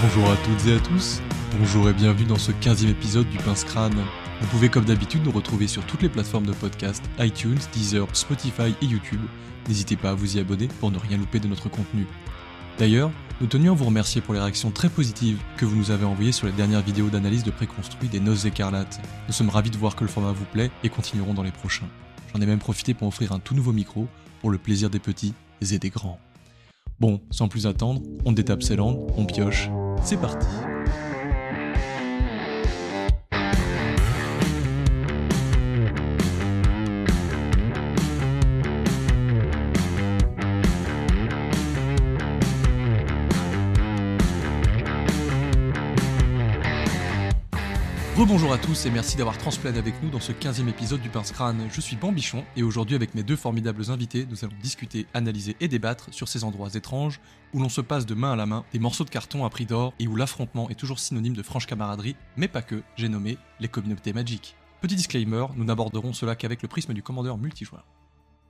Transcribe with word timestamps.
Bonjour 0.00 0.30
à 0.30 0.36
toutes 0.36 0.66
et 0.68 0.74
à 0.74 0.78
tous, 0.78 1.20
bonjour 1.58 1.88
et 1.88 1.92
bienvenue 1.92 2.26
dans 2.26 2.38
ce 2.38 2.52
15e 2.52 2.88
épisode 2.88 3.28
du 3.30 3.36
Pince 3.38 3.64
Crâne. 3.64 3.96
Vous 4.40 4.46
pouvez 4.46 4.68
comme 4.68 4.84
d'habitude 4.84 5.24
nous 5.24 5.32
retrouver 5.32 5.66
sur 5.66 5.84
toutes 5.86 6.02
les 6.02 6.08
plateformes 6.08 6.46
de 6.46 6.52
podcast, 6.52 7.02
iTunes, 7.18 7.58
Deezer, 7.72 8.06
Spotify 8.12 8.74
et 8.80 8.84
YouTube. 8.84 9.20
N'hésitez 9.66 9.96
pas 9.96 10.10
à 10.10 10.14
vous 10.14 10.36
y 10.36 10.40
abonner 10.40 10.68
pour 10.78 10.92
ne 10.92 10.98
rien 10.98 11.16
louper 11.16 11.40
de 11.40 11.48
notre 11.48 11.68
contenu. 11.68 12.06
D'ailleurs, 12.78 13.10
nous 13.40 13.48
tenions 13.48 13.72
à 13.72 13.74
vous 13.74 13.86
remercier 13.86 14.20
pour 14.20 14.34
les 14.34 14.40
réactions 14.40 14.70
très 14.70 14.88
positives 14.88 15.40
que 15.56 15.64
vous 15.64 15.74
nous 15.74 15.90
avez 15.90 16.04
envoyées 16.04 16.30
sur 16.30 16.46
les 16.46 16.52
dernières 16.52 16.82
vidéos 16.82 17.08
d'analyse 17.08 17.42
de 17.42 17.50
préconstruit 17.50 18.08
des 18.08 18.20
Noces 18.20 18.44
écarlates. 18.44 19.00
Nous 19.26 19.34
sommes 19.34 19.50
ravis 19.50 19.70
de 19.70 19.78
voir 19.78 19.96
que 19.96 20.04
le 20.04 20.10
format 20.10 20.30
vous 20.30 20.44
plaît 20.44 20.70
et 20.84 20.90
continuerons 20.90 21.34
dans 21.34 21.42
les 21.42 21.50
prochains. 21.50 21.88
J'en 22.32 22.40
ai 22.40 22.46
même 22.46 22.60
profité 22.60 22.94
pour 22.94 23.08
offrir 23.08 23.32
un 23.32 23.40
tout 23.40 23.56
nouveau 23.56 23.72
micro 23.72 24.06
pour 24.42 24.50
le 24.50 24.58
plaisir 24.58 24.90
des 24.90 25.00
petits 25.00 25.34
et 25.60 25.78
des 25.80 25.90
grands. 25.90 26.20
Bon, 27.00 27.20
sans 27.30 27.48
plus 27.48 27.66
attendre, 27.66 28.02
on 28.24 28.32
détape 28.32 28.62
ses 28.62 28.74
landes, 28.74 28.98
on 29.16 29.24
pioche, 29.24 29.70
c'est 30.04 30.16
parti 30.16 30.46
Rebonjour 48.18 48.52
à 48.52 48.58
tous 48.58 48.84
et 48.84 48.90
merci 48.90 49.16
d'avoir 49.16 49.38
transplané 49.38 49.78
avec 49.78 50.02
nous 50.02 50.10
dans 50.10 50.18
ce 50.18 50.32
15e 50.32 50.68
épisode 50.68 51.00
du 51.00 51.08
Pince 51.08 51.30
Crâne. 51.30 51.68
Je 51.70 51.80
suis 51.80 51.94
Bambichon 51.94 52.44
et 52.56 52.64
aujourd'hui 52.64 52.96
avec 52.96 53.14
mes 53.14 53.22
deux 53.22 53.36
formidables 53.36 53.92
invités, 53.92 54.26
nous 54.28 54.44
allons 54.44 54.56
discuter, 54.60 55.06
analyser 55.14 55.54
et 55.60 55.68
débattre 55.68 56.12
sur 56.12 56.26
ces 56.26 56.42
endroits 56.42 56.70
étranges 56.74 57.20
où 57.54 57.60
l'on 57.60 57.68
se 57.68 57.80
passe 57.80 58.06
de 58.06 58.14
main 58.14 58.32
à 58.32 58.36
la 58.36 58.44
main 58.44 58.64
des 58.72 58.80
morceaux 58.80 59.04
de 59.04 59.10
carton 59.10 59.44
à 59.44 59.50
prix 59.50 59.66
d'or 59.66 59.94
et 60.00 60.08
où 60.08 60.16
l'affrontement 60.16 60.68
est 60.68 60.74
toujours 60.74 60.98
synonyme 60.98 61.36
de 61.36 61.44
franche 61.44 61.66
camaraderie, 61.66 62.16
mais 62.36 62.48
pas 62.48 62.60
que, 62.60 62.82
j'ai 62.96 63.08
nommé 63.08 63.38
les 63.60 63.68
communautés 63.68 64.12
magiques. 64.12 64.56
Petit 64.80 64.96
disclaimer, 64.96 65.46
nous 65.54 65.64
n'aborderons 65.64 66.12
cela 66.12 66.34
qu'avec 66.34 66.60
le 66.60 66.66
prisme 66.66 66.94
du 66.94 67.04
commandeur 67.04 67.38
multijoueur. 67.38 67.86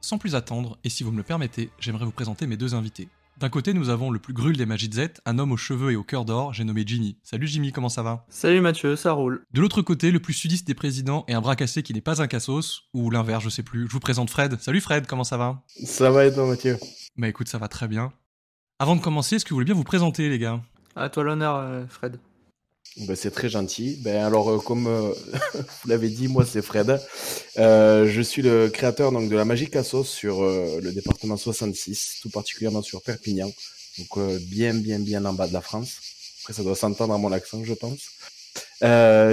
Sans 0.01 0.17
plus 0.17 0.35
attendre, 0.35 0.79
et 0.83 0.89
si 0.89 1.05
vous 1.05 1.13
me 1.13 1.19
le 1.19 1.25
permettez, 1.25 1.69
j'aimerais 1.79 2.07
vous 2.07 2.11
présenter 2.11 2.47
mes 2.47 2.57
deux 2.57 2.75
invités. 2.75 3.11
D'un 3.39 3.51
côté, 3.51 3.73
nous 3.73 3.89
avons 3.89 4.11
le 4.11 4.19
plus 4.19 4.33
grul 4.33 4.57
des 4.57 4.67
Z, 4.67 5.11
un 5.25 5.39
homme 5.39 5.53
aux 5.53 5.57
cheveux 5.57 5.93
et 5.93 5.97
au 5.97 6.03
cœur 6.03 6.25
d'or, 6.25 6.53
j'ai 6.53 6.65
nommé 6.65 6.83
Jimmy. 6.85 7.19
Salut 7.23 7.47
Jimmy, 7.47 7.71
comment 7.71 7.89
ça 7.89 8.03
va? 8.03 8.27
Salut 8.29 8.61
Mathieu, 8.61 8.97
ça 8.97 9.13
roule. 9.13 9.45
De 9.53 9.61
l'autre 9.61 9.81
côté, 9.81 10.11
le 10.11 10.19
plus 10.19 10.33
sudiste 10.33 10.67
des 10.67 10.75
présidents 10.75 11.25
et 11.29 11.35
un 11.35 11.41
bras 11.41 11.55
cassé 11.55 11.85
qui 11.85 11.95
n'est 11.95 12.01
pas 12.01 12.21
un 12.21 12.27
cassos, 12.27 12.89
ou 12.95 13.11
l'inverse, 13.11 13.45
je 13.45 13.49
sais 13.49 13.63
plus. 13.63 13.87
Je 13.87 13.93
vous 13.93 14.01
présente 14.01 14.29
Fred. 14.29 14.59
Salut 14.61 14.81
Fred, 14.81 15.07
comment 15.07 15.23
ça 15.23 15.37
va? 15.37 15.63
Ça 15.85 16.11
va 16.11 16.27
et 16.27 16.35
toi 16.35 16.49
Mathieu? 16.49 16.79
Bah 17.17 17.29
écoute, 17.29 17.47
ça 17.47 17.59
va 17.59 17.69
très 17.69 17.87
bien. 17.87 18.13
Avant 18.81 18.97
de 18.97 19.01
commencer, 19.01 19.37
est-ce 19.37 19.45
que 19.45 19.51
vous 19.51 19.57
voulez 19.57 19.67
bien 19.67 19.75
vous 19.77 19.85
présenter 19.85 20.29
les 20.29 20.41
gars? 20.41 20.61
À 20.97 21.09
toi 21.09 21.23
l'honneur, 21.23 21.55
euh, 21.59 21.87
Fred. 21.89 22.19
Ben, 22.97 23.15
c'est 23.15 23.31
très 23.31 23.49
gentil. 23.49 23.97
Ben, 24.01 24.25
alors, 24.25 24.51
euh, 24.51 24.59
comme 24.59 24.87
euh, 24.89 25.13
vous 25.55 25.89
l'avez 25.89 26.09
dit, 26.09 26.27
moi, 26.27 26.45
c'est 26.45 26.63
Fred. 26.63 27.01
Euh, 27.59 28.09
je 28.09 28.21
suis 28.21 28.43
le 28.43 28.69
créateur 28.69 29.13
donc, 29.13 29.29
de 29.29 29.37
la 29.37 29.45
Magique 29.45 29.77
sauce 29.85 30.11
sur 30.11 30.43
le 30.43 30.91
département 30.93 31.37
66, 31.37 32.19
tout 32.23 32.31
particulièrement 32.31 32.83
sur 32.83 33.03
Perpignan. 33.03 33.51
Donc, 33.99 34.19
bien, 34.49 34.75
bien, 34.75 34.99
bien 34.99 35.25
en 35.25 35.33
bas 35.33 35.47
de 35.47 35.53
la 35.53 35.61
France. 35.61 35.99
Après, 36.41 36.53
ça 36.55 36.63
doit 36.63 36.77
s'entendre 36.77 37.15
à 37.15 37.19
mon 37.19 37.31
accent, 37.31 37.63
je 37.65 37.75
pense. 37.75 38.09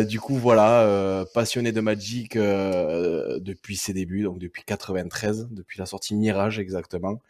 du 0.08 0.20
coup, 0.20 0.36
voilà, 0.36 1.26
passionné 1.34 1.72
de 1.72 1.82
Magic 1.82 2.38
depuis 2.38 3.78
ses 3.78 3.94
débuts, 3.94 4.24
donc 4.24 4.38
depuis 4.40 4.64
93, 4.64 5.48
depuis 5.52 5.80
la 5.80 5.86
sortie 5.86 6.16
Mirage 6.16 6.60
exactement, 6.60 7.22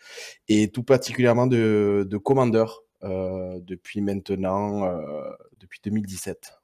et 0.48 0.70
tout 0.70 0.84
particulièrement 0.84 1.48
de, 1.48 2.06
de 2.10 2.18
Commander, 2.18 2.66
euh, 2.66 2.85
depuis 3.06 4.02
maintenant, 4.02 4.86
euh, 4.86 5.32
depuis 5.60 5.80
2017. 5.84 6.60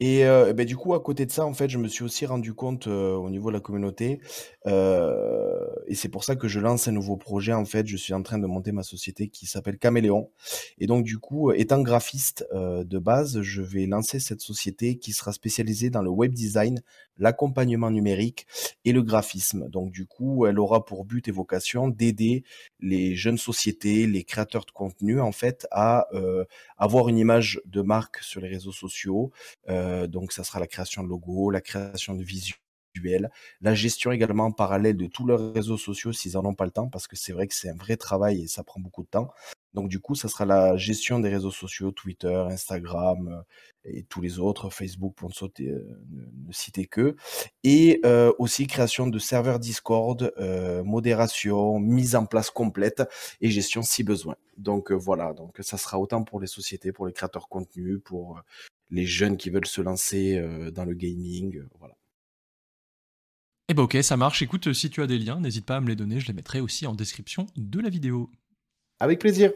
Et 0.00 0.24
euh, 0.24 0.52
ben, 0.52 0.64
du 0.64 0.76
coup, 0.76 0.94
à 0.94 1.00
côté 1.00 1.26
de 1.26 1.32
ça, 1.32 1.44
en 1.44 1.54
fait, 1.54 1.68
je 1.68 1.78
me 1.78 1.88
suis 1.88 2.04
aussi 2.04 2.24
rendu 2.26 2.54
compte 2.54 2.86
au 2.86 3.28
niveau 3.30 3.48
de 3.50 3.54
la 3.54 3.60
communauté, 3.60 4.20
et 4.66 5.94
c'est 5.94 6.08
pour 6.08 6.24
ça 6.24 6.36
que 6.36 6.46
je 6.46 6.60
lance 6.60 6.88
un 6.88 6.92
nouveau 6.92 7.16
projet. 7.16 7.52
En 7.52 7.64
fait, 7.64 7.86
je 7.86 7.96
suis 7.96 8.12
en 8.12 8.22
train 8.22 8.38
de 8.38 8.46
monter 8.46 8.72
ma 8.72 8.82
société 8.82 9.28
qui 9.28 9.46
s'appelle 9.46 9.78
Caméléon. 9.78 10.30
Et 10.78 10.86
donc, 10.86 11.04
du 11.04 11.18
coup, 11.18 11.52
étant 11.52 11.80
graphiste 11.80 12.46
de 12.52 12.98
base, 12.98 13.40
je 13.40 13.62
vais 13.62 13.86
lancer 13.86 14.20
cette 14.20 14.40
société 14.40 14.98
qui 14.98 15.12
sera 15.12 15.32
spécialisée 15.32 15.90
dans 15.90 16.02
le 16.02 16.10
web 16.10 16.32
design, 16.32 16.82
l'accompagnement 17.18 17.90
numérique 17.90 18.46
et 18.84 18.92
le 18.92 19.02
graphisme. 19.02 19.68
Donc 19.68 19.90
du 19.90 20.06
coup, 20.06 20.46
elle 20.46 20.58
aura 20.58 20.84
pour 20.84 21.04
but 21.04 21.28
et 21.28 21.30
vocation 21.30 21.88
d'aider 21.88 22.44
les 22.80 23.16
jeunes 23.16 23.38
sociétés, 23.38 24.06
les 24.06 24.24
créateurs 24.24 24.64
de 24.64 24.70
contenu 24.70 25.20
en 25.20 25.32
fait 25.32 25.66
à 25.70 26.06
euh, 26.14 26.44
avoir 26.76 27.08
une 27.08 27.18
image 27.18 27.60
de 27.66 27.82
marque 27.82 28.18
sur 28.18 28.40
les 28.40 28.48
réseaux 28.48 28.72
sociaux. 28.72 29.32
Euh, 29.68 29.87
donc 30.08 30.32
ça 30.32 30.44
sera 30.44 30.60
la 30.60 30.66
création 30.66 31.02
de 31.02 31.08
logos, 31.08 31.50
la 31.50 31.60
création 31.60 32.14
de 32.14 32.22
visuels, 32.22 33.30
la 33.60 33.74
gestion 33.74 34.12
également 34.12 34.46
en 34.46 34.52
parallèle 34.52 34.96
de 34.96 35.06
tous 35.06 35.26
leurs 35.26 35.52
réseaux 35.52 35.78
sociaux 35.78 36.12
s'ils 36.12 36.36
en 36.36 36.44
ont 36.44 36.54
pas 36.54 36.64
le 36.64 36.70
temps 36.70 36.88
parce 36.88 37.06
que 37.06 37.16
c'est 37.16 37.32
vrai 37.32 37.46
que 37.46 37.54
c'est 37.54 37.70
un 37.70 37.76
vrai 37.76 37.96
travail 37.96 38.42
et 38.42 38.46
ça 38.48 38.64
prend 38.64 38.80
beaucoup 38.80 39.02
de 39.02 39.08
temps. 39.08 39.30
Donc 39.74 39.88
du 39.88 40.00
coup, 40.00 40.14
ça 40.14 40.28
sera 40.28 40.46
la 40.46 40.76
gestion 40.76 41.20
des 41.20 41.28
réseaux 41.28 41.50
sociaux, 41.50 41.90
Twitter, 41.90 42.34
Instagram 42.50 43.28
euh, 43.28 43.42
et 43.84 44.02
tous 44.04 44.20
les 44.20 44.38
autres, 44.38 44.70
Facebook 44.70 45.14
pour 45.14 45.30
ne, 45.30 45.64
euh, 45.66 45.98
citer 46.50 46.86
que. 46.86 47.16
Et 47.64 48.00
euh, 48.04 48.32
aussi 48.38 48.66
création 48.66 49.06
de 49.06 49.18
serveurs 49.18 49.58
Discord, 49.58 50.32
modération, 50.84 51.78
mise 51.78 52.16
en 52.16 52.26
place 52.26 52.50
complète 52.50 53.02
et 53.40 53.50
gestion 53.50 53.82
si 53.82 54.02
besoin. 54.04 54.36
Donc 54.56 54.90
voilà, 54.90 55.32
donc 55.32 55.58
ça 55.60 55.78
sera 55.78 55.98
autant 55.98 56.24
pour 56.24 56.40
les 56.40 56.46
sociétés, 56.46 56.90
pour 56.90 57.06
les 57.06 57.12
créateurs 57.12 57.44
de 57.44 57.48
contenu, 57.48 57.98
pour 57.98 58.42
les 58.90 59.06
jeunes 59.06 59.36
qui 59.36 59.50
veulent 59.50 59.66
se 59.66 59.80
lancer 59.80 60.42
dans 60.72 60.84
le 60.84 60.94
gaming, 60.94 61.62
voilà. 61.78 61.94
Eh 63.70 63.74
ben 63.74 63.82
ok, 63.82 63.98
ça 64.02 64.16
marche. 64.16 64.40
Écoute, 64.40 64.72
si 64.72 64.88
tu 64.88 65.02
as 65.02 65.06
des 65.06 65.18
liens, 65.18 65.40
n'hésite 65.40 65.66
pas 65.66 65.76
à 65.76 65.80
me 65.80 65.88
les 65.88 65.96
donner, 65.96 66.20
je 66.20 66.26
les 66.26 66.32
mettrai 66.32 66.60
aussi 66.60 66.86
en 66.86 66.94
description 66.94 67.46
de 67.56 67.80
la 67.80 67.90
vidéo. 67.90 68.30
Avec 69.00 69.18
plaisir. 69.18 69.52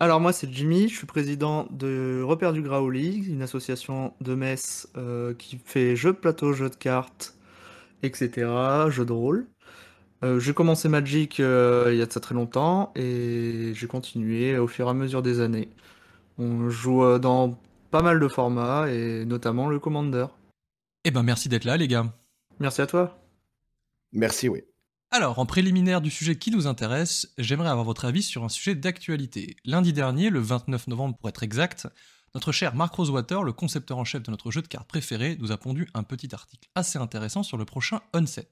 Alors 0.00 0.20
moi 0.20 0.32
c'est 0.32 0.52
Jimmy, 0.52 0.88
je 0.88 0.96
suis 0.96 1.06
président 1.06 1.66
de 1.70 2.22
Repère 2.24 2.52
du 2.52 2.62
Graouli, 2.62 3.24
une 3.28 3.42
association 3.42 4.12
de 4.20 4.34
Metz 4.34 4.88
euh, 4.96 5.34
qui 5.34 5.58
fait 5.64 5.96
jeux 5.96 6.12
de 6.12 6.18
plateau, 6.18 6.52
jeux 6.52 6.70
de 6.70 6.76
cartes, 6.76 7.36
etc., 8.04 8.30
jeux 8.90 9.04
de 9.04 9.12
rôle. 9.12 9.48
Euh, 10.22 10.38
j'ai 10.38 10.54
commencé 10.54 10.88
Magic 10.88 11.40
euh, 11.40 11.88
il 11.90 11.98
y 11.98 12.02
a 12.02 12.06
de 12.06 12.12
ça 12.12 12.20
très 12.20 12.34
longtemps 12.36 12.92
et 12.94 13.72
j'ai 13.74 13.86
continué 13.88 14.56
au 14.56 14.68
fur 14.68 14.86
et 14.86 14.90
à 14.90 14.94
mesure 14.94 15.22
des 15.22 15.40
années. 15.40 15.68
On 16.38 16.70
joue 16.70 17.18
dans 17.18 17.58
pas 17.90 18.02
mal 18.02 18.20
de 18.20 18.28
formats 18.28 18.90
et 18.90 19.24
notamment 19.24 19.68
le 19.68 19.78
Commander. 19.78 20.26
Eh 21.04 21.10
ben 21.10 21.22
merci 21.22 21.48
d'être 21.48 21.64
là 21.64 21.76
les 21.76 21.88
gars. 21.88 22.12
Merci 22.58 22.82
à 22.82 22.86
toi. 22.86 23.18
Merci 24.12 24.48
oui. 24.48 24.62
Alors, 25.10 25.38
en 25.38 25.46
préliminaire 25.46 26.02
du 26.02 26.10
sujet 26.10 26.36
qui 26.36 26.50
nous 26.50 26.66
intéresse, 26.66 27.32
j'aimerais 27.38 27.70
avoir 27.70 27.84
votre 27.84 28.04
avis 28.04 28.22
sur 28.22 28.44
un 28.44 28.50
sujet 28.50 28.74
d'actualité. 28.74 29.56
Lundi 29.64 29.94
dernier, 29.94 30.28
le 30.28 30.40
29 30.40 30.88
novembre 30.88 31.16
pour 31.16 31.30
être 31.30 31.42
exact, 31.42 31.88
notre 32.34 32.52
cher 32.52 32.74
Mark 32.74 32.94
Rosewater, 32.94 33.42
le 33.42 33.54
concepteur 33.54 33.96
en 33.96 34.04
chef 34.04 34.22
de 34.22 34.30
notre 34.30 34.50
jeu 34.50 34.60
de 34.60 34.68
cartes 34.68 34.86
préféré, 34.86 35.36
nous 35.40 35.50
a 35.50 35.56
pondu 35.56 35.88
un 35.94 36.02
petit 36.02 36.34
article 36.34 36.68
assez 36.74 36.98
intéressant 36.98 37.42
sur 37.42 37.56
le 37.56 37.64
prochain 37.64 38.00
Unset. 38.12 38.50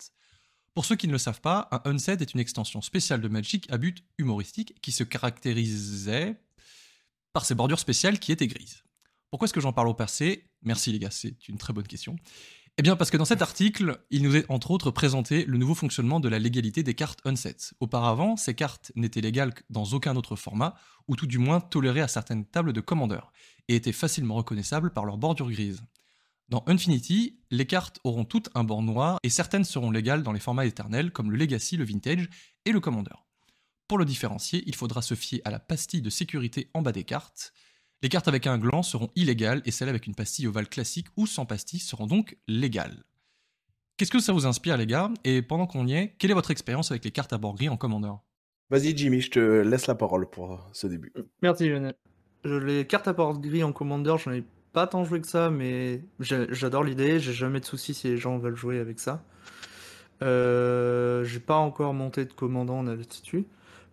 Pour 0.73 0.87
ceux 0.87 0.97
qui 0.97 1.09
ne 1.09 1.13
le 1.13 1.19
savent 1.19 1.43
pas, 1.43 1.69
un 1.71 1.91
Unset 1.91 2.19
est 2.21 2.33
une 2.33 2.41
extension 2.41 2.81
spéciale 2.81 3.21
de 3.21 3.29
Magic 3.29 3.71
à 3.71 3.77
but 3.77 4.03
humoristique 4.17 4.81
qui 4.81 4.93
se 4.93 5.05
caractérisait 5.05 6.41
par 7.35 7.45
ses 7.45 7.55
bordures 7.55 7.79
spéciales 7.79 8.19
qui 8.19 8.33
étaient 8.33 8.47
grises. 8.47 8.83
Pourquoi 9.37 9.49
est-ce 9.49 9.53
que 9.53 9.61
j'en 9.61 9.75
parle 9.75 9.89
au 9.89 9.93
passé? 9.93 10.49
Merci 10.63 10.93
les 10.93 10.99
gars, 10.99 11.11
c'est 11.11 11.47
une 11.47 11.59
très 11.59 11.75
bonne 11.75 11.87
question. 11.87 12.17
Eh 12.79 12.83
bien, 12.83 12.97
parce 12.97 13.11
que 13.11 13.19
dans 13.19 13.27
cet 13.27 13.43
article, 13.43 14.03
il 14.09 14.23
nous 14.23 14.35
est 14.35 14.47
entre 14.49 14.71
autres 14.71 14.91
présenté 14.91 15.45
le 15.45 15.59
nouveau 15.59 15.75
fonctionnement 15.75 16.21
de 16.21 16.31
la 16.31 16.39
légalité 16.39 16.83
des 16.83 16.95
cartes 16.95 17.21
Unset. 17.27 17.75
Auparavant, 17.81 18.39
ces 18.39 18.55
cartes 18.55 18.93
n'étaient 18.97 19.21
légales 19.21 19.53
dans 19.69 19.85
aucun 19.93 20.17
autre 20.17 20.37
format, 20.37 20.75
ou 21.07 21.17
tout 21.17 21.27
du 21.27 21.37
moins 21.37 21.61
tolérées 21.61 22.01
à 22.01 22.09
certaines 22.09 22.47
tables 22.47 22.73
de 22.73 22.81
commandeurs, 22.81 23.31
et 23.69 23.77
étaient 23.77 23.93
facilement 23.93 24.37
reconnaissables 24.37 24.91
par 24.91 25.05
leur 25.05 25.19
bordure 25.19 25.51
grise. 25.51 25.83
Dans 26.49 26.65
Infinity, 26.67 27.39
les 27.51 27.67
cartes 27.67 28.01
auront 28.05 28.25
toutes 28.25 28.49
un 28.55 28.65
bord 28.65 28.81
noir, 28.81 29.19
et 29.23 29.29
certaines 29.29 29.65
seront 29.65 29.91
légales 29.91 30.23
dans 30.23 30.33
les 30.33 30.41
formats 30.41 30.65
éternels, 30.65 31.13
comme 31.13 31.31
le 31.31 31.37
Legacy, 31.37 31.77
le 31.77 31.85
Vintage 31.85 32.31
et 32.65 32.73
le 32.73 32.81
Commander. 32.81 33.17
Pour 33.87 33.99
le 33.99 34.07
différencier, 34.07 34.65
il 34.67 34.75
faudra 34.75 35.03
se 35.03 35.15
fier 35.15 35.43
à 35.45 35.51
la 35.51 35.59
pastille 35.59 36.01
de 36.01 36.09
sécurité 36.09 36.71
en 36.73 36.81
bas 36.81 36.93
des 36.93 37.05
cartes, 37.05 37.53
les 38.03 38.09
cartes 38.09 38.29
avec 38.29 38.47
un 38.47 38.59
gland 38.59 38.83
seront 38.83 39.11
illégales 39.17 39.63
et 39.65 39.71
celles 39.71 39.89
avec 39.89 40.07
une 40.07 40.15
pastille 40.15 40.47
ovale 40.47 40.69
classique 40.69 41.07
ou 41.17 41.27
sans 41.27 41.47
pastille 41.47 41.81
seront 41.81 42.07
donc 42.07 42.37
légales. 42.47 43.05
Qu'est-ce 43.97 44.11
que 44.11 44.19
ça 44.19 44.33
vous 44.33 44.47
inspire 44.47 44.77
les 44.77 44.87
gars? 44.87 45.11
Et 45.25 45.41
pendant 45.41 45.67
qu'on 45.67 45.87
y 45.87 45.95
est, 45.95 46.15
quelle 46.19 46.31
est 46.31 46.35
votre 46.35 46.51
expérience 46.51 46.91
avec 46.91 47.05
les 47.05 47.11
cartes 47.11 47.33
à 47.33 47.39
bord 47.39 47.55
gris 47.55 47.71
en 47.71 47.79
Commander 47.79 48.13
Vas-y 48.69 48.97
Jimmy, 48.97 49.21
je 49.21 49.31
te 49.31 49.39
laisse 49.39 49.87
la 49.87 49.95
parole 49.95 50.29
pour 50.29 50.69
ce 50.73 50.87
début. 50.87 51.13
Merci 51.41 51.69
Lionel. 51.69 51.95
Les 52.45 52.87
cartes 52.87 53.09
à 53.09 53.13
bord 53.13 53.41
gris 53.41 53.65
en 53.65 53.73
Commander, 53.73 54.17
j'en 54.23 54.33
ai 54.33 54.45
pas 54.73 54.87
tant 54.87 55.05
joué 55.05 55.23
que 55.23 55.27
ça, 55.27 55.49
mais 55.49 56.03
j'adore 56.21 56.85
l'idée, 56.85 57.19
j'ai 57.19 57.33
jamais 57.33 57.61
de 57.61 57.65
soucis 57.65 57.95
si 57.95 58.09
les 58.09 58.19
gens 58.19 58.37
veulent 58.37 58.57
jouer 58.57 58.79
avec 58.79 59.01
ça. 59.01 59.25
Euh, 60.23 61.25
j'ai 61.25 61.41
pas 61.41 61.57
encore 61.57 61.95
monté 61.95 62.27
de 62.27 62.33
commandant 62.33 62.83
là-dessus. 62.83 63.47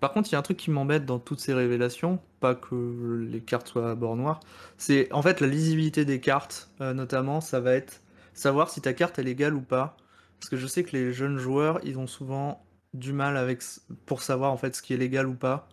Par 0.03 0.11
contre, 0.11 0.27
il 0.29 0.33
y 0.33 0.35
a 0.35 0.39
un 0.39 0.41
truc 0.41 0.57
qui 0.57 0.69
m'embête 0.69 1.05
dans 1.05 1.17
toutes 1.17 1.39
ces 1.39 1.53
révélations, 1.53 2.19
pas 2.41 2.55
que 2.55 3.25
les 3.25 3.39
cartes 3.39 3.69
soient 3.69 3.91
à 3.91 3.95
bord 3.95 4.17
noir, 4.17 4.41
c'est 4.77 5.09
en 5.13 5.21
fait 5.21 5.39
la 5.39 5.47
lisibilité 5.47 6.03
des 6.03 6.19
cartes, 6.19 6.69
euh, 6.81 6.94
notamment, 6.94 7.39
ça 7.39 7.61
va 7.61 7.73
être 7.73 8.01
savoir 8.33 8.69
si 8.69 8.81
ta 8.81 8.91
carte 8.91 9.17
est 9.17 9.23
légale 9.23 9.53
ou 9.53 9.61
pas. 9.61 9.95
Parce 10.41 10.50
que 10.50 10.57
je 10.57 10.67
sais 10.67 10.83
que 10.83 10.91
les 10.91 11.13
jeunes 11.13 11.38
joueurs, 11.38 11.79
ils 11.85 11.97
ont 11.97 12.05
souvent 12.05 12.65
du 12.94 13.13
mal 13.13 13.38
avec 13.38 13.61
pour 14.05 14.23
savoir 14.23 14.51
en 14.51 14.57
fait 14.57 14.75
ce 14.75 14.81
qui 14.81 14.94
est 14.94 14.97
légal 14.97 15.25
ou 15.25 15.35
pas. 15.35 15.69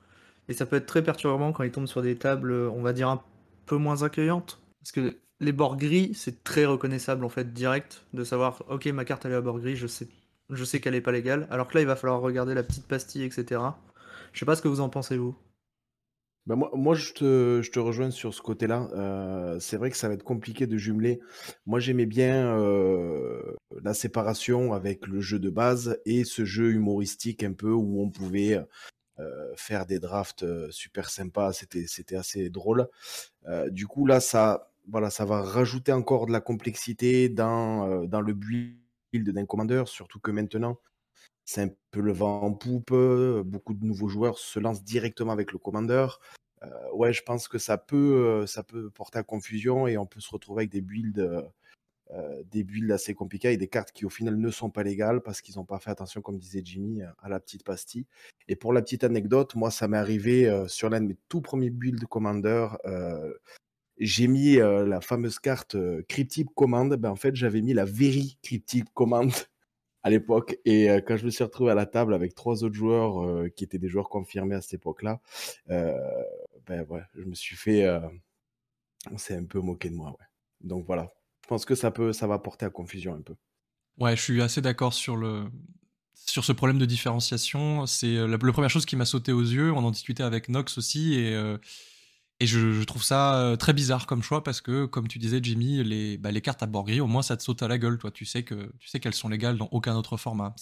Et 0.48 0.52
ça 0.52 0.64
peut 0.64 0.76
être 0.76 0.86
très 0.86 1.02
perturbant 1.02 1.50
quand 1.52 1.64
ils 1.64 1.72
tombent 1.72 1.88
sur 1.88 2.00
des 2.00 2.14
tables, 2.14 2.52
on 2.52 2.82
va 2.82 2.92
dire 2.92 3.08
un 3.08 3.20
peu 3.66 3.78
moins 3.78 4.04
accueillantes. 4.04 4.60
Parce 4.80 4.92
que 4.92 5.16
les 5.40 5.50
bords 5.50 5.76
gris, 5.76 6.12
c'est 6.14 6.44
très 6.44 6.66
reconnaissable 6.66 7.24
en 7.24 7.30
fait 7.30 7.52
direct 7.52 8.06
de 8.12 8.22
savoir 8.22 8.62
ok 8.68 8.86
ma 8.86 9.04
carte 9.04 9.24
elle 9.24 9.32
est 9.32 9.34
à 9.34 9.40
bord 9.40 9.58
gris, 9.58 9.74
je 9.74 9.88
sais, 9.88 10.06
je 10.50 10.64
sais 10.64 10.80
qu'elle 10.80 10.94
est 10.94 11.00
pas 11.00 11.10
légale. 11.10 11.48
Alors 11.50 11.66
que 11.66 11.74
là 11.74 11.80
il 11.80 11.88
va 11.88 11.96
falloir 11.96 12.20
regarder 12.20 12.54
la 12.54 12.62
petite 12.62 12.86
pastille, 12.86 13.24
etc. 13.24 13.58
Je 14.32 14.38
sais 14.38 14.46
pas 14.46 14.56
ce 14.56 14.62
que 14.62 14.68
vous 14.68 14.80
en 14.80 14.88
pensez 14.88 15.16
vous. 15.16 15.36
Ben 16.46 16.56
moi, 16.56 16.70
moi 16.74 16.94
je, 16.94 17.12
te, 17.12 17.60
je 17.62 17.70
te 17.70 17.78
rejoins 17.78 18.10
sur 18.10 18.34
ce 18.34 18.40
côté-là. 18.40 18.88
Euh, 18.94 19.60
c'est 19.60 19.76
vrai 19.76 19.90
que 19.90 19.96
ça 19.96 20.08
va 20.08 20.14
être 20.14 20.24
compliqué 20.24 20.66
de 20.66 20.76
jumeler. 20.76 21.20
Moi, 21.66 21.80
j'aimais 21.80 22.06
bien 22.06 22.58
euh, 22.58 23.54
la 23.82 23.94
séparation 23.94 24.72
avec 24.72 25.06
le 25.06 25.20
jeu 25.20 25.38
de 25.38 25.50
base 25.50 26.00
et 26.06 26.24
ce 26.24 26.44
jeu 26.44 26.72
humoristique 26.72 27.44
un 27.44 27.52
peu 27.52 27.70
où 27.70 28.00
on 28.00 28.10
pouvait 28.10 28.58
euh, 29.18 29.52
faire 29.54 29.86
des 29.86 30.00
drafts 30.00 30.44
super 30.70 31.10
sympas. 31.10 31.52
C'était, 31.52 31.86
c'était 31.86 32.16
assez 32.16 32.48
drôle. 32.50 32.88
du 33.68 33.86
coup, 33.86 34.06
là, 34.06 34.20
ça, 34.20 34.72
voilà, 34.88 35.10
ça 35.10 35.24
va 35.26 35.42
rajouter 35.42 35.92
encore 35.92 36.26
de 36.26 36.32
la 36.32 36.40
complexité 36.40 37.28
dans, 37.28 38.06
dans 38.06 38.22
le 38.22 38.32
build 38.32 38.78
d'un 39.12 39.46
commandeur, 39.46 39.88
surtout 39.88 40.20
que 40.20 40.30
maintenant, 40.30 40.78
c'est 41.50 41.62
un 41.62 41.70
peu 41.90 42.00
le 42.00 42.12
vent 42.12 42.42
en 42.42 42.52
poupe. 42.52 42.92
Beaucoup 43.44 43.74
de 43.74 43.84
nouveaux 43.84 44.08
joueurs 44.08 44.38
se 44.38 44.60
lancent 44.60 44.84
directement 44.84 45.32
avec 45.32 45.50
le 45.50 45.58
commandeur. 45.58 46.20
ouais, 46.92 47.12
je 47.12 47.22
pense 47.22 47.48
que 47.48 47.58
ça 47.58 47.76
peut, 47.76 48.46
ça 48.46 48.62
peut 48.62 48.90
porter 48.90 49.18
à 49.18 49.24
confusion 49.24 49.88
et 49.88 49.98
on 49.98 50.06
peut 50.06 50.20
se 50.20 50.30
retrouver 50.30 50.62
avec 50.62 50.70
des 50.70 50.80
builds, 50.80 51.50
des 52.52 52.62
builds 52.62 52.92
assez 52.92 53.14
compliqués 53.14 53.52
et 53.52 53.56
des 53.56 53.66
cartes 53.66 53.90
qui 53.90 54.04
au 54.04 54.10
final 54.10 54.36
ne 54.36 54.50
sont 54.50 54.70
pas 54.70 54.84
légales 54.84 55.22
parce 55.22 55.40
qu'ils 55.40 55.56
n'ont 55.56 55.64
pas 55.64 55.80
fait 55.80 55.90
attention, 55.90 56.20
comme 56.22 56.38
disait 56.38 56.62
Jimmy, 56.64 57.02
à 57.20 57.28
la 57.28 57.40
petite 57.40 57.64
pastille. 57.64 58.06
Et 58.46 58.54
pour 58.54 58.72
la 58.72 58.80
petite 58.80 59.02
anecdote, 59.02 59.56
moi, 59.56 59.72
ça 59.72 59.88
m'est 59.88 59.98
arrivé 59.98 60.64
sur 60.68 60.88
l'un 60.88 61.00
de 61.00 61.06
mes 61.06 61.18
tout 61.28 61.40
premiers 61.40 61.70
builds 61.70 62.06
commander. 62.06 62.68
j'ai 63.98 64.28
mis 64.28 64.54
la 64.54 65.00
fameuse 65.00 65.40
carte 65.40 65.76
Cryptic 66.06 66.46
Command. 66.54 66.94
Ben, 66.94 67.10
en 67.10 67.16
fait, 67.16 67.34
j'avais 67.34 67.60
mis 67.60 67.74
la 67.74 67.86
Very 67.86 68.38
Cryptic 68.40 68.84
Command 68.94 69.32
à 70.02 70.10
l'époque. 70.10 70.58
Et 70.64 70.86
quand 71.06 71.16
je 71.16 71.24
me 71.24 71.30
suis 71.30 71.44
retrouvé 71.44 71.70
à 71.70 71.74
la 71.74 71.86
table 71.86 72.14
avec 72.14 72.34
trois 72.34 72.64
autres 72.64 72.74
joueurs 72.74 73.44
qui 73.54 73.64
étaient 73.64 73.78
des 73.78 73.88
joueurs 73.88 74.08
confirmés 74.08 74.54
à 74.54 74.60
cette 74.60 74.74
époque-là, 74.74 75.20
ben 75.68 76.86
ouais, 76.88 77.02
je 77.14 77.24
me 77.24 77.34
suis 77.34 77.56
fait. 77.56 77.86
on 79.10 79.18
s'est 79.18 79.36
un 79.36 79.44
peu 79.44 79.60
moqué 79.60 79.90
de 79.90 79.94
moi, 79.94 80.10
ouais. 80.10 80.26
Donc 80.60 80.86
voilà. 80.86 81.08
Je 81.42 81.48
pense 81.48 81.64
que 81.64 81.74
ça 81.74 81.90
peut, 81.90 82.12
ça 82.12 82.26
va 82.26 82.38
porter 82.38 82.66
à 82.66 82.70
confusion 82.70 83.14
un 83.14 83.22
peu. 83.22 83.34
Ouais, 83.98 84.16
je 84.16 84.22
suis 84.22 84.40
assez 84.40 84.60
d'accord 84.60 84.94
sur 84.94 85.16
le 85.16 85.44
sur 86.14 86.44
ce 86.44 86.52
problème 86.52 86.78
de 86.78 86.84
différenciation. 86.84 87.86
C'est 87.86 88.14
la, 88.14 88.26
la, 88.26 88.38
première 88.38 88.70
chose 88.70 88.86
qui 88.86 88.94
m'a 88.94 89.04
sauté 89.04 89.32
aux 89.32 89.40
yeux. 89.40 89.72
On 89.72 89.84
en 89.84 89.90
discutait 89.90 90.22
avec 90.22 90.48
Nox 90.48 90.78
aussi 90.78 91.14
et 91.14 91.34
et 92.42 92.46
je, 92.46 92.82
trouve 92.84 93.04
ça 93.04 93.34
euh, 93.34 93.56
très 93.56 93.74
bizarre 93.74 94.06
comme 94.06 94.22
choix 94.22 94.42
parce 94.42 94.62
que, 94.62 94.86
comme 94.86 95.08
tu 95.08 95.18
disais, 95.18 95.40
Jimmy, 95.42 95.84
les, 95.84 96.16
bah, 96.16 96.32
cartes 96.40 96.62
à 96.62 96.66
bord 96.66 96.84
gris, 96.84 97.00
au 97.00 97.06
moins 97.06 97.20
ça 97.20 97.36
te 97.36 97.42
saute 97.42 97.62
à 97.62 97.68
la 97.68 97.76
gueule. 97.76 97.98
Toi, 97.98 98.10
tu 98.10 98.24
sais 98.24 98.44
que 98.44 98.72
tu 98.78 98.88
sais 98.88 98.98
qu'elles 98.98 99.14
sont 99.14 99.28
légales 99.28 99.58
dans 99.58 99.68
aucun 99.72 99.94
autre 99.94 100.16
format. 100.16 100.54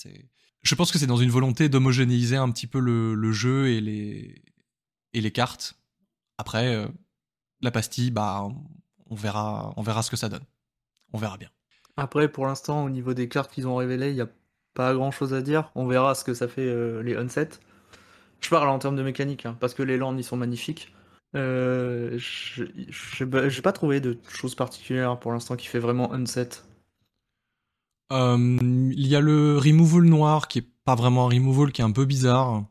Je 0.62 0.74
pense 0.74 0.90
que 0.90 0.98
c'est 0.98 1.06
dans 1.06 1.16
une 1.16 1.30
volonté 1.30 1.68
d'homogénéiser 1.68 2.36
un 2.36 2.50
petit 2.50 2.66
peu 2.66 2.80
le, 2.80 3.32
jeu 3.32 3.68
et 3.68 3.80
les, 3.80 5.30
cartes. 5.30 5.78
Après, 6.36 6.74
euh, 6.74 6.88
la 7.60 7.70
pastille, 7.70 8.10
bah, 8.10 8.48
on 9.08 9.14
verra, 9.14 9.72
on 9.76 9.82
verra 9.82 10.02
ce 10.02 10.10
que 10.10 10.16
ça 10.16 10.28
donne. 10.28 10.44
On 11.12 11.18
verra 11.18 11.38
bien. 11.38 11.50
Après, 11.96 12.28
pour 12.28 12.46
l'instant, 12.46 12.84
au 12.84 12.90
niveau 12.90 13.14
des 13.14 13.28
cartes 13.28 13.52
qu'ils 13.52 13.68
ont 13.68 13.76
révélées, 13.76 14.08
il 14.08 14.14
n'y 14.14 14.20
a 14.20 14.28
pas 14.74 14.94
grand 14.94 15.12
chose 15.12 15.32
à 15.32 15.42
dire. 15.42 15.70
On 15.76 15.86
verra 15.86 16.16
ce 16.16 16.24
que 16.24 16.34
ça 16.34 16.48
fait 16.48 16.66
euh, 16.66 17.04
les 17.04 17.14
unset. 17.14 17.50
Je 18.40 18.50
parle 18.50 18.68
en 18.68 18.80
termes 18.80 18.96
de 18.96 19.02
mécanique, 19.04 19.46
hein, 19.46 19.56
parce 19.60 19.74
que 19.74 19.84
les 19.84 19.96
lands, 19.96 20.16
ils 20.16 20.24
sont 20.24 20.36
magnifiques. 20.36 20.92
Euh, 21.34 22.18
J'ai 22.18 23.62
pas 23.62 23.72
trouvé 23.72 24.00
de 24.00 24.18
choses 24.28 24.54
particulières 24.54 25.18
pour 25.18 25.32
l'instant 25.32 25.56
qui 25.56 25.66
fait 25.66 25.78
vraiment 25.78 26.12
unset. 26.12 26.48
Euh, 28.12 28.58
il 28.60 29.06
y 29.06 29.14
a 29.14 29.20
le 29.20 29.58
removal 29.58 30.04
noir 30.04 30.48
qui 30.48 30.60
est 30.60 30.68
pas 30.84 30.94
vraiment 30.94 31.26
un 31.26 31.28
removal, 31.28 31.72
qui 31.72 31.82
est 31.82 31.84
un 31.84 31.92
peu 31.92 32.06
bizarre. 32.06 32.64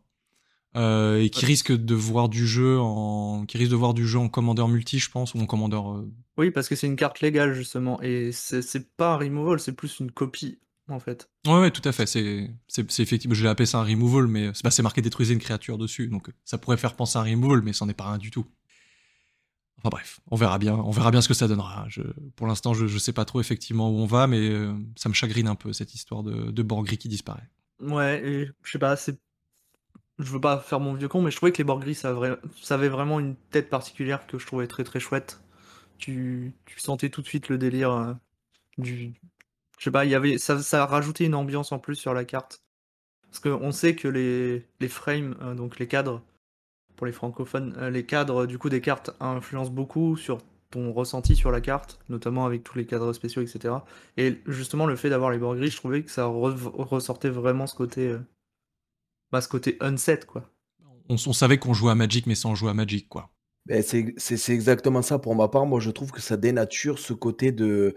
Euh, 0.75 1.23
et 1.23 1.29
qui 1.29 1.45
risque 1.45 1.71
de 1.71 1.95
voir 1.95 2.29
du 2.29 2.45
jeu 2.45 2.77
en 2.79 3.45
qui 3.47 3.57
risque 3.57 3.71
de 3.71 3.75
voir 3.75 3.95
du 3.95 4.05
jeu 4.05 4.19
en 4.19 4.29
commandeur 4.29 4.67
multi 4.67 4.99
je 4.99 5.09
pense 5.09 5.33
ou 5.33 5.39
en 5.39 5.47
commandeur 5.47 5.91
euh, 5.91 6.11
oui 6.37 6.51
parce 6.51 6.67
que 6.67 6.75
c'est 6.75 6.85
une 6.85 6.97
carte 6.97 7.21
légale 7.21 7.53
justement 7.53 7.99
et 8.03 8.31
c'est 8.31 8.95
pas 8.95 9.13
un 9.13 9.17
removal 9.17 9.59
c'est 9.59 9.71
plus 9.71 9.99
une 9.99 10.11
copie 10.11 10.59
en 10.89 10.99
fait 10.99 11.29
ouais, 11.45 11.59
ouais 11.59 11.71
tout 11.71 11.87
à 11.87 11.91
fait 11.91 12.05
c'est 12.05 12.49
c'est 12.67 12.99
effectivement 12.99 13.35
je 13.35 13.43
l'ai 13.43 13.49
appelé 13.49 13.65
ça 13.65 13.79
un 13.79 13.83
removal 13.83 14.27
mais 14.27 14.51
c'est 14.53 14.81
marqué 14.81 15.01
détruisez 15.01 15.33
une 15.33 15.39
créature 15.39 15.77
dessus 15.77 16.07
donc 16.07 16.29
ça 16.45 16.57
pourrait 16.57 16.77
faire 16.77 16.95
penser 16.95 17.17
à 17.17 17.21
un 17.21 17.25
removal 17.25 17.61
mais 17.61 17.73
c'en 17.73 17.89
est 17.89 17.93
pas 17.93 18.09
rien 18.09 18.17
du 18.17 18.31
tout 18.31 18.45
Enfin 19.79 19.89
bref, 19.89 20.19
on 20.31 20.35
verra 20.35 20.57
bien, 20.57 20.73
on 20.73 20.89
verra 20.89 21.11
bien 21.11 21.21
ce 21.21 21.27
que 21.27 21.35
ça 21.35 21.47
donnera. 21.47 21.85
Je, 21.87 22.01
pour 22.35 22.47
l'instant, 22.47 22.73
je, 22.73 22.85
ne 22.85 22.99
sais 22.99 23.13
pas 23.13 23.25
trop 23.25 23.39
effectivement 23.39 23.91
où 23.91 23.99
on 23.99 24.07
va, 24.07 24.25
mais 24.25 24.49
euh, 24.49 24.73
ça 24.95 25.07
me 25.07 25.13
chagrine 25.13 25.47
un 25.47 25.55
peu 25.55 25.71
cette 25.71 25.93
histoire 25.93 26.23
de, 26.23 26.49
de 26.49 26.63
gris 26.63 26.97
qui 26.97 27.07
disparaît. 27.07 27.47
Ouais, 27.79 28.27
et, 28.27 28.49
je 28.63 28.71
sais 28.71 28.79
pas, 28.79 28.95
c'est, 28.95 29.19
je 30.17 30.31
veux 30.31 30.41
pas 30.41 30.59
faire 30.59 30.79
mon 30.79 30.95
vieux 30.95 31.07
con, 31.07 31.21
mais 31.21 31.29
je 31.29 31.35
trouvais 31.35 31.51
que 31.51 31.59
les 31.59 31.63
bords 31.63 31.79
gris, 31.79 31.93
ça, 31.93 32.15
avait 32.69 32.89
vraiment 32.89 33.19
une 33.19 33.35
tête 33.35 33.69
particulière 33.69 34.25
que 34.25 34.39
je 34.39 34.47
trouvais 34.47 34.65
très 34.65 34.83
très 34.83 34.99
chouette. 34.99 35.41
Tu, 35.99 36.55
sentais 36.77 37.09
tout 37.09 37.21
de 37.21 37.27
suite 37.27 37.49
le 37.49 37.59
délire 37.59 37.91
euh, 37.91 38.13
du, 38.79 39.13
je 39.77 39.83
sais 39.83 39.91
pas, 39.91 40.05
y 40.05 40.15
avait, 40.15 40.37
ça, 40.37 40.57
a 40.71 40.85
rajouté 40.85 41.25
une 41.25 41.35
ambiance 41.35 41.71
en 41.71 41.79
plus 41.79 41.95
sur 41.95 42.13
la 42.13 42.25
carte. 42.25 42.63
Parce 43.29 43.39
qu'on 43.39 43.71
sait 43.71 43.95
que 43.95 44.07
les, 44.07 44.87
frames, 44.87 45.35
euh, 45.41 45.53
donc 45.53 45.79
les 45.79 45.87
cadres, 45.87 46.23
pour 46.95 47.05
les 47.05 47.11
francophones, 47.11 47.75
euh, 47.77 47.89
les 47.89 48.05
cadres 48.05 48.45
du 48.45 48.57
coup 48.57 48.69
des 48.69 48.81
cartes 48.81 49.11
influencent 49.19 49.71
beaucoup 49.71 50.17
sur 50.17 50.39
ton 50.71 50.91
ressenti 50.91 51.35
sur 51.35 51.51
la 51.51 51.61
carte, 51.61 51.99
notamment 52.09 52.45
avec 52.45 52.63
tous 52.63 52.77
les 52.77 52.85
cadres 52.85 53.13
spéciaux, 53.13 53.41
etc. 53.41 53.75
Et 54.17 54.41
justement, 54.47 54.85
le 54.85 54.95
fait 54.95 55.09
d'avoir 55.09 55.31
les 55.31 55.37
bords 55.37 55.55
gris, 55.55 55.69
je 55.69 55.77
trouvais 55.77 56.03
que 56.03 56.11
ça 56.11 56.25
ressortait 56.25 57.29
vraiment 57.29 57.67
ce 57.67 57.75
côté, 57.75 58.09
euh, 58.09 58.19
bah, 59.31 59.41
ce 59.41 59.47
côté 59.47 59.77
unset, 59.79 60.21
quoi. 60.27 60.49
On, 61.09 61.17
savait 61.17 61.57
qu'on 61.57 61.73
jouait 61.73 61.91
à 61.91 61.95
Magic, 61.95 62.27
mais 62.27 62.35
sans 62.35 62.53
jouer 62.53 62.69
à 62.69 62.73
Magic, 62.73 63.07
quoi. 63.07 63.29
Ben, 63.67 63.83
c'est 63.83 64.53
exactement 64.53 65.01
ça 65.01 65.19
pour 65.19 65.35
ma 65.35 65.49
part. 65.49 65.65
Moi, 65.65 65.81
je 65.81 65.91
trouve 65.91 66.11
que 66.11 66.21
ça 66.21 66.37
dénature 66.37 66.99
ce 66.99 67.11
côté 67.11 67.51
du, 67.51 67.93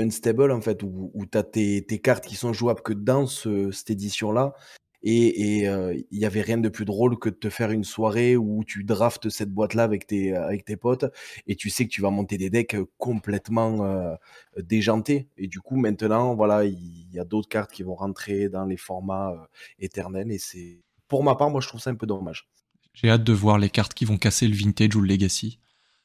unstable, 0.00 0.52
en 0.52 0.60
fait, 0.60 0.84
où, 0.84 1.10
où 1.12 1.26
tu 1.26 1.36
as 1.36 1.42
tes, 1.42 1.84
tes, 1.84 1.98
cartes 1.98 2.24
qui 2.24 2.36
sont 2.36 2.52
jouables 2.52 2.82
que 2.82 2.92
dans 2.92 3.26
cette 3.26 3.90
édition-là. 3.90 4.54
Et 5.02 5.64
il 5.64 6.18
y 6.18 6.24
avait 6.24 6.42
rien 6.42 6.58
de 6.58 6.68
plus 6.68 6.84
drôle 6.84 7.18
que 7.18 7.30
de 7.30 7.34
te 7.34 7.50
faire 7.50 7.72
une 7.72 7.82
soirée 7.84 8.36
où 8.36 8.62
tu 8.64 8.84
draftes 8.84 9.28
cette 9.28 9.50
boîte-là 9.50 9.82
avec 9.82 10.06
tes, 10.06 10.36
avec 10.36 10.64
tes 10.64 10.76
potes 10.76 11.06
et 11.46 11.56
tu 11.56 11.70
sais 11.70 11.84
que 11.86 11.90
tu 11.90 12.02
vas 12.02 12.10
monter 12.10 12.36
des 12.38 12.50
decks 12.50 12.76
complètement 12.98 14.16
déjantés. 14.56 15.28
Et 15.36 15.48
du 15.48 15.60
coup, 15.60 15.76
maintenant, 15.76 16.34
voilà, 16.36 16.64
il 16.64 17.10
y, 17.12 17.18
a 17.18 17.24
d'autres 17.24 17.48
cartes 17.48 17.72
qui 17.72 17.82
vont 17.82 17.94
rentrer 17.96 18.48
dans 18.48 18.66
les 18.66 18.76
formats 18.76 19.48
éternels. 19.80 20.30
Et 20.30 20.38
c'est, 20.38 20.80
pour 21.08 21.24
ma 21.24 21.34
part, 21.34 21.50
moi, 21.50 21.60
je 21.60 21.68
trouve 21.68 21.80
ça 21.80 21.90
un 21.90 21.96
peu 21.96 22.06
dommage. 22.06 22.48
J'ai 22.94 23.10
hâte 23.10 23.24
de 23.24 23.32
voir 23.32 23.58
les 23.58 23.70
cartes 23.70 23.94
qui 23.94 24.04
vont 24.04 24.18
casser 24.18 24.48
le 24.48 24.54
vintage 24.54 24.94
ou 24.96 25.00
le 25.00 25.08
legacy. 25.08 25.58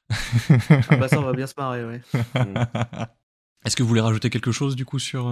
ah 0.10 0.96
bah 0.98 1.08
ça, 1.08 1.20
on 1.20 1.24
va 1.24 1.34
bien 1.36 1.48
se 1.48 1.56
marrer, 1.58 1.84
ouais. 1.84 2.02
Est-ce 3.66 3.76
que 3.76 3.84
vous 3.84 3.90
voulez 3.90 4.02
rajouter 4.02 4.30
quelque 4.30 4.52
chose 4.52 4.76
du 4.76 4.86
coup 4.86 5.00
sur 5.00 5.28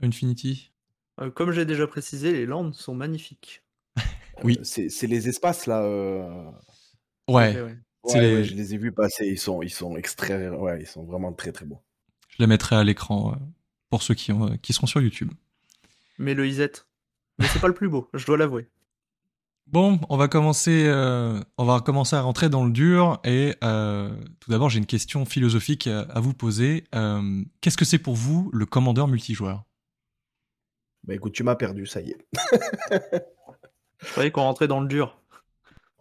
Infinity? 0.00 0.72
Euh, 1.20 1.30
comme 1.30 1.50
j'ai 1.52 1.64
déjà 1.64 1.86
précisé, 1.86 2.32
les 2.32 2.46
landes 2.46 2.74
sont 2.74 2.94
magnifiques. 2.94 3.62
oui. 4.42 4.58
C'est 4.62 5.06
les 5.06 5.28
espaces 5.28 5.66
là. 5.66 5.82
Euh, 5.82 6.50
ouais. 7.28 7.54
je 8.08 8.54
les 8.54 8.74
ai 8.74 8.78
vus 8.78 8.92
passer. 8.92 9.26
Ils 9.26 9.38
sont, 9.38 9.62
ils 9.62 9.70
sont 9.70 9.96
extraits. 9.96 10.52
Ouais, 10.52 10.80
ils 10.80 10.86
sont 10.86 11.04
vraiment 11.04 11.32
très 11.32 11.52
très 11.52 11.64
beaux. 11.64 11.82
Je 12.30 12.36
les 12.38 12.46
mettrai 12.46 12.76
à 12.76 12.84
l'écran 12.84 13.32
euh, 13.32 13.36
pour 13.88 14.02
ceux 14.02 14.14
qui, 14.14 14.32
ont, 14.32 14.56
qui 14.58 14.72
seront 14.72 14.86
sur 14.86 15.00
YouTube. 15.00 15.32
Mais 16.18 16.34
le 16.34 16.46
Isette. 16.46 16.86
Mais 17.38 17.46
c'est 17.48 17.60
pas 17.60 17.68
le 17.68 17.74
plus 17.74 17.90
beau, 17.90 18.08
je 18.14 18.24
dois 18.24 18.38
l'avouer. 18.38 18.66
Bon, 19.66 19.98
on 20.08 20.16
va 20.16 20.28
commencer, 20.28 20.86
on 21.58 21.64
va 21.64 21.80
commencer 21.80 22.14
à 22.14 22.20
rentrer 22.20 22.48
dans 22.48 22.64
le 22.64 22.70
dur 22.70 23.20
et 23.24 23.54
tout 23.60 24.50
d'abord 24.50 24.70
j'ai 24.70 24.78
une 24.78 24.86
question 24.86 25.24
philosophique 25.24 25.88
à 25.88 26.20
vous 26.20 26.34
poser. 26.34 26.84
Qu'est-ce 27.60 27.76
que 27.76 27.84
c'est 27.84 27.98
pour 27.98 28.14
vous 28.14 28.50
le 28.52 28.64
commandeur 28.64 29.08
multijoueur? 29.08 29.64
Bah 31.06 31.14
écoute, 31.14 31.32
tu 31.32 31.44
m'as 31.44 31.54
perdu, 31.54 31.86
ça 31.86 32.00
y 32.00 32.10
est. 32.10 32.26
Je 34.00 34.10
croyais 34.10 34.30
qu'on 34.30 34.42
rentrait 34.42 34.68
dans 34.68 34.80
le 34.80 34.88
dur. 34.88 35.18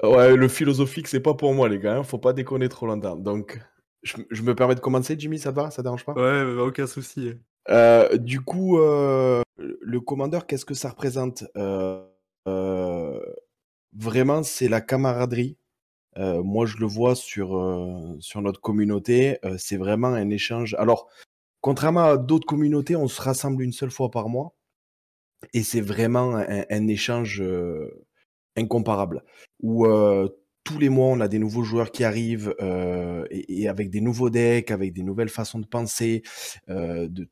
Ouais, 0.03 0.35
le 0.35 0.47
philosophique, 0.47 1.07
c'est 1.07 1.19
pas 1.19 1.33
pour 1.33 1.53
moi, 1.53 1.69
les 1.69 1.79
gars. 1.79 1.97
Hein. 1.97 2.03
Faut 2.03 2.17
pas 2.17 2.33
déconner 2.33 2.69
trop 2.69 2.85
longtemps. 2.85 3.15
Donc, 3.15 3.59
je, 4.03 4.41
me 4.43 4.53
permets 4.53 4.75
de 4.75 4.79
commencer, 4.79 5.15
Jimmy, 5.17 5.39
ça 5.39 5.51
va? 5.51 5.71
Ça 5.71 5.81
dérange 5.81 6.05
pas? 6.05 6.13
Ouais, 6.13 6.59
aucun 6.59 6.87
souci. 6.87 7.33
Euh, 7.69 8.17
du 8.17 8.41
coup, 8.41 8.79
euh, 8.79 9.41
le 9.57 9.99
commandeur, 10.01 10.47
qu'est-ce 10.47 10.65
que 10.65 10.73
ça 10.73 10.89
représente? 10.89 11.45
Euh, 11.57 12.03
vraiment, 13.95 14.43
c'est 14.43 14.67
la 14.67 14.81
camaraderie. 14.81 15.57
moi, 16.17 16.65
je 16.65 16.77
le 16.77 16.85
vois 16.85 17.15
sur, 17.15 17.49
sur 18.19 18.41
notre 18.41 18.61
communauté. 18.61 19.39
c'est 19.57 19.77
vraiment 19.77 20.09
un 20.09 20.29
échange. 20.29 20.75
Alors, 20.79 21.09
contrairement 21.61 22.05
à 22.05 22.17
d'autres 22.17 22.47
communautés, 22.47 22.95
on 22.95 23.07
se 23.07 23.21
rassemble 23.21 23.63
une 23.63 23.73
seule 23.73 23.91
fois 23.91 24.11
par 24.11 24.29
mois. 24.29 24.55
Et 25.53 25.63
c'est 25.63 25.81
vraiment 25.81 26.35
un, 26.35 26.87
échange 26.87 27.43
incomparable. 28.55 29.23
Où 29.61 29.85
tous 30.63 30.79
les 30.79 30.89
mois, 30.89 31.07
on 31.07 31.19
a 31.19 31.27
des 31.27 31.39
nouveaux 31.39 31.63
joueurs 31.63 31.91
qui 31.91 32.03
arrivent 32.03 32.55
et, 33.29 33.67
avec 33.67 33.89
des 33.89 34.01
nouveaux 34.01 34.29
decks, 34.29 34.71
avec 34.71 34.93
des 34.93 35.03
nouvelles 35.03 35.29
façons 35.29 35.59
de 35.59 35.67
penser, 35.67 36.23
de 36.67 37.29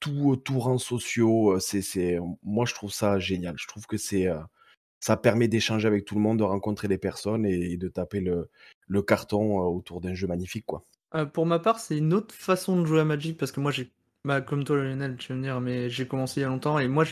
tout, 0.00 0.36
tout 0.36 0.60
rang 0.60 0.78
sociaux. 0.78 1.58
C'est, 1.58 2.18
moi, 2.42 2.64
je 2.66 2.74
trouve 2.74 2.92
ça 2.92 3.18
génial. 3.18 3.56
Je 3.58 3.66
trouve 3.66 3.86
que 3.86 3.96
c'est, 3.96 4.28
ça 5.04 5.16
permet 5.16 5.48
d'échanger 5.48 5.86
avec 5.86 6.04
tout 6.04 6.14
le 6.14 6.20
monde, 6.20 6.38
de 6.38 6.44
rencontrer 6.44 6.88
des 6.88 6.98
personnes 6.98 7.44
et, 7.44 7.76
de 7.76 7.88
taper 7.88 8.20
le, 8.20 9.02
carton 9.02 9.58
autour 9.58 10.00
d'un 10.00 10.14
jeu 10.14 10.26
magnifique, 10.26 10.66
quoi. 10.66 10.84
pour 11.32 11.46
ma 11.46 11.58
part, 11.58 11.78
c'est 11.78 11.98
une 11.98 12.14
autre 12.14 12.34
façon 12.34 12.80
de 12.80 12.86
jouer 12.86 13.00
à 13.00 13.04
Magic 13.04 13.36
parce 13.36 13.52
que 13.52 13.60
moi, 13.60 13.70
j'ai, 13.70 13.90
bah, 14.24 14.40
comme 14.40 14.64
toi, 14.64 14.76
Lionel, 14.76 15.16
tu 15.16 15.32
veux 15.32 15.38
me 15.38 15.42
dire, 15.42 15.60
mais 15.60 15.90
j'ai 15.90 16.06
commencé 16.06 16.40
il 16.40 16.42
y 16.44 16.46
a 16.46 16.48
longtemps 16.48 16.78
et 16.78 16.88
moi, 16.88 17.04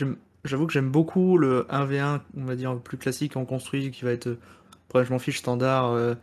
j'avoue 0.43 0.67
que 0.67 0.73
j'aime 0.73 0.89
beaucoup 0.89 1.37
le 1.37 1.67
1v1, 1.69 2.21
on 2.37 2.45
va 2.45 2.55
dire 2.55 2.79
plus 2.79 2.97
classique 2.97 3.37
en 3.37 3.45
construit, 3.45 3.91
qui 3.91 4.05
va 4.05 4.11
être 4.11 4.37
je 5.01 5.11
m'en 5.11 5.19
fiche, 5.19 5.39
standard, 5.39 5.91
euh, 5.91 6.13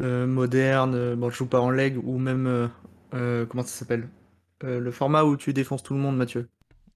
euh, 0.00 0.26
moderne, 0.26 0.94
euh, 0.94 1.16
bon, 1.16 1.30
je 1.30 1.36
joue 1.36 1.46
pas 1.46 1.60
en 1.60 1.70
leg, 1.70 1.98
ou 2.02 2.18
même, 2.18 2.70
comment 3.10 3.62
ça 3.62 3.78
s'appelle? 3.78 4.08
Le 4.62 4.90
format 4.92 5.24
où 5.24 5.36
tu 5.36 5.52
défonces 5.52 5.82
tout 5.82 5.94
le 5.94 6.00
monde, 6.00 6.16
Mathieu. 6.16 6.48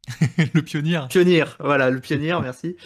le 0.55 0.61
pionnier. 0.61 1.01
Pionnier, 1.09 1.45
voilà, 1.59 1.91
le 1.91 2.01
pionnier, 2.01 2.37
merci. 2.41 2.77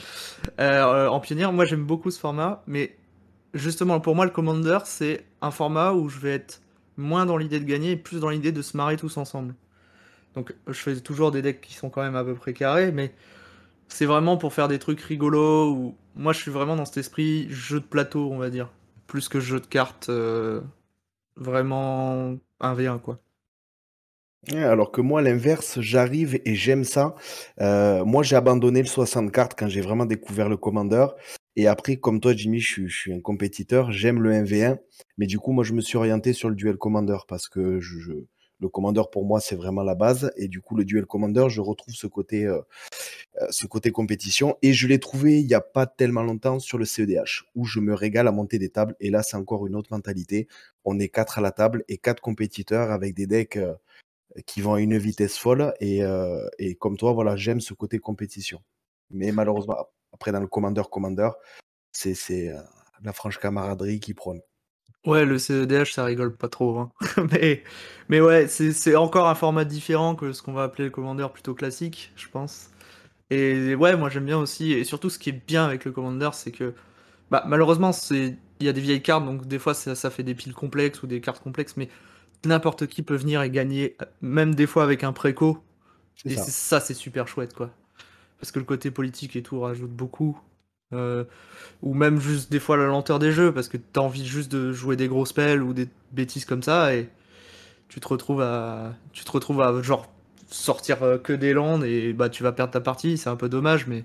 en 0.58 1.20
pionnier, 1.20 1.46
moi 1.52 1.64
j'aime 1.64 1.84
beaucoup 1.84 2.10
ce 2.10 2.18
format, 2.18 2.62
mais 2.66 2.96
justement 3.54 4.00
pour 4.00 4.14
moi 4.14 4.24
le 4.24 4.30
Commander 4.30 4.78
c'est 4.84 5.24
un 5.40 5.50
format 5.50 5.92
où 5.92 6.08
je 6.08 6.18
vais 6.18 6.34
être 6.34 6.62
moins 6.96 7.26
dans 7.26 7.36
l'idée 7.36 7.60
de 7.60 7.64
gagner 7.64 7.92
et 7.92 7.96
plus 7.96 8.20
dans 8.20 8.28
l'idée 8.28 8.52
de 8.52 8.62
se 8.62 8.76
marrer 8.76 8.96
tous 8.96 9.16
ensemble. 9.16 9.54
Donc 10.34 10.54
je 10.66 10.72
fais 10.74 11.00
toujours 11.00 11.32
des 11.32 11.42
decks 11.42 11.60
qui 11.60 11.74
sont 11.74 11.90
quand 11.90 12.02
même 12.02 12.16
à 12.16 12.24
peu 12.24 12.34
près 12.34 12.52
carrés, 12.52 12.92
mais 12.92 13.12
c'est 13.88 14.06
vraiment 14.06 14.36
pour 14.36 14.52
faire 14.52 14.68
des 14.68 14.78
trucs 14.78 15.00
rigolos 15.00 15.72
ou 15.72 15.96
moi 16.14 16.32
je 16.32 16.38
suis 16.38 16.50
vraiment 16.50 16.76
dans 16.76 16.84
cet 16.84 16.98
esprit 16.98 17.48
jeu 17.50 17.80
de 17.80 17.84
plateau, 17.84 18.30
on 18.30 18.38
va 18.38 18.50
dire, 18.50 18.68
plus 19.06 19.28
que 19.28 19.40
jeu 19.40 19.60
de 19.60 19.66
cartes 19.66 20.08
euh, 20.08 20.60
vraiment 21.36 22.36
1v1 22.60 23.00
quoi. 23.00 23.18
Alors 24.48 24.90
que 24.90 25.00
moi, 25.00 25.20
l'inverse, 25.20 25.80
j'arrive 25.80 26.40
et 26.44 26.54
j'aime 26.54 26.84
ça. 26.84 27.14
Euh, 27.60 28.04
moi, 28.04 28.22
j'ai 28.22 28.36
abandonné 28.36 28.80
le 28.80 28.88
60 28.88 29.30
cartes 29.30 29.54
quand 29.58 29.68
j'ai 29.68 29.82
vraiment 29.82 30.06
découvert 30.06 30.48
le 30.48 30.56
Commander. 30.56 31.06
Et 31.56 31.66
après, 31.66 31.96
comme 31.96 32.20
toi, 32.20 32.34
Jimmy, 32.34 32.58
je 32.58 32.86
suis, 32.88 33.12
un 33.12 33.20
compétiteur, 33.20 33.92
j'aime 33.92 34.22
le 34.22 34.32
1v1. 34.32 34.78
Mais 35.18 35.26
du 35.26 35.38
coup, 35.38 35.52
moi, 35.52 35.62
je 35.62 35.74
me 35.74 35.82
suis 35.82 35.98
orienté 35.98 36.32
sur 36.32 36.48
le 36.48 36.54
duel 36.54 36.76
Commander 36.76 37.18
parce 37.28 37.48
que 37.48 37.80
le 38.60 38.68
Commander, 38.68 39.02
pour 39.12 39.26
moi, 39.26 39.40
c'est 39.40 39.56
vraiment 39.56 39.82
la 39.82 39.94
base. 39.94 40.32
Et 40.36 40.48
du 40.48 40.62
coup, 40.62 40.74
le 40.74 40.86
duel 40.86 41.04
Commander, 41.04 41.46
je 41.48 41.60
retrouve 41.60 41.94
ce 41.94 42.06
côté, 42.06 42.46
euh, 42.46 42.60
euh, 43.42 43.90
compétition. 43.92 44.56
Et 44.62 44.72
je 44.72 44.86
l'ai 44.86 45.00
trouvé 45.00 45.38
il 45.40 45.46
n'y 45.46 45.54
a 45.54 45.60
pas 45.60 45.86
tellement 45.86 46.22
longtemps 46.22 46.60
sur 46.60 46.78
le 46.78 46.86
CEDH, 46.86 47.44
où 47.54 47.66
je 47.66 47.80
me 47.80 47.92
régale 47.92 48.26
à 48.26 48.32
monter 48.32 48.58
des 48.58 48.70
tables. 48.70 48.96
Et 49.00 49.10
là, 49.10 49.22
c'est 49.22 49.36
encore 49.36 49.66
une 49.66 49.76
autre 49.76 49.90
mentalité. 49.92 50.48
On 50.86 50.98
est 50.98 51.08
quatre 51.08 51.38
à 51.38 51.42
la 51.42 51.50
table 51.50 51.84
et 51.88 51.98
quatre 51.98 52.22
compétiteurs 52.22 52.90
avec 52.90 53.14
des 53.14 53.26
decks 53.26 53.58
qui 54.46 54.60
vont 54.60 54.74
à 54.74 54.80
une 54.80 54.96
vitesse 54.98 55.36
folle. 55.36 55.74
Et, 55.80 56.02
et 56.58 56.74
comme 56.76 56.96
toi, 56.96 57.12
voilà, 57.12 57.36
j'aime 57.36 57.60
ce 57.60 57.74
côté 57.74 57.98
compétition. 57.98 58.62
Mais 59.10 59.32
malheureusement, 59.32 59.76
après, 60.12 60.32
dans 60.32 60.40
le 60.40 60.46
Commander 60.46 60.82
Commander, 60.90 61.30
c'est 61.92 62.52
la 63.02 63.12
franche 63.12 63.38
camaraderie 63.38 64.00
qui 64.00 64.14
prône. 64.14 64.40
Ouais, 65.06 65.24
le 65.24 65.38
CEDH, 65.38 65.92
ça 65.92 66.04
rigole 66.04 66.36
pas 66.36 66.48
trop. 66.48 66.78
Hein. 66.78 66.92
mais, 67.32 67.62
mais 68.08 68.20
ouais, 68.20 68.48
c'est 68.48 68.96
encore 68.96 69.28
un 69.28 69.34
format 69.34 69.64
différent 69.64 70.14
que 70.14 70.32
ce 70.32 70.42
qu'on 70.42 70.52
va 70.52 70.64
appeler 70.64 70.84
le 70.84 70.90
Commander 70.90 71.26
plutôt 71.32 71.54
classique, 71.54 72.12
je 72.16 72.28
pense. 72.28 72.70
Et 73.30 73.74
ouais, 73.74 73.96
moi 73.96 74.10
j'aime 74.10 74.26
bien 74.26 74.38
aussi. 74.38 74.72
Et 74.72 74.84
surtout, 74.84 75.08
ce 75.08 75.18
qui 75.18 75.30
est 75.30 75.46
bien 75.46 75.64
avec 75.64 75.84
le 75.84 75.92
Commander, 75.92 76.30
c'est 76.34 76.50
que 76.52 76.74
bah, 77.30 77.44
malheureusement, 77.46 77.92
il 78.10 78.36
y 78.60 78.68
a 78.68 78.72
des 78.72 78.80
vieilles 78.80 79.02
cartes, 79.02 79.24
donc 79.24 79.46
des 79.46 79.58
fois 79.58 79.72
ça, 79.72 79.94
ça 79.94 80.10
fait 80.10 80.24
des 80.24 80.34
piles 80.34 80.52
complexes 80.52 81.02
ou 81.02 81.06
des 81.06 81.20
cartes 81.20 81.42
complexes, 81.42 81.76
mais 81.76 81.88
n'importe 82.44 82.86
qui 82.86 83.02
peut 83.02 83.16
venir 83.16 83.42
et 83.42 83.50
gagner, 83.50 83.96
même 84.20 84.54
des 84.54 84.66
fois 84.66 84.82
avec 84.82 85.04
un 85.04 85.12
préco. 85.12 85.62
Et 86.24 86.36
ça, 86.36 86.44
ça 86.44 86.80
c'est 86.80 86.94
super 86.94 87.28
chouette, 87.28 87.54
quoi. 87.54 87.70
Parce 88.38 88.52
que 88.52 88.58
le 88.58 88.64
côté 88.64 88.90
politique 88.90 89.36
et 89.36 89.42
tout 89.42 89.60
rajoute 89.60 89.90
beaucoup. 89.90 90.40
Euh, 90.92 91.24
ou 91.82 91.94
même 91.94 92.20
juste 92.20 92.50
des 92.50 92.58
fois 92.58 92.76
la 92.76 92.86
lenteur 92.86 93.18
des 93.18 93.30
jeux, 93.30 93.52
parce 93.52 93.68
que 93.68 93.76
t'as 93.76 94.00
envie 94.00 94.26
juste 94.26 94.50
de 94.50 94.72
jouer 94.72 94.96
des 94.96 95.06
gros 95.06 95.24
spells 95.24 95.62
ou 95.62 95.72
des 95.72 95.88
bêtises 96.12 96.44
comme 96.44 96.62
ça, 96.62 96.94
et 96.94 97.08
tu 97.88 98.00
te 98.00 98.08
retrouves 98.08 98.42
à, 98.42 98.94
tu 99.12 99.24
te 99.24 99.30
retrouves 99.30 99.60
à 99.60 99.80
genre 99.82 100.12
sortir 100.48 101.02
euh, 101.02 101.18
que 101.18 101.32
des 101.32 101.52
landes 101.52 101.84
et 101.84 102.12
bah 102.12 102.28
tu 102.28 102.42
vas 102.42 102.52
perdre 102.52 102.72
ta 102.72 102.80
partie, 102.80 103.18
c'est 103.18 103.30
un 103.30 103.36
peu 103.36 103.48
dommage, 103.48 103.86
mais 103.86 104.04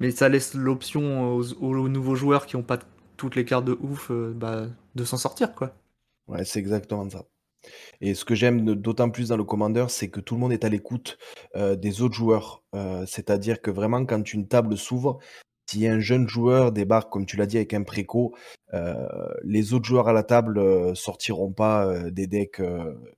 mais 0.00 0.10
ça 0.10 0.28
laisse 0.28 0.54
l'option 0.54 1.36
aux, 1.36 1.88
nouveaux 1.88 2.16
joueurs 2.16 2.46
qui 2.46 2.56
ont 2.56 2.62
pas 2.62 2.78
toutes 3.16 3.36
les 3.36 3.44
cartes 3.44 3.64
de 3.64 3.76
ouf, 3.80 4.10
euh, 4.10 4.32
bah, 4.34 4.66
de 4.94 5.04
s'en 5.04 5.16
sortir 5.16 5.54
quoi. 5.54 5.74
Ouais, 6.28 6.44
c'est 6.44 6.58
exactement 6.58 7.08
ça. 7.08 7.24
Et 8.00 8.14
ce 8.14 8.24
que 8.24 8.34
j'aime 8.34 8.64
d'autant 8.74 9.10
plus 9.10 9.28
dans 9.28 9.36
le 9.36 9.44
Commander, 9.44 9.86
c'est 9.88 10.08
que 10.08 10.20
tout 10.20 10.34
le 10.34 10.40
monde 10.40 10.52
est 10.52 10.64
à 10.64 10.68
l'écoute 10.68 11.18
des 11.54 12.02
autres 12.02 12.14
joueurs. 12.14 12.62
C'est-à-dire 13.06 13.60
que 13.60 13.70
vraiment, 13.70 14.04
quand 14.04 14.32
une 14.32 14.48
table 14.48 14.76
s'ouvre, 14.76 15.18
si 15.66 15.86
un 15.86 15.98
jeune 15.98 16.28
joueur 16.28 16.72
débarque, 16.72 17.10
comme 17.10 17.26
tu 17.26 17.36
l'as 17.36 17.46
dit, 17.46 17.56
avec 17.56 17.74
un 17.74 17.82
préco, 17.82 18.34
euh, 18.74 18.94
les 19.42 19.72
autres 19.72 19.86
joueurs 19.86 20.08
à 20.08 20.12
la 20.12 20.22
table 20.22 20.58
euh, 20.58 20.94
sortiront 20.94 21.52
pas 21.52 21.86
euh, 21.86 22.10
des 22.10 22.26
decks 22.26 22.62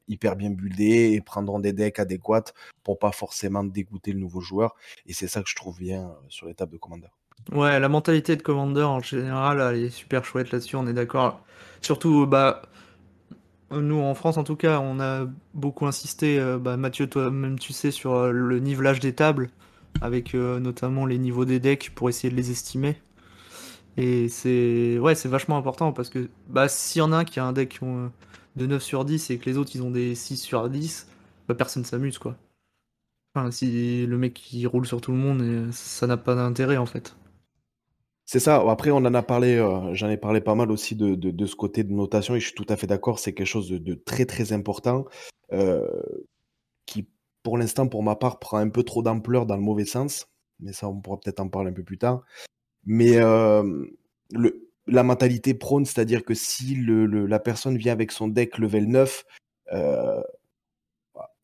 hyper 0.09 0.37
bien 0.37 0.51
buildés 0.51 1.13
et 1.13 1.21
prendront 1.21 1.59
des 1.59 1.73
decks 1.73 1.99
adéquats 1.99 2.53
pour 2.83 2.99
pas 2.99 3.13
forcément 3.13 3.65
dégoûter 3.65 4.13
le 4.13 4.21
nouveau 4.21 4.41
joueur. 4.41 4.75
Et 5.07 5.13
c'est 5.13 5.29
ça 5.29 5.43
que 5.43 5.49
je 5.49 5.57
trouve 5.57 5.79
bien 5.79 6.15
sur 6.29 6.47
les 6.47 6.55
tables 6.55 6.73
de 6.73 6.79
Commander. 6.79 7.09
Ouais, 7.53 7.79
la 7.79 7.89
mentalité 7.89 8.37
de 8.37 8.43
Commander 8.43 8.83
en 8.83 9.01
général, 9.01 9.61
elle 9.61 9.85
est 9.85 9.91
super 9.91 10.25
chouette 10.25 10.51
là-dessus, 10.51 10.77
on 10.77 10.87
est 10.87 10.95
d'accord. 10.95 11.41
Surtout, 11.81 12.27
bah, 12.27 12.63
nous 13.71 13.99
en 13.99 14.15
France 14.15 14.37
en 14.37 14.45
tout 14.45 14.57
cas, 14.57 14.81
on 14.81 15.01
a 15.01 15.27
beaucoup 15.55 15.87
insisté, 15.87 16.41
bah, 16.61 16.77
Mathieu, 16.77 17.09
toi-même 17.09 17.59
tu 17.59 17.73
sais, 17.73 17.91
sur 17.91 18.33
le 18.33 18.59
nivelage 18.61 19.01
des 19.01 19.13
tables 19.13 19.51
avec 20.01 20.35
euh, 20.35 20.61
notamment 20.61 21.07
les 21.07 21.19
niveaux 21.19 21.45
des 21.45 21.61
decks 21.61 21.91
pour 21.95 22.09
essayer 22.09 22.31
de 22.31 22.37
les 22.37 22.51
estimer. 22.51 22.97
Et 23.97 24.29
c'est 24.29 24.99
ouais, 24.99 25.15
c'est 25.15 25.29
vachement 25.29 25.57
important 25.57 25.93
parce 25.93 26.11
que 26.11 26.29
bah, 26.49 26.69
s'il 26.69 27.01
y 27.01 27.03
en 27.03 27.13
a 27.13 27.19
un 27.19 27.25
qui 27.25 27.41
a 27.41 27.45
un 27.45 27.53
deck 27.53 27.79
euh, 27.83 28.09
de 28.57 28.67
9 28.67 28.83
sur 28.83 29.05
10 29.05 29.31
et 29.31 29.39
que 29.39 29.49
les 29.49 29.57
autres 29.57 29.73
ils 29.75 29.83
ont 29.83 29.91
des 29.91 30.15
6 30.15 30.37
sur 30.37 30.69
10, 30.69 31.09
bah, 31.49 31.55
personne 31.55 31.85
s'amuse 31.85 32.19
quoi. 32.19 32.37
Enfin, 33.35 33.51
si 33.51 34.07
le 34.07 34.19
mec 34.19 34.35
qui 34.35 34.67
roule 34.67 34.87
sur 34.87 35.01
tout 35.01 35.13
le 35.13 35.19
monde, 35.19 35.43
euh, 35.43 35.69
ça 35.73 36.07
n'a 36.07 36.17
pas 36.17 36.35
d'intérêt 36.35 36.77
en 36.77 36.87
fait. 36.87 37.17
C'est 38.27 38.41
ça. 38.41 38.57
Après, 38.69 38.91
on 38.91 38.97
en 38.97 39.15
a 39.15 39.23
parlé, 39.23 39.57
j'en 39.93 40.11
ai 40.11 40.17
parlé 40.17 40.41
pas 40.41 40.55
mal 40.55 40.71
aussi 40.73 40.97
de, 40.97 41.15
de, 41.15 41.47
ce 41.47 41.55
côté 41.55 41.85
de 41.85 41.93
notation 41.93 42.35
et 42.35 42.41
je 42.41 42.47
suis 42.47 42.55
tout 42.55 42.67
à 42.69 42.77
fait 42.77 42.89
d'accord. 42.89 43.21
C'est 43.21 43.33
quelque 43.33 43.47
chose 43.47 43.71
de, 43.71 43.79
de, 43.79 43.95
très 43.95 44.27
très 44.27 44.53
important 44.53 45.05
qui 46.87 47.09
pour 47.47 47.59
l'instant, 47.59 47.87
pour 47.87 48.03
ma 48.03 48.17
part, 48.17 48.41
prend 48.41 48.57
un 48.59 48.69
peu 48.69 48.83
trop 48.83 49.05
d'ampleur 49.05 49.47
dans 49.47 49.55
le 49.55 49.63
mauvais 49.63 49.85
sens. 49.85 50.27
Mais 50.59 50.73
ça, 50.73 50.89
on 50.89 51.01
pourra 51.01 51.21
peut-être 51.21 51.39
en 51.39 51.49
parler 51.49 51.71
un 51.71 51.73
peu 51.73 51.85
plus 51.85 51.97
tard. 51.97 52.25
Mais 52.85 53.19
euh, 53.19 53.85
le, 54.33 54.69
la 54.89 55.05
mentalité 55.05 55.55
prône, 55.55 55.85
c'est-à-dire 55.85 56.25
que 56.25 56.35
si 56.35 56.75
le, 56.75 57.07
la 57.07 57.39
personne 57.39 57.79
vient 57.79 57.93
avec 57.93 58.11
son 58.11 58.27
deck 58.27 58.59
level 58.59 58.89
9, 58.89 59.25
euh, 59.75 60.21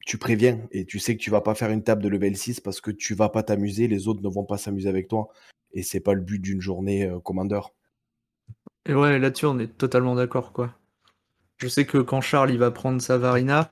tu 0.06 0.18
préviens 0.18 0.60
et 0.70 0.84
tu 0.84 0.98
sais 0.98 1.16
que 1.16 1.22
tu 1.22 1.30
vas 1.30 1.40
pas 1.40 1.54
faire 1.54 1.70
une 1.70 1.82
table 1.82 2.02
de 2.02 2.08
level 2.08 2.36
6 2.36 2.60
parce 2.60 2.80
que 2.80 2.90
tu 2.90 3.14
vas 3.14 3.28
pas 3.28 3.42
t'amuser, 3.42 3.88
les 3.88 4.08
autres 4.08 4.22
ne 4.22 4.28
vont 4.28 4.44
pas 4.44 4.58
s'amuser 4.58 4.88
avec 4.88 5.08
toi. 5.08 5.28
Et 5.72 5.82
c'est 5.82 6.00
pas 6.00 6.14
le 6.14 6.20
but 6.20 6.38
d'une 6.38 6.60
journée 6.60 7.04
euh, 7.04 7.20
commandeur. 7.20 7.74
Et 8.86 8.94
ouais, 8.94 9.18
là-dessus, 9.18 9.46
on 9.46 9.58
est 9.58 9.78
totalement 9.78 10.14
d'accord, 10.14 10.52
quoi. 10.52 10.74
Je 11.58 11.68
sais 11.68 11.86
que 11.86 11.98
quand 11.98 12.20
Charles 12.20 12.50
il 12.50 12.58
va 12.58 12.70
prendre 12.72 13.00
sa 13.00 13.16
Varina, 13.16 13.70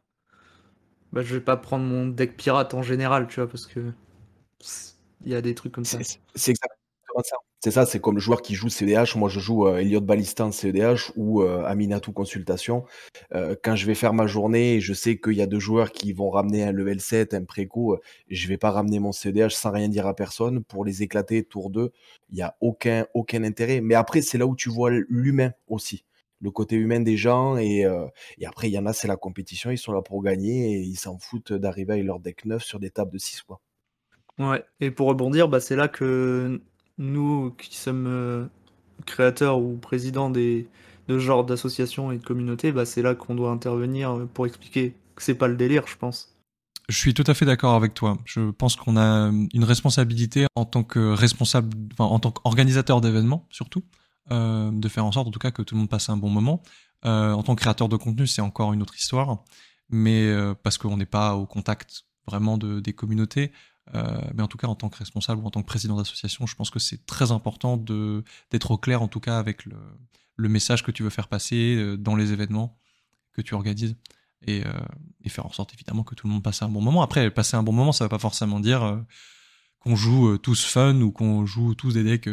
bah, 1.13 1.23
je 1.23 1.35
vais 1.35 1.41
pas 1.41 1.57
prendre 1.57 1.85
mon 1.85 2.07
deck 2.07 2.37
pirate 2.37 2.75
en 2.75 2.83
général, 2.83 3.27
tu 3.27 3.41
vois, 3.41 3.49
parce 3.49 3.67
que 3.67 3.93
il 5.23 5.33
y 5.33 5.35
a 5.35 5.43
des 5.43 5.55
trucs 5.55 5.73
comme 5.73 5.85
ça. 5.85 5.99
C'est 6.35 6.51
exactement 6.53 7.23
ça. 7.25 7.37
C'est 7.63 7.71
ça, 7.71 7.85
c'est 7.85 8.01
comme 8.01 8.15
le 8.15 8.21
joueur 8.21 8.41
qui 8.41 8.55
joue 8.55 8.71
CDH. 8.71 9.17
Moi, 9.17 9.29
je 9.29 9.39
joue 9.39 9.69
euh, 9.69 9.77
Elliot 9.77 10.01
Ballistan 10.01 10.51
CDH 10.51 11.13
ou 11.15 11.43
euh, 11.43 11.63
Aminatou 11.65 12.11
Consultation. 12.11 12.87
Euh, 13.35 13.55
quand 13.63 13.77
je 13.77 13.85
vais 13.85 13.95
faire 13.95 14.15
ma 14.15 14.27
journée 14.27 14.81
je 14.81 14.95
sais 14.95 15.19
qu'il 15.19 15.35
y 15.35 15.43
a 15.43 15.47
deux 15.47 15.59
joueurs 15.59 15.93
qui 15.93 16.15
vont 16.15 16.31
ramener 16.31 16.65
un 16.65 16.73
level 16.73 17.01
7, 17.01 17.35
un 17.35 17.45
préco, 17.45 17.99
je 18.31 18.49
vais 18.49 18.57
pas 18.57 18.71
ramener 18.71 18.99
mon 18.99 19.13
CDH 19.13 19.51
sans 19.51 19.73
rien 19.73 19.89
dire 19.89 20.07
à 20.07 20.15
personne 20.15 20.65
pour 20.65 20.87
les 20.87 21.03
éclater 21.03 21.45
tour 21.45 21.69
2. 21.69 21.93
Il 22.31 22.39
y 22.39 22.43
a 22.43 22.57
aucun, 22.63 23.05
intérêt. 23.15 23.83
Mais 23.83 23.95
après, 23.95 24.23
c'est 24.23 24.39
là 24.39 24.47
où 24.47 24.57
tu 24.57 24.71
vois 24.71 24.91
l'humain 24.91 25.53
aussi 25.69 26.05
le 26.41 26.51
côté 26.51 26.77
humain 26.77 27.01
des 27.01 27.19
gens. 27.19 27.59
Et, 27.59 27.85
euh, 27.85 28.07
et 28.39 28.47
après, 28.47 28.69
il 28.69 28.73
y 28.73 28.79
en 28.79 28.87
a, 28.87 28.95
c'est 28.95 29.09
la 29.09 29.17
compétition. 29.17 29.71
Ils 29.71 29.77
sont 29.77 29.93
là 29.93 30.01
pour 30.01 30.23
gagner 30.23 30.73
et 30.73 30.81
ils 30.81 30.97
s'en 30.97 31.19
foutent 31.19 31.53
d'arriver 31.53 31.93
avec 31.93 32.07
leur 32.07 32.21
deck 32.21 32.47
neuf 32.47 32.63
sur 32.63 32.81
des 32.81 32.89
tables 32.89 33.13
de 33.13 33.19
6. 33.19 33.43
Quoi. 33.43 33.61
Ouais, 34.39 34.65
et 34.81 34.91
pour 34.91 35.09
rebondir, 35.09 35.49
bah, 35.49 35.61
c'est 35.61 35.77
là 35.77 35.89
que 35.89 36.63
nous 37.01 37.51
qui 37.59 37.77
sommes 37.77 38.07
euh, 38.07 38.47
créateur 39.07 39.61
ou 39.61 39.77
président 39.77 40.31
des, 40.31 40.69
de 41.09 41.19
ce 41.19 41.25
genre 41.25 41.45
d'associations 41.45 42.13
et 42.13 42.19
de 42.19 42.25
communautés, 42.25 42.71
bah, 42.71 42.85
c'est 42.85 43.03
là 43.03 43.15
qu'on 43.17 43.35
doit 43.35 43.51
intervenir 43.51 44.27
pour 44.35 44.47
expliquer 44.47 44.95
que 45.17 45.23
c'est 45.23 45.35
pas 45.35 45.49
le 45.49 45.57
délire, 45.57 45.87
je 45.87 45.97
pense. 45.97 46.37
Je 46.91 46.97
suis 46.97 47.15
tout 47.15 47.25
à 47.27 47.35
fait 47.35 47.47
d'accord 47.47 47.75
avec 47.75 47.95
toi. 47.95 48.19
Je 48.25 48.51
pense 48.51 48.75
qu'on 48.75 48.97
a 48.97 49.31
une 49.55 49.65
responsabilité 49.65 50.47
en 50.57 50.65
tant 50.65 50.83
que 50.83 51.13
responsable, 51.13 51.77
en 51.99 52.19
tant 52.19 52.33
qu'organisateur 52.33 53.01
d'événements 53.01 53.47
surtout, 53.51 53.85
euh, 54.33 54.73
de 54.73 54.89
faire 54.89 55.05
en 55.05 55.13
sorte 55.13 55.29
en 55.29 55.31
tout 55.31 55.39
cas 55.39 55.53
que 55.53 55.63
tout 55.63 55.77
le 55.77 55.81
monde 55.81 55.89
passe 55.89 56.09
un 56.09 56.17
bon 56.17 56.31
moment. 56.31 56.63
Euh, 57.05 57.33
en 57.33 57.45
tant 57.45 57.55
que 57.55 57.61
créateur 57.61 57.89
de 57.89 57.97
contenu, 57.97 58.27
c'est 58.27 58.43
encore 58.43 58.73
une 58.73 58.83
autre 58.83 58.97
histoire, 58.97 59.45
mais 59.89 60.27
euh, 60.27 60.55
parce 60.61 60.79
qu'on 60.79 60.97
n'est 60.97 61.07
pas 61.07 61.37
au 61.37 61.47
contact 61.47 62.05
vraiment 62.27 62.59
de, 62.59 62.81
des 62.81 62.93
communautés. 62.93 63.53
Euh, 63.95 64.21
mais 64.35 64.43
en 64.43 64.49
tout 64.49 64.59
cas, 64.59 64.69
en 64.69 64.75
tant 64.75 64.89
que 64.89 64.99
responsable 64.99 65.43
ou 65.43 65.47
en 65.47 65.51
tant 65.51 65.63
que 65.63 65.67
président 65.67 65.97
d'association, 65.97 66.47
je 66.47 66.55
pense 66.55 66.71
que 66.71 66.79
c'est 66.79 67.07
très 67.07 67.33
important 67.33 67.77
d'être 67.77 68.71
au 68.71 68.79
clair, 68.79 69.03
en 69.03 69.09
tout 69.09 69.21
cas, 69.21 69.39
avec 69.39 69.65
le, 69.67 69.77
le 70.37 70.49
message 70.49 70.85
que 70.85 70.91
tu 70.91 71.03
veux 71.03 71.11
faire 71.11 71.29
passer 71.29 71.77
euh, 71.77 71.97
dans 71.97 72.17
les 72.17 72.33
événements 72.33 72.79
que 73.33 73.43
tu 73.43 73.55
organises. 73.55 73.97
Et, 74.47 74.65
euh, 74.67 74.73
et, 75.23 75.29
faire 75.29 75.45
en 75.45 75.53
sorte 75.53 75.75
évidemment 75.75 76.03
que 76.03 76.15
tout 76.15 76.27
le 76.27 76.33
monde 76.33 76.43
passe 76.43 76.63
un 76.63 76.69
bon 76.69 76.81
moment. 76.81 77.03
Après, 77.03 77.31
passer 77.31 77.57
un 77.57 77.63
bon 77.63 77.73
moment, 77.73 77.93
ça 77.93 78.05
va 78.05 78.09
pas 78.09 78.19
forcément 78.19 78.59
dire 78.59 79.05
qu'on 79.81 79.97
joue 79.97 80.39
tous 80.39 80.65
fun 80.65 80.99
ou 81.03 81.13
qu'on 81.13 81.45
joue 81.45 81.75
tous 81.75 81.93
des 81.93 82.03
decks 82.03 82.29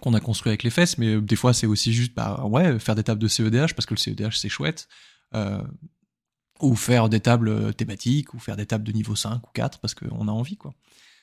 qu'on 0.00 0.14
a 0.14 0.20
construits 0.20 0.50
avec 0.50 0.62
les 0.62 0.70
fesses, 0.70 0.96
mais 0.96 1.20
des 1.20 1.36
fois 1.36 1.52
c'est 1.52 1.66
aussi 1.66 1.92
juste 1.92 2.14
bah 2.14 2.44
ouais 2.46 2.78
faire 2.78 2.94
des 2.94 3.04
tables 3.04 3.20
de 3.20 3.28
CEDH 3.28 3.74
parce 3.74 3.84
que 3.84 3.94
le 3.94 3.98
CEDH 3.98 4.36
c'est 4.36 4.48
chouette. 4.48 4.88
Ou 6.60 6.74
faire 6.74 7.08
des 7.08 7.20
tables 7.20 7.74
thématiques, 7.74 8.34
ou 8.34 8.38
faire 8.38 8.56
des 8.56 8.66
tables 8.66 8.84
de 8.84 8.92
niveau 8.92 9.14
5 9.14 9.46
ou 9.46 9.50
4 9.52 9.78
parce 9.80 9.94
qu'on 9.94 10.28
a 10.28 10.32
envie 10.32 10.56
quoi. 10.56 10.72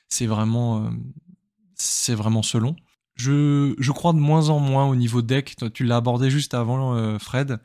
C'est 0.08 0.28
vraiment 0.28 0.92
c'est 1.76 2.16
vraiment 2.16 2.44
selon. 2.44 2.76
Je, 3.16 3.76
je 3.78 3.92
crois 3.92 4.14
de 4.14 4.18
moins 4.18 4.50
en 4.50 4.60
moins 4.60 4.86
au 4.88 4.96
niveau 4.96 5.22
deck. 5.22 5.56
Tu 5.74 5.84
l'as 5.84 5.98
abordé 5.98 6.30
juste 6.30 6.54
avant, 6.54 6.96
euh, 6.96 7.20
Fred, 7.20 7.60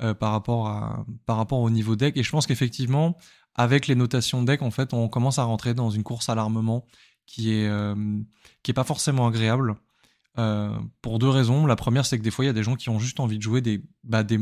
euh, 0.00 0.14
par, 0.14 0.32
rapport 0.32 0.68
à, 0.68 1.04
par 1.26 1.36
rapport 1.36 1.60
au 1.60 1.70
niveau 1.70 1.96
deck. 1.96 2.16
Et 2.16 2.22
je 2.22 2.30
pense 2.30 2.46
qu'effectivement, 2.46 3.16
avec 3.54 3.86
les 3.86 3.94
notations 3.94 4.42
deck, 4.42 4.62
en 4.62 4.70
fait, 4.70 4.94
on 4.94 5.08
commence 5.08 5.38
à 5.38 5.44
rentrer 5.44 5.74
dans 5.74 5.90
une 5.90 6.02
course 6.02 6.28
à 6.28 6.34
l'armement 6.34 6.86
qui 7.26 7.52
est, 7.52 7.68
euh, 7.68 7.94
qui 8.62 8.70
est 8.70 8.74
pas 8.74 8.84
forcément 8.84 9.26
agréable. 9.26 9.76
Euh, 10.38 10.74
pour 11.02 11.18
deux 11.18 11.28
raisons. 11.28 11.66
La 11.66 11.76
première, 11.76 12.06
c'est 12.06 12.16
que 12.16 12.22
des 12.22 12.30
fois, 12.30 12.44
il 12.44 12.48
y 12.48 12.50
a 12.50 12.54
des 12.54 12.62
gens 12.62 12.74
qui 12.74 12.88
ont 12.88 12.98
juste 12.98 13.20
envie 13.20 13.36
de 13.36 13.42
jouer 13.42 13.60
des, 13.60 13.84
bah, 14.02 14.22
des 14.22 14.40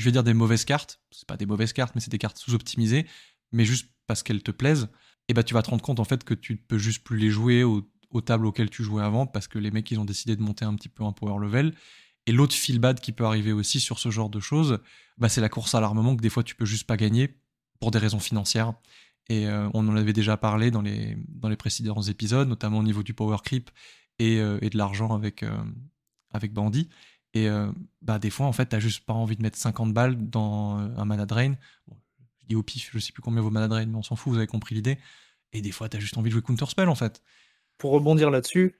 je 0.00 0.04
vais 0.06 0.12
dire 0.12 0.24
des 0.24 0.34
mauvaises 0.34 0.64
cartes. 0.64 1.00
C'est 1.10 1.26
pas 1.26 1.36
des 1.36 1.46
mauvaises 1.46 1.72
cartes, 1.72 1.94
mais 1.94 2.00
c'est 2.00 2.10
des 2.10 2.18
cartes 2.18 2.38
sous-optimisées, 2.38 3.06
mais 3.52 3.64
juste 3.64 3.88
parce 4.06 4.22
qu'elles 4.22 4.42
te 4.42 4.50
plaisent. 4.50 4.88
Et 5.28 5.34
bah, 5.34 5.44
tu 5.44 5.54
vas 5.54 5.62
te 5.62 5.70
rendre 5.70 5.82
compte 5.82 6.00
en 6.00 6.04
fait 6.04 6.24
que 6.24 6.34
tu 6.34 6.56
peux 6.56 6.78
juste 6.78 7.04
plus 7.04 7.18
les 7.18 7.30
jouer 7.30 7.62
au 7.62 7.88
aux 8.10 8.20
tables 8.20 8.46
auxquelles 8.46 8.70
tu 8.70 8.82
jouais 8.82 9.02
avant 9.02 9.26
parce 9.26 9.48
que 9.48 9.58
les 9.58 9.70
mecs 9.70 9.90
ils 9.90 9.98
ont 9.98 10.04
décidé 10.04 10.36
de 10.36 10.42
monter 10.42 10.64
un 10.64 10.74
petit 10.74 10.88
peu 10.88 11.04
un 11.04 11.12
power 11.12 11.38
level. 11.40 11.74
Et 12.26 12.32
l'autre 12.32 12.54
feel 12.54 12.78
bad 12.78 13.00
qui 13.00 13.12
peut 13.12 13.24
arriver 13.24 13.52
aussi 13.52 13.80
sur 13.80 13.98
ce 13.98 14.10
genre 14.10 14.28
de 14.28 14.40
choses, 14.40 14.78
bah, 15.18 15.28
c'est 15.28 15.40
la 15.40 15.48
course 15.48 15.74
à 15.74 15.80
l'armement 15.80 16.16
que 16.16 16.22
des 16.22 16.30
fois 16.30 16.42
tu 16.42 16.54
peux 16.54 16.66
juste 16.66 16.86
pas 16.86 16.96
gagner 16.96 17.36
pour 17.80 17.90
des 17.90 17.98
raisons 17.98 18.18
financières. 18.18 18.74
Et 19.28 19.46
euh, 19.46 19.68
on 19.74 19.88
en 19.88 19.96
avait 19.96 20.12
déjà 20.12 20.36
parlé 20.36 20.70
dans 20.70 20.82
les, 20.82 21.16
précédents 21.56 22.02
épisodes, 22.02 22.48
notamment 22.48 22.78
au 22.78 22.82
niveau 22.82 23.02
du 23.02 23.14
power 23.14 23.38
creep 23.44 23.70
et, 24.18 24.38
euh, 24.38 24.58
de 24.58 24.76
l'argent 24.76 25.14
avec, 25.14 25.42
euh, 25.42 25.62
avec 26.32 26.52
Bandit. 26.52 26.88
Et 27.34 27.48
bah, 28.02 28.18
des 28.18 28.30
fois, 28.30 28.46
en 28.46 28.52
fait, 28.52 28.66
t'as 28.66 28.80
juste 28.80 29.04
pas 29.04 29.12
envie 29.12 29.36
de 29.36 29.42
mettre 29.42 29.56
50 29.56 29.94
balles 29.94 30.16
dans 30.16 30.78
un 30.78 31.04
mana 31.04 31.26
drain. 31.26 31.54
Bon, 31.86 31.96
je 32.40 32.46
dis 32.46 32.56
au 32.56 32.62
pif, 32.62 32.90
je 32.92 32.98
sais 32.98 33.12
plus 33.12 33.22
combien 33.22 33.40
vaut 33.40 33.50
mana 33.50 33.68
drain, 33.68 33.86
mais 33.86 33.96
on 33.96 34.02
s'en 34.02 34.16
fout, 34.16 34.32
vous 34.32 34.38
avez 34.38 34.48
compris 34.48 34.74
l'idée. 34.74 34.98
Et 35.52 35.60
des 35.60 35.70
fois, 35.70 35.88
t'as 35.88 36.00
juste 36.00 36.18
envie 36.18 36.30
de 36.30 36.32
jouer 36.32 36.42
counter 36.42 36.66
spell 36.66 36.88
en 36.88 36.94
fait 36.94 37.22
pour 37.80 37.90
rebondir 37.90 38.30
là-dessus, 38.30 38.76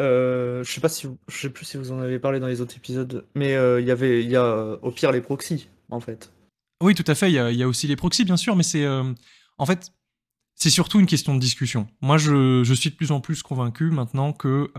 euh, 0.00 0.64
je 0.64 0.72
sais 0.72 0.80
pas 0.80 0.88
si 0.88 1.06
je 1.28 1.36
sais 1.36 1.50
plus 1.50 1.66
si 1.66 1.76
vous 1.76 1.92
en 1.92 2.00
avez 2.00 2.18
parlé 2.18 2.40
dans 2.40 2.46
les 2.46 2.62
autres 2.62 2.76
épisodes, 2.76 3.26
mais 3.34 3.54
euh, 3.54 3.80
il 3.80 3.86
y 3.86 3.90
avait 3.90 4.22
il 4.22 4.30
y 4.30 4.36
a 4.36 4.78
au 4.80 4.90
pire 4.90 5.12
les 5.12 5.20
proxys 5.20 5.68
en 5.90 6.00
fait. 6.00 6.32
Oui, 6.82 6.94
tout 6.94 7.04
à 7.06 7.14
fait. 7.14 7.30
Il 7.30 7.34
y 7.34 7.62
a, 7.62 7.68
aussi 7.68 7.86
les 7.88 7.96
proxys 7.96 8.24
bien 8.24 8.38
sûr, 8.38 8.56
mais 8.56 8.62
c'est 8.62 8.84
euh, 8.84 9.12
en 9.58 9.66
fait 9.66 9.92
c'est 10.54 10.70
surtout 10.70 11.00
une 11.00 11.06
question 11.06 11.34
de 11.34 11.40
discussion. 11.40 11.88
Moi, 12.02 12.18
je, 12.18 12.62
je, 12.62 12.74
suis 12.74 12.90
de 12.90 12.94
plus 12.94 13.10
en 13.10 13.20
plus 13.20 13.42
convaincu 13.42 13.90
maintenant 13.90 14.32
que 14.32 14.70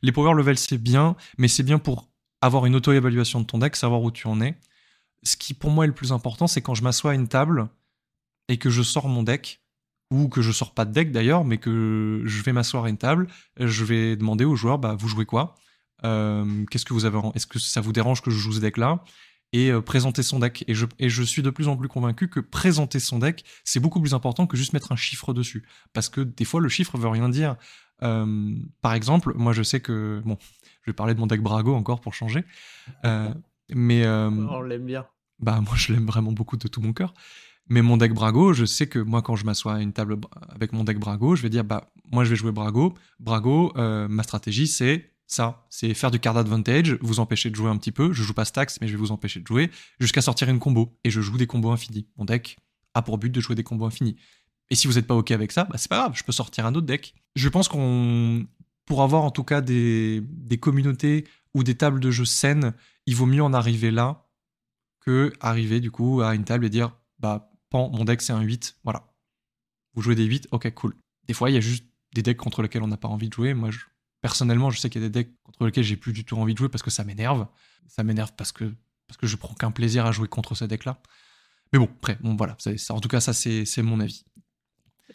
les 0.00 0.12
power 0.12 0.34
levels 0.34 0.56
c'est 0.56 0.78
bien, 0.78 1.16
mais 1.36 1.48
c'est 1.48 1.64
bien 1.64 1.78
pour 1.78 2.07
avoir 2.40 2.66
une 2.66 2.76
auto-évaluation 2.76 3.40
de 3.40 3.46
ton 3.46 3.58
deck, 3.58 3.76
savoir 3.76 4.02
où 4.02 4.10
tu 4.10 4.26
en 4.26 4.40
es. 4.40 4.56
Ce 5.22 5.36
qui 5.36 5.54
pour 5.54 5.70
moi 5.70 5.84
est 5.84 5.88
le 5.88 5.94
plus 5.94 6.12
important, 6.12 6.46
c'est 6.46 6.62
quand 6.62 6.74
je 6.74 6.82
m'assois 6.82 7.12
à 7.12 7.14
une 7.14 7.28
table 7.28 7.68
et 8.48 8.56
que 8.56 8.70
je 8.70 8.82
sors 8.82 9.08
mon 9.08 9.22
deck, 9.22 9.60
ou 10.10 10.28
que 10.28 10.40
je 10.40 10.52
sors 10.52 10.72
pas 10.72 10.84
de 10.84 10.92
deck 10.92 11.12
d'ailleurs, 11.12 11.44
mais 11.44 11.58
que 11.58 12.22
je 12.24 12.42
vais 12.42 12.52
m'asseoir 12.52 12.84
à 12.84 12.88
une 12.88 12.96
table, 12.96 13.26
je 13.58 13.84
vais 13.84 14.16
demander 14.16 14.44
aux 14.44 14.56
joueurs, 14.56 14.78
bah, 14.78 14.96
vous 14.98 15.08
jouez 15.08 15.26
quoi? 15.26 15.54
Euh, 16.04 16.64
Qu'est-ce 16.70 16.84
que 16.84 16.94
vous 16.94 17.04
avez 17.04 17.18
Est-ce 17.34 17.46
que 17.46 17.58
ça 17.58 17.80
vous 17.80 17.92
dérange 17.92 18.22
que 18.22 18.30
je 18.30 18.38
joue 18.38 18.52
ce 18.52 18.60
deck-là? 18.60 19.04
Et 19.52 19.70
euh, 19.70 19.80
présenter 19.80 20.22
son 20.22 20.38
deck. 20.38 20.64
Et 20.68 20.74
je, 20.74 21.22
suis 21.22 21.42
de 21.42 21.50
plus 21.50 21.68
en 21.68 21.76
plus 21.76 21.88
convaincu 21.88 22.28
que 22.28 22.40
présenter 22.40 23.00
son 23.00 23.18
deck, 23.18 23.44
c'est 23.64 23.80
beaucoup 23.80 24.00
plus 24.00 24.14
important 24.14 24.46
que 24.46 24.56
juste 24.56 24.72
mettre 24.72 24.92
un 24.92 24.96
chiffre 24.96 25.32
dessus. 25.32 25.66
Parce 25.92 26.08
que 26.08 26.20
des 26.20 26.44
fois, 26.44 26.60
le 26.60 26.68
chiffre 26.68 26.98
veut 26.98 27.08
rien 27.08 27.28
dire. 27.28 27.56
Euh, 28.02 28.54
par 28.82 28.94
exemple, 28.94 29.32
moi 29.34 29.52
je 29.52 29.62
sais 29.62 29.80
que... 29.80 30.22
Bon, 30.24 30.38
je 30.82 30.90
vais 30.90 30.94
parler 30.94 31.14
de 31.14 31.20
mon 31.20 31.26
deck 31.26 31.42
Brago 31.42 31.74
encore 31.74 32.00
pour 32.00 32.14
changer. 32.14 32.44
Euh, 33.04 33.32
mais... 33.70 34.04
Euh, 34.04 34.30
On 34.30 34.62
l'aime 34.62 34.86
bien. 34.86 35.06
Bah 35.40 35.60
moi 35.60 35.74
je 35.76 35.92
l'aime 35.92 36.06
vraiment 36.06 36.32
beaucoup 36.32 36.56
de 36.56 36.66
tout 36.66 36.80
mon 36.80 36.92
cœur. 36.92 37.14
Mais 37.68 37.82
mon 37.82 37.96
deck 37.96 38.14
Brago, 38.14 38.54
je 38.54 38.64
sais 38.64 38.86
que 38.86 38.98
moi, 38.98 39.20
quand 39.22 39.36
je 39.36 39.44
m'assois 39.44 39.74
à 39.74 39.80
une 39.80 39.92
table 39.92 40.16
avec 40.48 40.72
mon 40.72 40.84
deck 40.84 40.98
Brago, 40.98 41.36
je 41.36 41.42
vais 41.42 41.50
dire, 41.50 41.64
bah, 41.64 41.90
moi, 42.10 42.24
je 42.24 42.30
vais 42.30 42.36
jouer 42.36 42.52
Brago. 42.52 42.94
Brago, 43.20 43.72
euh, 43.76 44.08
ma 44.08 44.22
stratégie, 44.22 44.66
c'est 44.66 45.12
ça. 45.26 45.66
C'est 45.68 45.92
faire 45.92 46.10
du 46.10 46.18
card 46.18 46.38
advantage, 46.38 46.96
vous 47.02 47.20
empêcher 47.20 47.50
de 47.50 47.54
jouer 47.54 47.68
un 47.68 47.76
petit 47.76 47.92
peu. 47.92 48.12
Je 48.12 48.22
joue 48.22 48.32
pas 48.32 48.46
stacks, 48.46 48.72
mais 48.80 48.88
je 48.88 48.92
vais 48.92 48.98
vous 48.98 49.12
empêcher 49.12 49.40
de 49.40 49.46
jouer 49.46 49.70
jusqu'à 50.00 50.22
sortir 50.22 50.48
une 50.48 50.58
combo. 50.58 50.98
Et 51.04 51.10
je 51.10 51.20
joue 51.20 51.36
des 51.36 51.46
combos 51.46 51.70
infinis. 51.70 52.06
Mon 52.16 52.24
deck 52.24 52.56
a 52.94 53.02
pour 53.02 53.18
but 53.18 53.30
de 53.30 53.40
jouer 53.40 53.54
des 53.54 53.64
combos 53.64 53.84
infinis. 53.84 54.16
Et 54.70 54.74
si 54.74 54.86
vous 54.86 54.94
n'êtes 54.94 55.06
pas 55.06 55.14
OK 55.14 55.30
avec 55.30 55.52
ça, 55.52 55.64
bah, 55.64 55.76
c'est 55.76 55.88
pas 55.88 55.98
grave, 55.98 56.12
je 56.14 56.24
peux 56.24 56.32
sortir 56.32 56.64
un 56.64 56.74
autre 56.74 56.86
deck. 56.86 57.14
Je 57.36 57.48
pense 57.50 57.68
qu'on, 57.68 58.46
pour 58.88 59.02
avoir 59.02 59.22
en 59.22 59.30
tout 59.30 59.44
cas 59.44 59.60
des, 59.60 60.24
communautés 60.60 61.28
ou 61.54 61.62
des 61.62 61.76
tables 61.76 62.00
de 62.00 62.10
jeu 62.10 62.24
saines, 62.24 62.72
il 63.06 63.14
vaut 63.14 63.26
mieux 63.26 63.42
en 63.42 63.52
arriver 63.52 63.90
là 63.90 64.26
que 65.00 65.32
arriver 65.40 65.80
du 65.80 65.90
coup 65.90 66.22
à 66.22 66.34
une 66.34 66.44
table 66.44 66.64
et 66.64 66.70
dire, 66.70 66.96
bah, 67.18 67.52
Pan, 67.68 67.90
mon 67.90 68.04
deck 68.04 68.22
c'est 68.22 68.32
un 68.32 68.40
8, 68.40 68.78
voilà. 68.84 69.12
Vous 69.92 70.00
jouez 70.00 70.14
des 70.14 70.24
8, 70.24 70.48
ok, 70.52 70.72
cool. 70.74 70.96
Des 71.26 71.34
fois, 71.34 71.50
il 71.50 71.54
y 71.54 71.56
a 71.58 71.60
juste 71.60 71.84
des 72.14 72.22
decks 72.22 72.38
contre 72.38 72.62
lesquels 72.62 72.82
on 72.82 72.88
n'a 72.88 72.96
pas 72.96 73.08
envie 73.08 73.28
de 73.28 73.34
jouer. 73.34 73.52
Moi, 73.52 73.68
personnellement, 74.22 74.70
je 74.70 74.78
sais 74.78 74.88
qu'il 74.88 75.02
y 75.02 75.04
a 75.04 75.08
des 75.08 75.24
decks 75.24 75.34
contre 75.42 75.66
lesquels 75.66 75.84
j'ai 75.84 75.96
plus 75.96 76.14
du 76.14 76.24
tout 76.24 76.36
envie 76.36 76.54
de 76.54 76.58
jouer 76.58 76.70
parce 76.70 76.82
que 76.82 76.90
ça 76.90 77.04
m'énerve. 77.04 77.46
Ça 77.88 78.04
m'énerve 78.04 78.32
parce 78.36 78.52
que, 78.52 78.72
parce 79.06 79.18
que 79.18 79.26
je 79.26 79.36
prends 79.36 79.54
qu'un 79.54 79.70
plaisir 79.70 80.06
à 80.06 80.12
jouer 80.12 80.28
contre 80.28 80.54
ces 80.54 80.66
decks-là. 80.66 81.02
Mais 81.72 81.78
bon, 81.78 81.90
après, 81.98 82.16
bon, 82.22 82.36
voilà. 82.36 82.56
Ça, 82.58 82.94
en 82.94 83.00
tout 83.00 83.08
cas, 83.08 83.20
ça, 83.20 83.34
c'est 83.34 83.82
mon 83.82 84.00
avis. 84.00 84.24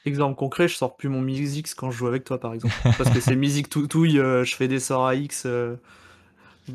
Exemple 0.06 0.36
concret, 0.36 0.68
je 0.68 0.76
sors 0.76 0.98
plus 0.98 1.08
mon 1.08 1.26
X 1.26 1.74
quand 1.76 1.90
je 1.90 1.98
joue 1.98 2.08
avec 2.08 2.26
toi, 2.26 2.40
par 2.40 2.54
exemple. 2.54 2.76
Parce 2.98 3.10
que 3.10 3.22
c'est 3.22 3.36
musique 3.36 3.70
toutouille, 3.70 4.20
euh, 4.20 4.44
je 4.44 4.56
fais 4.56 4.68
des 4.68 4.80
sorts 4.80 5.08
à 5.08 5.16
X 5.16 5.44
euh, 5.46 5.76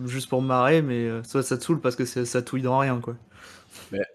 juste 0.06 0.30
pour 0.30 0.40
me 0.40 0.46
marrer, 0.46 0.80
mais 0.80 1.06
euh, 1.06 1.22
ça 1.22 1.42
te 1.42 1.62
saoule 1.62 1.80
parce 1.80 1.94
que 1.94 2.06
ça 2.06 2.42
touille 2.42 2.62
dans 2.62 2.78
rien, 2.78 3.00
quoi. 3.00 3.16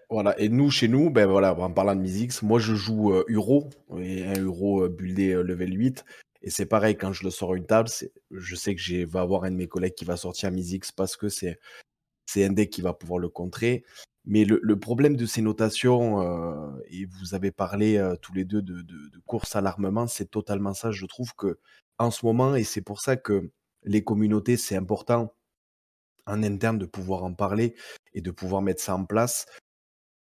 Voilà. 0.10 0.40
Et 0.40 0.50
nous, 0.50 0.72
chez 0.72 0.88
nous, 0.88 1.12
ben 1.12 1.28
voilà, 1.28 1.54
en 1.54 1.72
parlant 1.72 1.96
de 1.96 2.02
Mizix, 2.02 2.42
moi 2.42 2.60
je 2.60 2.74
joue 2.74 3.14
Uro, 3.28 3.70
et 4.00 4.26
un 4.26 4.36
Uro 4.36 4.90
buildé 4.90 5.34
level 5.44 5.78
8. 5.78 6.04
Et 6.42 6.50
c'est 6.50 6.66
pareil, 6.66 6.98
quand 6.98 7.14
je 7.14 7.24
le 7.24 7.30
sors 7.30 7.56
une 7.56 7.66
table, 7.66 7.90
je 8.32 8.56
sais 8.56 8.76
que 8.76 8.82
je 8.82 9.06
vais 9.06 9.20
avoir 9.20 9.46
un 9.46 9.52
de 9.52 9.56
mes 9.56 9.68
collègues 9.68 9.94
qui 9.94 10.06
va 10.06 10.18
sortir 10.18 10.52
Mizix 10.52 10.92
parce 10.92 11.16
que 11.16 11.30
c'est 11.30 11.58
un 12.38 12.50
deck 12.50 12.70
qui 12.70 12.82
va 12.82 12.94
pouvoir 12.94 13.20
le 13.20 13.30
contrer. 13.30 13.84
Mais 14.26 14.46
le, 14.46 14.80
problème 14.80 15.18
de 15.18 15.26
ces 15.26 15.42
notations, 15.42 16.22
euh, 16.22 16.82
et 16.88 17.06
vous 17.06 17.34
avez 17.36 17.52
parlé 17.52 17.98
euh, 17.98 18.16
tous 18.16 18.34
les 18.34 18.46
deux 18.46 18.62
de, 18.62 18.86
course 19.26 19.56
à 19.56 19.62
l'armement, 19.62 20.08
c'est 20.08 20.32
totalement 20.32 20.74
ça. 20.74 20.92
Je 20.92 21.06
trouve 21.06 21.34
que 21.36 21.60
en 21.98 22.10
ce 22.10 22.26
moment, 22.26 22.56
et 22.56 22.64
c'est 22.64 22.82
pour 22.82 23.02
ça 23.02 23.18
que 23.18 23.52
les 23.84 24.04
communautés, 24.04 24.56
c'est 24.56 24.78
important 24.78 25.34
en 26.26 26.42
interne 26.42 26.78
de 26.78 26.86
pouvoir 26.86 27.24
en 27.26 27.34
parler 27.34 27.76
et 28.14 28.22
de 28.22 28.32
pouvoir 28.32 28.62
mettre 28.62 28.82
ça 28.82 28.96
en 28.96 29.06
place. 29.06 29.46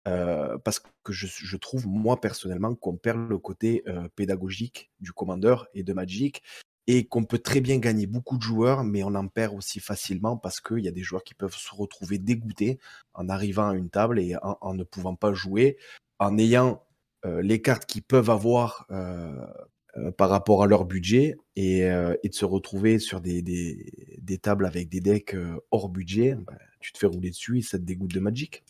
Euh, 0.08 0.58
parce 0.60 0.80
que 0.80 1.14
je, 1.14 1.58
trouve, 1.58 1.88
moi 1.88 2.20
personnellement, 2.20 2.74
qu'on 2.76 2.98
perd 2.98 3.30
le 3.30 3.38
côté 3.38 3.84
pédagogique 4.16 4.92
du 5.00 5.14
commandeur 5.14 5.68
et 5.76 5.84
de 5.84 5.94
Magic 5.94 6.42
et 6.88 7.06
qu'on 7.08 7.24
peut 7.24 7.40
très 7.40 7.62
bien 7.62 7.80
gagner 7.80 8.06
beaucoup 8.06 8.38
de 8.38 8.44
joueurs, 8.44 8.84
mais 8.84 9.04
on 9.04 9.16
en 9.16 9.28
perd 9.28 9.56
aussi 9.56 9.80
facilement 9.80 10.38
parce 10.38 10.62
qu'il 10.62 10.80
y 10.80 10.88
a 10.88 10.92
des 10.92 11.04
joueurs 11.04 11.24
qui 11.24 11.34
peuvent 11.34 11.56
se 11.56 11.74
retrouver 11.74 12.20
dégoûtés 12.20 12.80
en 13.14 13.30
arrivant 13.30 13.70
à 13.70 13.76
une 13.76 13.90
table 13.90 14.20
et 14.20 14.36
en, 14.42 14.74
ne 14.74 14.84
pouvant 14.84 15.16
pas 15.16 15.34
jouer, 15.34 15.78
en 16.20 16.38
ayant 16.38 16.84
euh, 17.26 17.42
les 17.42 17.62
cartes 17.62 17.86
qu'ils 17.86 18.04
peuvent 18.04 18.30
avoir 18.30 18.86
euh, 19.98 20.12
par 20.12 20.30
rapport 20.30 20.62
à 20.62 20.68
leur 20.68 20.84
budget 20.84 21.38
et, 21.56 21.86
euh, 21.86 22.16
de 22.22 22.34
se 22.34 22.44
retrouver 22.44 23.00
sur 23.00 23.22
des, 23.22 23.86
tables 24.42 24.66
avec 24.66 24.90
des 24.90 25.00
decks 25.00 25.36
euh, 25.36 25.58
hors 25.72 25.88
budget, 25.88 26.36
bah, 26.36 26.54
tu 26.82 26.92
te 26.92 26.98
fais 26.98 27.08
rouler 27.08 27.30
dessus 27.30 27.60
et 27.60 27.62
ça 27.62 27.80
te 27.80 27.84
dégoûte 27.84 28.14
de 28.14 28.20
Magic. 28.20 28.66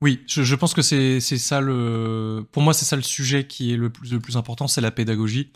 Oui, 0.00 0.24
je, 0.26 0.54
pense 0.54 0.72
que 0.72 0.80
c'est 0.80 1.20
ça 1.20 1.60
le. 1.60 2.46
Pour 2.52 2.62
moi, 2.62 2.72
c'est 2.72 2.86
ça 2.86 2.96
le 2.96 3.02
sujet 3.02 3.46
qui 3.46 3.74
est 3.74 3.76
le 3.76 3.90
plus 3.90 4.38
important, 4.38 4.66
c'est 4.66 4.80
la 4.80 4.90
pédagogie. 4.90 5.52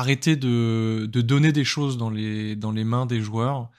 Arrêter 0.00 0.36
de, 0.36 1.08
de, 1.10 1.20
donner 1.20 1.52
des 1.52 1.64
choses 1.64 1.98
dans 1.98 2.10
les, 2.10 2.56
dans 2.56 2.72
les 2.72 2.84
mains 2.84 3.06
des 3.06 3.20
joueurs, 3.20 3.70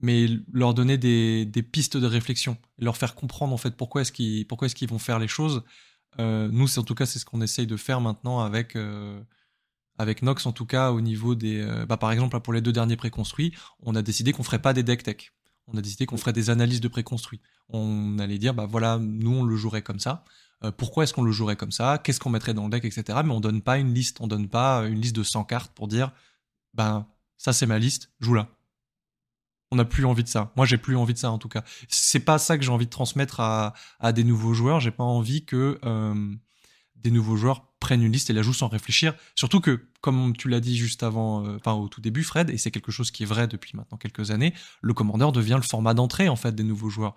mais 0.00 0.26
leur 0.52 0.74
donner 0.74 0.98
des, 0.98 1.44
des 1.44 1.62
pistes 1.62 1.96
de 1.96 2.06
réflexion, 2.06 2.56
leur 2.78 2.96
faire 2.96 3.14
comprendre 3.14 3.52
en 3.52 3.56
fait 3.56 3.76
pourquoi 3.76 4.02
est-ce 4.02 4.12
qu'ils 4.12 4.46
pourquoi 4.46 4.66
est-ce 4.66 4.74
qu'ils 4.74 4.88
vont 4.88 4.98
faire 4.98 5.18
les 5.18 5.28
choses. 5.28 5.62
Euh, 6.18 6.48
nous, 6.50 6.66
c'est 6.66 6.80
en 6.80 6.84
tout 6.84 6.94
cas 6.94 7.06
c'est 7.06 7.18
ce 7.18 7.24
qu'on 7.24 7.40
essaye 7.40 7.66
de 7.66 7.76
faire 7.76 8.00
maintenant 8.00 8.40
avec 8.40 8.76
euh, 8.76 9.20
avec 9.98 10.22
Nox 10.22 10.46
en 10.46 10.52
tout 10.52 10.66
cas 10.66 10.92
au 10.92 11.00
niveau 11.00 11.34
des 11.34 11.60
euh, 11.60 11.86
bah, 11.86 11.96
par 11.96 12.12
exemple 12.12 12.38
pour 12.40 12.52
les 12.52 12.60
deux 12.60 12.72
derniers 12.72 12.96
préconstruits, 12.96 13.54
on 13.80 13.94
a 13.94 14.02
décidé 14.02 14.32
qu'on 14.32 14.42
ferait 14.42 14.62
pas 14.62 14.72
des 14.72 14.82
deck 14.82 15.02
tech. 15.02 15.32
On 15.68 15.76
a 15.76 15.82
décidé 15.82 16.06
qu'on 16.06 16.16
ferait 16.16 16.32
des 16.32 16.48
analyses 16.50 16.80
de 16.80 16.88
préconstruits. 16.88 17.40
On 17.68 18.18
allait 18.18 18.38
dire 18.38 18.54
bah 18.54 18.66
voilà, 18.66 18.98
nous 18.98 19.32
on 19.32 19.44
le 19.44 19.56
jouerait 19.56 19.82
comme 19.82 19.98
ça. 19.98 20.24
Euh, 20.64 20.72
pourquoi 20.72 21.04
est-ce 21.04 21.12
qu'on 21.12 21.22
le 21.22 21.32
jouerait 21.32 21.56
comme 21.56 21.72
ça, 21.72 21.98
qu'est-ce 21.98 22.20
qu'on 22.20 22.30
mettrait 22.30 22.54
dans 22.54 22.64
le 22.64 22.70
deck, 22.70 22.84
etc. 22.84 23.20
Mais 23.24 23.32
on 23.32 23.40
donne 23.40 23.62
pas 23.62 23.78
une 23.78 23.92
liste, 23.92 24.20
on 24.20 24.26
donne 24.26 24.48
pas 24.48 24.86
une 24.86 25.00
liste 25.00 25.16
de 25.16 25.22
100 25.22 25.44
cartes 25.44 25.72
pour 25.74 25.88
dire, 25.88 26.12
ben 26.74 27.06
ça 27.36 27.52
c'est 27.52 27.66
ma 27.66 27.78
liste, 27.78 28.10
joue 28.20 28.34
là. 28.34 28.48
On 29.72 29.76
n'a 29.76 29.84
plus 29.84 30.04
envie 30.04 30.22
de 30.22 30.28
ça. 30.28 30.52
Moi, 30.56 30.64
j'ai 30.64 30.78
plus 30.78 30.96
envie 30.96 31.12
de 31.12 31.18
ça 31.18 31.30
en 31.30 31.38
tout 31.38 31.48
cas. 31.48 31.64
C'est 31.88 32.20
pas 32.20 32.38
ça 32.38 32.56
que 32.56 32.64
j'ai 32.64 32.70
envie 32.70 32.86
de 32.86 32.90
transmettre 32.90 33.40
à, 33.40 33.74
à 33.98 34.12
des 34.12 34.22
nouveaux 34.22 34.54
joueurs. 34.54 34.78
J'ai 34.78 34.92
pas 34.92 35.02
envie 35.02 35.44
que 35.44 35.80
euh, 35.84 36.34
des 36.94 37.10
nouveaux 37.10 37.36
joueurs 37.36 37.66
prennent 37.80 38.02
une 38.02 38.12
liste 38.12 38.30
et 38.30 38.32
la 38.32 38.42
jouent 38.42 38.54
sans 38.54 38.68
réfléchir. 38.68 39.14
Surtout 39.34 39.60
que, 39.60 39.86
comme 40.00 40.36
tu 40.36 40.48
l'as 40.48 40.60
dit 40.60 40.76
juste 40.76 41.02
avant, 41.02 41.44
euh, 41.44 41.56
enfin 41.56 41.72
au 41.72 41.88
tout 41.88 42.00
début, 42.00 42.22
Fred, 42.22 42.50
et 42.50 42.58
c'est 42.58 42.70
quelque 42.70 42.92
chose 42.92 43.10
qui 43.10 43.22
est 43.22 43.26
vrai 43.26 43.48
depuis 43.48 43.76
maintenant 43.76 43.98
quelques 43.98 44.30
années, 44.30 44.54
le 44.82 44.94
commandeur 44.94 45.32
devient 45.32 45.56
le 45.56 45.66
format 45.66 45.94
d'entrée 45.94 46.28
en 46.28 46.36
fait 46.36 46.54
des 46.54 46.64
nouveaux 46.64 46.90
joueurs. 46.90 47.14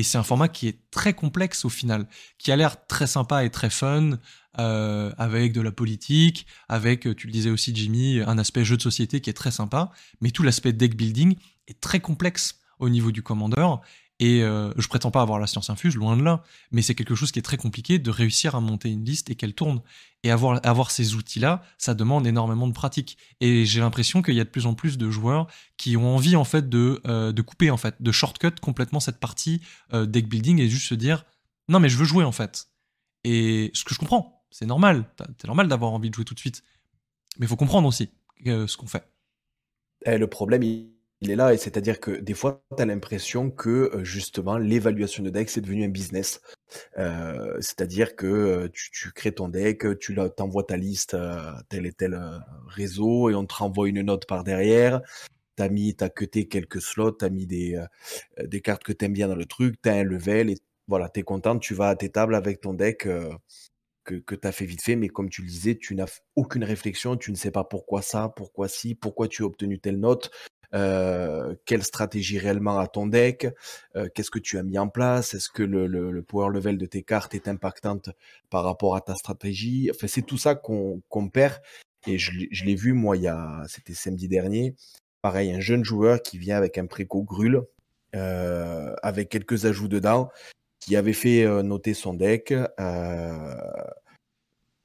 Et 0.00 0.02
c'est 0.02 0.16
un 0.16 0.22
format 0.22 0.48
qui 0.48 0.66
est 0.66 0.78
très 0.90 1.12
complexe 1.12 1.66
au 1.66 1.68
final, 1.68 2.06
qui 2.38 2.50
a 2.50 2.56
l'air 2.56 2.86
très 2.86 3.06
sympa 3.06 3.44
et 3.44 3.50
très 3.50 3.68
fun, 3.68 4.12
euh, 4.58 5.12
avec 5.18 5.52
de 5.52 5.60
la 5.60 5.72
politique, 5.72 6.46
avec, 6.70 7.02
tu 7.16 7.26
le 7.26 7.32
disais 7.34 7.50
aussi 7.50 7.76
Jimmy, 7.76 8.22
un 8.26 8.38
aspect 8.38 8.64
jeu 8.64 8.78
de 8.78 8.82
société 8.82 9.20
qui 9.20 9.28
est 9.28 9.34
très 9.34 9.50
sympa, 9.50 9.92
mais 10.22 10.30
tout 10.30 10.42
l'aspect 10.42 10.72
deck 10.72 10.96
building 10.96 11.36
est 11.68 11.82
très 11.82 12.00
complexe 12.00 12.60
au 12.78 12.88
niveau 12.88 13.12
du 13.12 13.22
commandeur. 13.22 13.82
Et 14.20 14.42
euh, 14.42 14.70
je 14.76 14.86
prétends 14.86 15.10
pas 15.10 15.22
avoir 15.22 15.38
la 15.38 15.46
science 15.46 15.70
infuse, 15.70 15.96
loin 15.96 16.14
de 16.14 16.22
là, 16.22 16.44
mais 16.72 16.82
c'est 16.82 16.94
quelque 16.94 17.14
chose 17.14 17.32
qui 17.32 17.38
est 17.38 17.42
très 17.42 17.56
compliqué 17.56 17.98
de 17.98 18.10
réussir 18.10 18.54
à 18.54 18.60
monter 18.60 18.90
une 18.90 19.02
liste 19.02 19.30
et 19.30 19.34
qu'elle 19.34 19.54
tourne. 19.54 19.80
Et 20.22 20.30
avoir, 20.30 20.60
avoir 20.62 20.90
ces 20.90 21.14
outils-là, 21.14 21.62
ça 21.78 21.94
demande 21.94 22.26
énormément 22.26 22.68
de 22.68 22.74
pratique. 22.74 23.16
Et 23.40 23.64
j'ai 23.64 23.80
l'impression 23.80 24.20
qu'il 24.20 24.34
y 24.34 24.40
a 24.40 24.44
de 24.44 24.50
plus 24.50 24.66
en 24.66 24.74
plus 24.74 24.98
de 24.98 25.10
joueurs 25.10 25.46
qui 25.78 25.96
ont 25.96 26.14
envie 26.14 26.36
en 26.36 26.44
fait 26.44 26.68
de, 26.68 27.00
euh, 27.06 27.32
de 27.32 27.40
couper 27.40 27.70
en 27.70 27.78
fait, 27.78 27.96
de 28.00 28.12
shortcut 28.12 28.60
complètement 28.60 29.00
cette 29.00 29.18
partie 29.18 29.62
euh, 29.94 30.04
deck 30.04 30.28
building 30.28 30.60
et 30.60 30.68
juste 30.68 30.86
se 30.86 30.94
dire 30.94 31.24
non 31.70 31.80
mais 31.80 31.88
je 31.88 31.96
veux 31.96 32.04
jouer 32.04 32.24
en 32.24 32.32
fait. 32.32 32.68
Et 33.24 33.70
ce 33.72 33.84
que 33.84 33.94
je 33.94 33.98
comprends, 33.98 34.44
c'est 34.50 34.66
normal, 34.66 35.06
c'est 35.38 35.46
normal 35.46 35.68
d'avoir 35.68 35.92
envie 35.92 36.10
de 36.10 36.14
jouer 36.14 36.26
tout 36.26 36.34
de 36.34 36.40
suite, 36.40 36.62
mais 37.38 37.46
il 37.46 37.48
faut 37.48 37.56
comprendre 37.56 37.88
aussi 37.88 38.10
ce 38.44 38.76
qu'on 38.76 38.86
fait. 38.86 39.10
Et 40.04 40.18
le 40.18 40.26
problème, 40.26 40.62
il 40.62 40.90
il 41.22 41.30
est 41.30 41.36
là, 41.36 41.52
et 41.52 41.58
c'est-à-dire 41.58 42.00
que 42.00 42.12
des 42.12 42.32
fois, 42.32 42.62
tu 42.76 42.82
as 42.82 42.86
l'impression 42.86 43.50
que 43.50 43.90
euh, 43.94 44.04
justement 44.04 44.56
l'évaluation 44.56 45.22
de 45.22 45.28
deck, 45.28 45.50
c'est 45.50 45.60
devenu 45.60 45.84
un 45.84 45.88
business. 45.88 46.40
Euh, 46.98 47.56
c'est-à-dire 47.60 48.16
que 48.16 48.26
euh, 48.26 48.68
tu, 48.72 49.12
crées 49.12 49.32
ton 49.32 49.48
deck, 49.48 49.98
tu 49.98 50.16
t'envoies 50.36 50.64
ta 50.64 50.78
liste 50.78 51.16
tel 51.68 51.84
et 51.86 51.92
tel 51.92 52.18
réseau, 52.68 53.28
et 53.28 53.34
on 53.34 53.44
te 53.44 53.54
renvoie 53.54 53.88
une 53.88 54.00
note 54.00 54.26
par 54.26 54.44
derrière. 54.44 55.02
T'as 55.56 55.68
mis, 55.68 55.94
t'as 55.94 56.08
cuté 56.08 56.48
quelques 56.48 56.80
slots, 56.80 57.12
t'as 57.12 57.28
mis 57.28 57.46
des, 57.46 57.84
des 58.42 58.60
cartes 58.62 58.82
que 58.82 58.92
t'aimes 58.92 59.12
bien 59.12 59.28
dans 59.28 59.34
le 59.34 59.44
truc, 59.44 59.76
t'as 59.82 59.94
un 59.94 60.04
level, 60.04 60.48
et 60.48 60.56
voilà, 60.88 61.10
t'es 61.10 61.22
content, 61.22 61.58
tu 61.58 61.74
vas 61.74 61.90
à 61.90 61.96
tes 61.96 62.08
tables 62.08 62.34
avec 62.34 62.62
ton 62.62 62.72
deck 62.72 63.06
que, 64.04 64.14
que 64.14 64.34
tu 64.34 64.48
as 64.48 64.52
fait 64.52 64.64
vite 64.64 64.82
fait, 64.82 64.96
mais 64.96 65.08
comme 65.08 65.28
tu 65.28 65.42
le 65.42 65.48
disais, 65.48 65.76
tu 65.76 65.94
n'as 65.94 66.06
aucune 66.34 66.64
réflexion, 66.64 67.18
tu 67.18 67.30
ne 67.30 67.36
sais 67.36 67.50
pas 67.50 67.64
pourquoi 67.64 68.00
ça, 68.00 68.32
pourquoi 68.34 68.68
si, 68.68 68.94
pourquoi 68.94 69.28
tu 69.28 69.42
as 69.42 69.46
obtenu 69.46 69.78
telle 69.78 70.00
note, 70.00 70.30
euh, 70.74 71.54
quelle 71.64 71.82
stratégie 71.82 72.38
réellement 72.38 72.78
à 72.78 72.86
ton 72.86 73.06
deck, 73.06 73.48
euh, 73.96 74.08
qu'est-ce 74.14 74.30
que 74.30 74.38
tu 74.38 74.58
as 74.58 74.62
mis 74.62 74.78
en 74.78 74.88
place, 74.88 75.34
est-ce 75.34 75.48
que 75.48 75.62
le, 75.62 75.86
le, 75.86 76.22
power 76.22 76.52
level 76.52 76.78
de 76.78 76.86
tes 76.86 77.02
cartes 77.02 77.34
est 77.34 77.48
impactante 77.48 78.10
par 78.50 78.64
rapport 78.64 78.94
à 78.96 79.00
ta 79.00 79.14
stratégie? 79.14 79.90
Enfin, 79.94 80.06
c'est 80.06 80.22
tout 80.22 80.38
ça 80.38 80.54
qu'on 80.54 81.02
perd. 81.32 81.60
Et 82.06 82.18
je, 82.18 82.32
je 82.50 82.64
l'ai 82.64 82.74
vu, 82.74 82.92
moi, 82.92 83.16
il 83.16 83.24
y 83.24 83.28
a, 83.28 83.62
c'était 83.68 83.94
samedi 83.94 84.28
dernier. 84.28 84.74
Pareil, 85.22 85.52
un 85.52 85.60
jeune 85.60 85.84
joueur 85.84 86.22
qui 86.22 86.38
vient 86.38 86.56
avec 86.56 86.78
un 86.78 86.86
préco 86.86 87.22
grul, 87.22 87.62
euh, 88.16 88.94
avec 89.02 89.28
quelques 89.28 89.66
ajouts 89.66 89.88
dedans, 89.88 90.30
qui 90.80 90.96
avait 90.96 91.12
fait 91.12 91.44
euh, 91.44 91.62
noter 91.62 91.94
son 91.94 92.14
deck. 92.14 92.52
Euh, 92.52 93.54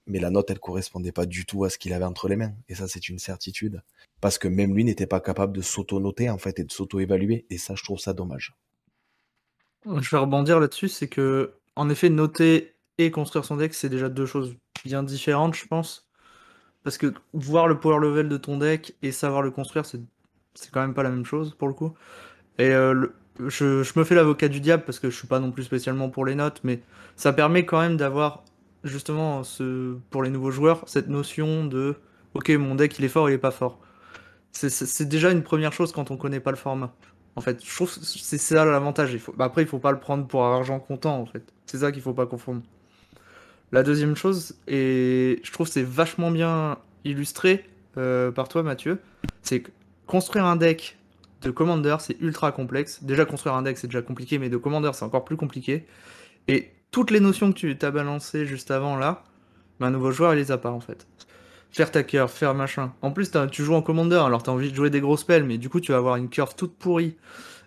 mais 0.08 0.20
la 0.20 0.30
note, 0.30 0.52
elle 0.52 0.60
correspondait 0.60 1.12
pas 1.12 1.26
du 1.26 1.46
tout 1.46 1.64
à 1.64 1.70
ce 1.70 1.78
qu'il 1.78 1.94
avait 1.94 2.06
entre 2.06 2.28
les 2.28 2.36
mains. 2.36 2.54
Et 2.70 2.76
ça, 2.76 2.88
c'est 2.88 3.10
une 3.10 3.18
certitude. 3.18 3.82
Parce 4.26 4.40
que 4.40 4.48
même 4.48 4.74
lui 4.74 4.84
n'était 4.84 5.06
pas 5.06 5.20
capable 5.20 5.56
de 5.56 5.62
s'auto-noter, 5.62 6.32
en 6.32 6.40
fait, 6.40 6.58
et 6.58 6.64
de 6.64 6.72
s'auto-évaluer. 6.72 7.46
Et 7.52 7.60
ça, 7.60 7.76
je 7.76 7.84
trouve 7.84 8.00
ça 8.00 8.12
dommage. 8.12 8.56
Je 9.86 10.10
vais 10.10 10.18
rebondir 10.18 10.60
là-dessus, 10.60 10.90
c'est 10.90 11.08
que, 11.08 11.54
en 11.76 11.92
effet, 11.92 12.10
noter 12.10 12.74
et 12.98 13.12
construire 13.12 13.46
son 13.46 13.58
deck, 13.58 13.76
c'est 13.76 13.88
déjà 13.88 14.10
deux 14.10 14.26
choses 14.26 14.56
bien 14.84 15.04
différentes, 15.04 15.54
je 15.54 15.68
pense. 15.68 16.10
Parce 16.84 16.98
que 16.98 17.14
voir 17.34 17.68
le 17.68 17.80
power 17.80 18.00
level 18.00 18.28
de 18.28 18.38
ton 18.38 18.58
deck 18.58 18.96
et 19.04 19.12
savoir 19.12 19.44
le 19.44 19.52
construire, 19.52 19.86
c'est, 19.86 20.02
quand 20.72 20.82
même 20.82 20.96
pas 20.96 21.04
la 21.04 21.12
même 21.12 21.26
chose, 21.26 21.54
pour 21.54 21.68
le 21.68 21.76
coup. 21.76 21.94
Et 22.58 22.72
euh, 22.72 23.06
je, 23.46 23.84
je, 23.84 24.00
me 24.00 24.04
fais 24.04 24.16
l'avocat 24.16 24.48
du 24.48 24.60
diable 24.60 24.86
parce 24.88 24.98
que 24.98 25.12
je 25.12 25.16
suis 25.16 25.28
pas 25.28 25.40
non 25.40 25.52
plus 25.52 25.66
spécialement 25.66 26.10
pour 26.10 26.26
les 26.26 26.34
notes, 26.34 26.62
mais 26.64 26.80
ça 27.16 27.32
permet 27.32 27.64
quand 27.64 27.80
même 27.80 27.96
d'avoir 27.96 28.44
justement, 28.84 29.44
ce, 29.44 29.98
pour 30.10 30.24
les 30.24 30.32
nouveaux 30.32 30.50
joueurs, 30.50 30.82
cette 30.88 31.10
notion 31.10 31.64
de 31.66 31.96
ok, 32.34 32.50
mon 32.50 32.74
deck 32.74 32.98
il 32.98 33.06
est 33.06 33.10
fort, 33.10 33.30
il 33.30 33.34
est 33.34 33.38
pas 33.38 33.52
fort. 33.52 33.82
C'est 34.56 35.08
déjà 35.10 35.32
une 35.32 35.44
première 35.44 35.74
chose 35.74 35.92
quand 35.92 36.12
on 36.12 36.18
connaît 36.18 36.40
pas 36.40 36.52
le 36.52 36.58
format. 36.58 36.94
En 37.36 37.42
fait, 37.42 37.64
je 37.64 37.76
trouve 37.76 37.92
c'est 37.92 38.38
ça 38.38 38.64
l'avantage. 38.64 39.18
Bah, 39.36 39.46
après, 39.46 39.64
il 39.64 39.68
faut 39.68 39.80
pas 39.80 39.92
le 39.92 40.00
prendre 40.00 40.26
pour 40.26 40.46
argent 40.46 40.80
comptant, 40.80 41.20
en 41.20 41.26
fait. 41.26 41.44
C'est 41.66 41.80
ça 41.80 41.92
qu'il 41.92 42.02
faut 42.02 42.14
pas 42.14 42.26
confondre. 42.26 42.62
La 43.74 43.84
deuxième 43.84 44.16
chose, 44.16 44.56
et 44.68 45.42
je 45.44 45.52
trouve 45.52 45.68
c'est 45.68 45.84
vachement 45.84 46.32
bien 46.32 46.78
illustré 47.04 47.66
euh, 47.98 48.32
par 48.32 48.48
toi, 48.48 48.64
Mathieu, 48.64 49.00
c'est 49.42 49.62
que 49.62 49.72
construire 50.08 50.46
un 50.46 50.56
deck 50.56 50.98
de 51.42 51.52
Commander, 51.52 51.98
c'est 52.00 52.20
ultra 52.22 52.52
complexe. 52.54 53.04
Déjà, 53.04 53.26
construire 53.26 53.56
un 53.56 53.64
deck, 53.64 53.78
c'est 53.78 53.88
déjà 53.88 54.02
compliqué, 54.02 54.40
mais 54.40 54.50
de 54.50 54.58
Commander, 54.58 54.92
c'est 54.94 55.04
encore 55.04 55.26
plus 55.26 55.36
compliqué. 55.36 55.86
Et 56.48 56.72
toutes 56.92 57.12
les 57.12 57.20
notions 57.20 57.52
que 57.52 57.58
tu 57.58 57.78
t'as 57.78 57.92
balancées 57.92 58.46
juste 58.46 58.72
avant 58.72 58.96
là, 58.96 59.24
ben, 59.80 59.88
un 59.88 59.92
nouveau 59.92 60.12
joueur 60.12 60.34
il 60.34 60.38
les 60.38 60.52
a 60.52 60.58
pas 60.58 60.72
en 60.72 60.80
fait. 60.80 61.08
Faire 61.76 61.92
ta 61.92 62.04
curve, 62.04 62.32
faire 62.32 62.54
machin. 62.54 62.94
En 63.02 63.12
plus 63.12 63.30
tu 63.52 63.62
joues 63.62 63.74
en 63.74 63.82
commander, 63.82 64.16
alors 64.16 64.42
tu 64.42 64.50
as 64.50 64.54
envie 64.54 64.72
de 64.72 64.76
jouer 64.78 64.90
des 64.90 65.02
gros 65.02 65.18
spells, 65.18 65.44
mais 65.44 65.58
du 65.58 65.68
coup 65.68 65.82
tu 65.82 65.92
vas 65.92 65.98
avoir 65.98 66.16
une 66.16 66.30
curve 66.30 66.56
toute 66.56 66.74
pourrie. 66.78 67.18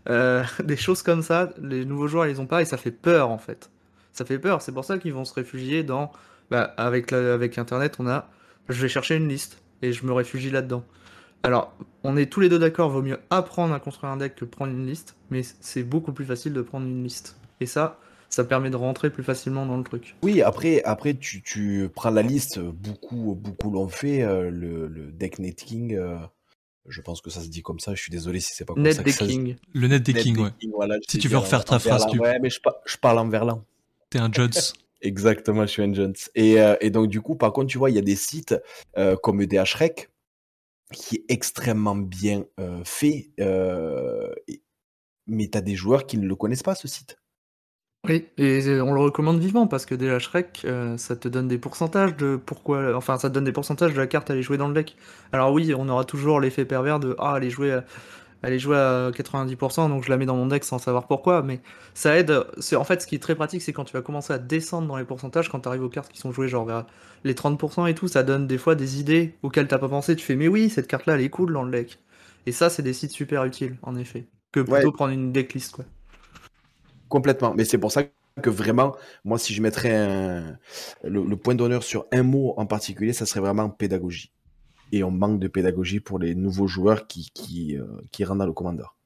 Euh, 0.09 0.43
des 0.65 0.79
choses 0.79 1.03
comme 1.03 1.21
ça, 1.21 1.51
les 1.61 1.85
nouveaux 1.85 2.09
joueurs 2.09 2.25
ils 2.25 2.31
les 2.31 2.41
ont 2.41 2.47
pas 2.47 2.63
et 2.63 2.65
ça 2.65 2.79
fait 2.79 2.91
peur 2.91 3.29
en 3.29 3.37
fait. 3.37 3.71
Ça 4.15 4.25
fait 4.25 4.39
peur, 4.39 4.63
c'est 4.63 4.73
pour 4.73 4.87
ça 4.87 4.97
qu'ils 4.97 5.13
vont 5.13 5.27
se 5.27 5.35
réfugier 5.35 5.83
dans. 5.83 6.11
Bah, 6.51 6.73
avec, 6.79 7.13
avec 7.13 7.59
internet 7.59 7.97
on 7.99 8.07
a. 8.07 8.31
Je 8.71 8.81
vais 8.81 8.89
chercher 8.89 9.17
une 9.17 9.29
liste 9.29 9.61
et 9.83 9.93
je 9.93 10.07
me 10.07 10.13
réfugie 10.15 10.51
là-dedans. 10.51 10.87
Alors, 11.43 11.77
on 12.03 12.17
est 12.17 12.33
tous 12.33 12.41
les 12.41 12.49
deux 12.49 12.59
d'accord, 12.59 12.89
vaut 12.89 13.03
mieux 13.03 13.19
apprendre 13.29 13.75
à 13.75 13.79
construire 13.79 14.11
un 14.11 14.17
deck 14.17 14.37
que 14.37 14.47
prendre 14.47 14.73
une 14.73 14.87
liste, 14.87 15.17
mais 15.29 15.43
c'est 15.43 15.83
beaucoup 15.83 16.15
plus 16.15 16.25
facile 16.25 16.55
de 16.55 16.63
prendre 16.63 16.87
une 16.87 17.05
liste. 17.05 17.37
Et 17.61 17.67
ça, 17.67 18.01
ça 18.29 18.45
permet 18.45 18.71
de 18.71 18.77
rentrer 18.77 19.11
plus 19.11 19.25
facilement 19.25 19.67
dans 19.67 19.77
le 19.77 19.85
truc. 19.85 20.17
Oui, 20.23 20.43
après, 20.43 20.83
après 20.85 21.15
tu, 21.15 21.43
tu 21.43 21.89
prends 21.95 22.11
la 22.11 22.23
liste, 22.23 22.59
beaucoup, 22.59 23.35
beaucoup 23.35 23.71
l'ont 23.71 23.89
fait, 23.89 24.23
euh, 24.23 24.51
le, 24.51 24.87
le, 24.87 25.11
deck 25.13 25.39
netting. 25.39 25.95
Euh, 25.95 26.19
je 26.87 27.01
pense 27.01 27.21
que 27.21 27.31
ça 27.31 27.41
se 27.41 27.49
dit 27.49 27.63
comme 27.63 27.81
ça, 27.81 27.95
je 27.95 28.03
suis 28.03 28.11
désolé 28.11 28.41
si 28.41 28.55
c'est 28.55 28.65
pas 28.65 28.75
comme 28.75 28.83
net 28.83 28.97
ça. 28.97 29.03
Decking. 29.03 29.57
Le 29.73 29.89
net 29.89 30.03
decking, 30.03 30.39
ouais. 30.39 30.51
si 31.09 31.19
tu 31.19 31.29
veux 31.29 31.39
refaire 31.39 31.65
ta 31.65 31.79
phrase, 31.79 32.07
tu. 32.11 32.19
Ouais, 32.19 32.39
mais 32.39 32.51
je, 32.51 32.61
je 32.87 32.97
parle 32.97 33.19
en 33.19 33.29
verlan. 33.29 33.65
T'es 34.11 34.19
un 34.19 34.33
Jones. 34.33 34.51
Exactement, 35.01 35.63
je 35.63 35.71
suis 35.71 35.83
un 35.83 35.95
Jones. 35.95 36.15
Et, 36.35 36.61
euh, 36.61 36.75
et, 36.81 36.91
donc, 36.91 37.09
du 37.09 37.21
coup, 37.21 37.37
par 37.37 37.53
contre, 37.53 37.69
tu 37.69 37.79
vois, 37.79 37.89
il 37.89 37.95
y 37.95 38.01
a 38.01 38.03
des 38.03 38.17
sites 38.17 38.57
comme 39.23 39.41
EDH 39.41 39.75
Rec 39.75 40.11
qui 40.93 41.17
est 41.17 41.25
extrêmement 41.29 41.95
bien 41.95 42.45
fait, 42.85 43.31
mais 45.27 45.49
tu 45.49 45.59
as 45.59 45.61
des 45.61 45.77
joueurs 45.77 46.07
qui 46.07 46.19
ne 46.19 46.27
le 46.27 46.35
connaissent 46.35 46.63
pas, 46.65 46.75
ce 46.75 46.89
site. 46.89 47.17
Oui, 48.07 48.27
et 48.39 48.81
on 48.81 48.95
le 48.95 49.01
recommande 49.01 49.41
vivement 49.41 49.67
parce 49.67 49.85
que 49.85 49.95
déjà 49.95 50.19
Shrek, 50.21 50.63
euh, 50.65 50.97
ça 50.97 51.17
te 51.17 51.27
donne 51.27 51.49
des 51.49 51.59
pourcentages 51.59 52.17
de 52.17 52.37
pourquoi. 52.37 52.97
Enfin, 52.97 53.19
ça 53.19 53.29
te 53.29 53.35
donne 53.35 53.45
des 53.45 53.53
pourcentages 53.53 53.93
de 53.93 53.99
la 53.99 54.07
carte 54.07 54.31
à 54.31 54.35
aller 54.35 54.43
jouer 54.43 54.57
dans 54.57 54.69
le 54.69 54.75
deck. 54.75 54.97
Alors 55.33 55.53
oui, 55.53 55.75
on 55.77 55.89
aura 55.89 56.05
toujours 56.05 56.41
l'effet 56.41 56.65
pervers 56.65 57.01
de 57.01 57.17
ah, 57.19 57.35
aller 57.35 57.51
jouer, 57.51 57.73
à, 57.73 57.85
aller 58.45 58.61
jouer 58.61 58.77
à 58.77 59.11
90%, 59.11 59.89
donc 59.89 60.05
je 60.05 60.11
la 60.11 60.17
mets 60.17 60.27
dans 60.27 60.37
mon 60.37 60.47
deck 60.47 60.63
sans 60.63 60.79
savoir 60.79 61.09
pourquoi. 61.09 61.43
Mais 61.43 61.61
ça 61.93 62.17
aide. 62.17 62.47
C'est 62.59 62.77
en 62.77 62.85
fait 62.85 63.03
ce 63.03 63.07
qui 63.09 63.17
est 63.17 63.19
très 63.19 63.35
pratique, 63.35 63.63
c'est 63.63 63.73
quand 63.73 63.85
tu 63.85 63.93
vas 63.93 64.03
commencer 64.03 64.33
à 64.33 64.39
descendre 64.39 64.87
dans 64.87 64.97
les 64.97 65.05
pourcentages, 65.05 65.49
quand 65.49 65.61
tu 65.61 65.69
arrives 65.69 65.83
aux 65.83 65.91
cartes 65.91 66.13
qui 66.13 66.21
sont 66.21 66.31
jouées 66.31 66.49
genre 66.49 66.67
vers 66.67 66.87
les 67.25 67.35
30% 67.35 67.89
et 67.91 67.95
tout, 67.95 68.07
ça 68.07 68.23
donne 68.23 68.47
des 68.47 68.59
fois 68.59 68.77
des 68.77 69.01
idées 69.01 69.35
auxquelles 69.43 69.69
t'as 69.69 69.79
pas 69.79 69.89
pensé. 69.89 70.15
Tu 70.15 70.25
fais 70.25 70.37
mais 70.37 70.49
oui, 70.49 70.71
cette 70.71 70.87
carte-là, 70.87 71.15
elle 71.17 71.23
est 71.23 71.31
cool 71.31 71.53
dans 71.53 71.65
le 71.65 71.73
deck. 71.73 71.99
Et 72.47 72.53
ça, 72.53 72.71
c'est 72.71 72.83
des 72.83 72.93
sites 72.93 73.11
super 73.11 73.45
utiles 73.45 73.77
en 73.83 73.97
effet, 73.97 74.29
que 74.53 74.61
plutôt 74.61 74.93
prendre 74.93 75.13
une 75.13 75.33
decklist 75.33 75.73
quoi. 75.75 75.85
Complètement. 77.09 77.55
Mais 77.55 77.65
c'est 77.65 77.79
pour 77.79 77.93
ça 77.93 78.05
que 78.43 78.51
vraiment, 78.51 78.97
moi, 79.25 79.39
si 79.39 79.55
je 79.55 79.63
mettrais 79.63 80.57
le, 81.05 81.37
point 81.37 81.55
d'honneur 81.55 81.83
sur 81.83 82.07
un 82.13 82.23
mot 82.23 82.55
en 82.57 82.67
particulier, 82.67 83.13
ça 83.13 83.27
serait 83.27 83.41
vraiment 83.41 83.69
pédagogie. 83.71 84.33
et 84.93 85.05
on 85.05 85.11
manque 85.11 85.39
de 85.39 85.49
pédagogie 85.49 86.01
pour 86.01 86.19
les 86.19 86.35
nouveaux 86.35 86.67
joueurs 86.67 87.07
qui, 87.07 87.31
qui, 87.35 87.77
euh, 87.77 87.85
qui 88.11 88.25
rentrent 88.25 88.39
dans 88.39 88.47
le 88.47 88.53
commandeur. 88.53 88.97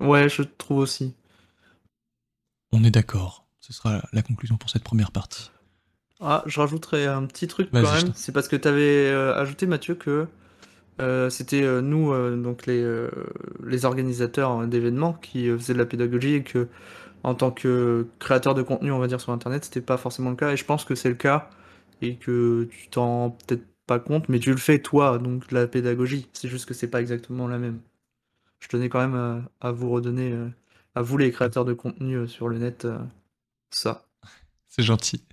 Ouais, 0.00 0.28
je 0.28 0.42
trouve 0.42 0.78
aussi. 0.78 1.14
On 2.72 2.82
est 2.82 2.90
d'accord. 2.90 3.46
Ce 3.60 3.72
sera 3.72 4.02
la 4.12 4.22
conclusion 4.22 4.56
pour 4.56 4.70
cette 4.70 4.82
première 4.82 5.12
partie. 5.12 5.50
Ah, 6.20 6.42
je 6.46 6.58
rajouterais 6.58 7.06
un 7.06 7.26
petit 7.26 7.46
truc 7.46 7.70
quand 7.70 7.82
même. 7.82 8.12
C'est 8.14 8.32
parce 8.32 8.48
que 8.48 8.56
tu 8.56 8.66
avais 8.66 9.08
euh, 9.08 9.34
ajouté, 9.36 9.66
Mathieu, 9.66 9.94
que 9.94 10.26
euh, 11.00 11.30
c'était 11.30 11.62
nous, 11.82 12.12
donc 12.42 12.66
les, 12.66 13.08
les 13.64 13.84
organisateurs 13.84 14.66
d'événements, 14.66 15.12
qui 15.12 15.48
faisaient 15.48 15.74
de 15.74 15.78
la 15.78 15.86
pédagogie 15.86 16.34
et 16.34 16.42
que, 16.42 16.68
en 17.24 17.34
tant 17.34 17.50
que 17.50 18.06
créateur 18.18 18.54
de 18.54 18.62
contenu, 18.62 18.92
on 18.92 18.98
va 18.98 19.08
dire, 19.08 19.20
sur 19.20 19.32
Internet, 19.32 19.64
c'était 19.64 19.80
pas 19.80 19.96
forcément 19.96 20.30
le 20.30 20.36
cas. 20.36 20.52
Et 20.52 20.56
je 20.56 20.64
pense 20.64 20.84
que 20.84 20.94
c'est 20.94 21.08
le 21.08 21.14
cas 21.14 21.50
et 22.02 22.16
que 22.16 22.68
tu 22.70 22.88
t'en 22.88 23.30
peut-être 23.30 23.64
pas 23.86 23.98
compte, 23.98 24.28
mais 24.28 24.38
tu 24.38 24.50
le 24.50 24.58
fais 24.58 24.78
toi, 24.80 25.18
donc 25.18 25.50
la 25.50 25.66
pédagogie. 25.66 26.28
C'est 26.34 26.48
juste 26.48 26.66
que 26.66 26.74
c'est 26.74 26.88
pas 26.88 27.00
exactement 27.00 27.48
la 27.48 27.58
même. 27.58 27.80
Je 28.60 28.68
tenais 28.68 28.90
quand 28.90 29.00
même 29.00 29.14
euh, 29.14 29.40
à, 29.60 29.72
vous 29.72 29.90
redonner, 29.90 30.32
euh, 30.32 30.48
à 30.94 31.02
vous 31.02 31.16
les 31.16 31.32
créateurs 31.32 31.64
de 31.64 31.72
contenu 31.72 32.14
euh, 32.14 32.26
sur 32.26 32.48
le 32.48 32.58
net, 32.58 32.86
ça. 33.70 34.06
C'est 34.68 34.82
gentil. 34.82 35.24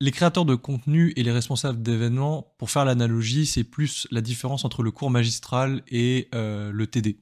Les 0.00 0.12
créateurs 0.12 0.46
de 0.46 0.54
contenu 0.54 1.12
et 1.16 1.22
les 1.22 1.32
responsables 1.32 1.82
d'événements, 1.82 2.54
pour 2.58 2.70
faire 2.70 2.84
l'analogie, 2.84 3.46
c'est 3.46 3.64
plus 3.64 4.06
la 4.10 4.20
différence 4.20 4.66
entre 4.66 4.82
le 4.82 4.90
cours 4.90 5.10
magistral 5.10 5.82
et 5.88 6.28
le 6.32 6.84
TD. 6.84 7.18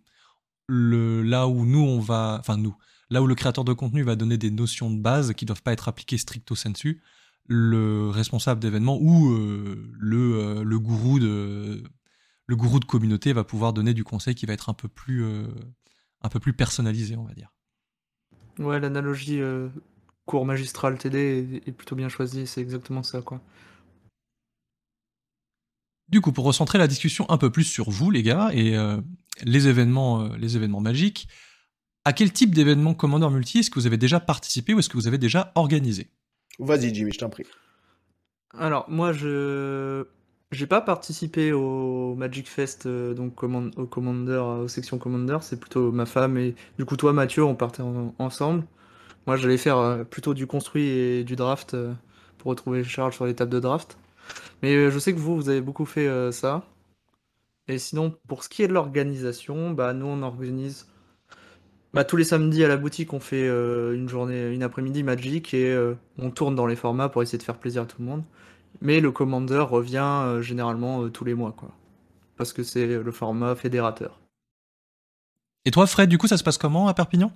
Là 0.69 1.47
où 1.47 1.65
nous, 1.65 1.79
on 1.79 2.01
va. 2.01 2.39
Enfin, 2.41 2.57
nous. 2.57 2.77
Là 3.11 3.23
où 3.23 3.27
le 3.27 3.35
créateur 3.35 3.64
de 3.64 3.73
contenu 3.73 4.03
va 4.03 4.17
donner 4.17 4.38
des 4.38 4.51
notions 4.51 4.90
de 4.90 5.01
base 5.01 5.33
qui 5.35 5.45
ne 5.45 5.49
doivent 5.49 5.62
pas 5.62 5.73
être 5.73 5.88
appliquées 5.88 6.19
stricto 6.19 6.55
sensu, 6.55 7.03
le 7.47 8.09
responsable 8.11 8.61
d'événement 8.61 8.99
ou 9.01 9.33
euh, 9.33 9.90
le, 9.99 10.38
euh, 10.38 10.64
le, 10.64 10.79
gourou 10.79 11.19
de 11.19 11.83
le 12.47 12.57
gourou 12.57 12.81
de 12.81 12.85
communauté 12.85 13.33
va 13.33 13.45
pouvoir 13.45 13.73
donner 13.73 13.95
du 13.95 14.05
conseil 14.05 14.35
qui 14.35 14.47
va 14.47 14.55
être 14.55 14.71
un 14.71 14.75
peu 14.75 14.88
plus 14.88 15.25
euh, 15.25 15.47
un 16.23 16.29
peu 16.29 16.40
plus 16.40 16.55
personnalisé, 16.55 17.17
on 17.17 17.25
va 17.25 17.35
dire. 17.35 17.53
Ouais, 18.59 18.81
l'analogie 18.81 19.40
cours 20.27 20.47
magistral 20.47 20.97
TD 20.97 21.62
est, 21.67 21.73
plutôt 21.73 21.97
bien 21.97 22.09
choisie, 22.09 22.47
c'est 22.47 22.61
exactement 22.61 23.03
ça 23.03 23.21
quoi. 23.21 23.40
Du 26.09 26.21
coup, 26.21 26.33
pour 26.33 26.45
recentrer 26.45 26.79
la 26.79 26.87
discussion 26.87 27.29
un 27.31 27.38
peu 27.38 27.51
plus 27.51 27.64
sur 27.64 27.90
vous, 27.90 28.11
les 28.11 28.23
gars, 28.23 28.51
et 28.53 28.77
les 29.43 29.69
événements, 29.69 30.29
les 30.37 30.57
événements 30.57 30.81
magiques, 30.81 31.29
à 32.05 32.12
quel 32.12 32.33
type 32.33 32.55
d'événement 32.55 32.95
Commander 32.95 33.29
Multi 33.31 33.61
est-ce 33.61 33.71
que 33.71 33.79
vous 33.79 33.87
avez 33.87 33.97
déjà 33.97 34.21
participé 34.21 34.75
ou 34.75 34.79
est-ce 34.79 34.88
que 34.88 34.97
vous 34.97 35.09
avez 35.09 35.19
déjà 35.19 35.53
organisé 35.55 36.09
Vas-y, 36.59 36.95
Jimmy, 36.95 37.12
je 37.12 37.19
t'en 37.19 37.31
prie. 37.31 37.45
Alors, 38.57 38.88
moi, 38.88 39.12
je 39.12 40.07
j'ai 40.55 40.67
pas 40.67 40.81
participé 40.81 41.53
au 41.53 42.14
Magic 42.14 42.49
Fest, 42.49 42.87
euh, 42.87 43.12
donc 43.12 43.43
au 43.43 43.87
Commander, 43.87 44.37
aux 44.37 44.69
sections 44.69 44.99
Commander, 44.99 45.38
c'est 45.40 45.59
plutôt 45.59 45.90
ma 45.90 46.07
femme 46.07 46.37
et 46.38 46.55
du 46.79 46.85
coup, 46.85 46.97
toi, 46.97 47.12
Mathieu, 47.12 47.43
on 47.45 47.57
partait 47.57 47.83
ensemble. 48.21 48.64
Moi, 49.27 49.37
j'allais 49.37 49.57
faire 49.57 49.79
euh, 49.79 50.05
plutôt 50.05 50.33
du 50.33 50.47
construit 50.47 50.87
et 50.87 51.25
du 51.25 51.35
draft 51.35 51.75
euh, 51.75 51.93
pour 52.38 52.51
retrouver 52.51 52.85
Charles 52.85 53.12
sur 53.12 53.27
les 53.27 53.35
tables 53.35 53.51
de 53.51 53.59
draft. 53.59 53.99
Mais 54.62 54.90
je 54.90 54.99
sais 54.99 55.12
que 55.12 55.19
vous, 55.19 55.35
vous 55.35 55.49
avez 55.49 55.61
beaucoup 55.61 55.85
fait 55.85 56.09
ça. 56.33 56.64
Et 57.69 57.79
sinon, 57.79 58.14
pour 58.27 58.43
ce 58.45 58.49
qui 58.49 58.62
est 58.62 58.69
de 58.69 58.73
l'organisation, 58.73 59.73
bah, 59.73 59.93
nous, 59.93 60.07
on 60.07 60.23
organise 60.23 60.87
bah, 61.95 62.05
tous 62.05 62.17
les 62.17 62.25
samedis 62.25 62.65
à 62.65 62.69
la 62.69 62.77
boutique, 62.77 63.13
on 63.13 63.21
fait 63.21 63.47
euh, 63.47 63.95
une 63.95 64.09
journée, 64.09 64.53
une 64.53 64.65
après-midi 64.65 65.05
Magic 65.05 65.55
et 65.55 65.73
euh, 65.73 65.95
on 66.19 66.33
tourne 66.33 66.57
dans 66.57 66.67
les 66.67 66.75
formats 66.75 67.09
pour 67.09 67.23
essayer 67.23 67.39
de 67.39 67.45
faire 67.45 67.57
plaisir 67.57 67.83
à 67.83 67.87
tout 67.87 68.03
le 68.03 68.07
monde. 68.09 68.25
Mais 68.81 68.99
le 68.99 69.13
Commander 69.13 69.61
revient 69.61 69.99
euh, 70.03 70.43
généralement 70.43 71.09
tous 71.09 71.25
les 71.25 71.35
mois, 71.35 71.53
quoi. 71.53 71.71
Parce 72.37 72.53
que 72.53 72.65
c'est 72.65 72.87
le 72.87 73.13
format 73.13 73.55
fédérateur. 73.55 74.21
Et 75.65 75.71
toi, 75.71 75.87
Fred, 75.87 76.09
du 76.09 76.19
coup, 76.19 76.27
ça 76.27 76.37
se 76.37 76.43
passe 76.43 76.59
comment 76.59 76.89
à 76.89 76.95
Perpignan? 76.95 77.31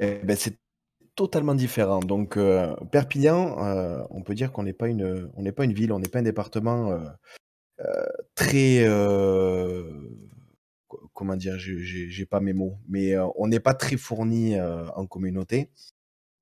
Eh 0.00 0.18
ben, 0.24 0.36
C'est 0.36 0.58
totalement 1.14 1.54
différent. 1.54 2.00
Donc, 2.00 2.36
Perpignan, 2.90 4.06
on 4.10 4.22
peut 4.22 4.34
dire 4.34 4.50
qu'on 4.50 4.64
n'est 4.64 4.72
pas, 4.72 4.88
une, 4.88 5.30
on 5.36 5.42
n'est 5.42 5.52
pas 5.52 5.64
une 5.64 5.72
ville, 5.72 5.92
on 5.92 6.00
n'est 6.00 6.08
pas 6.08 6.18
un 6.18 6.22
département 6.22 7.00
très 8.34 8.84
comment 11.12 11.36
dire, 11.36 11.58
j'ai 11.58 12.26
pas 12.26 12.40
mes 12.40 12.52
mots, 12.52 12.78
mais 12.88 13.14
euh, 13.14 13.26
on 13.36 13.48
n'est 13.48 13.60
pas 13.60 13.74
très 13.74 13.96
fourni 13.96 14.56
euh, 14.56 14.86
en 14.96 15.06
communauté. 15.06 15.70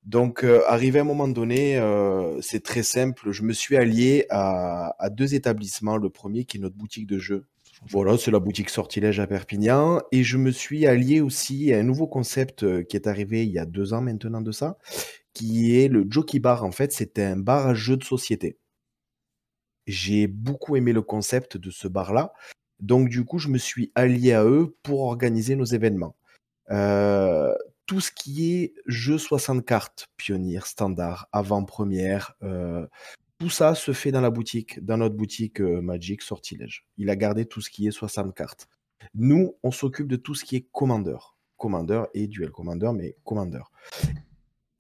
Donc, 0.05 0.45
euh, 0.45 0.63
arrivé 0.67 0.99
à 0.99 1.03
un 1.03 1.05
moment 1.05 1.29
donné, 1.29 1.81
c'est 2.41 2.63
très 2.63 2.83
simple. 2.83 3.31
Je 3.33 3.43
me 3.43 3.53
suis 3.53 3.77
allié 3.77 4.27
à, 4.31 4.95
deux 5.11 5.35
établissements. 5.35 5.97
Le 5.97 6.11
premier 6.11 6.45
qui 6.45 6.57
est 6.57 6.61
notre 6.61 6.77
boutique 6.77 7.07
de 7.07 7.19
jeux. 7.19 7.47
Voilà, 7.89 8.19
c'est 8.19 8.31
la 8.31 8.41
boutique 8.41 8.71
Sortilège 8.71 9.21
à 9.21 9.27
Perpignan. 9.27 10.01
Et 10.13 10.23
je 10.23 10.37
me 10.37 10.51
suis 10.51 10.87
allié 10.87 11.21
aussi 11.21 11.73
à 11.73 11.79
un 11.79 11.83
nouveau 11.83 12.07
concept 12.07 12.85
qui 12.85 12.97
est 12.97 13.07
arrivé 13.07 13.45
il 13.45 13.53
y 13.53 13.59
a 13.59 13.67
deux 13.67 13.93
ans 13.93 14.01
maintenant 14.03 14.41
de 14.41 14.53
ça, 14.53 14.79
qui 15.35 15.79
est 15.79 15.89
le 15.89 16.07
Jockey 16.09 16.39
Bar. 16.39 16.65
En 16.65 16.73
fait, 16.73 16.93
c'est 16.93 17.19
un 17.19 17.37
bar 17.37 17.67
à 17.69 17.75
jeux 17.75 17.97
de 17.97 18.05
société. 18.05 18.59
J'ai 19.87 20.27
beaucoup 20.27 20.77
aimé 20.77 20.93
le 20.93 21.03
concept 21.03 21.57
de 21.57 21.71
ce 21.71 21.89
bar-là. 21.89 22.33
Donc 22.81 23.09
du 23.09 23.25
coup, 23.25 23.39
je 23.39 23.49
me 23.49 23.59
suis 23.59 23.93
allié 23.95 24.33
à 24.33 24.45
eux 24.45 24.77
pour 24.83 25.03
organiser 25.03 25.57
nos 25.57 25.65
événements. 25.65 26.17
Euh, 26.71 27.55
tout 27.87 28.01
ce 28.01 28.13
qui 28.13 28.55
est 28.55 28.75
jeux 28.87 29.19
60 29.19 29.65
cartes, 29.65 30.09
pionnier, 30.17 30.61
standard, 30.65 31.29
avant-première, 31.33 32.35
euh, 32.43 32.87
tout 33.39 33.51
ça 33.51 33.75
se 33.75 33.93
fait 33.93 34.13
dans 34.13 34.21
la 34.21 34.31
boutique, 34.31 34.85
dans 34.85 34.99
notre 34.99 35.17
boutique 35.17 35.61
euh, 35.61 35.81
Magic 35.81 36.23
Sortilège. 36.23 36.87
Il 36.99 37.11
a 37.11 37.17
gardé 37.17 37.47
tout 37.47 37.61
ce 37.61 37.71
qui 37.71 37.87
est 37.87 37.91
60 37.91 38.35
cartes. 38.35 38.69
Nous, 39.15 39.57
on 39.63 39.71
s'occupe 39.71 40.07
de 40.07 40.17
tout 40.17 40.35
ce 40.35 40.45
qui 40.45 40.57
est 40.57 40.69
commandeur. 40.73 41.37
Commandeur 41.57 42.09
et 42.15 42.27
duel 42.27 42.51
commandeur, 42.51 42.93
mais 42.93 43.17
commandeur. 43.25 43.73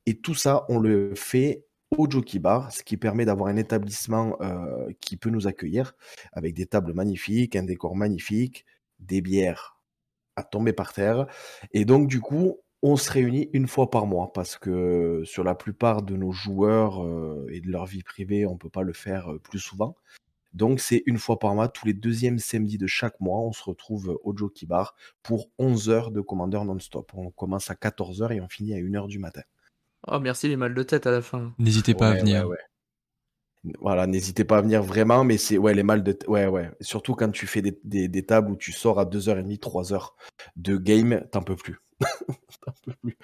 Et 0.07 0.19
tout 0.19 0.35
ça, 0.35 0.65
on 0.69 0.79
le 0.79 1.15
fait 1.15 1.65
au 1.97 2.09
Jockey 2.09 2.39
Bar, 2.39 2.73
ce 2.73 2.83
qui 2.83 2.97
permet 2.97 3.25
d'avoir 3.25 3.49
un 3.49 3.57
établissement 3.57 4.37
euh, 4.41 4.91
qui 5.01 5.17
peut 5.17 5.31
nous 5.31 5.47
accueillir 5.47 5.95
avec 6.33 6.55
des 6.55 6.67
tables 6.67 6.95
magnifiques, 6.95 7.57
un 7.57 7.65
décor 7.65 7.97
magnifique, 7.97 8.65
des 9.01 9.21
bières 9.21 9.77
à 10.37 10.43
tomber 10.45 10.73
par 10.73 10.93
terre. 10.93 11.27
Et 11.73 11.85
donc, 11.85 12.09
du 12.09 12.21
coup, 12.21 12.59
on 12.83 12.97
se 12.97 13.11
réunit 13.11 13.51
une 13.53 13.67
fois 13.67 13.91
par 13.91 14.07
mois 14.07 14.33
parce 14.33 14.57
que 14.57 15.23
sur 15.25 15.45
la 15.45 15.55
plupart 15.55 16.03
de 16.03 16.17
nos 16.17 16.33
joueurs 16.33 17.05
euh, 17.05 17.47
et 17.51 17.61
de 17.61 17.69
leur 17.69 17.87
vie 17.87 18.03
privée, 18.03 18.47
on 18.47 18.53
ne 18.53 18.59
peut 18.59 18.71
pas 18.71 18.83
le 18.83 18.93
faire 18.93 19.33
euh, 19.33 19.39
plus 19.39 19.59
souvent. 19.59 19.97
Donc, 20.55 20.81
c'est 20.81 21.03
une 21.07 21.19
fois 21.19 21.39
par 21.39 21.55
mois, 21.55 21.69
tous 21.69 21.87
les 21.87 21.95
deuxièmes 21.95 22.39
samedis 22.39 22.79
de 22.79 22.87
chaque 22.87 23.21
mois, 23.21 23.41
on 23.41 23.53
se 23.53 23.63
retrouve 23.63 24.19
au 24.25 24.37
Jockey 24.37 24.67
Bar 24.67 24.97
pour 25.23 25.49
11 25.59 25.91
heures 25.91 26.11
de 26.11 26.21
commandeur 26.21 26.65
non-stop. 26.65 27.13
On 27.15 27.31
commence 27.31 27.71
à 27.71 27.77
14 27.77 28.23
heures 28.23 28.33
et 28.33 28.41
on 28.41 28.49
finit 28.49 28.75
à 28.75 28.79
1 28.79 28.95
heure 28.95 29.09
du 29.09 29.19
matin. 29.19 29.43
Oh, 30.09 30.19
merci 30.19 30.49
les 30.49 30.57
mal 30.57 30.75
de 30.75 30.83
tête 30.83 31.07
à 31.07 31.11
la 31.11 31.23
fin. 31.23 31.53
N'hésitez 31.59 31.95
pas 31.95 32.11
à 32.11 32.15
venir. 32.15 32.49
Voilà, 33.81 34.07
n'hésitez 34.07 34.45
pas 34.45 34.59
à 34.59 34.61
venir 34.63 34.83
vraiment, 34.83 35.23
mais 35.23 35.37
c'est 35.37 35.59
ouais 35.59 35.75
les 35.75 35.83
mal 35.83 36.03
de 36.03 36.13
tête. 36.13 36.29
Ouais, 36.29 36.47
ouais. 36.47 36.71
Surtout 36.81 37.15
quand 37.15 37.31
tu 37.31 37.47
fais 37.47 37.61
des, 37.61 38.09
des, 38.09 38.23
tables 38.25 38.51
où 38.51 38.57
tu 38.57 38.73
sors 38.73 38.99
à 38.99 39.05
2h30, 39.05 39.59
3h 39.59 40.11
de 40.57 40.77
game, 40.79 41.23
t'en 41.31 41.43
peux 41.43 41.57
plus. 41.57 41.79
peux 42.85 42.95
plus. 43.03 43.19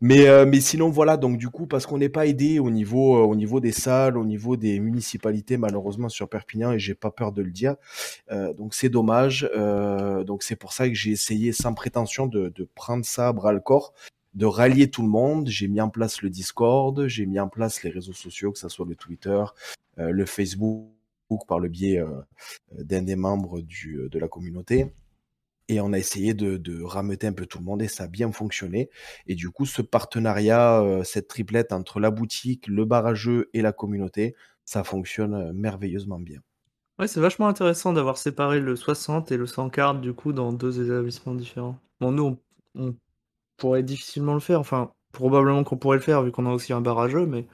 Mais, 0.00 0.28
euh, 0.28 0.44
mais 0.44 0.60
sinon, 0.60 0.90
voilà, 0.90 1.16
donc 1.16 1.38
du 1.38 1.48
coup, 1.48 1.66
parce 1.66 1.86
qu'on 1.86 1.98
n'est 1.98 2.10
pas 2.10 2.26
aidé 2.26 2.58
au 2.58 2.70
niveau, 2.70 3.16
euh, 3.16 3.22
au 3.22 3.34
niveau 3.34 3.58
des 3.58 3.72
salles, 3.72 4.18
au 4.18 4.24
niveau 4.24 4.56
des 4.56 4.78
municipalités, 4.78 5.56
malheureusement, 5.56 6.10
sur 6.10 6.28
Perpignan, 6.28 6.72
et 6.72 6.78
j'ai 6.78 6.94
pas 6.94 7.10
peur 7.10 7.32
de 7.32 7.42
le 7.42 7.50
dire. 7.50 7.76
Euh, 8.30 8.52
donc 8.52 8.74
c'est 8.74 8.90
dommage. 8.90 9.48
donc 10.26 10.42
c'est 10.42 10.56
pour 10.56 10.72
ça 10.72 10.88
que 10.88 10.94
j'ai 10.94 11.12
essayé, 11.12 11.52
sans 11.52 11.74
prétention, 11.74 12.26
de, 12.26 12.50
de 12.50 12.68
prendre 12.74 13.04
ça 13.04 13.28
à 13.28 13.32
bras 13.32 13.52
le 13.52 13.60
corps 13.60 13.94
de 14.34 14.46
rallier 14.46 14.90
tout 14.90 15.02
le 15.02 15.08
monde. 15.08 15.48
J'ai 15.48 15.68
mis 15.68 15.80
en 15.80 15.88
place 15.88 16.22
le 16.22 16.30
Discord, 16.30 17.06
j'ai 17.06 17.26
mis 17.26 17.40
en 17.40 17.48
place 17.48 17.82
les 17.82 17.90
réseaux 17.90 18.12
sociaux, 18.12 18.52
que 18.52 18.58
ce 18.58 18.68
soit 18.68 18.86
le 18.86 18.96
Twitter, 18.96 19.42
euh, 19.98 20.10
le 20.10 20.26
Facebook, 20.26 20.90
par 21.48 21.58
le 21.58 21.68
biais 21.68 21.98
euh, 21.98 22.20
d'un 22.72 23.02
des 23.02 23.16
membres 23.16 23.60
du, 23.60 23.96
euh, 23.96 24.08
de 24.08 24.18
la 24.18 24.28
communauté. 24.28 24.92
Et 25.68 25.80
on 25.80 25.92
a 25.94 25.98
essayé 25.98 26.34
de, 26.34 26.58
de 26.58 26.82
rameuter 26.82 27.26
un 27.26 27.32
peu 27.32 27.46
tout 27.46 27.58
le 27.58 27.64
monde 27.64 27.80
et 27.80 27.88
ça 27.88 28.04
a 28.04 28.06
bien 28.06 28.30
fonctionné. 28.30 28.90
Et 29.26 29.34
du 29.34 29.50
coup, 29.50 29.64
ce 29.64 29.80
partenariat, 29.80 31.00
cette 31.04 31.26
triplette 31.26 31.72
entre 31.72 32.00
la 32.00 32.10
boutique, 32.10 32.66
le 32.66 32.84
bar 32.84 33.06
à 33.06 33.14
jeux 33.14 33.48
et 33.54 33.62
la 33.62 33.72
communauté, 33.72 34.34
ça 34.66 34.84
fonctionne 34.84 35.52
merveilleusement 35.54 36.20
bien. 36.20 36.40
Ouais, 36.98 37.08
c'est 37.08 37.18
vachement 37.18 37.48
intéressant 37.48 37.94
d'avoir 37.94 38.18
séparé 38.18 38.60
le 38.60 38.76
60 38.76 39.32
et 39.32 39.38
le 39.38 39.46
140 39.46 40.02
du 40.02 40.12
coup 40.12 40.34
dans 40.34 40.52
deux 40.52 40.84
établissements 40.84 41.34
différents. 41.34 41.78
Bon, 41.98 42.12
nous, 42.12 42.36
on 42.74 42.94
pourrait 43.56 43.82
difficilement 43.82 44.34
le 44.34 44.40
faire. 44.40 44.60
Enfin, 44.60 44.92
probablement 45.12 45.64
qu'on 45.64 45.76
pourrait 45.76 45.98
le 45.98 46.02
faire 46.02 46.22
vu 46.22 46.32
qu'on 46.32 46.46
a 46.46 46.52
aussi 46.52 46.72
un 46.72 46.80
barrageux, 46.80 47.26
mais, 47.26 47.46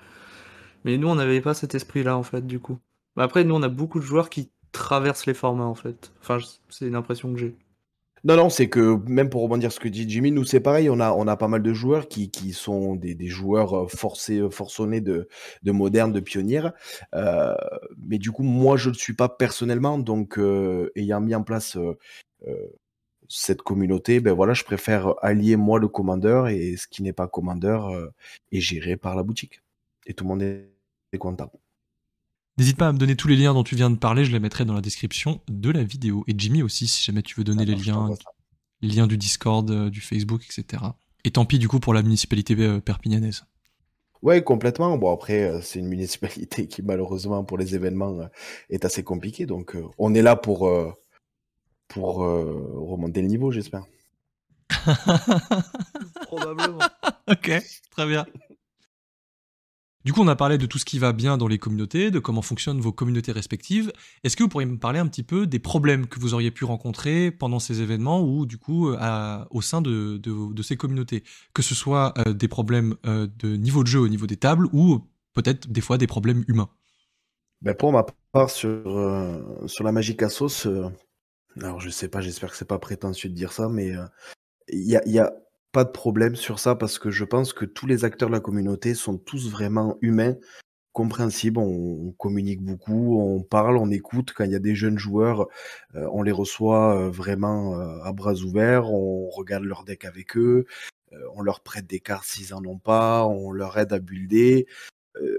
mais 0.85 0.99
nous, 0.99 1.09
on 1.09 1.15
n'avait 1.17 1.41
pas 1.41 1.55
cet 1.55 1.75
esprit-là, 1.75 2.17
en 2.17 2.23
fait, 2.23 2.47
du 2.47 2.61
coup. 2.61 2.79
après, 3.17 3.45
nous, 3.45 3.55
on 3.55 3.63
a 3.63 3.69
beaucoup 3.69 4.01
de 4.01 4.05
joueurs 4.05 4.31
qui 4.31 4.51
traversent 4.73 5.27
les 5.27 5.35
formats, 5.35 5.65
en 5.65 5.75
fait. 5.75 6.13
Enfin, 6.21 6.39
c'est 6.69 6.87
une 6.87 6.97
impression 6.97 7.33
que 7.33 7.39
j'ai. 7.39 7.57
Non, 8.23 8.37
non, 8.37 8.51
c'est 8.51 8.69
que 8.69 8.99
même 9.09 9.31
pour 9.31 9.43
rebondir 9.43 9.73
ce 9.73 9.81
que 9.81 9.89
dit 9.89 10.09
Jimmy, 10.09 10.31
nous 10.31 10.45
c'est 10.45 10.61
pareil, 10.61 10.91
on 10.91 11.01
a, 11.01 11.11
on 11.13 11.27
a 11.27 11.37
pas 11.39 11.49
mal 11.49 11.63
de 11.63 11.73
joueurs 11.73 12.07
qui, 12.07 12.31
qui 12.31 12.53
sont 12.53 12.95
des, 12.95 13.15
des 13.15 13.29
joueurs 13.29 13.85
euh, 13.85 13.89
forcés, 13.89 14.41
euh, 14.41 14.51
forçonnés 14.51 15.01
de, 15.01 15.27
de 15.63 15.73
modernes, 15.73 16.13
de 16.13 16.21
pionnières. 16.21 16.75
Euh, 17.15 17.55
mais 17.97 18.19
du 18.19 18.31
coup, 18.31 18.43
moi 18.43 18.77
je 18.77 18.91
ne 18.91 18.95
le 18.95 18.99
suis 18.99 19.15
pas 19.15 19.31
personnellement, 19.31 19.99
donc 19.99 20.39
ayant 20.97 21.21
mis 21.23 21.35
en 21.35 21.43
place 21.43 21.79
cette 23.31 23.63
communauté, 23.63 24.21
ben 24.21 24.33
voilà, 24.33 24.55
je 24.55 24.65
préfère 24.65 25.15
allier 25.23 25.57
moi 25.57 25.79
le 25.79 25.89
commandeur 25.89 26.49
et 26.49 26.77
ce 26.77 26.87
qui 26.87 27.03
n'est 27.03 27.13
pas 27.13 27.29
commandeur 27.29 27.91
est 28.53 28.61
géré 28.61 28.97
par 28.97 29.15
la 29.15 29.23
boutique. 29.23 29.63
Et 30.07 30.15
tout 30.15 30.25
le 30.25 30.29
monde 30.29 30.43
est, 30.43 31.19
content. 31.19 31.51
N'hésite 32.59 32.77
pas 32.77 32.89
à 32.89 32.93
me 32.93 32.99
donner 32.99 33.17
tous 33.17 33.29
les 33.29 33.37
liens 33.37 33.55
dont 33.55 33.65
tu 33.65 33.75
viens 33.75 33.91
de 33.91 33.97
parler, 33.97 34.25
je 34.25 34.33
les 34.33 34.41
mettrai 34.41 34.65
dans 34.65 34.75
la 34.75 34.81
description 34.81 35.41
de 35.49 35.71
la 35.71 35.83
vidéo. 35.83 36.25
Et 36.27 36.35
Jimmy 36.37 36.63
aussi, 36.63 36.87
si 36.87 37.03
jamais 37.03 37.23
tu 37.23 37.35
veux 37.37 37.45
donner 37.45 37.65
les 37.65 37.75
liens, 37.75 38.11
les 38.81 38.89
liens 38.89 39.07
du 39.07 39.17
Discord, 39.17 39.71
euh, 39.71 39.91
du 39.91 40.01
Facebook, 40.01 40.45
etc. 40.45 40.83
Et 41.25 41.31
tant 41.31 41.45
pis 41.45 41.59
du 41.59 41.69
coup 41.69 41.81
pour 41.81 41.95
la 41.95 42.03
municipalité 42.03 42.55
euh, 42.59 42.81
perpignanaise. 42.81 43.45
Ouais, 44.23 44.43
complètement. 44.43 44.99
Bon, 44.99 45.13
après, 45.13 45.45
euh, 45.45 45.61
c'est 45.63 45.79
une 45.79 45.89
municipalité 45.89 46.67
qui, 46.69 46.83
malheureusement, 46.83 47.43
pour 47.45 47.57
les 47.59 47.75
événements, 47.75 48.21
euh, 48.21 48.27
est 48.69 48.85
assez 48.85 49.03
compliquée. 49.03 49.47
Donc, 49.47 49.75
euh, 49.75 49.87
on 49.99 50.15
est 50.15 50.23
là 50.23 50.37
pour, 50.37 50.69
euh, 50.69 50.93
pour 51.91 52.25
euh, 52.25 52.45
remonter 52.77 53.21
le 53.21 53.29
niveau, 53.29 53.51
j'espère. 53.51 53.85
Probablement. 56.23 56.79
ok, 57.31 57.63
très 57.91 58.07
bien. 58.07 58.25
Du 60.03 60.15
coup, 60.15 60.23
on 60.23 60.29
a 60.29 60.37
parlé 60.37 60.57
de 60.57 60.65
tout 60.65 60.79
ce 60.79 60.87
qui 60.87 60.99
va 60.99 61.13
bien 61.13 61.37
dans 61.37 61.47
les 61.47 61.59
communautés, 61.59 62.11
de 62.11 62.19
comment 62.19 62.41
fonctionnent 62.41 62.81
vos 62.81 62.93
communautés 62.93 63.33
respectives. 63.33 63.93
Est-ce 64.25 64.35
que 64.35 64.43
vous 64.43 64.49
pourriez 64.49 64.67
me 64.67 64.79
parler 64.79 64.99
un 64.99 65.07
petit 65.07 65.23
peu 65.23 65.47
des 65.47 65.59
problèmes 65.59 66.07
que 66.07 66.19
vous 66.19 66.33
auriez 66.33 66.51
pu 66.51 66.65
rencontrer 66.65 67.31
pendant 67.31 67.59
ces 67.59 67.83
événements 67.83 68.23
ou 68.23 68.47
du 68.47 68.57
coup 68.57 68.89
euh, 68.89 68.97
à- 68.99 69.47
au 69.51 69.61
sein 69.61 69.83
de, 69.83 70.17
de- 70.17 70.55
de 70.55 70.63
ces 70.63 70.79
communautés? 70.79 71.23
Que 71.53 71.61
ce 71.61 71.75
soit 71.75 72.15
euh, 72.17 72.33
des 72.33 72.49
problèmes 72.49 72.97
euh, 73.05 73.27
de 73.41 73.57
niveau 73.57 73.83
de 73.83 73.89
jeu 73.89 74.01
au 74.01 74.09
niveau 74.09 74.27
des 74.27 74.39
tables 74.39 74.69
ou 74.73 75.01
peut-être 75.35 75.69
des 75.71 75.83
fois 75.83 75.99
des 75.99 76.07
problèmes 76.07 76.45
humains. 76.49 76.71
Ben, 77.61 77.75
pour 77.75 77.93
ma 77.93 78.07
part, 78.33 78.49
sur, 78.49 78.69
euh, 78.89 79.67
sur 79.67 79.85
la 79.85 79.93
magie 79.93 80.17
à 80.21 80.31
sauce, 80.31 80.65
euh, 80.67 80.89
alors 81.57 81.81
je 81.81 81.91
sais 81.91 82.09
pas, 82.09 82.21
j'espère 82.21 82.51
que 82.51 82.57
c'est 82.57 82.65
pas 82.65 82.79
prétentieux 82.79 83.29
de 83.29 83.35
dire 83.35 83.53
ça, 83.53 83.69
mais 83.69 83.97
euh, 83.97 84.05
il 84.69 84.89
y 84.89 84.97
a, 84.97 85.03
y 85.07 85.19
a 85.19 85.33
pas 85.73 85.85
de 85.85 85.91
problème 85.91 86.37
sur 86.37 86.59
ça 86.59 86.75
parce 86.75 86.99
que 86.99 87.11
je 87.11 87.25
pense 87.25 87.53
que 87.53 87.65
tous 87.65 87.87
les 87.87 88.05
acteurs 88.05 88.29
de 88.29 88.35
la 88.35 88.41
communauté 88.41 88.95
sont 88.95 89.19
tous 89.19 89.51
vraiment 89.51 89.97
humains, 90.01 90.37
compréhensibles, 90.93 91.59
on, 91.59 92.13
communique 92.19 92.63
beaucoup, 92.63 93.21
on 93.21 93.43
parle, 93.43 93.77
on 93.77 93.91
écoute. 93.91 94.33
Quand 94.35 94.45
il 94.45 94.51
y 94.53 94.57
a 94.57 94.61
des 94.61 94.75
jeunes 94.75 94.99
joueurs, 94.99 95.47
euh, 95.95 96.09
on 96.13 96.23
les 96.23 96.33
reçoit 96.33 96.97
euh, 96.97 97.11
vraiment 97.11 97.79
euh, 97.79 98.03
à 98.03 98.13
bras 98.13 98.35
ouverts, 98.35 98.93
on 98.93 99.29
regarde 99.31 99.65
leur 99.65 99.85
deck 99.85 100.05
avec 100.05 100.37
eux, 100.37 100.67
euh, 101.13 101.19
on 101.35 101.43
leur 101.43 101.61
prête 101.61 101.87
des 101.87 102.01
cartes 102.01 102.25
s'ils 102.25 102.55
en 102.55 102.65
ont 102.65 102.79
pas, 102.79 103.25
on 103.27 103.53
leur 103.53 103.79
aide 103.79 103.93
à 103.93 103.99
builder. 103.99 104.67
Euh, 105.17 105.39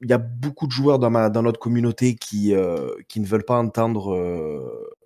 il 0.00 0.10
y 0.10 0.12
a 0.12 0.18
beaucoup 0.18 0.66
de 0.66 0.72
joueurs 0.72 0.98
dans, 0.98 1.10
ma, 1.10 1.28
dans 1.30 1.42
notre 1.42 1.58
communauté 1.58 2.14
qui, 2.14 2.54
qui 3.08 3.20
ne 3.20 3.26
veulent 3.26 3.44
pas 3.44 3.58
entendre 3.58 4.14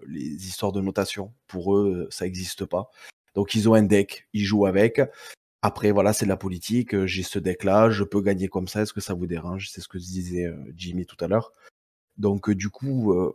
les 0.06 0.46
histoires 0.46 0.72
de 0.72 0.80
notation. 0.80 1.32
Pour 1.46 1.76
eux, 1.76 2.08
ça 2.10 2.24
n'existe 2.24 2.64
pas. 2.64 2.90
Donc, 3.34 3.54
ils 3.54 3.68
ont 3.68 3.74
un 3.74 3.82
deck, 3.82 4.28
ils 4.32 4.44
jouent 4.44 4.66
avec. 4.66 5.00
Après, 5.62 5.90
voilà, 5.90 6.12
c'est 6.12 6.26
de 6.26 6.30
la 6.30 6.36
politique. 6.36 6.94
euh, 6.94 7.06
J'ai 7.06 7.22
ce 7.22 7.38
deck-là, 7.38 7.90
je 7.90 8.04
peux 8.04 8.20
gagner 8.20 8.48
comme 8.48 8.68
ça. 8.68 8.82
Est-ce 8.82 8.92
que 8.92 9.00
ça 9.00 9.14
vous 9.14 9.26
dérange? 9.26 9.70
C'est 9.70 9.80
ce 9.80 9.88
que 9.88 9.98
disait 9.98 10.46
euh, 10.46 10.56
Jimmy 10.76 11.06
tout 11.06 11.22
à 11.24 11.28
l'heure. 11.28 11.52
Donc, 12.18 12.48
euh, 12.48 12.54
du 12.54 12.68
coup, 12.68 13.12
euh, 13.12 13.32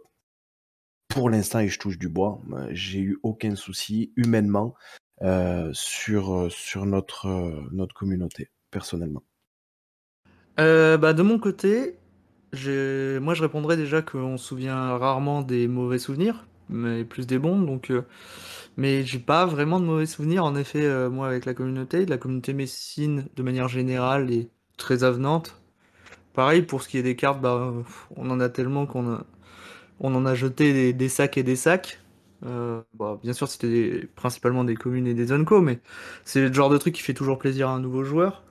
pour 1.08 1.30
l'instant, 1.30 1.60
et 1.60 1.70
je 1.70 1.80
touche 1.80 1.98
du 1.98 2.10
bois, 2.10 2.42
euh, 2.52 2.68
j'ai 2.72 3.00
eu 3.00 3.18
aucun 3.24 3.56
souci 3.56 4.12
humainement 4.18 4.76
euh, 5.24 5.72
sur, 5.74 6.34
euh, 6.34 6.50
sur 6.50 6.86
notre, 6.86 7.28
euh, 7.28 7.68
notre 7.72 7.96
communauté, 7.96 8.52
personnellement. 8.70 9.24
Euh, 10.60 10.98
bah, 10.98 11.14
de 11.14 11.24
mon 11.24 11.40
côté, 11.40 11.98
moi 12.54 13.34
je 13.34 13.42
répondrais 13.42 13.78
déjà 13.78 14.02
qu'on 14.02 14.38
se 14.38 14.46
souvient 14.46 14.98
rarement 14.98 15.42
des 15.42 15.68
mauvais 15.68 16.00
souvenirs, 16.00 16.48
mais 16.70 17.04
plus 17.06 17.28
des 17.28 17.40
bons. 17.40 17.62
Donc, 17.62 17.92
euh, 17.92 18.04
mais 18.78 19.04
j'ai 19.06 19.20
pas 19.20 19.46
vraiment 19.46 19.80
de 19.80 19.86
mauvais 19.86 20.06
souvenirs. 20.06 20.46
En 20.46 20.56
effet, 20.56 20.86
euh, 20.86 21.10
moi 21.10 21.28
avec 21.28 21.46
la 21.46 21.54
communauté, 21.54 22.06
la 22.06 22.18
communauté 22.18 22.54
messine 22.54 23.28
de 23.36 23.44
manière 23.44 23.68
générale 23.68 24.32
est 24.32 24.50
très 24.78 25.04
avenante. 25.04 25.62
Pareil 26.34 26.64
pour 26.64 26.84
ce 26.84 26.90
qui 26.90 26.98
est 27.00 27.04
des 27.04 27.16
cartes, 27.16 27.42
bah, 27.42 27.56
euh, 27.56 27.84
on 28.18 28.30
en 28.32 28.40
a 28.40 28.50
tellement 28.50 28.86
qu'on 28.88 29.20
on 30.00 30.16
en 30.16 30.26
a 30.26 30.36
jeté 30.36 30.94
des, 30.94 31.10
sacs 31.10 31.38
et 31.38 31.44
des 31.44 31.56
sacs. 31.56 32.00
Bah, 32.42 33.20
bien 33.24 33.34
sûr, 33.34 33.48
c'était 33.48 34.08
principalement 34.16 34.64
des 34.64 34.76
communes 34.76 35.08
et 35.08 35.14
des 35.14 35.28
zones 35.28 35.46
co, 35.46 35.62
mais 35.62 35.80
c'est 36.26 36.42
le 36.48 36.54
genre 36.54 36.70
de 36.70 36.78
truc 36.78 36.96
qui 36.96 37.02
fait 37.02 37.14
toujours 37.14 37.40
plaisir 37.40 37.70
à 37.70 37.74
un 37.74 37.80
nouveau 37.80 38.04
joueur. 38.04 38.44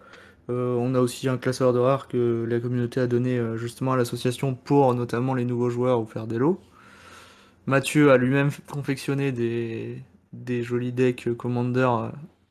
On 0.48 0.94
a 0.94 1.00
aussi 1.00 1.28
un 1.28 1.38
classeur 1.38 1.72
de 1.72 1.78
rares 1.78 2.08
que 2.08 2.44
la 2.48 2.60
communauté 2.60 3.00
a 3.00 3.06
donné 3.06 3.40
justement 3.56 3.92
à 3.92 3.96
l'association 3.96 4.54
pour 4.54 4.94
notamment 4.94 5.34
les 5.34 5.44
nouveaux 5.44 5.70
joueurs 5.70 6.00
ou 6.00 6.06
faire 6.06 6.26
des 6.26 6.38
lots. 6.38 6.60
Mathieu 7.66 8.12
a 8.12 8.16
lui-même 8.16 8.50
confectionné 8.68 9.32
des, 9.32 10.62
jolis 10.62 10.92
decks 10.92 11.26
euh, 11.26 11.34
Commander 11.34 11.88
euh, 11.88 12.10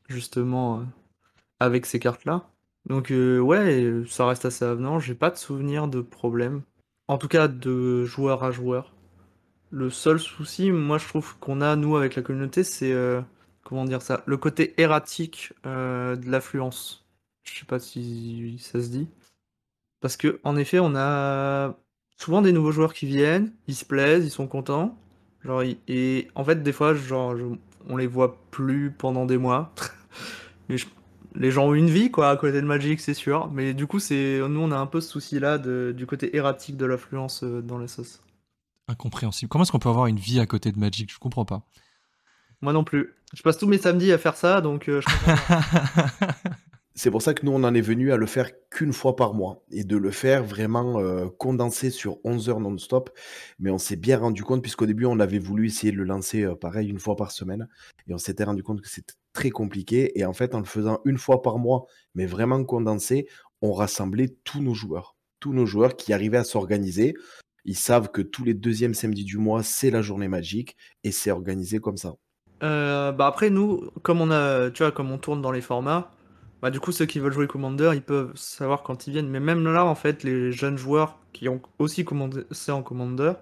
justement 0.09 0.79
euh, 0.79 0.83
avec 1.59 1.85
ces 1.85 1.99
cartes-là. 1.99 2.49
Donc 2.85 3.09
ouais, 3.09 4.03
ça 4.07 4.27
reste 4.27 4.45
assez 4.45 4.63
avenant. 4.63 4.99
J'ai 4.99 5.15
pas 5.15 5.31
de 5.31 5.37
souvenir 5.37 5.87
de 5.87 6.01
problème. 6.01 6.61
En 7.07 7.17
tout 7.17 7.27
cas 7.27 7.47
de 7.47 8.03
joueur 8.05 8.43
à 8.43 8.51
joueur. 8.51 8.93
Le 9.71 9.89
seul 9.89 10.19
souci, 10.19 10.71
moi 10.71 10.99
je 10.99 11.07
trouve 11.07 11.35
qu'on 11.39 11.61
a 11.61 11.75
nous 11.75 11.95
avec 11.95 12.15
la 12.15 12.21
communauté, 12.21 12.63
c'est 12.63 12.93
comment 13.63 13.85
dire 13.85 14.03
ça, 14.03 14.21
le 14.27 14.37
côté 14.37 14.79
erratique 14.79 15.51
de 15.63 16.29
l'affluence. 16.29 17.07
Je 17.43 17.57
sais 17.57 17.65
pas 17.65 17.79
si 17.79 18.59
ça 18.59 18.79
se 18.79 18.89
dit. 18.89 19.07
Parce 19.99 20.15
que, 20.15 20.39
en 20.43 20.55
effet, 20.55 20.77
on 20.77 20.95
a 20.95 21.75
souvent 22.17 22.43
des 22.43 22.51
nouveaux 22.51 22.71
joueurs 22.71 22.93
qui 22.93 23.07
viennent, 23.07 23.51
ils 23.67 23.75
se 23.75 23.85
plaisent, 23.85 24.25
ils 24.25 24.29
sont 24.29 24.47
contents. 24.47 24.95
Genre, 25.45 25.63
et 25.87 26.27
en 26.35 26.43
fait, 26.43 26.63
des 26.63 26.73
fois, 26.73 26.93
genre, 26.95 27.37
je- 27.37 27.43
on 27.87 27.97
les 27.97 28.07
voit 28.07 28.37
plus 28.51 28.91
pendant 28.91 29.25
des 29.25 29.37
mois. 29.37 29.73
Mais 30.69 30.77
je- 30.77 30.87
les 31.35 31.51
gens 31.51 31.65
ont 31.67 31.73
une 31.73 31.89
vie, 31.89 32.09
quoi, 32.11 32.29
à 32.29 32.37
côté 32.37 32.61
de 32.61 32.65
Magic, 32.65 32.99
c'est 32.99 33.13
sûr. 33.13 33.51
Mais 33.51 33.73
du 33.73 33.85
coup, 33.87 33.99
c'est 33.99 34.39
nous, 34.47 34.59
on 34.61 34.71
a 34.71 34.77
un 34.77 34.87
peu 34.87 35.01
ce 35.01 35.09
souci-là 35.09 35.57
du 35.57 36.05
côté 36.07 36.35
erratique 36.35 36.77
de 36.77 36.85
l'affluence 36.85 37.43
euh, 37.43 37.61
dans 37.61 37.77
la 37.77 37.87
sauce. 37.87 38.21
Incompréhensible. 38.87 39.49
Comment 39.49 39.63
est-ce 39.63 39.71
qu'on 39.71 39.79
peut 39.79 39.89
avoir 39.89 40.07
une 40.07 40.17
vie 40.19 40.39
à 40.39 40.45
côté 40.45 40.71
de 40.71 40.79
Magic? 40.79 41.11
Je 41.11 41.19
comprends 41.19 41.45
pas. 41.45 41.61
Moi 42.61 42.71
non 42.73 42.83
plus. 42.83 43.13
Je 43.33 43.41
passe 43.41 43.57
tous 43.57 43.67
mes 43.67 43.77
samedis 43.77 44.11
à 44.11 44.17
faire 44.17 44.37
ça, 44.37 44.61
donc 44.61 44.87
euh, 44.89 45.01
je 45.01 45.05
comprends 45.07 45.35
pas. 45.47 46.35
C'est 46.97 47.11
pour 47.11 47.21
ça 47.21 47.33
que 47.33 47.45
nous, 47.45 47.51
on 47.51 47.65
en 47.65 47.73
est 47.73 47.81
venu 47.81 48.13
à 48.13 48.17
le 48.17 48.25
faire 48.25 48.51
qu'une 48.69 48.93
fois 48.93 49.17
par 49.17 49.33
mois 49.33 49.61
et 49.69 49.83
de 49.83 49.97
le 49.97 50.11
faire 50.11 50.45
vraiment 50.45 50.97
euh, 51.01 51.27
condensé 51.37 51.89
sur 51.89 52.19
11 52.23 52.47
heures 52.47 52.61
non-stop. 52.61 53.09
Mais 53.59 53.69
on 53.69 53.77
s'est 53.77 53.97
bien 53.97 54.17
rendu 54.17 54.43
compte, 54.43 54.61
puisqu'au 54.61 54.85
début, 54.85 55.05
on 55.05 55.19
avait 55.19 55.39
voulu 55.39 55.67
essayer 55.67 55.91
de 55.91 55.97
le 55.97 56.05
lancer 56.05 56.43
euh, 56.43 56.55
pareil 56.55 56.89
une 56.89 56.99
fois 56.99 57.17
par 57.17 57.31
semaine. 57.31 57.67
Et 58.07 58.13
on 58.13 58.17
s'était 58.17 58.45
rendu 58.45 58.63
compte 58.63 58.79
que 58.79 58.87
c'était 58.87 59.13
très 59.33 59.49
compliqué. 59.49 60.17
Et 60.17 60.25
en 60.25 60.31
fait, 60.31 60.55
en 60.55 60.59
le 60.59 60.65
faisant 60.65 61.01
une 61.03 61.17
fois 61.17 61.41
par 61.41 61.57
mois, 61.57 61.85
mais 62.13 62.25
vraiment 62.25 62.63
condensé, 62.63 63.27
on 63.61 63.73
rassemblait 63.73 64.33
tous 64.45 64.61
nos 64.61 64.73
joueurs. 64.73 65.17
Tous 65.41 65.51
nos 65.51 65.65
joueurs 65.65 65.97
qui 65.97 66.13
arrivaient 66.13 66.37
à 66.37 66.45
s'organiser. 66.45 67.13
Ils 67.65 67.75
savent 67.75 68.09
que 68.09 68.21
tous 68.21 68.45
les 68.45 68.53
deuxièmes 68.53 68.93
samedis 68.93 69.25
du 69.25 69.37
mois, 69.37 69.63
c'est 69.63 69.91
la 69.91 70.01
journée 70.01 70.29
magique. 70.29 70.77
Et 71.03 71.11
c'est 71.11 71.31
organisé 71.31 71.79
comme 71.79 71.97
ça. 71.97 72.15
Euh, 72.63 73.11
bah 73.11 73.27
après 73.27 73.49
nous, 73.49 73.89
comme 74.01 74.21
on 74.21 74.31
a, 74.31 74.71
tu 74.71 74.89
comme 74.91 75.11
on 75.11 75.17
tourne 75.17 75.41
dans 75.41 75.51
les 75.51 75.59
formats, 75.59 76.14
bah 76.65 76.71
du 76.71 76.81
coup 76.81 76.91
ceux 76.91 77.05
qui 77.07 77.19
veulent 77.19 77.33
jouer 77.33 77.47
Commander, 77.47 77.91
ils 77.95 78.01
peuvent 78.03 78.35
savoir 78.37 78.83
quand 78.83 79.07
ils 79.07 79.11
viennent. 79.13 79.29
Mais 79.29 79.39
même 79.39 79.63
là, 79.65 79.85
en 79.85 79.95
fait, 79.95 80.23
les 80.23 80.51
jeunes 80.51 80.77
joueurs 80.77 81.19
qui 81.33 81.49
ont 81.49 81.61
aussi 81.79 82.05
commencé 82.05 82.71
en 82.71 82.83
Commander, 82.83 83.33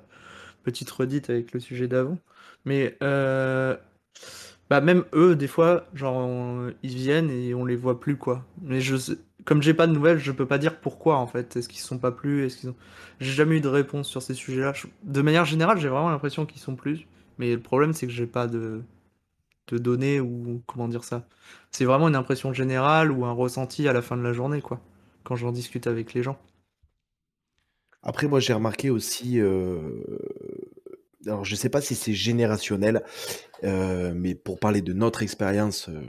petite 0.64 0.92
redite 0.92 1.30
avec 1.30 1.54
le 1.54 1.60
sujet 1.62 1.88
d'avant, 1.88 2.18
mais 2.66 2.98
euh, 3.04 3.78
bah 4.70 4.82
même 4.82 5.06
eux, 5.14 5.36
des 5.36 5.48
fois, 5.48 5.86
genre 5.94 6.70
ils 6.84 6.96
viennent 6.96 7.30
et 7.32 7.54
on 7.54 7.66
les 7.66 7.76
voit 7.76 8.00
plus 8.00 8.18
quoi. 8.18 8.46
Mais 8.62 8.82
je, 8.82 8.96
sais- 8.98 9.18
comme 9.46 9.62
j'ai 9.62 9.74
pas 9.74 9.88
de 9.88 9.94
nouvelles, 9.94 10.20
je 10.20 10.32
peux 10.32 10.46
pas 10.48 10.58
dire 10.58 10.80
pourquoi 10.80 11.18
en 11.18 11.28
fait. 11.28 11.56
Est-ce 11.58 11.70
qu'ils 11.70 11.82
sont 11.82 11.98
pas 12.00 12.12
plus, 12.12 12.46
est-ce 12.46 12.58
qu'ils 12.58 12.70
ont, 12.70 12.76
j'ai 13.20 13.32
jamais 13.34 13.58
eu 13.58 13.62
de 13.62 13.68
réponse 13.70 14.08
sur 14.08 14.22
ces 14.22 14.34
sujets-là. 14.34 14.74
Je- 14.74 14.88
De 15.04 15.22
manière 15.22 15.46
générale, 15.46 15.80
j'ai 15.80 15.90
vraiment 15.90 16.10
l'impression 16.10 16.46
qu'ils 16.46 16.62
sont 16.62 16.76
plus. 16.76 17.08
Mais 17.40 17.54
le 17.56 17.62
problème, 17.62 17.94
c'est 17.94 18.08
que 18.08 18.14
j'ai 18.14 18.28
pas 18.28 18.48
de 18.48 18.82
de 19.68 19.78
données 19.78 20.20
ou 20.20 20.62
comment 20.66 20.88
dire 20.88 21.04
ça. 21.04 21.28
C'est 21.72 21.86
vraiment 21.86 22.08
une 22.08 22.16
impression 22.16 22.54
générale 22.54 23.12
ou 23.12 23.26
un 23.26 23.32
ressenti 23.32 23.88
à 23.88 23.94
la 23.94 24.02
fin 24.02 24.18
de 24.18 24.22
la 24.22 24.34
journée, 24.34 24.62
quoi, 24.62 24.82
quand 25.24 25.36
j'en 25.36 25.52
discute 25.52 25.88
avec 25.88 26.14
les 26.14 26.24
gens. 26.24 26.38
Après, 28.04 28.28
moi, 28.28 28.40
j'ai 28.40 28.54
remarqué 28.54 28.90
aussi, 28.90 29.40
euh, 29.40 29.80
alors 31.26 31.46
je 31.46 31.56
sais 31.56 31.70
pas 31.70 31.82
si 31.82 31.96
c'est 31.96 32.14
générationnel, 32.14 33.04
euh, 33.64 34.14
mais 34.14 34.36
pour 34.36 34.60
parler 34.60 34.82
de 34.82 34.92
notre 34.92 35.24
expérience 35.24 35.88
euh, 35.88 36.02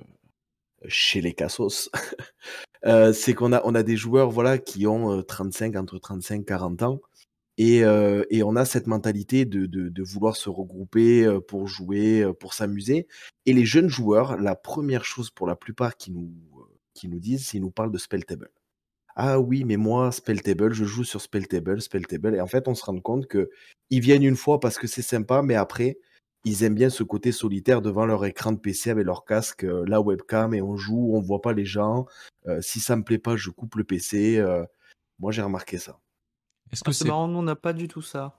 chez 0.89 1.21
les 1.21 1.33
Cassos, 1.33 1.91
c'est 3.13 3.35
qu'on 3.35 3.53
a, 3.53 3.63
on 3.65 3.75
a 3.77 3.85
des 3.85 3.97
joueurs 3.97 4.31
voilà, 4.31 4.59
qui 4.59 4.87
ont 4.89 5.19
euh, 5.19 5.23
35, 5.23 5.77
entre 5.77 5.99
35 5.99 6.41
et 6.41 6.45
40 6.45 6.83
ans, 6.83 7.01
Et, 7.57 7.85
euh, 7.85 8.25
et, 8.31 8.43
on 8.43 8.57
a 8.57 8.65
cette 8.65 8.89
mentalité 8.89 9.45
de, 9.45 9.67
de, 9.67 9.89
de 9.89 10.03
vouloir 10.03 10.37
se 10.37 10.49
regrouper 10.49 11.25
euh, 11.25 11.41
pour 11.41 11.69
jouer, 11.69 12.23
euh, 12.23 12.33
pour 12.33 12.53
s'amuser. 12.53 13.07
Et 13.47 13.53
les 13.53 13.65
jeunes 13.65 13.89
joueurs, 13.89 14.37
la 14.39 14.57
première 14.57 15.05
chose 15.05 15.31
pour 15.31 15.47
la 15.47 15.55
plupart 15.55 15.97
qui 15.97 16.11
nous, 16.11 16.33
qui 16.95 17.09
nous 17.09 17.21
disent, 17.21 17.47
c'est 17.47 17.53
qu'ils 17.53 17.61
nous 17.61 17.71
parlent 17.71 17.93
de 17.93 17.99
Spelltable. 17.99 18.51
Ah 19.17 19.39
oui, 19.41 19.65
mais 19.65 19.77
moi, 19.77 20.11
Spelltable, 20.11 20.75
je 20.75 20.85
joue 20.85 21.05
sur 21.05 21.21
Spelltable, 21.21 21.81
Spelltable. 21.81 22.35
Et 22.35 22.41
en 22.41 22.49
fait, 22.49 22.67
on 22.67 22.75
se 22.75 22.85
rend 22.85 23.01
compte 23.01 23.29
que 23.29 23.51
ils 23.91 24.01
viennent 24.01 24.25
une 24.25 24.37
fois 24.37 24.59
parce 24.61 24.79
que 24.79 24.89
c'est 24.89 25.03
sympa, 25.03 25.43
mais 25.43 25.55
après, 25.55 25.99
ils 26.45 26.65
aiment 26.65 26.75
bien 26.75 26.91
ce 26.91 27.05
côté 27.05 27.33
solitaire 27.33 27.83
devant 27.83 28.07
leur 28.07 28.25
écran 28.25 28.53
de 28.53 28.59
PC 28.59 28.91
avec 28.91 29.07
leur 29.07 29.25
casque, 29.25 29.63
la 29.63 30.01
webcam, 30.01 30.55
et 30.55 30.63
on 30.63 30.77
joue, 30.77 31.13
on 31.15 31.21
voit 31.21 31.41
pas 31.43 31.53
les 31.53 31.65
gens. 31.65 32.07
si 32.61 32.81
ça 32.81 32.97
me 32.97 33.05
plaît 33.05 33.19
pas, 33.19 33.37
je 33.37 33.51
coupe 33.51 33.77
le 33.77 33.85
PC. 33.85 34.45
moi, 35.19 35.33
j'ai 35.33 35.43
remarqué 35.43 35.79
ça. 35.79 36.01
Est-ce 36.73 36.83
que 36.83 36.91
ah, 36.91 36.93
c'est 36.93 37.09
marrant, 37.09 37.29
nous 37.29 37.39
on 37.39 37.43
n'a 37.43 37.57
pas 37.57 37.73
du 37.73 37.89
tout 37.89 38.03
ça. 38.03 38.37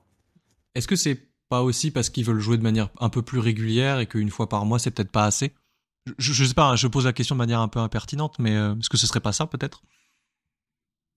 Est-ce 0.74 0.88
que 0.88 0.96
c'est 0.96 1.30
pas 1.50 1.62
aussi 1.62 1.92
parce 1.92 2.10
qu'ils 2.10 2.26
veulent 2.26 2.40
jouer 2.40 2.58
de 2.58 2.64
manière 2.64 2.90
un 3.00 3.10
peu 3.10 3.22
plus 3.22 3.40
régulière 3.40 4.00
et 4.00 4.08
qu'une 4.08 4.30
fois 4.30 4.50
par 4.50 4.66
mois 4.66 4.80
c'est 4.80 4.92
peut-être 4.92 5.12
pas 5.12 5.26
assez? 5.26 5.54
Je, 6.18 6.34
je, 6.34 6.44
sais 6.44 6.54
pas, 6.54 6.70
hein, 6.70 6.76
je 6.76 6.88
pose 6.88 7.06
la 7.06 7.14
question 7.14 7.36
de 7.36 7.40
manière 7.40 7.62
un 7.62 7.68
peu 7.68 7.80
impertinente, 7.80 8.38
mais 8.38 8.56
euh, 8.56 8.76
est-ce 8.76 8.90
que 8.90 8.98
ce 8.98 9.08
serait 9.08 9.22
pas 9.22 9.32
ça 9.32 9.48
peut-être? 9.48 9.82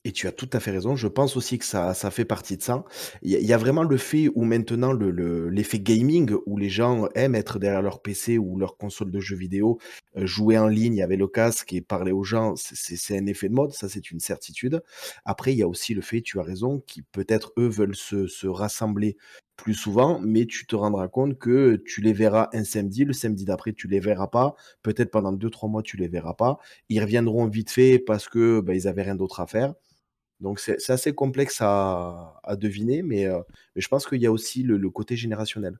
Et 0.05 0.13
tu 0.13 0.27
as 0.27 0.33
tout 0.33 0.49
à 0.53 0.61
fait 0.61 0.71
raison. 0.71 0.97
Je 0.97 1.09
pense 1.09 1.37
aussi 1.37 1.59
que 1.59 1.65
ça, 1.65 1.93
ça 1.95 2.11
fait 2.11 2.25
partie 2.25 2.57
de 2.57 2.63
ça. 2.63 2.85
Il 3.23 3.33
y, 3.33 3.53
a 3.53 3.59
vraiment 3.59 3.83
le 3.83 3.97
fait 3.97 4.29
où 4.35 4.45
maintenant 4.45 4.93
l'effet 4.93 5.79
le, 5.79 5.83
gaming, 5.83 6.35
où 6.47 6.57
les 6.57 6.69
gens 6.69 7.09
aiment 7.15 7.35
être 7.35 7.59
derrière 7.59 7.83
leur 7.83 8.01
PC 8.01 8.39
ou 8.39 8.59
leur 8.59 8.77
console 8.77 9.11
de 9.11 9.21
jeux 9.21 9.37
vidéo, 9.37 9.79
euh, 10.17 10.27
jouer 10.27 10.59
en 10.59 10.69
ligne 10.69 11.03
avec 11.03 11.19
le 11.19 11.27
casque 11.27 11.73
et 11.73 11.81
parler 11.81 12.13
aux 12.13 12.25
gens, 12.25 12.55
c'est 12.57 13.19
un 13.19 13.27
effet 13.27 13.49
de 13.49 13.55
mode, 13.55 13.73
ça 13.73 13.89
c'est 13.89 14.11
une 14.11 14.21
certitude. 14.21 14.83
Après, 15.25 15.53
il 15.53 15.59
y 15.59 15.63
a 15.63 15.69
aussi 15.69 15.95
le 15.95 16.03
fait, 16.03 16.23
tu 16.23 16.39
as 16.39 16.43
raison, 16.43 16.83
qui 16.87 17.03
peut-être 17.03 17.53
eux 17.59 17.69
veulent 17.69 17.97
se, 17.97 18.27
se 18.27 18.47
rassembler 18.47 19.17
plus 19.59 19.75
souvent, 19.75 20.21
mais 20.21 20.47
tu 20.47 20.67
te 20.67 20.77
rendras 20.77 21.09
compte 21.09 21.37
que 21.37 21.83
tu 21.85 22.01
les 22.01 22.13
verras 22.13 22.49
un 22.55 22.65
samedi, 22.65 23.05
le 23.05 23.13
samedi 23.13 23.45
d'après 23.45 23.73
tu 23.73 23.89
les 23.89 24.01
verras 24.01 24.29
pas, 24.29 24.55
peut-être 24.83 25.11
pendant 25.11 25.33
2-3 25.33 25.69
mois 25.69 25.83
tu 25.83 25.97
les 25.99 26.09
verras 26.09 26.35
pas, 26.35 26.59
ils 26.89 27.01
reviendront 27.03 27.47
vite 27.49 27.71
fait 27.71 27.99
parce 27.99 28.29
que 28.29 28.61
bah, 28.61 28.75
ils 28.75 28.89
avaient 28.89 29.03
rien 29.03 29.17
d'autre 29.17 29.41
à 29.41 29.47
faire. 29.47 29.75
Donc 30.41 30.61
c'est 30.61 30.91
assez 30.91 31.13
complexe 31.13 31.59
à, 31.61 32.41
deviner, 32.57 33.03
mais, 33.03 33.27
euh, 33.27 33.41
mais, 33.75 33.83
je 33.83 33.89
pense 33.89 34.07
qu'il 34.07 34.23
y 34.23 34.27
a 34.27 34.33
aussi 34.33 34.63
le, 34.63 34.79
côté 34.91 35.17
générationnel. 35.17 35.77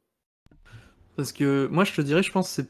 Parce 1.17 1.33
que 1.33 1.69
moi 1.69 1.85
je 1.85 1.93
te 1.93 2.03
dirais, 2.03 2.25
je 2.25 2.33
pense 2.33 2.57
que 2.57 2.63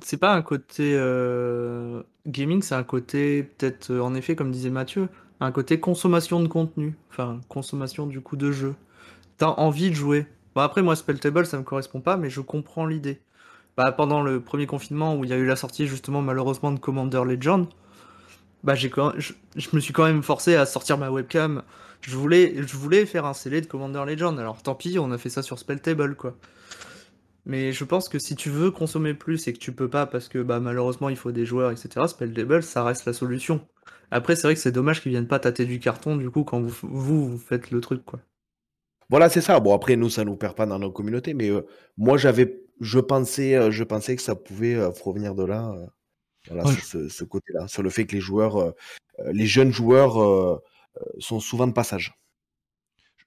c'est 0.00 0.18
pas 0.18 0.32
un 0.32 0.42
côté 0.42 0.92
euh, 0.94 2.04
gaming, 2.26 2.62
c'est 2.62 2.76
un 2.76 2.84
côté 2.84 3.42
peut-être 3.42 3.90
euh, 3.90 4.00
en 4.00 4.14
effet, 4.14 4.36
comme 4.36 4.52
disait 4.52 4.70
Mathieu, 4.70 5.08
un 5.40 5.50
côté 5.50 5.80
consommation 5.80 6.40
de 6.40 6.46
contenu, 6.46 6.94
enfin 7.10 7.40
consommation 7.48 8.06
du 8.06 8.20
coup 8.20 8.36
de 8.36 8.52
jeu. 8.52 8.76
T'as 9.38 9.48
envie 9.48 9.90
de 9.90 9.94
jouer. 9.94 10.26
Bon 10.56 10.62
après 10.62 10.80
moi 10.80 10.96
Spelltable 10.96 11.44
ça 11.44 11.58
me 11.58 11.64
correspond 11.64 12.00
pas, 12.00 12.16
mais 12.16 12.30
je 12.30 12.40
comprends 12.40 12.86
l'idée. 12.86 13.20
Bah, 13.76 13.92
pendant 13.92 14.22
le 14.22 14.40
premier 14.40 14.66
confinement 14.66 15.14
où 15.14 15.22
il 15.22 15.28
y 15.28 15.34
a 15.34 15.36
eu 15.36 15.44
la 15.44 15.54
sortie 15.54 15.86
justement 15.86 16.22
malheureusement 16.22 16.72
de 16.72 16.80
Commander 16.80 17.22
Legend, 17.26 17.66
bah 18.64 18.74
j'ai 18.74 18.88
quand 18.88 19.12
je, 19.18 19.34
me 19.74 19.80
suis 19.80 19.92
quand 19.92 20.04
même 20.04 20.22
forcé 20.22 20.54
à 20.56 20.64
sortir 20.64 20.96
ma 20.96 21.10
webcam. 21.10 21.62
Je 22.00 22.16
voulais, 22.16 23.04
faire 23.04 23.26
un 23.26 23.34
CD 23.34 23.60
de 23.60 23.66
Commander 23.66 24.02
Legend. 24.06 24.38
Alors 24.40 24.62
tant 24.62 24.74
pis, 24.74 24.98
on 24.98 25.12
a 25.12 25.18
fait 25.18 25.28
ça 25.28 25.42
sur 25.42 25.58
Spelltable 25.58 26.16
quoi. 26.16 26.38
Mais 27.44 27.72
je 27.72 27.84
pense 27.84 28.08
que 28.08 28.18
si 28.18 28.34
tu 28.34 28.48
veux 28.48 28.70
consommer 28.70 29.12
plus 29.12 29.48
et 29.48 29.52
que 29.52 29.58
tu 29.58 29.72
peux 29.72 29.90
pas 29.90 30.06
parce 30.06 30.28
que 30.28 30.38
bah 30.38 30.58
malheureusement 30.58 31.10
il 31.10 31.16
faut 31.16 31.32
des 31.32 31.44
joueurs 31.44 31.70
etc. 31.70 32.06
Spelltable 32.08 32.62
ça 32.62 32.82
reste 32.82 33.04
la 33.04 33.12
solution. 33.12 33.60
Après 34.10 34.36
c'est 34.36 34.44
vrai 34.44 34.54
que 34.54 34.60
c'est 34.60 34.72
dommage 34.72 35.02
qu'ils 35.02 35.12
viennent 35.12 35.28
pas 35.28 35.38
tâter 35.38 35.66
du 35.66 35.80
carton 35.80 36.16
du 36.16 36.30
coup 36.30 36.44
quand 36.44 36.62
vous, 36.62 36.74
vous 36.82 37.38
faites 37.38 37.70
le 37.70 37.82
truc 37.82 38.06
quoi. 38.06 38.20
Voilà 39.08 39.28
c'est 39.28 39.40
ça. 39.40 39.60
Bon 39.60 39.74
après 39.74 39.96
nous 39.96 40.10
ça 40.10 40.24
nous 40.24 40.36
perd 40.36 40.54
pas 40.54 40.66
dans 40.66 40.78
nos 40.78 40.90
communautés 40.90 41.34
mais 41.34 41.50
euh, 41.50 41.66
moi 41.96 42.16
j'avais 42.16 42.60
je 42.80 42.98
pensais 42.98 43.54
euh, 43.54 43.70
je 43.70 43.84
pensais 43.84 44.16
que 44.16 44.22
ça 44.22 44.34
pouvait 44.34 44.74
euh, 44.74 44.90
provenir 44.90 45.34
de 45.34 45.44
là. 45.44 45.74
Voilà, 46.48 46.64
sur 46.72 47.10
ce, 47.10 47.24
côté-là, 47.24 47.66
sur 47.66 47.82
le 47.82 47.90
fait 47.90 48.06
que 48.06 48.14
les 48.14 48.20
joueurs, 48.20 48.72
les 49.32 49.46
jeunes 49.46 49.72
joueurs 49.72 50.62
sont 51.18 51.40
souvent 51.40 51.66
de 51.66 51.72
passage. 51.72 52.14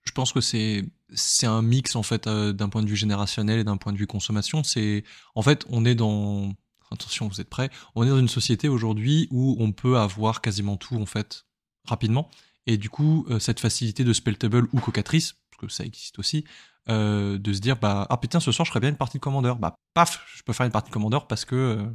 Je 0.06 0.14
pense 0.14 0.32
que 0.32 0.40
c'est 0.40 0.86
c'est 1.14 1.46
un 1.46 1.62
mix 1.62 1.98
en 1.98 2.04
fait 2.04 2.30
d'un 2.30 2.70
point 2.70 2.82
de 2.82 2.88
vue 2.88 2.96
générationnel 2.96 3.60
et 3.60 3.64
d'un 3.66 3.76
point 3.76 3.92
de 3.92 3.98
vue 3.98 4.08
consommation. 4.08 4.64
C'est 4.64 5.04
en 5.36 5.42
fait 5.42 5.66
on 5.68 5.84
est 5.84 5.96
dans 5.96 6.54
attention 6.92 7.28
vous 7.28 7.42
êtes 7.42 7.50
prêts 7.50 7.70
on 7.94 8.04
est 8.04 8.10
dans 8.10 8.18
une 8.18 8.30
société 8.30 8.70
aujourd'hui 8.70 9.28
où 9.32 9.58
on 9.60 9.74
peut 9.74 9.98
avoir 9.98 10.40
quasiment 10.40 10.78
tout 10.78 10.96
en 10.96 11.06
fait 11.06 11.46
rapidement 11.86 12.30
et 12.68 12.78
du 12.78 12.90
coup 12.90 13.28
cette 13.40 13.60
facilité 13.60 14.06
de 14.06 14.14
Spelltable 14.14 14.70
ou 14.72 14.80
Cocatrice 14.80 15.39
que 15.60 15.68
ça 15.68 15.84
existe 15.84 16.20
aussi 16.20 16.46
de 16.88 17.54
se 17.54 17.60
dire 17.60 17.78
bah 17.78 18.08
ah 18.10 18.18
putain 18.18 18.40
ce 18.40 18.52
soir 18.52 18.66
je 18.66 18.72
ferais 18.72 18.80
bien 18.80 18.90
une 18.90 18.96
partie 18.96 19.20
de 19.20 19.22
Commander 19.22 19.54
bah 19.60 19.76
paf 19.94 20.26
je 20.36 20.42
peux 20.42 20.54
faire 20.54 20.66
une 20.66 20.72
partie 20.72 20.90
de 20.90 20.94
Commander 20.94 21.20
parce 21.28 21.46
que 21.46 21.88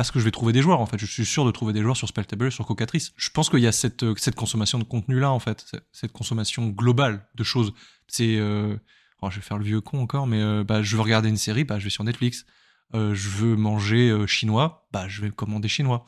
parce 0.00 0.10
que 0.10 0.18
je 0.18 0.24
vais 0.24 0.30
trouver 0.30 0.54
des 0.54 0.62
joueurs 0.62 0.80
en 0.80 0.86
fait. 0.86 0.96
Je 0.96 1.04
suis 1.04 1.26
sûr 1.26 1.44
de 1.44 1.50
trouver 1.50 1.74
des 1.74 1.82
joueurs 1.82 1.94
sur 1.94 2.08
Spelltable, 2.08 2.50
sur 2.50 2.64
Cocatrice. 2.64 3.12
Je 3.16 3.28
pense 3.28 3.50
qu'il 3.50 3.58
y 3.58 3.66
a 3.66 3.72
cette, 3.72 4.02
euh, 4.02 4.14
cette 4.16 4.34
consommation 4.34 4.78
de 4.78 4.84
contenu 4.84 5.20
là 5.20 5.30
en 5.30 5.38
fait, 5.38 5.70
cette 5.92 6.12
consommation 6.12 6.68
globale 6.68 7.28
de 7.34 7.44
choses. 7.44 7.74
C'est, 8.08 8.38
euh... 8.38 8.78
oh, 9.20 9.28
je 9.28 9.36
vais 9.36 9.42
faire 9.42 9.58
le 9.58 9.64
vieux 9.64 9.82
con 9.82 10.00
encore, 10.00 10.26
mais 10.26 10.40
euh, 10.40 10.64
bah, 10.64 10.80
je 10.80 10.96
veux 10.96 11.02
regarder 11.02 11.28
une 11.28 11.36
série, 11.36 11.64
bah, 11.64 11.78
je 11.78 11.84
vais 11.84 11.90
sur 11.90 12.02
Netflix. 12.02 12.46
Euh, 12.94 13.14
je 13.14 13.28
veux 13.28 13.56
manger 13.56 14.26
chinois, 14.26 14.88
bah, 14.90 15.06
je 15.06 15.20
vais 15.20 15.30
commander 15.30 15.68
chinois. 15.68 16.06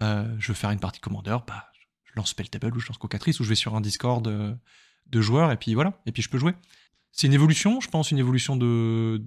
je 0.00 0.46
veux 0.46 0.54
faire 0.54 0.70
une 0.70 0.78
partie 0.78 1.00
commandeur, 1.00 1.44
bah, 1.44 1.66
je 2.04 2.12
lance 2.14 2.30
Spelltable 2.30 2.76
ou 2.76 2.78
je 2.78 2.86
lance 2.86 2.98
Cocatrice 2.98 3.40
ou 3.40 3.42
je 3.42 3.48
vais 3.48 3.56
sur 3.56 3.74
un 3.74 3.80
Discord 3.80 4.24
de 5.06 5.20
joueurs 5.20 5.52
et 5.52 5.56
puis 5.56 5.74
voilà, 5.74 6.00
et 6.06 6.12
puis 6.12 6.22
je 6.22 6.28
peux 6.28 6.38
jouer. 6.38 6.54
C'est 7.12 7.26
une 7.26 7.34
évolution, 7.34 7.80
je 7.80 7.88
pense, 7.88 8.10
une 8.10 8.18
évolution 8.18 8.56
de, 8.56 9.22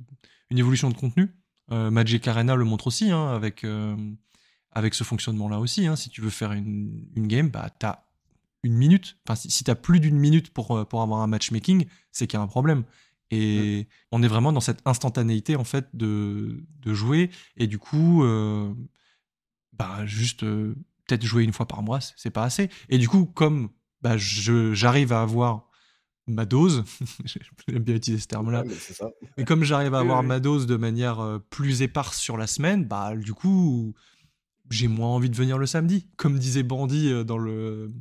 une 0.49 0.57
évolution 0.57 0.89
de 0.89 0.95
contenu. 0.95 1.35
Euh, 1.71 1.89
Magic 1.91 2.27
Arena 2.27 2.55
le 2.55 2.65
montre 2.65 2.87
aussi, 2.87 3.11
hein, 3.11 3.27
avec, 3.27 3.63
euh, 3.63 3.95
avec 4.71 4.93
ce 4.93 5.03
fonctionnement-là 5.03 5.59
aussi. 5.59 5.87
Hein. 5.87 5.95
Si 5.95 6.09
tu 6.09 6.21
veux 6.21 6.29
faire 6.29 6.51
une, 6.51 7.07
une 7.15 7.27
game, 7.27 7.49
bah, 7.49 7.69
tu 7.79 7.85
as 7.85 8.05
une 8.63 8.75
minute. 8.75 9.17
Enfin, 9.27 9.35
si, 9.35 9.63
tu 9.63 9.71
as 9.71 9.75
plus 9.75 9.99
d'une 9.99 10.17
minute 10.17 10.51
pour, 10.51 10.75
euh, 10.75 10.85
pour 10.85 11.01
avoir 11.01 11.21
un 11.21 11.27
matchmaking, 11.27 11.85
c'est 12.11 12.27
qu'il 12.27 12.37
y 12.37 12.41
a 12.41 12.43
un 12.43 12.47
problème. 12.47 12.83
Et 13.31 13.87
on 14.11 14.21
est 14.21 14.27
vraiment 14.27 14.53
dans 14.53 14.59
cette 14.59 14.81
instantanéité 14.85 15.55
en 15.55 15.63
fait 15.63 15.87
de, 15.93 16.63
de 16.79 16.93
jouer. 16.93 17.31
Et 17.57 17.65
du 17.65 17.79
coup, 17.79 18.23
bah, 19.73 20.05
juste 20.05 20.41
peut-être 20.41 21.25
jouer 21.25 21.43
une 21.43 21.51
fois 21.51 21.67
par 21.67 21.81
mois, 21.81 21.99
c'est 22.01 22.29
pas 22.29 22.43
assez. 22.43 22.69
Et 22.89 22.99
du 22.99 23.09
coup, 23.09 23.25
comme 23.25 23.71
bah, 24.05 24.17
j'arrive 24.17 25.13
à 25.13 25.23
avoir 25.23 25.67
ma 26.27 26.45
dose, 26.45 26.83
j'aime 27.67 27.81
bien 27.81 27.95
utiliser 27.95 28.21
ce 28.21 28.27
terme-là, 28.27 28.63
mais, 29.35 29.45
comme 29.45 29.63
j'arrive 29.63 29.95
à 29.95 29.99
avoir 29.99 30.21
ma 30.21 30.39
dose 30.39 30.67
de 30.67 30.75
manière 30.75 31.21
euh, 31.21 31.39
plus 31.49 31.81
éparse 31.81 32.19
sur 32.19 32.37
la 32.37 32.45
semaine, 32.45 32.85
bah 32.85 33.15
du 33.15 33.33
coup 33.33 33.95
j'ai 34.69 34.87
moins 34.87 35.07
envie 35.07 35.31
de 35.31 35.35
venir 35.35 35.57
le 35.57 35.65
samedi. 35.65 36.07
Comme 36.17 36.37
disait 36.37 36.61
Bandy 36.61 37.11
euh, 37.11 37.23
dans 37.23 37.39
le, 37.39 37.91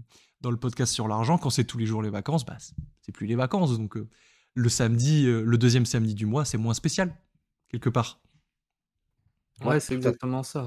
dans 0.42 0.50
le 0.50 0.59
podcast 0.59 0.92
sur 0.92 1.09
l'argent, 1.09 1.38
quand 1.38 1.48
c'est 1.48 1.64
tous 1.64 1.78
les 1.78 1.86
jours 1.86 2.02
les 2.02 2.11
vacances, 2.11 2.44
bah 2.44 2.59
c'est 3.00 3.12
plus 3.12 3.26
les 3.26 3.34
vacances. 3.34 3.78
Donc 3.78 3.96
euh, 3.96 4.07
le 4.52 4.68
samedi, 4.68 5.24
le 5.24 5.57
deuxième 5.57 5.86
samedi 5.86 6.14
du 6.14 6.26
mois, 6.26 6.44
c'est 6.44 6.59
moins 6.59 6.74
spécial, 6.74 7.16
quelque 7.70 7.88
part. 7.88 8.20
Ouais, 9.64 9.80
c'est 9.80 9.94
exactement 9.94 10.42
ça. 10.42 10.66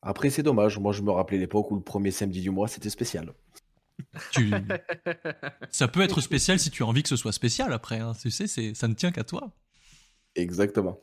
Après, 0.00 0.30
c'est 0.30 0.44
dommage. 0.44 0.78
Moi, 0.78 0.92
je 0.92 1.02
me 1.02 1.10
rappelais 1.10 1.38
l'époque 1.38 1.72
où 1.72 1.74
le 1.74 1.82
premier 1.82 2.12
samedi 2.12 2.40
du 2.40 2.50
mois, 2.50 2.68
c'était 2.68 2.90
spécial. 2.90 3.34
ça 5.70 5.88
peut 5.88 6.02
être 6.02 6.20
spécial 6.20 6.58
si 6.58 6.70
tu 6.70 6.82
as 6.82 6.86
envie 6.86 7.02
que 7.02 7.08
ce 7.08 7.16
soit 7.16 7.32
spécial 7.32 7.72
après. 7.72 8.00
Hein. 8.00 8.12
Tu 8.20 8.30
sais, 8.30 8.74
ça 8.74 8.88
ne 8.88 8.94
tient 8.94 9.12
qu'à 9.12 9.24
toi. 9.24 9.52
Exactement. 10.34 11.00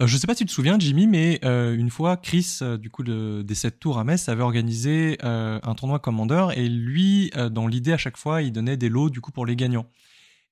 Euh, 0.00 0.06
je 0.06 0.16
sais 0.16 0.28
pas 0.28 0.34
si 0.34 0.44
tu 0.44 0.46
te 0.46 0.52
souviens, 0.52 0.78
Jimmy, 0.78 1.08
mais 1.08 1.40
euh, 1.44 1.74
une 1.74 1.90
fois, 1.90 2.16
Chris, 2.16 2.58
euh, 2.62 2.76
du 2.78 2.88
coup, 2.88 3.02
des 3.02 3.54
7 3.54 3.80
tours 3.80 3.98
à 3.98 4.04
Metz, 4.04 4.28
avait 4.28 4.42
organisé 4.42 5.18
un 5.22 5.74
tournoi 5.74 5.98
Commander 5.98 6.48
et 6.54 6.68
lui, 6.68 7.30
dans 7.50 7.66
l'idée, 7.66 7.92
à 7.92 7.98
chaque 7.98 8.16
fois, 8.16 8.42
il 8.42 8.52
donnait 8.52 8.76
des 8.76 8.88
lots, 8.88 9.10
du 9.10 9.20
coup, 9.20 9.32
pour 9.32 9.46
les 9.46 9.56
gagnants. 9.56 9.90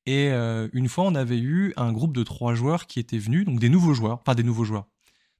Et 0.06 0.28
une 0.28 0.88
fois, 0.88 1.04
on 1.04 1.14
avait 1.14 1.38
eu 1.38 1.72
un 1.76 1.92
groupe 1.92 2.14
de 2.14 2.22
trois 2.22 2.54
joueurs 2.54 2.86
qui 2.86 3.00
étaient 3.00 3.18
venus, 3.18 3.44
donc 3.44 3.58
des 3.58 3.68
nouveaux 3.68 3.94
joueurs, 3.94 4.22
pas 4.22 4.34
des 4.34 4.44
nouveaux 4.44 4.64
joueurs. 4.64 4.86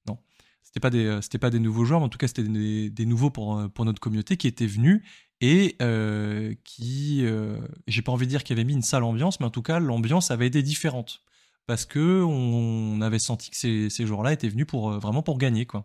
Non, 0.08 0.18
c'était 0.62 0.80
pas 0.80 0.90
des, 0.90 1.20
c'était 1.22 1.38
pas 1.38 1.50
des 1.50 1.60
nouveaux 1.60 1.84
joueurs, 1.84 2.00
mais 2.00 2.06
en 2.06 2.08
tout 2.08 2.18
cas, 2.18 2.26
c'était 2.26 2.42
des, 2.42 2.90
des, 2.90 3.06
nouveaux 3.06 3.30
pour, 3.30 3.70
pour 3.72 3.84
notre 3.84 4.00
communauté 4.00 4.36
qui 4.36 4.48
étaient 4.48 4.66
venus 4.66 5.02
et 5.40 5.76
euh, 5.82 6.54
qui, 6.64 7.24
euh, 7.24 7.58
j'ai 7.86 8.02
pas 8.02 8.12
envie 8.12 8.26
de 8.26 8.30
dire 8.30 8.44
qu'il 8.44 8.56
avait 8.56 8.64
mis 8.64 8.72
une 8.72 8.82
sale 8.82 9.04
ambiance, 9.04 9.40
mais 9.40 9.46
en 9.46 9.50
tout 9.50 9.62
cas 9.62 9.78
l'ambiance 9.78 10.30
avait 10.30 10.46
été 10.46 10.62
différente 10.62 11.22
parce 11.66 11.84
que 11.84 12.22
on 12.22 13.00
avait 13.00 13.18
senti 13.18 13.50
que 13.50 13.56
ces, 13.56 13.90
ces 13.90 14.06
joueurs-là 14.06 14.32
étaient 14.32 14.48
venus 14.48 14.66
pour 14.66 14.92
euh, 14.92 14.98
vraiment 14.98 15.22
pour 15.22 15.38
gagner 15.38 15.66
quoi. 15.66 15.84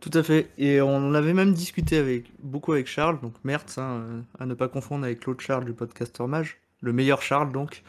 Tout 0.00 0.10
à 0.12 0.22
fait, 0.22 0.50
et 0.58 0.82
on 0.82 1.14
avait 1.14 1.32
même 1.32 1.54
discuté 1.54 1.96
avec 1.96 2.26
beaucoup 2.42 2.72
avec 2.72 2.86
Charles, 2.86 3.18
donc 3.22 3.32
Mertz, 3.42 3.78
hein, 3.78 4.22
à 4.38 4.44
ne 4.44 4.52
pas 4.52 4.68
confondre 4.68 5.04
avec 5.04 5.24
l'autre 5.24 5.42
Charles 5.42 5.64
du 5.64 5.72
podcaster 5.72 6.26
Mage, 6.26 6.58
le 6.82 6.92
meilleur 6.92 7.22
Charles 7.22 7.52
donc. 7.52 7.82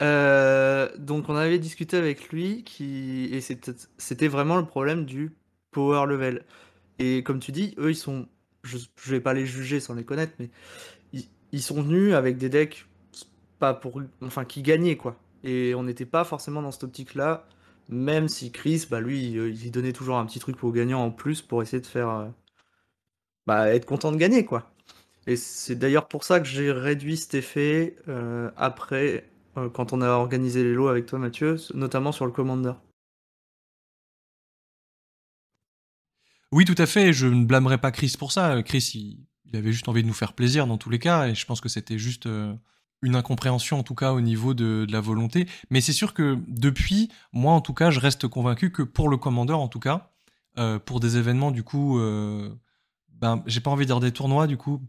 donc 0.00 1.28
on 1.28 1.34
avait 1.34 1.58
discuté 1.58 1.96
avec 1.96 2.28
lui 2.28 2.62
qui 2.62 3.28
et 3.32 3.40
c'était 3.40 4.28
vraiment 4.28 4.56
le 4.56 4.66
problème 4.66 5.04
du 5.04 5.32
power 5.72 6.06
level. 6.06 6.44
Et 7.00 7.24
comme 7.24 7.40
tu 7.40 7.50
dis, 7.50 7.74
eux 7.78 7.90
ils 7.90 7.96
sont 7.96 8.28
je, 8.68 9.10
vais 9.10 9.20
pas 9.20 9.34
les 9.34 9.46
juger 9.46 9.80
sans 9.80 9.94
les 9.94 10.04
connaître, 10.04 10.32
mais 10.38 10.50
ils, 11.52 11.62
sont 11.62 11.82
venus 11.82 12.14
avec 12.14 12.36
des 12.36 12.48
decks 12.48 12.86
pas 13.58 13.74
pour, 13.74 14.02
enfin, 14.22 14.44
qui 14.44 14.62
gagnait 14.62 14.96
quoi. 14.96 15.16
Et 15.44 15.74
on 15.74 15.82
n'était 15.82 16.04
pas 16.04 16.24
forcément 16.24 16.62
dans 16.62 16.70
cette 16.70 16.84
optique-là, 16.84 17.46
même 17.88 18.28
si 18.28 18.52
Chris, 18.52 18.86
bah 18.90 19.00
lui, 19.00 19.32
il 19.32 19.70
donnait 19.70 19.92
toujours 19.92 20.18
un 20.18 20.26
petit 20.26 20.40
truc 20.40 20.56
pour 20.56 20.72
gagnant 20.72 21.02
en 21.02 21.10
plus 21.10 21.42
pour 21.42 21.62
essayer 21.62 21.80
de 21.80 21.86
faire, 21.86 22.30
bah, 23.46 23.74
être 23.74 23.86
content 23.86 24.12
de 24.12 24.16
gagner 24.16 24.44
quoi. 24.44 24.70
Et 25.26 25.36
c'est 25.36 25.76
d'ailleurs 25.76 26.08
pour 26.08 26.24
ça 26.24 26.40
que 26.40 26.46
j'ai 26.46 26.72
réduit 26.72 27.16
cet 27.16 27.34
effet 27.34 27.96
après, 28.56 29.28
quand 29.72 29.92
on 29.92 30.00
a 30.02 30.10
organisé 30.10 30.62
les 30.64 30.74
lots 30.74 30.88
avec 30.88 31.06
toi 31.06 31.18
Mathieu, 31.18 31.56
notamment 31.74 32.12
sur 32.12 32.26
le 32.26 32.32
Commander. 32.32 32.72
Oui, 36.52 36.64
tout 36.64 36.74
à 36.78 36.86
fait. 36.86 37.12
Je 37.12 37.26
ne 37.26 37.44
blâmerai 37.44 37.78
pas 37.78 37.90
Chris 37.90 38.14
pour 38.18 38.32
ça. 38.32 38.62
Chris, 38.62 38.92
il, 38.94 39.56
avait 39.56 39.72
juste 39.72 39.88
envie 39.88 40.02
de 40.02 40.08
nous 40.08 40.14
faire 40.14 40.32
plaisir 40.32 40.66
dans 40.66 40.78
tous 40.78 40.90
les 40.90 40.98
cas, 40.98 41.28
et 41.28 41.34
je 41.34 41.46
pense 41.46 41.60
que 41.60 41.68
c'était 41.68 41.98
juste 41.98 42.26
euh, 42.26 42.54
une 43.02 43.16
incompréhension 43.16 43.78
en 43.78 43.82
tout 43.82 43.94
cas 43.94 44.12
au 44.12 44.20
niveau 44.20 44.54
de, 44.54 44.86
la 44.90 45.00
volonté. 45.00 45.46
Mais 45.70 45.80
c'est 45.80 45.92
sûr 45.92 46.14
que 46.14 46.38
depuis, 46.48 47.10
moi 47.32 47.52
en 47.52 47.60
tout 47.60 47.74
cas, 47.74 47.90
je 47.90 48.00
reste 48.00 48.28
convaincu 48.28 48.72
que 48.72 48.82
pour 48.82 49.08
le 49.08 49.16
commandeur 49.16 49.60
en 49.60 49.68
tout 49.68 49.80
cas, 49.80 50.10
euh, 50.58 50.78
pour 50.78 51.00
des 51.00 51.16
événements 51.16 51.50
du 51.50 51.62
coup, 51.62 51.98
euh, 51.98 52.50
ben 53.08 53.42
j'ai 53.46 53.60
pas 53.60 53.70
envie 53.70 53.84
de 53.84 53.88
dire 53.88 54.00
des 54.00 54.12
tournois 54.12 54.46
du 54.46 54.56
coup, 54.56 54.82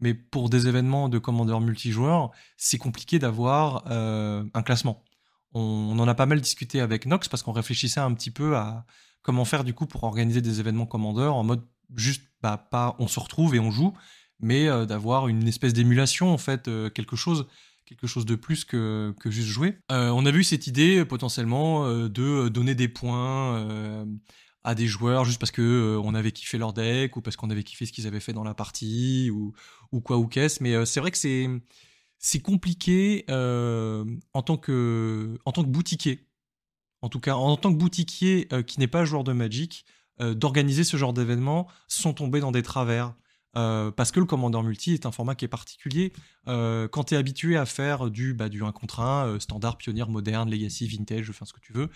mais 0.00 0.14
pour 0.14 0.50
des 0.50 0.68
événements 0.68 1.08
de 1.08 1.18
commandeur 1.18 1.60
multijoueur, 1.60 2.30
c'est 2.56 2.78
compliqué 2.78 3.18
d'avoir 3.18 3.86
un 3.90 4.62
classement. 4.62 5.02
On, 5.52 5.60
on, 5.60 5.98
en 5.98 6.08
a 6.08 6.14
pas 6.14 6.26
mal 6.26 6.40
discuté 6.40 6.80
avec 6.80 7.06
Nox 7.06 7.28
parce 7.28 7.42
qu'on 7.42 7.52
réfléchissait 7.52 8.00
un 8.00 8.12
petit 8.12 8.30
peu 8.30 8.56
à 8.56 8.84
comment 9.26 9.44
faire 9.44 9.64
du 9.64 9.74
coup 9.74 9.86
pour 9.86 10.04
organiser 10.04 10.40
des 10.40 10.60
événements 10.60 10.86
commandeurs 10.86 11.34
en 11.34 11.42
mode 11.42 11.66
juste 11.96 12.22
bah, 12.42 12.68
pas 12.70 12.94
on 13.00 13.08
se 13.08 13.18
retrouve 13.18 13.56
et 13.56 13.58
on 13.58 13.72
joue, 13.72 13.92
mais 14.38 14.68
euh, 14.68 14.86
d'avoir 14.86 15.26
une 15.26 15.48
espèce 15.48 15.72
d'émulation 15.72 16.32
en 16.32 16.38
fait, 16.38 16.68
euh, 16.68 16.90
quelque 16.90 17.16
chose 17.16 17.48
quelque 17.86 18.06
chose 18.06 18.24
de 18.24 18.36
plus 18.36 18.64
que, 18.64 19.14
que 19.18 19.30
juste 19.30 19.48
jouer. 19.48 19.78
Euh, 19.90 20.10
on 20.10 20.26
a 20.26 20.30
vu 20.30 20.44
cette 20.44 20.68
idée 20.68 21.04
potentiellement 21.04 21.88
de 21.88 22.48
donner 22.48 22.74
des 22.74 22.88
points 22.88 24.04
à 24.64 24.74
des 24.74 24.86
joueurs 24.88 25.24
juste 25.24 25.38
parce 25.38 25.52
que 25.52 25.96
on 26.02 26.14
avait 26.14 26.32
kiffé 26.32 26.58
leur 26.58 26.72
deck 26.72 27.16
ou 27.16 27.20
parce 27.20 27.36
qu'on 27.36 27.50
avait 27.50 27.62
kiffé 27.62 27.86
ce 27.86 27.92
qu'ils 27.92 28.08
avaient 28.08 28.20
fait 28.20 28.32
dans 28.32 28.42
la 28.42 28.54
partie 28.54 29.30
ou, 29.30 29.54
ou 29.92 30.00
quoi 30.00 30.18
ou 30.18 30.26
qu'est-ce. 30.26 30.64
Mais 30.64 30.84
c'est 30.84 30.98
vrai 30.98 31.12
que 31.12 31.18
c'est 32.18 32.40
compliqué 32.40 33.24
en 33.28 34.42
tant 34.42 34.56
que 34.56 35.38
en 35.44 35.52
tant 35.52 35.62
que 35.62 35.68
boutiquier 35.68 36.25
en 37.02 37.08
tout 37.08 37.20
cas 37.20 37.34
en 37.34 37.56
tant 37.56 37.72
que 37.72 37.78
boutiquier 37.78 38.48
euh, 38.52 38.62
qui 38.62 38.80
n'est 38.80 38.86
pas 38.86 39.04
joueur 39.04 39.24
de 39.24 39.32
Magic, 39.32 39.84
euh, 40.20 40.34
d'organiser 40.34 40.84
ce 40.84 40.96
genre 40.96 41.12
d'événements 41.12 41.68
sans 41.88 42.12
tomber 42.12 42.40
dans 42.40 42.52
des 42.52 42.62
travers. 42.62 43.14
Euh, 43.56 43.90
parce 43.90 44.12
que 44.12 44.20
le 44.20 44.26
commandeur 44.26 44.62
multi 44.62 44.92
est 44.92 45.06
un 45.06 45.12
format 45.12 45.34
qui 45.34 45.46
est 45.46 45.48
particulier. 45.48 46.12
quand 46.46 47.04
tu 47.06 47.14
es 47.14 47.16
habitué 47.16 47.56
à 47.56 47.64
faire 47.64 48.10
du, 48.10 48.34
bah, 48.34 48.48
du 48.50 48.62
1 48.62 48.72
contre 48.72 49.00
1, 49.00 49.40
standard, 49.40 49.78
pionnière, 49.78 50.10
moderne, 50.10 50.50
legacy, 50.50 50.86
vintage, 50.86 51.30
enfin 51.30 51.46
ce 51.46 51.54
que 51.54 51.60
tu 51.60 51.72
veux, 51.72 51.88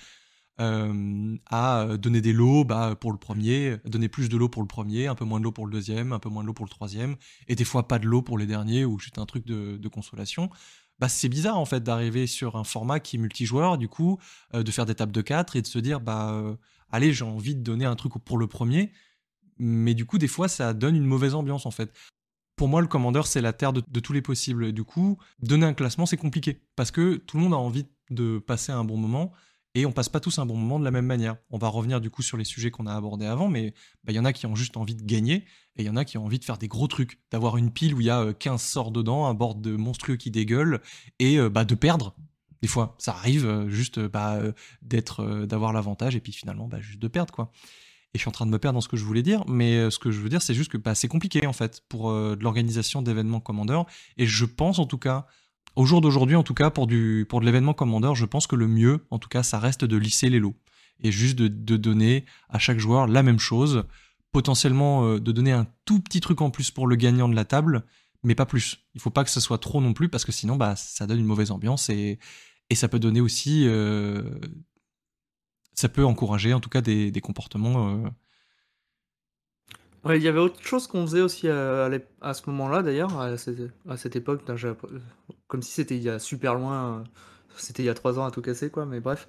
à 0.59 1.87
donner 1.99 2.23
des 2.23 2.33
lots 2.33 2.65
bah, 2.65 2.97
pour 2.99 3.13
le 3.13 3.19
premier, 3.19 3.77
donner 3.85 4.09
plus 4.09 4.31
de 4.31 4.39
lots 4.39 4.49
pour 4.49 4.63
le 4.63 4.69
premier, 4.69 5.07
un 5.07 5.15
peu 5.15 5.27
moins 5.27 5.39
de 5.39 5.45
lots 5.45 5.53
pour 5.53 5.67
le 5.67 5.73
deuxième, 5.73 6.13
un 6.13 6.19
peu 6.19 6.31
moins 6.31 6.43
de 6.43 6.47
lots 6.47 6.55
pour 6.55 6.65
le 6.65 6.71
troisième, 6.71 7.17
et 7.47 7.55
des 7.57 7.65
fois 7.65 7.87
pas 7.89 7.99
de 7.99 8.07
lots 8.07 8.23
pour 8.23 8.39
les 8.39 8.47
derniers 8.47 8.87
ou 8.87 8.99
juste 8.99 9.19
un 9.19 9.27
truc 9.27 9.45
de 9.47 9.89
consolation 9.89 10.51
bah, 11.01 11.09
c'est 11.09 11.29
bizarre 11.29 11.59
en 11.59 11.65
fait 11.65 11.83
d'arriver 11.83 12.27
sur 12.27 12.57
un 12.57 12.65
format 12.65 13.01
qui 13.01 13.17
est 13.17 13.19
multijoueur, 13.19 13.79
du 13.79 13.89
coup, 13.89 14.19
euh, 14.55 14.63
de 14.63 14.71
faire 14.71 14.87
des 14.87 14.95
tables 14.95 15.13
de 15.13 15.23
4 15.23 15.57
et 15.57 15.63
de 15.63 15.67
se 15.67 15.79
dire, 15.79 16.01
bah, 16.01 16.33
euh, 16.33 16.55
allez, 16.93 17.13
j'ai 17.13 17.25
envie 17.25 17.55
de 17.55 17.63
donner 17.63 17.87
un 17.87 17.97
truc 17.97 18.13
pour 18.25 18.39
le 18.39 18.47
premier, 18.47 18.93
mais 19.59 19.95
du 19.95 20.05
coup, 20.05 20.19
des 20.19 20.29
fois, 20.29 20.49
ça 20.49 20.75
donne 20.75 20.97
une 20.97 21.07
mauvaise 21.07 21.35
ambiance 21.35 21.67
en 21.67 21.71
fait. 21.71 21.93
Pour 22.57 22.69
moi, 22.69 22.83
le 22.83 22.87
commandeur, 22.87 23.27
c'est 23.27 23.41
la 23.41 23.55
terre 23.55 23.73
de, 23.73 23.83
de, 23.89 24.01
tous 24.01 24.13
les 24.13 24.21
possibles. 24.21 24.67
Et 24.67 24.73
du 24.73 24.85
coup, 24.85 25.17
donner 25.41 25.65
un 25.65 25.73
classement, 25.73 26.05
c'est 26.05 26.19
compliqué 26.19 26.61
parce 26.77 26.91
que 26.91 27.17
tout 27.17 27.39
le 27.39 27.43
monde 27.43 27.55
a 27.55 27.57
envie 27.57 27.87
de 28.11 28.39
passer 28.39 28.71
un 28.71 28.85
bon 28.85 28.99
moment 28.99 29.33
et 29.75 29.87
on 29.87 29.93
passe 29.93 30.09
pas 30.09 30.21
tous 30.21 30.39
un 30.39 30.47
bon 30.47 30.57
moment 30.57 30.79
de 30.79 30.85
la 30.85 30.91
même 30.91 31.07
manière. 31.07 31.37
On 31.51 31.59
va 31.59 31.69
revenir 31.69 32.01
du 32.01 32.11
coup 32.11 32.23
sur 32.23 32.37
les 32.37 32.45
sujets 32.45 32.71
qu'on 32.71 32.87
a 32.87 32.95
abordés 32.95 33.27
avant, 33.27 33.49
mais 33.49 33.73
bah, 34.05 34.13
il 34.13 34.17
y 34.17 34.19
en 34.19 34.25
a 34.25 34.33
qui 34.33 34.47
ont 34.47 34.57
juste 34.57 34.77
envie 34.77 34.97
de 34.97 35.03
gagner 35.03 35.45
et 35.77 35.83
il 35.83 35.85
y 35.85 35.91
en 35.91 35.97
a 35.97 36.05
qui 36.05 36.19
ont 36.19 36.25
envie 36.25 36.39
de 36.39 36.45
faire 36.45 36.59
des 36.59 36.69
gros 36.69 36.89
trucs, 36.89 37.21
d'avoir 37.31 37.57
une 37.57 37.71
pile 37.71 37.95
où 37.95 38.01
il 38.01 38.07
y 38.07 38.11
a 38.11 38.33
15 38.33 38.55
euh, 38.55 38.59
sorts 38.59 38.91
dedans, 38.91 39.27
un 39.27 39.35
board 39.35 39.61
de 39.61 39.77
monstrueux 39.77 40.17
qui 40.17 40.31
dégueule 40.31 40.81
et 41.19 41.39
euh, 41.39 41.49
bah, 41.49 41.65
de 41.65 41.75
perdre. 41.75 42.17
Des 42.63 42.69
fois, 42.69 42.97
ça 42.99 43.13
arrive 43.13 43.47
euh, 43.47 43.71
juste 43.71 44.01
bah, 44.01 44.41
d'être, 44.83 45.47
d'avoir 45.47 45.73
l'avantage 45.73 46.17
et 46.17 46.21
puis 46.21 46.33
finalement 46.33 46.67
bah, 46.67 46.81
juste 46.81 46.99
de 46.99 47.09
perdre 47.09 47.33
quoi. 47.33 47.53
Et 48.13 48.19
je 48.19 48.23
suis 48.23 48.29
en 48.29 48.33
train 48.33 48.47
de 48.47 48.51
me 48.51 48.59
perdre 48.59 48.75
dans 48.75 48.81
ce 48.81 48.89
que 48.89 48.97
je 48.97 49.05
voulais 49.05 49.23
dire, 49.23 49.45
mais 49.47 49.89
ce 49.89 50.01
que 50.01 50.11
je 50.11 50.19
veux 50.19 50.29
dire, 50.29 50.43
c'est 50.43 50.53
juste 50.53 50.77
que 50.77 50.95
c'est 50.95 51.07
compliqué 51.07 51.47
en 51.47 51.53
fait 51.53 51.81
pour 51.89 52.11
l'organisation 52.11 53.03
d'événements 53.03 53.39
commandeurs. 53.39 53.87
Et 54.17 54.27
je 54.27 54.45
pense 54.45 54.81
en 54.81 54.87
tout 54.87 54.99
cas 54.99 55.29
au 55.77 55.85
jour 55.85 56.01
d'aujourd'hui, 56.01 56.37
en 56.37 56.43
tout 56.43 56.55
cas, 56.55 56.71
pour, 56.71 56.87
du, 56.87 57.27
pour 57.29 57.41
de 57.41 57.47
l'événement 57.47 57.75
Commander, 57.75 58.13
je 58.15 58.25
pense 58.25 58.47
que 58.47 58.57
le 58.57 58.67
mieux, 58.67 59.07
en 59.11 59.19
tout 59.19 59.29
cas, 59.29 59.43
ça 59.43 59.59
reste 59.59 59.85
de 59.85 59.97
lisser 59.97 60.31
les 60.31 60.39
lots. 60.39 60.57
Et 61.03 61.13
juste 61.13 61.39
de, 61.39 61.77
donner 61.77 62.27
à 62.51 62.59
chaque 62.59 62.79
joueur 62.79 63.07
la 63.07 63.23
même 63.23 63.39
chose. 63.39 63.85
Potentiellement 64.33 65.07
euh, 65.07 65.21
de 65.21 65.33
donner 65.33 65.53
un 65.53 65.67
tout 65.85 66.01
petit 66.01 66.21
truc 66.21 66.41
en 66.41 66.51
plus 66.51 66.71
pour 66.71 66.87
le 66.87 66.95
gagnant 66.97 67.29
de 67.29 67.35
la 67.35 67.45
table, 67.45 67.85
mais 68.23 68.35
pas 68.35 68.47
plus. 68.47 68.85
Il 68.95 69.01
faut 69.01 69.11
pas 69.11 69.25
que 69.25 69.31
ce 69.31 69.41
soit 69.41 69.59
trop 69.59 69.81
non 69.81 69.93
plus, 69.93 70.09
parce 70.09 70.25
que 70.25 70.33
sinon, 70.33 70.57
bah, 70.57 70.77
ça 70.77 71.07
donne 71.07 71.19
une 71.19 71.27
mauvaise 71.27 71.51
ambiance 71.51 71.89
et, 71.89 72.19
et 72.69 72.75
ça 72.75 72.89
peut 72.89 72.99
donner 72.99 73.21
aussi. 73.21 73.67
Euh, 73.67 74.23
ça 75.75 75.89
peut 75.89 76.05
encourager, 76.05 76.53
en 76.53 76.61
tout 76.61 76.69
cas, 76.69 76.83
des, 76.83 77.11
des 77.11 77.21
comportements 77.21 77.97
euh, 77.97 78.09
il 80.09 80.23
y 80.23 80.29
avait 80.29 80.39
autre 80.39 80.63
chose 80.63 80.87
qu'on 80.87 81.07
faisait 81.07 81.21
aussi 81.21 81.49
à, 81.49 81.91
à, 82.21 82.35
ce 82.35 82.49
moment-là, 82.49 82.83
d'ailleurs, 82.83 83.21
à, 83.21 83.37
cette 83.37 84.17
époque, 84.17 84.43
comme 85.51 85.63
si 85.63 85.73
c'était 85.73 85.97
il 85.97 86.03
y 86.03 86.09
a 86.09 86.19
super 86.21 86.55
loin, 86.55 87.05
c'était 87.57 87.83
il 87.83 87.87
y 87.87 87.91
a 87.91 87.95
trois 87.95 88.19
ans 88.19 88.25
à 88.25 88.31
tout 88.31 88.41
casser, 88.41 88.71
quoi, 88.71 88.87
mais 88.87 89.01
bref. 89.01 89.27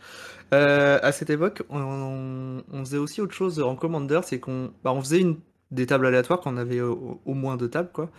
Euh, 0.54 1.00
à 1.02 1.12
cette 1.12 1.32
époque, 1.32 1.64
on, 1.70 2.62
faisait 2.86 2.98
aussi 2.98 3.22
autre 3.22 3.34
chose 3.34 3.60
en 3.60 3.76
Commander, 3.76 4.22
c'est 4.24 4.40
qu'on 4.40 4.72
bah, 4.84 4.94
on 4.94 5.02
faisait 5.02 5.20
une, 5.20 5.40
des 5.72 5.88
tables 5.88 6.06
aléatoires 6.06 6.40
quand 6.40 6.54
on 6.54 6.58
avait 6.58 6.80
au, 6.80 7.20
moins 7.26 7.58
deux 7.58 7.70
tables, 7.70 7.90
quoi. 7.92 8.12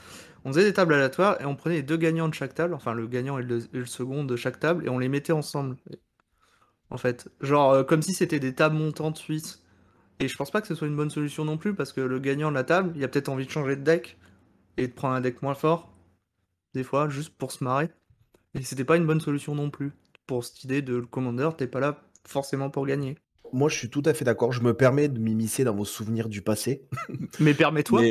On 0.45 0.53
faisait 0.53 0.65
des 0.65 0.73
tables 0.73 0.95
aléatoires 0.95 1.41
et 1.41 1.45
on 1.45 1.55
prenait 1.55 1.77
les 1.77 1.83
deux 1.83 1.97
gagnants 1.97 2.29
de 2.29 2.35
chaque 2.35 2.55
table, 2.55 2.75
enfin 2.75 2.93
le 2.93 3.07
gagnant 3.07 3.39
et 3.39 3.43
le, 3.43 3.59
et 3.73 3.79
le 3.79 3.87
second 3.87 4.25
de 4.25 4.35
chaque 4.35 4.59
table, 4.59 4.85
et 4.85 4.89
on 4.89 4.99
les 4.99 5.09
mettait 5.09 5.33
ensemble. 5.33 5.77
En 6.91 6.97
fait, 6.97 7.31
genre 7.41 7.73
euh, 7.73 7.85
comme 7.85 8.03
si 8.03 8.13
c'était 8.13 8.41
des 8.41 8.55
tables 8.55 8.77
montantes 8.77 9.19
suisses. 9.19 9.61
Et 10.21 10.29
je 10.29 10.37
pense 10.37 10.51
pas 10.51 10.61
que 10.61 10.69
ce 10.69 10.75
soit 10.75 10.89
une 10.89 10.97
bonne 10.97 11.11
solution 11.11 11.45
non 11.45 11.57
plus, 11.57 11.75
parce 11.75 11.93
que 11.93 12.01
le 12.01 12.19
gagnant 12.19 12.51
de 12.51 12.55
la 12.57 12.65
table, 12.65 12.93
il 12.97 13.05
a 13.05 13.09
peut-être 13.09 13.29
envie 13.29 13.47
de 13.47 13.51
changer 13.51 13.77
de 13.77 13.83
deck 13.83 14.19
et 14.77 14.89
de 14.89 14.93
prendre 14.93 15.15
un 15.15 15.21
deck 15.21 15.43
moins 15.43 15.55
fort, 15.55 15.92
des 16.75 16.85
fois, 16.85 17.09
juste 17.09 17.37
pour 17.37 17.53
se 17.53 17.63
marrer. 17.65 17.91
Et 18.55 18.63
c'était 18.63 18.85
pas 18.85 18.97
une 18.97 19.07
bonne 19.07 19.21
solution 19.21 19.55
non 19.55 19.71
plus. 19.71 19.93
Pour 20.27 20.45
cette 20.45 20.65
idée 20.65 20.83
de 20.83 20.95
le 20.95 21.07
commander, 21.07 21.49
t'es 21.57 21.67
pas 21.67 21.81
là 21.81 22.03
forcément 22.27 22.71
pour 22.71 22.87
gagner. 22.87 23.17
Moi, 23.53 23.69
je 23.69 23.77
suis 23.77 23.91
tout 23.91 24.03
à 24.07 24.15
fait 24.15 24.25
d'accord. 24.25 24.53
Je 24.53 24.63
me 24.63 24.75
permets 24.75 25.09
de 25.09 25.19
m'immiscer 25.19 25.65
dans 25.65 25.75
vos 25.75 25.85
souvenirs 25.85 26.29
du 26.29 26.41
passé. 26.41 26.87
Mais 27.41 27.55
permets-toi. 27.55 28.03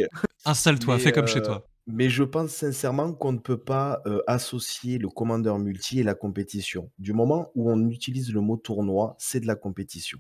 Installe-toi, 0.46 1.00
fais 1.00 1.12
comme 1.12 1.28
chez 1.28 1.40
euh, 1.40 1.46
toi. 1.46 1.68
Mais 1.88 2.10
je 2.10 2.24
pense 2.24 2.52
sincèrement 2.52 3.14
qu'on 3.14 3.32
ne 3.32 3.40
peut 3.40 3.58
pas 3.58 4.02
euh, 4.06 4.22
associer 4.28 5.00
le 5.00 5.10
commandeur 5.10 5.58
multi 5.58 6.00
et 6.00 6.04
la 6.04 6.14
compétition. 6.14 6.92
Du 7.00 7.14
moment 7.14 7.52
où 7.56 7.72
on 7.72 7.90
utilise 7.90 8.32
le 8.32 8.42
mot 8.42 8.58
tournoi, 8.58 9.16
c'est 9.18 9.40
de 9.40 9.48
la 9.48 9.56
compétition. 9.56 10.20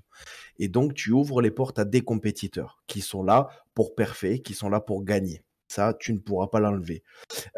Et 0.57 0.69
donc, 0.69 0.95
tu 0.95 1.11
ouvres 1.11 1.41
les 1.41 1.51
portes 1.51 1.77
à 1.77 1.85
des 1.85 2.01
compétiteurs 2.01 2.81
qui 2.87 3.01
sont 3.01 3.23
là 3.23 3.49
pour 3.75 3.93
parfait, 3.93 4.39
qui 4.39 4.55
sont 4.55 4.69
là 4.69 4.79
pour 4.79 5.03
gagner. 5.03 5.43
Ça, 5.71 5.95
tu 5.99 6.13
ne 6.13 6.19
pourras 6.19 6.47
pas 6.47 6.59
l'enlever, 6.59 7.03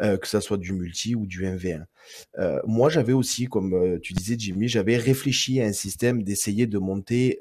que 0.00 0.26
ça 0.28 0.40
soit 0.40 0.56
du 0.56 0.72
multi 0.72 1.14
ou 1.14 1.26
du 1.26 1.44
1v1. 1.44 1.84
Euh, 2.38 2.60
moi, 2.64 2.88
j'avais 2.88 3.12
aussi, 3.12 3.46
comme 3.46 3.98
tu 4.00 4.12
disais, 4.12 4.36
Jimmy, 4.38 4.68
j'avais 4.68 4.96
réfléchi 4.96 5.60
à 5.60 5.64
un 5.64 5.72
système 5.72 6.22
d'essayer 6.22 6.66
de 6.66 6.78
monter 6.78 7.38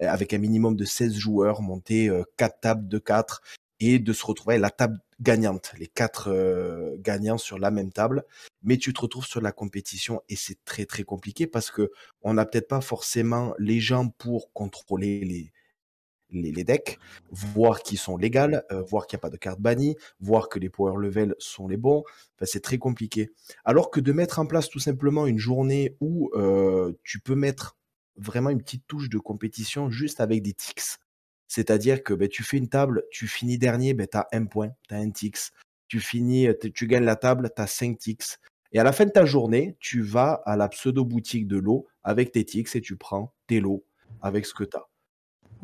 avec 0.00 0.32
un 0.34 0.38
minimum 0.38 0.76
de 0.76 0.84
16 0.84 1.14
joueurs, 1.14 1.62
monter 1.62 2.10
4 2.36 2.60
tables 2.60 2.88
de 2.88 2.98
4 2.98 3.40
et 3.80 3.98
de 3.98 4.12
se 4.12 4.24
retrouver 4.24 4.54
à 4.56 4.58
la 4.58 4.70
table 4.70 4.98
gagnante, 5.20 5.72
les 5.78 5.86
quatre 5.86 6.28
euh, 6.28 6.96
gagnants 6.98 7.38
sur 7.38 7.58
la 7.58 7.70
même 7.70 7.92
table, 7.92 8.24
mais 8.62 8.76
tu 8.78 8.92
te 8.92 9.00
retrouves 9.00 9.26
sur 9.26 9.40
la 9.40 9.52
compétition 9.52 10.22
et 10.28 10.36
c'est 10.36 10.58
très 10.64 10.86
très 10.86 11.04
compliqué 11.04 11.46
parce 11.46 11.70
que 11.70 11.90
on 12.22 12.34
n'a 12.34 12.46
peut-être 12.46 12.68
pas 12.68 12.80
forcément 12.80 13.54
les 13.58 13.80
gens 13.80 14.08
pour 14.08 14.52
contrôler 14.52 15.20
les, 15.20 15.52
les, 16.34 16.64
decks, 16.64 16.98
voir 17.30 17.82
qui 17.82 17.96
sont 17.96 18.16
légales, 18.16 18.64
euh, 18.72 18.82
voir 18.82 19.06
qu'il 19.06 19.16
n'y 19.16 19.20
a 19.20 19.22
pas 19.22 19.30
de 19.30 19.36
cartes 19.36 19.60
bannies, 19.60 19.96
voir 20.20 20.48
que 20.48 20.58
les 20.58 20.68
power 20.68 20.96
level 20.98 21.34
sont 21.38 21.68
les 21.68 21.76
bons. 21.76 22.04
C'est 22.42 22.62
très 22.62 22.78
compliqué. 22.78 23.32
Alors 23.64 23.90
que 23.90 24.00
de 24.00 24.12
mettre 24.12 24.38
en 24.38 24.46
place 24.46 24.68
tout 24.68 24.78
simplement 24.78 25.26
une 25.26 25.38
journée 25.38 25.96
où 26.00 26.30
euh, 26.34 26.92
tu 27.04 27.20
peux 27.20 27.34
mettre 27.34 27.76
vraiment 28.16 28.50
une 28.50 28.58
petite 28.58 28.86
touche 28.86 29.08
de 29.08 29.18
compétition 29.18 29.90
juste 29.90 30.20
avec 30.20 30.42
des 30.42 30.52
tics. 30.52 30.98
C'est-à-dire 31.48 32.02
que 32.02 32.14
ben, 32.14 32.28
tu 32.28 32.42
fais 32.42 32.56
une 32.56 32.68
table, 32.68 33.04
tu 33.10 33.28
finis 33.28 33.58
dernier, 33.58 33.94
ben, 33.94 34.06
tu 34.10 34.16
as 34.16 34.28
un 34.32 34.46
point, 34.46 34.70
tu 34.88 34.94
as 34.94 34.98
un 34.98 35.10
tix. 35.10 35.52
Tu 35.88 36.00
finis, 36.00 36.48
tu 36.74 36.86
gagnes 36.86 37.04
la 37.04 37.16
table, 37.16 37.50
tu 37.54 37.62
as 37.62 37.66
5 37.66 37.98
tics. 37.98 38.38
Et 38.72 38.80
à 38.80 38.84
la 38.84 38.92
fin 38.92 39.04
de 39.04 39.10
ta 39.10 39.24
journée, 39.24 39.76
tu 39.78 40.02
vas 40.02 40.32
à 40.46 40.56
la 40.56 40.68
pseudo-boutique 40.68 41.46
de 41.46 41.58
l'eau 41.58 41.86
avec 42.02 42.32
tes 42.32 42.44
tics 42.44 42.74
et 42.74 42.80
tu 42.80 42.96
prends 42.96 43.32
tes 43.46 43.60
lots 43.60 43.84
avec 44.20 44.46
ce 44.46 44.54
que 44.54 44.64
tu 44.64 44.76
as. 44.76 44.88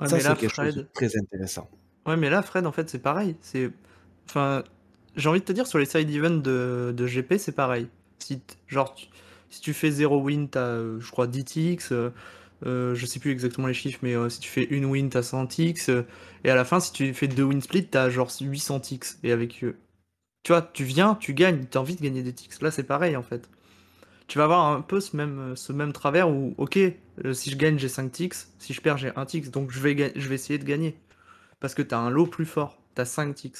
Ça, 0.07 0.21
c'est 0.21 0.37
quelque 0.37 0.55
chose 0.55 0.75
de 0.77 0.87
très 0.95 1.17
intéressant. 1.17 1.69
Ouais, 2.07 2.17
mais 2.17 2.31
là, 2.31 2.43
Fred, 2.43 2.67
en 2.67 2.73
fait, 2.73 2.89
c'est 2.89 2.99
pareil. 2.99 3.37
C'est, 3.41 3.71
enfin, 4.29 4.65
j'ai 5.17 5.29
envie 5.29 5.41
de 5.41 5.45
te 5.45 5.53
dire 5.53 5.67
sur 5.67 5.79
les 5.79 5.85
side 5.85 6.11
events 6.11 6.39
de, 6.43 6.95
de 6.97 7.07
GP, 7.07 7.35
c'est 7.39 7.53
pareil. 7.53 7.89
Si, 8.19 8.41
genre, 8.69 8.97
si 9.51 9.61
tu 9.61 9.75
fais 9.75 9.91
0 9.91 10.21
win, 10.23 10.49
t'as, 10.49 10.61
euh, 10.61 11.01
je 11.01 11.11
crois, 11.11 11.27
10 11.27 11.45
ticks. 11.45 11.93
Euh, 11.93 12.95
je 12.95 13.07
sais 13.07 13.21
plus 13.21 13.31
exactement 13.31 13.67
les 13.69 13.75
chiffres, 13.75 14.01
mais 14.03 14.15
si 14.29 14.41
tu 14.41 14.51
fais 14.51 14.65
une 14.65 14.85
win, 14.85 15.09
t'as 15.09 15.23
100 15.23 15.47
ticks. 15.47 15.89
et 16.45 16.51
à 16.51 16.55
la 16.55 16.65
fin, 16.65 16.81
si 16.81 16.93
tu 16.93 17.15
fais 17.15 17.29
deux 17.29 17.45
win 17.45 17.61
split, 17.61 17.87
t'as 17.87 18.11
genre 18.11 18.31
800 18.41 18.81
ticks. 18.81 19.07
Et 19.23 19.33
avec. 19.33 19.53
tu 19.53 19.75
vois, 20.49 20.63
tu 20.63 20.85
viens, 20.85 21.15
tu 21.15 21.35
gagnes, 21.35 21.65
t'as 21.71 21.81
envie 21.81 21.97
de 21.97 22.03
gagner 22.03 22.23
des 22.23 22.33
ticks. 22.33 22.61
Là, 22.63 22.71
c'est 22.71 22.85
pareil 22.85 23.17
en 23.17 23.23
fait. 23.23 23.49
Tu 24.31 24.39
vas 24.39 24.45
avoir 24.45 24.73
un 24.73 24.81
peu 24.81 25.01
ce 25.01 25.17
même, 25.17 25.57
ce 25.57 25.73
même 25.73 25.93
travers 25.93 26.31
où, 26.31 26.55
ok, 26.57 26.79
si 27.33 27.51
je 27.51 27.57
gagne, 27.57 27.81
j'ai 27.81 27.89
5 27.89 28.13
ticks. 28.13 28.37
Si 28.61 28.73
je 28.73 28.81
perds, 28.81 28.97
j'ai 28.97 29.11
1 29.17 29.27
ticks. 29.27 29.51
Donc 29.51 29.73
je 29.73 29.81
vais, 29.81 30.13
je 30.15 30.29
vais 30.29 30.37
essayer 30.37 30.57
de 30.57 30.63
gagner. 30.63 30.97
Parce 31.59 31.75
que 31.75 31.83
t'as 31.83 31.99
un 31.99 32.11
lot 32.11 32.29
plus 32.29 32.47
fort. 32.47 32.81
T'as 32.95 33.05
5 33.05 33.35
ticks. 33.35 33.59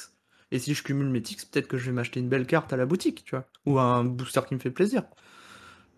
Et 0.49 0.59
si 0.59 0.73
je 0.73 0.81
cumule 0.81 1.09
mes 1.09 1.21
ticks, 1.21 1.41
peut-être 1.51 1.67
que 1.67 1.77
je 1.77 1.87
vais 1.87 1.91
m'acheter 1.91 2.21
une 2.21 2.29
belle 2.29 2.47
carte 2.47 2.71
à 2.71 2.77
la 2.77 2.85
boutique, 2.85 3.25
tu 3.25 3.35
vois. 3.35 3.49
Ou 3.65 3.79
un 3.79 4.05
booster 4.05 4.39
qui 4.47 4.55
me 4.55 4.61
fait 4.61 4.71
plaisir. 4.71 5.03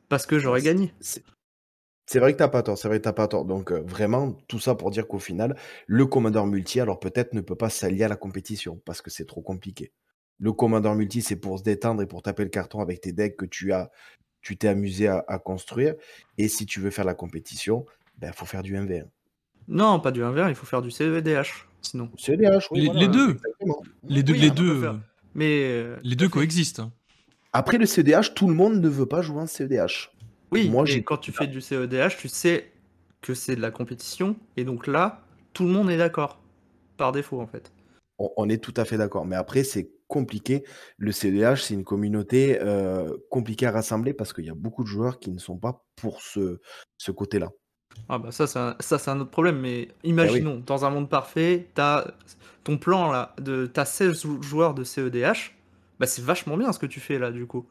Parce 0.09 0.25
que 0.25 0.39
j'aurais 0.39 0.63
gagné. 0.63 0.91
C'est 1.01 2.19
vrai 2.19 2.33
que 2.33 2.39
t'as 2.39 2.47
pas 2.47 2.63
tort, 2.63 2.75
c'est 2.75 2.87
vrai 2.87 2.97
que 2.97 3.03
t'as 3.03 3.13
pas 3.13 3.27
tort. 3.27 3.45
Donc 3.45 3.71
euh, 3.71 3.83
vraiment, 3.85 4.31
tout 4.47 4.59
ça 4.59 4.73
pour 4.73 4.89
dire 4.89 5.07
qu'au 5.07 5.19
final, 5.19 5.55
le 5.85 6.07
commandeur 6.07 6.47
multi, 6.47 6.79
alors 6.79 6.99
peut-être 6.99 7.33
ne 7.33 7.41
peut 7.41 7.55
pas 7.55 7.69
s'allier 7.69 8.05
à 8.05 8.07
la 8.07 8.15
compétition, 8.15 8.81
parce 8.85 9.03
que 9.03 9.11
c'est 9.11 9.25
trop 9.25 9.43
compliqué. 9.43 9.93
Le 10.39 10.51
commandeur 10.51 10.95
multi, 10.95 11.21
c'est 11.21 11.35
pour 11.35 11.59
se 11.59 11.63
détendre 11.63 12.01
et 12.01 12.07
pour 12.07 12.23
taper 12.23 12.43
le 12.43 12.49
carton 12.49 12.79
avec 12.79 13.01
tes 13.01 13.11
decks 13.11 13.37
que 13.37 13.45
tu 13.45 13.71
as, 13.71 13.91
tu 14.43 14.55
t'es 14.55 14.67
amusé 14.67 15.07
à, 15.07 15.39
construire. 15.43 15.95
Et 16.37 16.47
si 16.47 16.67
tu 16.67 16.79
veux 16.79 16.91
faire 16.91 17.05
la 17.05 17.15
compétition, 17.15 17.85
il 18.17 18.21
ben, 18.21 18.33
faut 18.33 18.45
faire 18.45 18.61
du 18.61 18.75
1v1. 18.75 19.05
Non, 19.67 19.99
pas 19.99 20.11
du 20.11 20.21
1v1, 20.21 20.49
il 20.49 20.55
faut 20.55 20.65
faire 20.65 20.81
du 20.81 20.91
CEDH 20.91 21.67
sinon. 21.81 22.09
CEDH, 22.17 22.67
oui. 22.71 22.89
Les, 22.93 23.07
deux. 23.07 23.37
Les 24.07 24.23
deux, 24.23 24.33
les 24.33 24.49
deux. 24.49 24.89
Mais 25.35 25.63
euh, 25.63 25.97
les 26.03 26.15
deux 26.15 26.29
coexistent. 26.29 26.79
Hein. 26.79 26.91
Après 27.51 27.77
le 27.77 27.85
CEDH, 27.85 28.33
tout 28.35 28.47
le 28.47 28.53
monde 28.53 28.79
ne 28.79 28.89
veut 28.89 29.05
pas 29.05 29.21
jouer 29.21 29.41
en 29.41 29.47
CEDH. 29.47 30.11
Oui, 30.51 30.69
Moi, 30.69 30.85
et 30.89 31.03
quand 31.03 31.17
tu 31.17 31.31
fais 31.31 31.47
du 31.47 31.61
CEDH, 31.61 32.17
tu 32.17 32.27
sais 32.27 32.71
que 33.21 33.33
c'est 33.33 33.55
de 33.55 33.61
la 33.61 33.71
compétition, 33.71 34.35
et 34.57 34.63
donc 34.63 34.85
là, 34.85 35.21
tout 35.53 35.63
le 35.63 35.71
monde 35.71 35.89
est 35.89 35.97
d'accord. 35.97 36.39
Par 36.97 37.11
défaut, 37.11 37.41
en 37.41 37.47
fait. 37.47 37.71
On, 38.19 38.47
est 38.47 38.63
tout 38.63 38.73
à 38.77 38.85
fait 38.85 38.97
d'accord. 38.97 39.25
Mais 39.25 39.35
après, 39.35 39.63
c'est 39.63 39.89
compliqué. 40.07 40.63
Le 40.97 41.11
CEDH, 41.11 41.61
c'est 41.61 41.73
une 41.73 41.83
communauté 41.83 42.59
euh, 42.61 43.15
compliquée 43.29 43.65
à 43.65 43.71
rassembler 43.71 44.13
parce 44.13 44.33
qu'il 44.33 44.45
y 44.45 44.49
a 44.49 44.55
beaucoup 44.55 44.83
de 44.83 44.87
joueurs 44.87 45.19
qui 45.19 45.31
ne 45.31 45.39
sont 45.39 45.57
pas 45.57 45.85
pour 45.95 46.21
ce, 46.21 46.59
ce 46.97 47.11
côté-là. 47.11 47.49
Ah 48.09 48.17
bah 48.17 48.31
ça, 48.31 48.47
ça, 48.47 48.75
c'est 48.79 49.09
un 49.09 49.19
autre 49.19 49.29
problème, 49.29 49.59
mais 49.59 49.89
imaginons, 50.03 50.57
eh 50.59 50.63
dans 50.63 50.85
un 50.85 50.89
monde 50.89 51.09
parfait, 51.09 51.69
t'as 51.75 52.05
ton 52.63 52.77
plan 52.77 53.11
là, 53.11 53.35
de, 53.39 53.67
t'as 53.67 53.85
16 53.85 54.25
joueurs 54.41 54.73
de 54.73 54.83
CEDH, 54.83 55.55
bah 55.99 56.07
c'est 56.07 56.23
vachement 56.23 56.57
bien 56.57 56.71
ce 56.73 56.79
que 56.79 56.85
tu 56.85 56.99
fais 56.99 57.19
là 57.19 57.31
du 57.31 57.45
coup. 57.45 57.67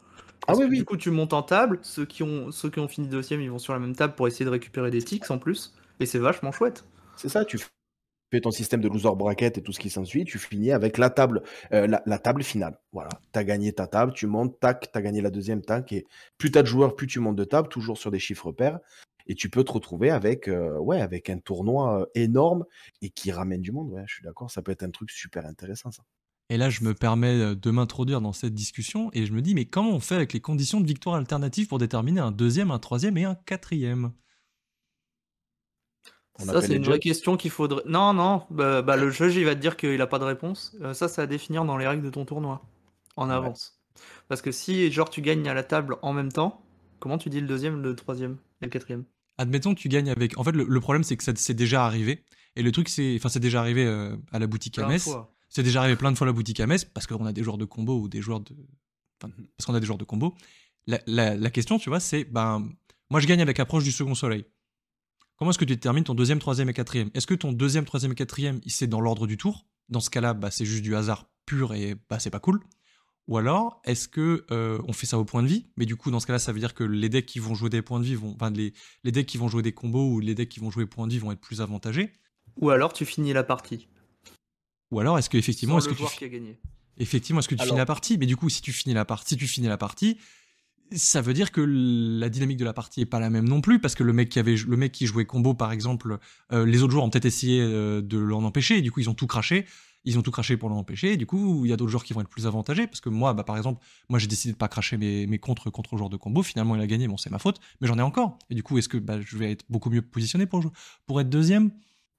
ah 0.47 0.55
oui, 0.57 0.67
oui. 0.69 0.79
Du 0.79 0.85
coup, 0.85 0.97
tu 0.97 1.11
montes 1.11 1.33
en 1.33 1.43
table, 1.43 1.81
ceux 1.83 2.05
qui, 2.05 2.23
ont, 2.23 2.53
ceux 2.53 2.71
qui 2.71 2.79
ont 2.79 2.89
fini 2.89 3.09
deuxième, 3.09 3.41
ils 3.41 3.51
vont 3.51 3.59
sur 3.59 3.73
la 3.73 3.79
même 3.81 3.97
table 3.97 4.15
pour 4.15 4.29
essayer 4.29 4.45
de 4.45 4.51
récupérer 4.51 4.91
des 4.91 5.03
ticks 5.03 5.31
en 5.31 5.39
plus, 5.39 5.75
et 5.99 6.07
c'est 6.07 6.19
vachement 6.19 6.53
chouette. 6.53 6.85
C'est 7.17 7.29
ça, 7.29 7.45
tu 7.45 7.59
fais 8.33 8.41
ton 8.41 8.51
système 8.51 8.81
de 8.81 8.89
loser 8.89 9.15
bracket 9.15 9.59
et 9.59 9.63
tout 9.63 9.73
ce 9.73 9.79
qui 9.79 9.91
s'ensuit, 9.91 10.25
tu 10.25 10.39
finis 10.39 10.73
avec 10.73 10.99
la 10.99 11.11
table, 11.11 11.43
euh, 11.73 11.87
la, 11.87 12.19
table 12.19 12.43
finale. 12.43 12.79
Voilà, 12.93 13.11
t'as 13.31 13.45
gagné 13.45 13.73
ta 13.73 13.87
table, 13.87 14.13
tu 14.13 14.27
montes, 14.27 14.59
tac, 14.59 14.91
t'as 14.91 15.03
gagné 15.03 15.21
la 15.21 15.31
deuxième, 15.31 15.63
tac, 15.63 15.93
et 15.93 16.07
plus 16.39 16.51
t'as 16.51 16.63
de 16.63 16.67
joueurs, 16.67 16.97
plus 16.97 17.07
tu 17.07 17.21
montes 17.21 17.37
de 17.37 17.45
table, 17.45 17.69
toujours 17.69 17.99
sur 17.99 18.11
des 18.11 18.19
chiffres 18.19 18.51
pairs 18.51 18.81
et 19.29 19.37
tu 19.37 19.49
peux 19.49 19.63
te 19.63 19.71
retrouver 19.71 20.11
avec, 20.11 20.51
ouais, 20.81 21.01
avec 21.01 21.31
un 21.31 21.39
tournoi 21.39 22.09
énorme 22.17 22.65
et 23.03 23.11
qui 23.11 23.31
ramène 23.31 23.61
du 23.61 23.71
monde. 23.71 23.91
Ouais, 23.91 24.03
je 24.07 24.15
suis 24.15 24.25
d'accord, 24.25 24.51
ça 24.51 24.63
peut 24.63 24.73
être 24.73 24.83
un 24.83 24.91
truc 24.91 25.11
super 25.11 25.47
intéressant, 25.47 25.93
ça. 25.93 26.03
Et 26.49 26.57
là, 26.57 26.71
je 26.71 26.83
me 26.83 26.93
permets 26.93 27.55
de 27.55 27.71
m'introduire 27.71 28.21
dans 28.21 28.33
cette 28.33 28.53
discussion 28.53 29.11
et 29.13 29.25
je 29.25 29.33
me 29.33 29.41
dis, 29.41 29.55
mais 29.55 29.67
comment 29.67 29.93
on 29.93 30.01
fait 30.01 30.17
avec 30.17 30.33
les 30.33 30.41
conditions 30.41 30.81
de 30.81 30.87
victoire 30.87 31.15
alternatives 31.17 31.69
pour 31.69 31.79
déterminer 31.79 32.21
un 32.21 32.33
deuxième, 32.33 32.71
un 32.71 32.81
troisième 32.81 33.17
et 33.17 33.25
un 33.25 33.37
quatrième? 33.37 34.13
Ça, 36.39 36.63
c'est 36.63 36.75
une 36.75 36.85
vraie 36.85 36.99
question 36.99 37.37
qu'il 37.37 37.51
faudrait. 37.51 37.83
Non, 37.87 38.15
non, 38.15 38.45
bah, 38.51 38.83
bah 38.83 38.97
le 38.97 39.11
jeu, 39.11 39.31
il 39.33 39.45
va 39.45 39.55
te 39.55 39.61
dire 39.61 39.77
qu'il 39.77 39.97
n'a 39.97 40.07
pas 40.07 40.19
de 40.19 40.25
réponse. 40.25 40.77
ça, 40.95 41.09
c'est 41.09 41.23
à 41.23 41.27
définir 41.27 41.65
dans 41.65 41.77
les 41.77 41.87
règles 41.87 42.03
de 42.03 42.11
ton 42.11 42.25
tournoi, 42.25 42.63
en 43.17 43.31
avance. 43.31 43.79
Parce 44.29 44.43
que 44.43 44.53
si, 44.53 44.91
genre, 44.91 45.11
tu 45.11 45.21
gagnes 45.23 45.49
à 45.49 45.55
la 45.55 45.63
table 45.63 45.97
en 46.03 46.13
même 46.13 46.33
temps, 46.33 46.65
comment 47.01 47.19
tu 47.19 47.31
dis 47.31 47.41
le 47.41 47.47
deuxième, 47.47 47.83
le 47.83 47.95
troisième 47.95 48.39
et 48.61 48.67
le 48.67 48.71
quatrième? 48.71 49.05
Admettons 49.39 49.75
que 49.75 49.81
tu 49.81 49.89
gagnes 49.89 50.11
avec. 50.11 50.39
En 50.39 50.45
fait, 50.45 50.53
le, 50.53 50.81
problème, 50.81 51.05
c'est 51.05 51.17
que 51.17 51.25
ça 51.25 51.33
c'est 51.35 51.55
déjà 51.55 51.85
arrivé. 51.85 52.25
Et 52.57 52.63
le 52.63 52.71
truc, 52.73 52.89
c'est. 52.89 53.17
Enfin, 53.17 53.29
c'est 53.29 53.41
déjà 53.41 53.61
arrivé 53.61 53.85
euh, 53.85 54.17
à 54.31 54.39
la 54.39 54.47
boutique 54.47 54.79
à 54.79 54.87
Metz. 54.87 55.09
C'est 55.49 55.63
déjà 55.63 55.81
arrivé 55.81 55.97
plein 55.97 56.11
de 56.13 56.17
fois 56.17 56.27
à 56.27 56.29
la 56.31 56.33
boutique 56.33 56.61
à 56.61 56.67
Metz 56.67 56.85
parce 56.85 57.07
qu'on 57.07 57.27
a 57.27 57.33
des 57.33 57.43
joueurs 57.43 57.59
de 57.59 57.65
combo 57.65 58.01
ou 58.01 58.09
des 58.09 58.23
joueurs 58.23 58.41
de. 58.41 58.55
Enfin, 59.21 59.33
parce 59.57 59.67
qu'on 59.67 59.75
a 59.75 59.81
des 59.81 59.87
joueurs 59.87 59.99
de 59.99 60.05
combo. 60.05 60.35
La, 60.87 60.99
la, 61.07 61.51
question, 61.51 61.79
tu 61.79 61.89
vois, 61.89 62.01
c'est. 62.01 62.25
Ben, 62.25 62.69
moi, 63.11 63.21
je 63.21 63.27
gagne 63.27 63.43
avec 63.43 63.61
approche 63.61 63.85
du 63.85 63.93
second 63.93 64.15
soleil. 64.15 64.47
Comment 65.43 65.51
est-ce 65.51 65.59
que 65.59 65.65
tu 65.65 65.75
détermines 65.75 66.05
ton 66.05 66.15
deuxième, 66.15 66.39
troisième 66.39 66.69
et 66.69 66.73
quatrième? 66.73 67.11
Est-ce 67.15 67.27
que 67.27 67.35
ton 67.35 67.51
deuxième, 67.51 67.85
troisième 67.85 68.13
et 68.13 68.15
quatrième, 68.15 68.61
c'est 68.69 68.87
dans 68.87 69.01
l'ordre 69.01 69.27
du 69.27 69.37
tour? 69.37 69.67
Dans 69.89 69.99
ce 69.99 70.09
cas-là, 70.09 70.35
bah, 70.35 70.53
c'est 70.53 70.65
juste 70.65 70.85
du 70.85 70.95
hasard 70.95 71.29
pur 71.47 71.75
et 71.75 71.97
bah, 72.09 72.21
c'est 72.21 72.31
pas 72.31 72.39
cool. 72.39 72.61
Ou 73.27 73.39
alors, 73.39 73.83
est-ce 73.85 74.07
que 74.07 74.47
euh, 74.53 74.79
on 74.87 74.93
fait 74.93 75.07
ça 75.07 75.19
au 75.19 75.25
point 75.25 75.43
de 75.43 75.49
vie? 75.49 75.67
Mais 75.77 75.85
du 75.85 75.97
coup, 75.97 76.13
dans 76.13 76.21
ce 76.21 76.29
cas-là, 76.29 76.39
ça 76.39 76.53
veut 76.53 76.61
dire 76.61 76.75
que 76.75 76.85
les 76.85 77.09
decks 77.09 77.27
qui 77.27 77.41
vont 77.41 77.57
jouer 77.57 77.71
des 77.71 77.83
points 77.83 77.99
de 77.99 78.05
vie 78.05 78.15
vont, 78.15 78.37
enfin, 78.37 78.53
les, 78.53 78.73
les 79.03 79.11
decks 79.11 79.27
qui 79.27 79.37
vont 79.37 79.49
jouer 79.49 79.63
des 79.63 79.73
combos 79.73 80.13
ou 80.13 80.21
les 80.21 80.37
decks 80.37 80.49
qui 80.49 80.61
vont 80.61 80.71
jouer 80.71 80.87
points 80.87 81.09
de 81.09 81.13
vie 81.13 81.19
vont 81.19 81.33
être 81.33 81.41
plus 81.41 81.61
avantagés. 81.61 82.13
Ou 82.61 82.71
alors, 82.71 82.93
tu 82.93 83.05
finis 83.05 83.33
la 83.33 83.43
partie. 83.43 83.89
Ou 84.93 85.01
alors, 85.01 85.19
est-ce 85.19 85.29
que 85.29 85.39
effectivement, 85.39 85.79
est-ce 85.79 85.89
que 85.89 85.95
tu 85.95 86.05
qui 86.19 86.25
a 86.25 86.29
gagné. 86.29 86.61
Effectivement, 86.99 87.41
est-ce 87.41 87.49
que 87.49 87.57
tu 87.57 87.65
finis 87.65 87.79
la 87.79 87.85
partie? 87.85 88.17
Mais 88.17 88.27
du 88.27 88.37
coup, 88.37 88.49
si 88.49 88.63
tu 88.63 88.73
finis 88.73 88.95
la 88.95 89.05
partie, 89.05 89.31
si 89.31 89.37
tu 89.37 89.49
finis 89.49 89.67
la 89.67 89.77
partie, 89.77 90.19
ça 90.95 91.21
veut 91.21 91.35
dire 91.35 91.53
que 91.53 91.61
la 91.61 92.29
dynamique 92.29 92.59
de 92.59 92.65
la 92.65 92.73
partie 92.73 93.01
est 93.01 93.07
pas 93.07 93.21
la 93.21 93.31
même 93.31 93.49
non 93.49 93.61
plus 93.61 93.79
parce 93.79 93.95
que 93.95 94.03
le 94.05 94.13
mec 94.13 94.29
qui 94.93 95.07
jouait 95.07 95.25
combo 95.25 95.55
par 95.55 95.73
exemple, 95.73 96.19
euh, 96.53 96.67
les 96.67 96.83
autres 96.83 96.93
joueurs 96.93 97.05
ont 97.05 97.11
peut-être 97.11 97.25
essayé 97.25 97.61
euh, 97.61 98.01
de 98.01 98.19
l'en 98.19 98.45
empêcher 98.45 98.79
et 98.79 98.83
du 98.83 98.91
coup 98.91 99.01
ils 99.01 99.11
ont 99.11 99.15
tout 99.15 99.27
craché 99.27 99.67
ils 100.05 100.19
ont 100.19 100.23
tout 100.23 100.31
craché 100.31 100.57
pour 100.57 100.69
l'empêcher. 100.69 101.17
Du 101.17 101.27
coup, 101.27 101.65
il 101.65 101.71
y 101.71 101.73
a 101.73 101.77
d'autres 101.77 101.91
joueurs 101.91 102.05
qui 102.05 102.13
vont 102.13 102.21
être 102.21 102.29
plus 102.29 102.47
avantagés. 102.47 102.87
Parce 102.87 103.01
que 103.01 103.09
moi, 103.09 103.35
bah, 103.35 103.45
par 103.45 103.57
exemple, 103.57 103.81
moi 104.09 104.19
j'ai 104.19 104.27
décidé 104.27 104.53
de 104.53 104.59
pas 104.59 104.69
cracher 104.69 104.97
mes, 104.97 105.27
mes 105.27 105.39
contre 105.39 105.71
contre 105.71 105.97
joueur 105.97 106.11
de 106.11 106.17
combo. 106.17 106.43
Finalement, 106.43 106.75
il 106.75 106.83
a 106.83 106.87
gagné. 106.87 107.09
Bon, 107.09 107.17
c'est 107.17 107.31
ma 107.31 107.39
faute, 107.39 107.61
mais 107.81 107.89
j'en 107.89 107.99
ai 107.99 108.03
encore. 108.03 108.39
Et 108.51 108.55
du 108.55 108.63
coup, 108.63 108.79
est-ce 108.79 108.89
que 108.89 108.99
bah, 108.99 109.21
je 109.21 109.37
vais 109.37 109.53
être 109.53 109.65
beaucoup 109.69 109.91
mieux 109.91 110.03
positionné 110.03 110.47
pour 110.47 111.21
être 111.21 111.31
deuxième? 111.31 111.71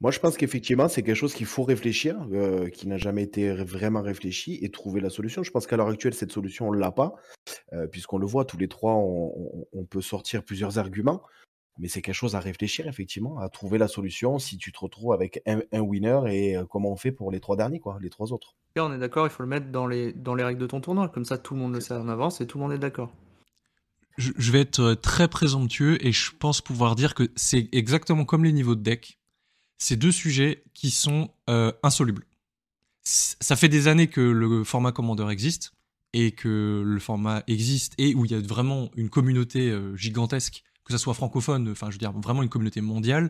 Moi, 0.03 0.11
je 0.11 0.19
pense 0.19 0.35
qu'effectivement, 0.35 0.89
c'est 0.89 1.01
quelque 1.01 1.15
chose 1.15 1.33
qu'il 1.33 1.45
faut 1.45 1.63
réfléchir, 1.63 2.17
euh, 2.33 2.67
qui 2.67 2.89
n'a 2.89 2.97
jamais 2.97 3.23
été 3.23 3.53
vraiment 3.53 4.01
réfléchi 4.01 4.59
et 4.61 4.69
trouver 4.69 4.99
la 4.99 5.09
solution. 5.09 5.43
Je 5.43 5.51
pense 5.51 5.65
qu'à 5.65 5.77
l'heure 5.77 5.87
actuelle, 5.87 6.13
cette 6.13 6.33
solution, 6.33 6.67
on 6.67 6.73
ne 6.73 6.77
l'a 6.77 6.91
pas, 6.91 7.15
euh, 7.71 7.87
puisqu'on 7.87 8.17
le 8.17 8.27
voit, 8.27 8.43
tous 8.43 8.57
les 8.57 8.67
trois, 8.67 8.95
on, 8.95 9.85
peut 9.89 10.01
sortir 10.01 10.43
plusieurs 10.43 10.77
arguments. 10.77 11.23
Mais 11.79 11.87
c'est 11.87 12.01
quelque 12.01 12.15
chose 12.15 12.35
à 12.35 12.41
réfléchir, 12.41 12.85
effectivement, 12.85 13.39
à 13.39 13.47
trouver 13.47 13.77
la 13.77 13.87
solution 13.87 14.39
si 14.39 14.57
tu 14.57 14.73
te 14.73 14.79
retrouves 14.79 15.13
avec 15.13 15.41
un, 15.45 15.79
winner 15.79 16.19
et 16.27 16.57
euh, 16.57 16.65
comment 16.65 16.91
on 16.91 16.97
fait 16.97 17.13
pour 17.13 17.31
les 17.31 17.39
trois 17.39 17.55
derniers, 17.55 17.79
quoi, 17.79 17.97
les 18.01 18.09
trois 18.09 18.33
autres. 18.33 18.57
Et 18.75 18.81
on 18.81 18.91
est 18.91 18.99
d'accord, 18.99 19.25
il 19.25 19.29
faut 19.29 19.43
le 19.43 19.49
mettre 19.49 19.71
dans 19.71 19.87
les, 19.87 20.11
dans 20.11 20.35
les 20.35 20.43
règles 20.43 20.59
de 20.59 20.67
ton 20.67 20.81
tournoi, 20.81 21.07
comme 21.07 21.23
ça 21.23 21.37
tout 21.37 21.53
le 21.53 21.61
monde 21.61 21.75
le 21.75 21.79
sait 21.79 21.93
en 21.93 22.09
avance 22.09 22.41
et 22.41 22.45
tout 22.45 22.57
le 22.57 22.63
monde 22.65 22.73
est 22.73 22.77
d'accord. 22.77 23.13
Je, 24.17 24.51
vais 24.51 24.59
être 24.59 24.95
très 24.95 25.29
présomptueux 25.29 26.05
et 26.05 26.11
je 26.11 26.31
pense 26.37 26.59
pouvoir 26.59 26.95
dire 26.95 27.15
que 27.15 27.29
c'est 27.37 27.69
exactement 27.71 28.25
comme 28.25 28.43
les 28.43 28.51
niveaux 28.51 28.75
de 28.75 28.83
deck. 28.83 29.17
C'est 29.83 29.97
deux 29.97 30.13
sujets 30.13 30.63
qui 30.73 30.91
sont 30.91 31.29
euh, 31.49 31.73
insolubles. 31.83 32.25
Ça 33.03 33.57
fait 33.57 33.67
des 33.67 33.89
années 33.89 34.07
que 34.07 34.21
le 34.21 34.63
format 34.63 34.93
Commander 34.93 35.27
existe 35.29 35.73
et 36.13 36.31
que 36.31 36.81
le 36.85 36.99
format 37.01 37.43
existe 37.47 37.93
et 37.97 38.15
où 38.15 38.23
il 38.23 38.31
y 38.31 38.35
a 38.35 38.39
vraiment 38.39 38.89
une 38.95 39.09
communauté 39.09 39.77
gigantesque 39.95 40.63
que 40.85 40.93
ça 40.93 40.97
soit 40.97 41.13
francophone, 41.13 41.69
enfin 41.69 41.87
je 41.87 41.95
veux 41.95 41.99
dire 41.99 42.13
vraiment 42.13 42.43
une 42.43 42.49
communauté 42.49 42.79
mondiale 42.79 43.29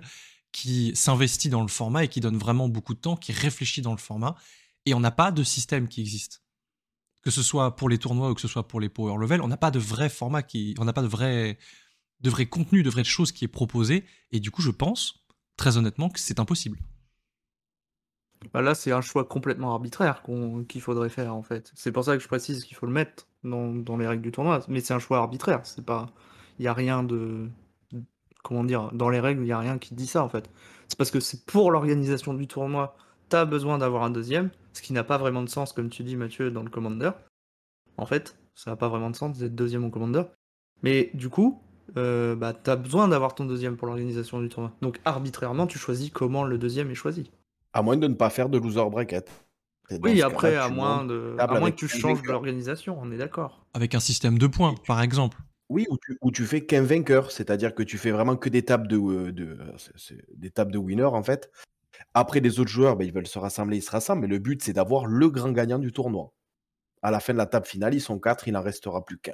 qui 0.52 0.92
s'investit 0.96 1.50
dans 1.50 1.62
le 1.62 1.68
format 1.68 2.04
et 2.04 2.08
qui 2.08 2.20
donne 2.20 2.38
vraiment 2.38 2.70
beaucoup 2.70 2.94
de 2.94 3.00
temps, 3.00 3.18
qui 3.18 3.32
réfléchit 3.32 3.82
dans 3.82 3.92
le 3.92 3.98
format. 3.98 4.36
Et 4.86 4.94
on 4.94 5.00
n'a 5.00 5.12
pas 5.12 5.32
de 5.32 5.44
système 5.44 5.88
qui 5.88 6.02
existe. 6.02 6.44
Que 7.24 7.32
ce 7.32 7.42
soit 7.42 7.76
pour 7.76 7.90
les 7.90 7.98
tournois 7.98 8.30
ou 8.30 8.36
que 8.36 8.42
ce 8.42 8.48
soit 8.48 8.68
pour 8.68 8.80
les 8.80 8.90
power 8.90 9.18
level, 9.20 9.42
on 9.42 9.48
n'a 9.48 9.58
pas 9.58 9.72
de 9.72 9.80
vrai 9.80 10.10
format 10.10 10.44
qui, 10.44 10.76
on 10.78 10.86
n'a 10.86 10.94
pas 10.94 11.02
de 11.02 11.08
vrai, 11.08 11.58
de 12.22 12.30
vrai 12.30 12.46
contenu, 12.46 12.84
de 12.84 12.90
vraies 12.90 13.04
choses 13.04 13.32
qui 13.32 13.46
est 13.46 13.50
proposé. 13.50 14.06
Et 14.32 14.40
du 14.40 14.52
coup, 14.52 14.62
je 14.62 14.70
pense, 14.70 15.23
très 15.58 15.78
honnêtement, 15.78 16.10
que 16.10 16.20
c'est 16.20 16.40
impossible. 16.40 16.80
Bah 18.54 18.62
là, 18.62 18.76
c'est 18.76 18.92
un 18.92 19.02
choix 19.02 19.24
complètement 19.24 19.72
arbitraire 19.72 20.24
qu'il 20.68 20.82
faudrait 20.82 21.10
faire 21.10 21.34
en 21.36 21.44
fait. 21.44 21.72
C'est 21.76 21.92
pour 21.92 22.04
ça 22.04 22.18
que 22.18 22.24
je 22.24 22.28
précise 22.28 22.66
qu'il 22.66 22.76
faut 22.76 22.86
le 22.86 22.92
mettre 22.92 23.28
dans, 23.44 23.74
dans, 23.74 23.98
les 23.98 24.08
règles 24.08 24.24
du 24.24 24.32
tournoi. 24.32 24.60
Mais 24.68 24.82
c'est 24.82 24.94
un 24.94 25.00
choix 25.00 25.20
arbitraire. 25.20 25.62
Il 25.78 26.62
n'y 26.62 26.68
a 26.68 26.74
rien 26.74 27.04
de. 27.04 27.48
Comment 28.44 28.64
dire 28.66 28.92
Dans 28.92 29.10
les 29.10 29.22
règles, 29.22 29.42
il 29.42 29.46
n'y 29.46 29.54
a 29.54 29.60
rien 29.60 29.78
qui 29.78 29.96
dit 29.96 30.08
ça 30.08 30.24
en 30.24 30.30
fait. 30.30 30.50
C'est 30.90 30.98
parce 30.98 31.12
que 31.12 31.22
c'est 31.22 31.46
pour 31.46 31.72
l'organisation 31.72 32.34
du 32.34 32.48
tournoi, 32.48 32.98
tu 33.30 33.36
as 33.36 33.46
besoin 33.46 33.78
d'avoir 33.78 34.04
un 34.04 34.10
deuxième, 34.10 34.52
ce 34.74 34.82
qui 34.82 34.92
n'a 34.92 35.06
pas 35.06 35.18
vraiment 35.18 35.42
de 35.42 35.50
sens, 35.50 35.72
comme 35.72 35.90
tu 35.90 36.04
dis 36.04 36.18
Mathieu, 36.18 36.52
dans 36.52 36.64
le 36.64 36.70
Commander. 36.70 37.12
En 37.98 38.06
fait, 38.06 38.38
ça 38.54 38.72
n'a 38.72 38.76
pas 38.76 38.90
vraiment 38.90 39.10
de 39.10 39.16
sens 39.16 39.38
d'être 39.38 39.56
deuxième 39.56 39.86
au 39.86 39.90
Commander. 39.90 40.24
Mais 40.82 41.10
du 41.14 41.30
coup, 41.30 41.62
euh, 41.98 42.36
bah, 42.36 42.54
tu 42.54 42.70
as 42.70 42.76
besoin 42.76 43.08
d'avoir 43.08 43.36
ton 43.36 43.46
deuxième 43.46 43.78
pour 43.78 43.88
l'organisation 43.88 44.42
du 44.42 44.50
tournoi. 44.50 44.72
Donc 44.82 45.00
arbitrairement, 45.06 45.68
tu 45.68 45.78
choisis 45.78 46.10
comment 46.10 46.44
le 46.44 46.58
deuxième 46.58 46.90
est 46.92 46.96
choisi. 46.96 47.32
À 47.74 47.82
moins 47.82 47.98
de 47.98 48.08
ne 48.08 48.14
pas 48.14 48.30
faire 48.30 48.50
de 48.50 48.58
loser 48.58 48.90
bracket. 48.90 49.30
Oui, 50.02 50.22
après, 50.22 50.56
à 50.56 50.70
moins, 50.70 51.06
de... 51.06 51.36
à 51.38 51.60
moins 51.60 51.72
que 51.72 51.76
tu 51.76 51.88
changes 51.88 52.24
l'organisation, 52.24 52.98
on 53.02 53.12
est 53.12 53.18
d'accord. 53.18 53.66
Avec 53.74 53.96
un 53.96 54.00
système 54.00 54.38
de 54.38 54.48
points, 54.48 54.76
par 54.88 55.02
exemple. 55.02 55.38
Oui, 55.70 55.86
où 55.90 55.98
tu, 55.98 56.18
où 56.22 56.32
tu 56.32 56.46
fais 56.46 56.66
qu'un 56.66 56.84
vainqueur, 56.84 57.32
c'est-à-dire 57.32 57.74
que 57.76 57.84
tu 57.84 57.98
fais 57.98 58.12
vraiment 58.12 58.36
que 58.36 58.50
des 58.50 58.64
tables 58.64 58.88
de, 58.88 58.98
euh, 58.98 59.32
de, 59.32 59.58
des 60.36 60.52
tables 60.52 60.72
de 60.72 60.78
winner, 60.78 61.04
en 61.04 61.24
fait. 61.24 61.52
Après, 62.14 62.40
les 62.40 62.60
autres 62.60 62.70
joueurs, 62.70 62.96
ben, 62.96 63.06
ils 63.06 63.14
veulent 63.14 63.28
se 63.28 63.40
rassembler, 63.40 63.78
ils 63.78 63.82
se 63.82 63.92
rassemblent, 63.92 64.22
mais 64.22 64.28
le 64.28 64.40
but, 64.40 64.62
c'est 64.64 64.74
d'avoir 64.74 65.06
le 65.06 65.30
grand 65.30 65.52
gagnant 65.52 65.80
du 65.80 65.92
tournoi. 65.92 66.32
À 67.02 67.12
la 67.12 67.20
fin 67.20 67.34
de 67.34 67.38
la 67.38 67.46
table 67.46 67.66
finale, 67.66 67.94
ils 67.94 68.02
sont 68.02 68.20
quatre, 68.20 68.48
il 68.48 68.54
n'en 68.54 68.62
restera 68.62 69.04
plus 69.04 69.18
qu'un. 69.18 69.34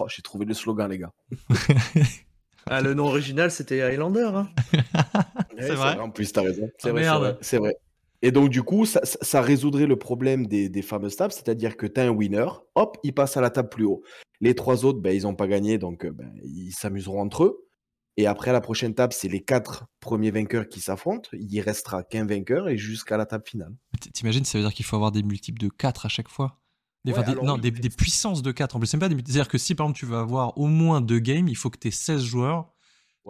Oh, 0.00 0.06
j'ai 0.08 0.22
trouvé 0.22 0.44
le 0.44 0.54
slogan, 0.54 0.90
les 0.90 0.98
gars. 0.98 1.12
ah, 2.66 2.80
le 2.80 2.94
nom 2.94 3.06
original, 3.06 3.50
c'était 3.50 3.82
Highlander. 3.82 4.30
Hein. 4.34 4.48
c'est 5.58 5.74
vrai. 5.74 5.98
En 5.98 6.10
plus, 6.10 6.32
t'as 6.32 6.42
raison. 6.42 6.68
C'est 6.78 6.88
ah, 6.88 7.18
vrai, 7.18 7.36
c'est 7.40 7.58
vrai. 7.58 7.76
Et 8.22 8.32
donc, 8.32 8.48
du 8.48 8.62
coup, 8.62 8.86
ça, 8.86 9.42
résoudrait 9.42 9.86
le 9.86 9.96
problème 9.96 10.46
des, 10.46 10.70
des 10.70 10.80
fameuses 10.80 11.16
tables, 11.16 11.32
c'est-à-dire 11.32 11.76
que 11.76 11.86
tu 11.86 12.00
as 12.00 12.04
un 12.04 12.08
winner, 12.08 12.46
hop, 12.74 12.96
il 13.02 13.12
passe 13.12 13.36
à 13.36 13.42
la 13.42 13.50
table 13.50 13.68
plus 13.68 13.84
haut. 13.84 14.02
Les 14.40 14.54
trois 14.54 14.84
autres, 14.86 15.00
ben, 15.00 15.14
ils 15.14 15.24
n'ont 15.24 15.34
pas 15.34 15.46
gagné, 15.46 15.76
donc 15.76 16.06
euh, 16.06 16.10
ben, 16.10 16.32
ils 16.42 16.72
s'amuseront 16.72 17.20
entre 17.20 17.44
eux. 17.44 17.68
Et 18.16 18.26
après, 18.26 18.52
la 18.52 18.60
prochaine 18.60 18.94
table, 18.94 19.12
c'est 19.12 19.28
les 19.28 19.42
quatre 19.42 19.86
premiers 20.00 20.30
vainqueurs 20.30 20.68
qui 20.68 20.80
s'affrontent. 20.80 21.28
Il 21.32 21.60
restera 21.60 22.02
qu'un 22.02 22.24
vainqueur 22.24 22.68
et 22.68 22.78
jusqu'à 22.78 23.16
la 23.16 23.26
table 23.26 23.44
finale. 23.46 23.74
T'imagines, 24.12 24.44
ça 24.44 24.56
veut 24.56 24.64
dire 24.64 24.72
qu'il 24.72 24.84
faut 24.84 24.96
avoir 24.96 25.12
des 25.12 25.22
multiples 25.22 25.60
de 25.60 25.68
4 25.68 26.06
à 26.06 26.08
chaque 26.08 26.28
fois? 26.28 26.60
Des, 27.04 27.12
Non, 27.42 27.58
des, 27.58 27.70
puissances 27.70 28.42
de 28.42 28.50
4 28.52 28.76
en 28.76 28.78
plus. 28.78 28.86
C'est-à-dire 28.86 29.48
que 29.48 29.58
si 29.58 29.74
par 29.74 29.86
exemple 29.86 29.98
tu 29.98 30.06
vas 30.06 30.20
avoir 30.20 30.56
au 30.58 30.66
moins 30.66 31.00
deux 31.00 31.18
games, 31.18 31.48
il 31.48 31.56
faut 31.56 31.70
que 31.70 31.78
tu 31.78 31.88
aies 31.88 31.92
16 31.92 32.22
joueurs. 32.22 32.72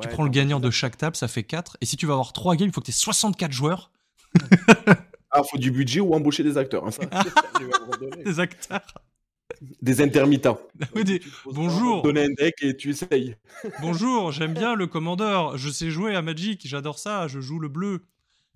tu 0.01 0.09
prends 0.09 0.25
le 0.25 0.31
gagnant 0.31 0.61
de 0.61 0.71
chaque 0.71 0.97
table, 0.97 1.17
ça 1.17 1.29
fait 1.29 1.45
4. 1.45 1.77
Et 1.81 1.87
si 1.87 1.97
tu 1.97 2.07
vas 2.07 2.13
avoir 2.13 2.33
3 2.33 2.57
games, 2.57 2.69
il 2.69 2.73
faut 2.73 2.81
que 2.81 2.87
tu 2.87 2.91
aies 2.91 2.95
64 2.95 3.53
joueurs. 3.53 3.91
ah, 5.31 5.43
faut 5.43 5.59
du 5.59 5.71
budget 5.71 6.01
ou 6.01 6.15
embaucher 6.15 6.43
des 6.43 6.57
acteurs. 6.57 6.87
Hein, 6.87 6.91
des 8.25 8.41
acteurs. 8.41 8.83
Des 9.83 10.01
intermittents. 10.01 10.59
Bonjour. 11.47 12.03
Donner 12.03 12.25
un 12.25 12.33
deck 12.37 12.55
et 12.63 12.77
tu 12.77 12.91
essayes. 12.91 13.37
Bonjour, 13.81 14.33
j'aime 14.33 14.55
bien 14.55 14.75
le 14.75 14.87
commandeur. 14.87 15.57
Je 15.57 15.71
sais 15.71 15.91
jouer 15.91 16.15
à 16.15 16.23
Magic, 16.23 16.67
j'adore 16.67 16.99
ça. 16.99 17.29
Je 17.29 17.41
joue 17.41 17.59
le 17.59 17.69
bleu. 17.69 18.07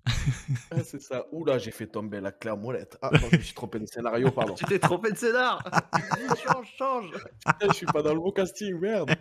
Ah, 0.71 0.83
c'est 0.83 1.01
ça. 1.01 1.25
Oula, 1.31 1.57
j'ai 1.57 1.71
fait 1.71 1.87
tomber 1.87 2.21
la 2.21 2.31
claire 2.31 2.57
molette. 2.57 2.97
Ah 3.01 3.09
non, 3.11 3.27
je 3.31 3.37
me 3.37 3.41
suis 3.41 3.53
trompé 3.53 3.79
de 3.79 3.85
scénario, 3.85 4.31
pardon. 4.35 4.53
tu 4.53 4.65
t'es 4.65 4.79
trompé 4.79 5.11
de 5.11 5.17
scénar. 5.17 5.63
change, 6.45 6.73
change. 6.77 7.11
je 7.61 7.73
suis 7.73 7.85
pas 7.85 8.01
dans 8.01 8.13
le 8.13 8.19
bon 8.19 8.31
casting, 8.31 8.77
merde. 8.79 9.11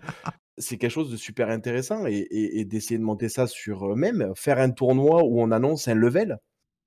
C'est 0.56 0.76
quelque 0.76 0.90
chose 0.90 1.10
de 1.10 1.16
super 1.16 1.48
intéressant 1.50 2.04
et, 2.06 2.64
d'essayer 2.64 2.98
de 2.98 3.04
monter 3.04 3.28
ça 3.28 3.46
sur 3.46 3.84
euh, 3.84 3.94
même 3.94 4.32
faire 4.34 4.58
un 4.58 4.70
tournoi 4.70 5.22
où 5.24 5.40
on 5.40 5.50
annonce 5.50 5.88
un 5.88 5.94
level. 5.94 6.38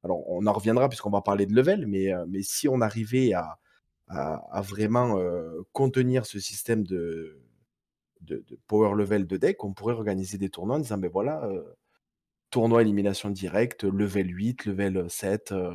Alors, 0.03 0.27
on 0.29 0.45
en 0.45 0.53
reviendra 0.53 0.89
puisqu'on 0.89 1.11
va 1.11 1.21
parler 1.21 1.45
de 1.45 1.53
level, 1.53 1.87
mais, 1.87 2.13
euh, 2.13 2.25
mais 2.27 2.41
si 2.41 2.67
on 2.67 2.81
arrivait 2.81 3.33
à, 3.33 3.59
à, 4.07 4.61
vraiment 4.61 5.17
euh, 5.17 5.61
contenir 5.71 6.25
ce 6.25 6.39
système 6.39 6.83
de, 6.83 7.39
de, 8.21 8.43
power 8.67 8.95
level 8.95 9.25
de 9.25 9.37
deck, 9.37 9.63
on 9.63 9.73
pourrait 9.73 9.93
organiser 9.93 10.37
des 10.37 10.49
tournois 10.49 10.75
en 10.75 10.79
disant, 10.79 10.97
ben 10.97 11.09
voilà, 11.09 11.49
tournoi 12.51 12.81
élimination 12.81 13.29
directe, 13.31 13.83
level 13.85 14.29
8, 14.29 14.65
level 14.65 15.09
7. 15.09 15.53
Euh, 15.53 15.73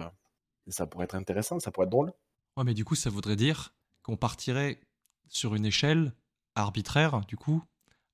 ça 0.68 0.86
pourrait 0.86 1.04
être 1.04 1.14
intéressant, 1.14 1.58
ça 1.58 1.72
pourrait 1.72 1.86
être 1.86 1.90
drôle. 1.90 2.12
Ouais, 2.56 2.64
mais 2.64 2.74
du 2.74 2.84
coup, 2.84 2.94
ça 2.94 3.10
voudrait 3.10 3.36
dire 3.36 3.74
qu'on 4.02 4.16
partirait 4.16 4.80
sur 5.26 5.54
une 5.54 5.66
échelle 5.66 6.12
arbitraire, 6.54 7.22
du 7.26 7.36
coup, 7.36 7.62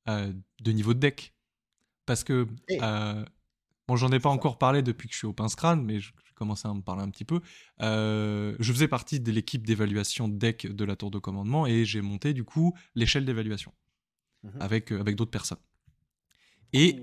euh, 0.08 0.32
de 0.60 0.72
niveau 0.72 0.94
de 0.94 1.00
deck. 1.00 1.34
Parce 2.06 2.24
que, 2.24 2.46
euh, 2.70 3.24
bon, 3.86 3.96
j'en 3.96 4.10
ai 4.10 4.20
pas 4.20 4.30
encore 4.30 4.58
parlé 4.58 4.82
depuis 4.82 5.08
que 5.08 5.14
je 5.14 5.18
suis 5.18 5.26
au 5.26 5.32
pince 5.32 5.54
crâne, 5.54 5.82
mais 5.84 6.00
je, 6.00 6.12
je 6.24 6.32
commençais 6.34 6.66
à 6.66 6.74
me 6.74 6.82
parler 6.82 7.02
un 7.02 7.10
petit 7.10 7.24
peu. 7.24 7.40
je 7.80 8.72
faisais 8.72 8.88
partie 8.88 9.20
de 9.20 9.30
l'équipe 9.30 9.66
d'évaluation 9.66 10.28
deck 10.28 10.66
de 10.66 10.84
la 10.84 10.96
tour 10.96 11.10
de 11.10 11.18
commandement 11.18 11.66
et 11.66 11.84
j'ai 11.84 12.00
monté, 12.00 12.32
du 12.32 12.44
coup, 12.44 12.74
l'échelle 12.94 13.24
d'évaluation 13.24 13.72
mmh 14.42 14.48
avec, 14.60 14.90
avec 14.92 15.16
d'autres 15.16 15.30
personnes. 15.30 15.60
Et. 16.72 17.00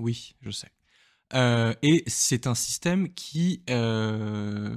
Oui, 0.00 0.34
je 0.40 0.50
sais. 0.50 0.72
Euh, 1.34 1.74
et 1.82 2.02
c'est 2.06 2.46
un 2.46 2.54
système 2.54 3.12
qui... 3.12 3.62
Euh, 3.70 4.74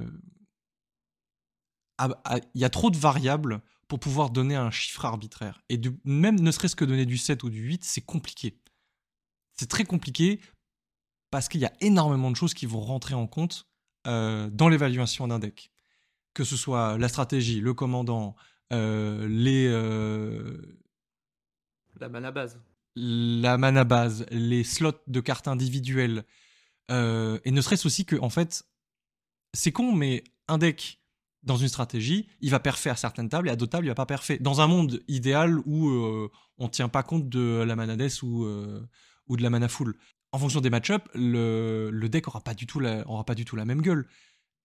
il 2.54 2.60
y 2.60 2.64
a 2.64 2.70
trop 2.70 2.90
de 2.90 2.96
variables 2.96 3.62
pour 3.88 3.98
pouvoir 4.00 4.30
donner 4.30 4.54
un 4.54 4.70
chiffre 4.70 5.04
arbitraire. 5.04 5.62
Et 5.70 5.80
même 6.04 6.38
ne 6.38 6.50
serait-ce 6.50 6.76
que 6.76 6.84
donner 6.84 7.06
du 7.06 7.16
7 7.16 7.42
ou 7.42 7.50
du 7.50 7.60
8, 7.60 7.84
c'est 7.84 8.02
compliqué. 8.02 8.60
C'est 9.54 9.68
très 9.68 9.84
compliqué 9.84 10.40
parce 11.30 11.48
qu'il 11.48 11.60
y 11.60 11.66
a 11.66 11.72
énormément 11.80 12.30
de 12.30 12.36
choses 12.36 12.52
qui 12.52 12.66
vont 12.66 12.80
rentrer 12.80 13.14
en 13.14 13.26
compte 13.26 13.66
euh, 14.06 14.50
dans 14.50 14.68
l'évaluation 14.68 15.26
d'un 15.28 15.38
deck. 15.38 15.70
Que 16.34 16.44
ce 16.44 16.56
soit 16.56 16.98
la 16.98 17.08
stratégie, 17.08 17.60
le 17.60 17.72
commandant, 17.72 18.36
les... 18.70 19.68
La 22.00 22.08
mana 22.08 22.32
base 22.32 22.60
la 22.96 23.58
mana 23.58 23.84
base, 23.84 24.26
les 24.30 24.64
slots 24.64 24.92
de 25.06 25.20
cartes 25.20 25.48
individuelles, 25.48 26.24
euh, 26.90 27.38
et 27.44 27.50
ne 27.50 27.60
serait-ce 27.60 27.86
aussi 27.86 28.04
que, 28.04 28.16
en 28.16 28.30
fait, 28.30 28.64
c'est 29.52 29.72
con, 29.72 29.92
mais 29.92 30.24
un 30.48 30.58
deck 30.58 31.00
dans 31.42 31.56
une 31.56 31.68
stratégie, 31.68 32.28
il 32.40 32.50
va 32.50 32.58
parfait 32.58 32.90
à 32.90 32.96
certaines 32.96 33.28
tables 33.28 33.48
et 33.48 33.50
à 33.50 33.56
d'autres 33.56 33.72
tables, 33.72 33.86
il 33.86 33.88
va 33.88 33.94
pas 33.94 34.06
parfait. 34.06 34.38
Dans 34.38 34.60
un 34.60 34.66
monde 34.66 35.02
idéal 35.08 35.58
où 35.66 35.88
euh, 35.90 36.30
on 36.58 36.68
tient 36.68 36.88
pas 36.88 37.02
compte 37.02 37.28
de 37.28 37.62
la 37.66 37.76
mana 37.76 37.96
death 37.96 38.22
ou, 38.22 38.44
euh, 38.44 38.80
ou 39.28 39.36
de 39.36 39.42
la 39.42 39.50
mana 39.50 39.68
full. 39.68 39.94
En 40.32 40.38
fonction 40.38 40.60
des 40.60 40.70
match-ups, 40.70 41.04
le, 41.14 41.90
le, 41.92 42.08
deck 42.08 42.28
aura 42.28 42.40
pas, 42.40 42.54
du 42.54 42.66
tout 42.66 42.80
la, 42.80 43.06
aura 43.08 43.24
pas 43.24 43.34
du 43.34 43.44
tout 43.44 43.56
la 43.56 43.66
même 43.66 43.82
gueule. 43.82 44.08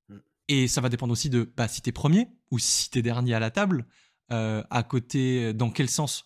Mm. 0.08 0.18
Et 0.48 0.68
ça 0.68 0.80
va 0.82 0.90
dépendre 0.90 1.12
aussi 1.12 1.30
de 1.30 1.52
bah, 1.58 1.68
si 1.68 1.82
t'es 1.82 1.92
premier 1.92 2.28
ou 2.50 2.60
si 2.60 2.90
t'es 2.90 3.02
dernier 3.02 3.34
à 3.34 3.40
la 3.40 3.52
table. 3.52 3.86
à 4.30 4.84
côté, 4.88 5.54
dans 5.54 5.72
quel 5.72 5.90
sens 5.90 6.24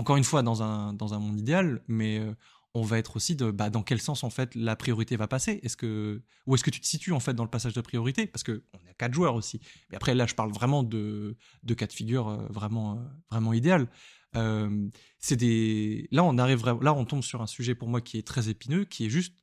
encore 0.00 0.16
une 0.16 0.24
fois, 0.24 0.42
dans 0.42 0.62
un, 0.62 0.94
dans 0.94 1.12
un 1.12 1.18
monde 1.18 1.38
idéal, 1.38 1.82
mais 1.86 2.18
euh, 2.18 2.34
on 2.72 2.82
va 2.82 2.96
être 2.96 3.16
aussi 3.16 3.34
bah, 3.34 3.68
dans 3.68 3.82
quel 3.82 4.00
sens 4.00 4.24
en 4.24 4.30
fait 4.30 4.54
la 4.54 4.74
priorité 4.74 5.16
va 5.16 5.28
passer? 5.28 5.60
Est-ce 5.62 5.76
que 5.76 6.22
où 6.46 6.54
est-ce 6.54 6.64
que 6.64 6.70
tu 6.70 6.80
te 6.80 6.86
situes 6.86 7.12
en 7.12 7.20
fait 7.20 7.34
dans 7.34 7.44
le 7.44 7.50
passage 7.50 7.74
de 7.74 7.80
priorité? 7.82 8.26
Parce 8.26 8.42
que 8.42 8.64
on 8.72 8.78
à 8.78 8.94
quatre 8.94 9.12
joueurs 9.12 9.34
aussi. 9.34 9.60
Mais 9.90 9.96
après 9.96 10.14
là, 10.14 10.24
je 10.26 10.34
parle 10.34 10.52
vraiment 10.52 10.82
de 10.82 11.36
de 11.64 11.74
cas 11.74 11.86
de 11.86 11.92
figure 11.92 12.28
euh, 12.28 12.46
vraiment 12.48 12.94
euh, 12.94 13.02
vraiment 13.30 13.52
idéal. 13.52 13.88
des 14.34 16.08
là 16.10 16.24
on 16.24 16.38
arrive 16.38 16.64
là 16.64 16.94
on 16.94 17.04
tombe 17.04 17.22
sur 17.22 17.42
un 17.42 17.46
sujet 17.46 17.74
pour 17.74 17.88
moi 17.88 18.00
qui 18.00 18.16
est 18.16 18.26
très 18.26 18.48
épineux, 18.48 18.86
qui 18.86 19.04
est 19.04 19.10
juste 19.10 19.36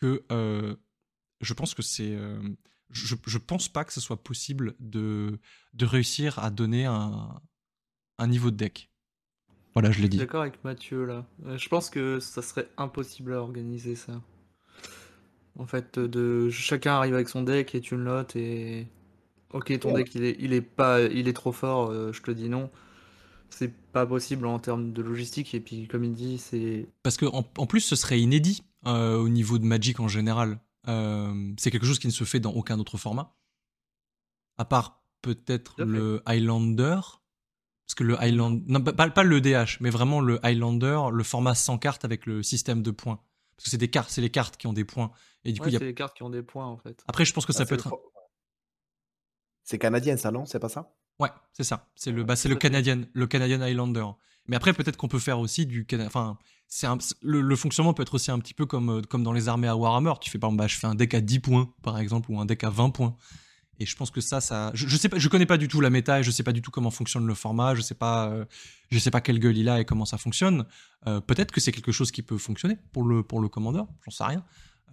que 0.00 0.24
je 1.40 1.52
pense 1.54 1.74
que 1.74 1.82
c'est 1.82 2.16
je, 2.88 3.16
je 3.26 3.38
pense 3.38 3.68
pas 3.68 3.84
que 3.84 3.92
ce 3.92 4.00
soit 4.00 4.22
possible 4.22 4.74
de 4.80 5.38
de 5.74 5.84
réussir 5.84 6.38
à 6.38 6.50
donner 6.50 6.86
un 6.86 7.42
un 8.18 8.26
niveau 8.26 8.50
de 8.50 8.56
deck 8.56 8.91
voilà, 9.74 9.90
je 9.90 10.02
l'ai 10.02 10.08
dit. 10.08 10.18
D'accord 10.18 10.42
avec 10.42 10.62
Mathieu 10.64 11.04
là. 11.06 11.24
Euh, 11.46 11.56
je 11.56 11.68
pense 11.68 11.88
que 11.88 12.20
ça 12.20 12.42
serait 12.42 12.68
impossible 12.76 13.32
à 13.32 13.40
organiser 13.40 13.94
ça. 13.94 14.20
En 15.58 15.66
fait, 15.66 15.98
de 15.98 16.50
chacun 16.50 16.94
arrive 16.94 17.14
avec 17.14 17.28
son 17.28 17.42
deck 17.42 17.74
et 17.74 17.80
tu 17.80 17.96
le 17.96 18.04
notes 18.04 18.36
et 18.36 18.86
ok 19.52 19.78
ton 19.80 19.92
deck 19.94 20.14
il 20.14 20.24
est, 20.24 20.36
il 20.40 20.54
est 20.54 20.62
pas 20.62 21.02
il 21.02 21.28
est 21.28 21.32
trop 21.32 21.52
fort, 21.52 21.90
euh, 21.90 22.12
je 22.12 22.22
te 22.22 22.30
dis 22.30 22.48
non. 22.48 22.70
C'est 23.50 23.72
pas 23.92 24.06
possible 24.06 24.46
en 24.46 24.58
termes 24.58 24.92
de 24.94 25.02
logistique 25.02 25.54
et 25.54 25.60
puis 25.60 25.86
comme 25.86 26.04
il 26.04 26.14
dit 26.14 26.38
c'est 26.38 26.86
parce 27.02 27.18
que 27.18 27.26
en, 27.26 27.42
plus 27.42 27.80
ce 27.80 27.96
serait 27.96 28.18
inédit 28.18 28.62
euh, 28.86 29.16
au 29.16 29.28
niveau 29.28 29.58
de 29.58 29.64
Magic 29.64 30.00
en 30.00 30.08
général. 30.08 30.58
c'est 30.86 31.70
quelque 31.70 31.86
chose 31.86 31.98
qui 31.98 32.06
ne 32.06 32.12
se 32.12 32.24
fait 32.24 32.40
dans 32.40 32.52
aucun 32.52 32.78
autre 32.78 32.96
format. 32.96 33.34
À 34.56 34.64
part 34.64 35.02
peut-être 35.20 35.74
le 35.78 36.22
Highlander 36.26 37.00
parce 37.86 37.94
que 37.94 38.04
le 38.04 38.20
Highlander, 38.20 38.62
non, 38.66 38.80
pas, 38.80 39.22
le 39.22 39.40
DH, 39.40 39.78
mais 39.80 39.90
vraiment 39.90 40.20
le 40.20 40.44
Highlander, 40.44 41.00
le 41.12 41.24
format 41.24 41.54
sans 41.54 41.78
carte 41.78 42.04
avec 42.04 42.26
le 42.26 42.42
système 42.42 42.82
de 42.82 42.90
points. 42.90 43.20
Parce 43.56 43.64
que 43.64 43.70
c'est 43.70 43.78
des 43.78 43.90
cartes, 43.90 44.10
c'est 44.10 44.20
les 44.20 44.30
cartes 44.30 44.56
qui 44.56 44.66
ont 44.66 44.72
des 44.72 44.84
points. 44.84 45.10
Et 45.44 45.52
du 45.52 45.60
coup, 45.60 45.68
il 45.68 45.72
y 45.72 45.76
a... 45.76 45.78
c'est 45.78 45.84
les 45.84 45.94
cartes 45.94 46.16
qui 46.16 46.22
ont 46.22 46.30
des 46.30 46.42
points 46.42 46.66
en 46.66 46.78
fait. 46.78 47.02
Après, 47.06 47.24
je 47.24 47.32
pense 47.32 47.46
que 47.46 47.52
ça 47.52 47.64
ah, 47.64 47.66
peut 47.66 47.74
être. 47.74 47.92
C'est 49.64 49.78
canadien, 49.78 50.16
ça 50.16 50.30
non? 50.30 50.46
C'est 50.46 50.58
pas 50.58 50.68
ça? 50.68 50.94
Ouais, 51.18 51.30
c'est 51.52 51.64
ça. 51.64 51.90
C'est 51.94 52.10
le, 52.10 52.24
bah, 52.24 52.36
c'est 52.36 52.48
le 52.48 52.56
canadien, 52.56 53.02
le 53.12 53.26
Canadian 53.26 53.60
Highlander. 53.60 54.06
Mais 54.48 54.56
après, 54.56 54.72
peut-être 54.72 54.96
qu'on 54.96 55.08
peut 55.08 55.20
faire 55.20 55.38
aussi 55.38 55.66
du, 55.66 55.86
enfin, 56.04 56.36
c'est 56.66 56.88
le, 57.20 57.54
fonctionnement 57.54 57.94
peut 57.94 58.02
être 58.02 58.14
aussi 58.14 58.30
un 58.30 58.38
petit 58.38 58.54
peu 58.54 58.66
comme, 58.66 58.90
euh, 58.90 59.02
comme 59.02 59.22
dans 59.22 59.32
les 59.32 59.48
armées 59.48 59.68
à 59.68 59.76
Warhammer. 59.76 60.14
Tu 60.20 60.30
fais 60.30 60.38
par 60.38 60.48
exemple, 60.48 60.62
bah, 60.62 60.66
je 60.66 60.76
fais 60.78 60.86
un 60.86 60.94
deck 60.94 61.14
à 61.14 61.20
10 61.20 61.40
points, 61.40 61.74
par 61.82 61.98
exemple, 61.98 62.30
ou 62.30 62.40
un 62.40 62.46
deck 62.46 62.64
à 62.64 62.70
20 62.70 62.90
points. 62.90 63.16
Et 63.82 63.86
je 63.86 63.96
pense 63.96 64.12
que 64.12 64.20
ça, 64.20 64.40
ça, 64.40 64.70
je, 64.74 64.86
je, 64.86 64.96
sais 64.96 65.08
pas, 65.08 65.18
je 65.18 65.28
connais 65.28 65.44
pas 65.44 65.56
du 65.56 65.66
tout 65.66 65.80
la 65.80 65.90
méta 65.90 66.20
et 66.20 66.22
je 66.22 66.30
sais 66.30 66.44
pas 66.44 66.52
du 66.52 66.62
tout 66.62 66.70
comment 66.70 66.92
fonctionne 66.92 67.26
le 67.26 67.34
format. 67.34 67.74
Je 67.74 67.80
sais 67.80 67.96
pas, 67.96 68.28
euh, 68.28 68.44
je 68.92 68.98
sais 69.00 69.10
pas 69.10 69.20
quelle 69.20 69.40
gueule 69.40 69.58
il 69.58 69.68
a 69.68 69.80
et 69.80 69.84
comment 69.84 70.04
ça 70.04 70.18
fonctionne. 70.18 70.66
Euh, 71.08 71.20
peut-être 71.20 71.50
que 71.50 71.60
c'est 71.60 71.72
quelque 71.72 71.90
chose 71.90 72.12
qui 72.12 72.22
peut 72.22 72.38
fonctionner 72.38 72.78
pour 72.92 73.02
le 73.02 73.24
pour 73.24 73.40
le 73.40 73.48
commandeur. 73.48 73.88
J'en 74.04 74.12
sais 74.12 74.22
rien. 74.22 74.44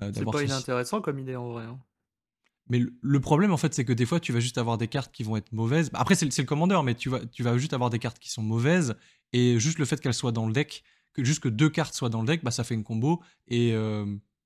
Euh, 0.02 0.12
c'est 0.12 0.26
pas 0.26 0.42
inintéressant 0.42 1.02
comme 1.02 1.20
idée 1.20 1.36
en 1.36 1.50
vrai. 1.52 1.66
Hein. 1.66 1.78
Mais 2.68 2.82
le, 3.00 3.20
problème 3.20 3.52
en 3.52 3.58
fait, 3.58 3.76
c'est 3.76 3.86
que 3.86 3.94
des 3.94 4.08
fois, 4.08 4.20
tu 4.20 4.34
vas 4.34 4.40
juste 4.40 4.58
avoir 4.58 4.80
des 4.80 4.88
cartes 4.88 5.12
qui 5.12 5.22
vont 5.22 5.38
être 5.38 5.52
mauvaises. 5.52 5.92
Après, 5.94 6.16
c'est 6.16 6.26
le 6.26 6.44
commandeur, 6.46 6.82
mais 6.82 6.96
tu 6.96 7.10
vas 7.10 7.24
tu 7.28 7.44
vas 7.44 7.56
juste 7.60 7.74
avoir 7.74 7.92
des 7.92 8.00
cartes 8.00 8.18
qui 8.18 8.32
sont 8.32 8.44
mauvaises 8.44 8.96
et 9.34 9.60
juste 9.60 9.78
le 9.78 9.86
fait 9.86 10.02
qu'elles 10.02 10.16
soient 10.16 10.32
dans 10.32 10.48
le 10.48 10.54
deck, 10.54 10.84
que 11.14 11.24
juste 11.24 11.44
que 11.44 11.50
deux 11.50 11.70
cartes 11.70 11.94
soient 11.94 12.10
dans 12.10 12.22
le 12.22 12.28
deck, 12.28 12.44
bah 12.44 12.50
ça 12.50 12.64
fait 12.64 12.74
une 12.74 12.84
combo 12.84 13.22
et 13.48 13.76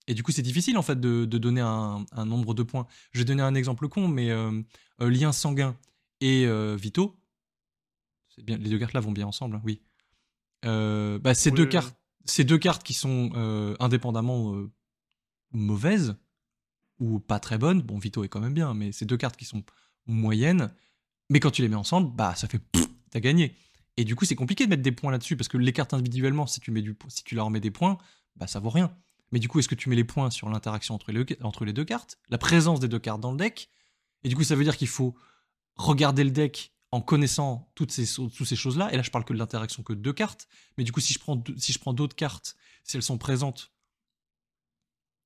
Et 0.08 0.14
du 0.14 0.24
coup, 0.24 0.32
c'est 0.32 0.42
difficile 0.42 0.78
en 0.78 0.82
fait 0.82 1.00
de, 1.00 1.26
donner 1.26 1.62
un, 1.62 2.06
nombre 2.26 2.54
de 2.54 2.64
points. 2.64 2.88
Je 3.12 3.20
vais 3.20 3.26
donner 3.26 3.42
un 3.42 3.56
exemple 3.56 3.88
con, 3.88 4.08
mais 4.08 4.32
euh, 4.32 4.62
euh, 5.02 5.10
lien 5.10 5.32
sanguin 5.32 5.78
et 6.20 6.46
euh, 6.46 6.76
Vito, 6.76 7.18
bien, 8.44 8.58
les 8.58 8.70
deux 8.70 8.80
cartes 8.80 8.94
là 8.94 9.00
vont 9.00 9.12
bien 9.12 9.28
ensemble, 9.28 9.56
hein, 9.56 9.62
oui. 9.64 9.82
Bah, 10.64 11.34
ces, 11.34 11.52
deux 11.52 11.66
cartes, 11.66 11.96
ces 12.26 12.44
deux 12.44 12.58
cartes 12.58 12.84
qui 12.84 12.94
sont 12.94 13.32
indépendamment 13.80 14.56
mauvaises 15.52 16.16
ou 17.00 17.20
pas 17.20 17.40
très 17.40 17.58
bonnes, 17.58 17.82
bon, 17.82 17.98
Vito 17.98 18.24
est 18.24 18.30
quand 18.30 18.40
même 18.40 18.54
bien, 18.54 18.74
mais 18.74 18.92
ces 18.92 19.06
deux 19.06 19.18
cartes 19.18 19.36
qui 19.36 19.46
sont 19.46 19.64
moyennes, 20.06 20.74
mais 21.30 21.40
quand 21.40 21.52
tu 21.52 21.62
les 21.62 21.70
mets 21.70 21.76
ensemble, 21.76 22.14
bah 22.16 22.36
ça 22.36 22.48
fait 22.48 22.62
t'as 23.10 23.20
gagné. 23.20 23.56
Et 23.98 24.06
du 24.06 24.16
coup, 24.16 24.26
c'est 24.26 24.36
compliqué 24.36 24.66
de 24.66 24.70
mettre 24.70 24.82
des 24.82 24.92
points 24.92 25.12
là-dessus 25.12 25.38
parce 25.38 25.48
que 25.48 25.58
les 25.58 25.72
cartes 25.72 25.94
individuellement, 25.94 26.48
si 26.48 26.60
tu, 26.60 26.72
mets 26.72 26.82
du, 26.82 26.98
si 27.10 27.24
tu 27.24 27.36
leur 27.36 27.50
mets 27.50 27.60
des 27.60 27.72
points, 27.72 27.98
bah 28.36 28.48
ça 28.48 28.60
vaut 28.60 28.70
rien. 28.70 28.96
Mais 29.34 29.40
du 29.40 29.48
coup, 29.48 29.58
est-ce 29.58 29.68
que 29.68 29.74
tu 29.74 29.90
mets 29.90 29.96
les 29.96 30.04
points 30.04 30.30
sur 30.30 30.48
l'interaction 30.48 30.94
entre 30.94 31.12
les, 31.12 31.74
deux 31.74 31.86
cartes, 31.86 32.20
la 32.30 32.38
présence 32.38 32.80
des 32.80 32.88
deux 32.88 33.00
cartes 33.00 33.20
dans 33.20 33.32
le 33.32 33.38
deck? 33.38 33.68
Et 34.24 34.30
du 34.30 34.36
coup, 34.36 34.44
ça 34.44 34.56
veut 34.56 34.64
dire 34.64 34.78
qu'il 34.78 34.88
faut 34.88 35.16
regarder 35.76 36.24
le 36.24 36.30
deck 36.30 36.72
en 36.92 37.02
connaissant 37.02 37.72
toutes 37.74 37.92
ces, 37.92 38.06
choses-là. 38.56 38.94
Et 38.94 38.96
là, 38.96 39.02
je 39.02 39.10
parle 39.10 39.26
que 39.26 39.34
de 39.34 39.40
l'interaction 39.40 39.82
que 39.82 39.94
de 39.94 40.00
deux 40.00 40.14
cartes. 40.14 40.48
Mais 40.78 40.84
du 40.84 40.92
coup, 40.92 41.00
si 41.00 41.14
je 41.14 41.20
prends, 41.20 41.44
si 41.58 41.74
je 41.74 41.80
prends 41.80 41.94
d'autres 41.94 42.16
cartes, 42.16 42.56
si 42.84 42.96
elles 42.96 43.02
sont 43.02 43.18
présentes, 43.18 43.72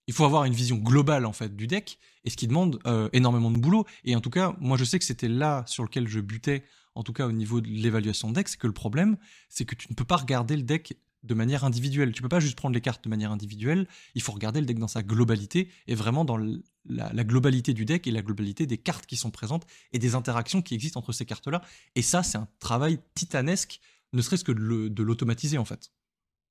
il 0.07 0.13
faut 0.13 0.23
avoir 0.23 0.45
une 0.45 0.53
vision 0.53 0.77
globale 0.77 1.25
en 1.25 1.33
fait 1.33 1.57
du 1.57 1.67
deck. 1.67 1.99
Et 2.23 2.29
ce 2.29 2.37
qui 2.37 2.47
demande 2.47 2.79
euh, 2.87 3.09
énormément 3.11 3.51
de 3.51 3.57
boulot. 3.57 3.85
Et 4.05 4.15
en 4.15 4.21
tout 4.21 4.29
cas, 4.29 4.55
moi, 4.61 4.77
je 4.77 4.85
sais 4.85 4.99
que 4.99 5.05
c'était 5.05 5.27
là 5.27 5.65
sur 5.67 5.83
lequel 5.83 6.07
je 6.07 6.21
butais, 6.21 6.63
en 6.95 7.03
tout 7.03 7.11
cas 7.11 7.27
au 7.27 7.33
niveau 7.33 7.59
de 7.59 7.67
l'évaluation 7.67 8.29
de 8.29 8.35
deck, 8.35 8.47
c'est 8.47 8.57
que 8.57 8.67
le 8.67 8.73
problème, 8.73 9.17
c'est 9.49 9.65
que 9.65 9.75
tu 9.75 9.87
ne 9.89 9.95
peux 9.95 10.05
pas 10.05 10.15
regarder 10.15 10.55
le 10.55 10.63
deck 10.63 10.97
de 11.23 11.33
manière 11.33 11.63
individuelle. 11.63 12.11
Tu 12.11 12.21
peux 12.21 12.29
pas 12.29 12.39
juste 12.39 12.57
prendre 12.57 12.73
les 12.73 12.81
cartes 12.81 13.03
de 13.03 13.09
manière 13.09 13.31
individuelle, 13.31 13.87
il 14.15 14.21
faut 14.21 14.31
regarder 14.31 14.59
le 14.59 14.65
deck 14.65 14.79
dans 14.79 14.87
sa 14.87 15.03
globalité 15.03 15.69
et 15.87 15.95
vraiment 15.95 16.25
dans 16.25 16.37
la, 16.85 17.23
globalité 17.23 17.73
du 17.73 17.85
deck 17.85 18.07
et 18.07 18.11
la 18.11 18.21
globalité 18.21 18.65
des 18.65 18.77
cartes 18.77 19.05
qui 19.05 19.17
sont 19.17 19.31
présentes 19.31 19.65
et 19.91 19.99
des 19.99 20.15
interactions 20.15 20.61
qui 20.61 20.75
existent 20.75 20.99
entre 20.99 21.11
ces 21.11 21.25
cartes-là. 21.25 21.61
Et 21.95 22.01
ça, 22.01 22.23
c'est 22.23 22.37
un 22.37 22.47
travail 22.59 22.99
titanesque, 23.15 23.79
ne 24.13 24.21
serait-ce 24.21 24.43
que 24.43 24.51
de 24.51 25.03
l'automatiser 25.03 25.57
en 25.57 25.65
fait, 25.65 25.91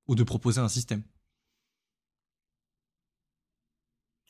ou 0.07 0.15
de 0.15 0.23
proposer 0.23 0.59
un 0.59 0.69
système. 0.69 1.03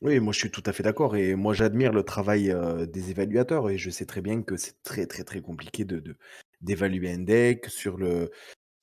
Oui, 0.02 0.20
moi 0.20 0.32
je 0.32 0.38
suis 0.38 0.52
tout 0.52 0.62
à 0.68 0.74
fait 0.74 0.84
d'accord 0.84 1.16
et 1.16 1.34
moi 1.34 1.56
j'admire 1.56 1.92
le 1.92 2.04
travail 2.04 2.52
euh, 2.52 2.86
des 2.86 3.10
évaluateurs 3.10 3.68
et 3.72 3.80
je 3.80 3.90
sais 3.90 4.06
très 4.06 4.22
bien 4.22 4.44
que 4.44 4.56
c'est 4.56 4.84
très 4.84 5.08
très 5.08 5.24
très 5.24 5.42
compliqué 5.42 5.86
de 5.86 6.18
d'évaluer 6.62 7.12
un 7.12 7.20
deck 7.20 7.68
sur 7.68 7.98
le 7.98 8.30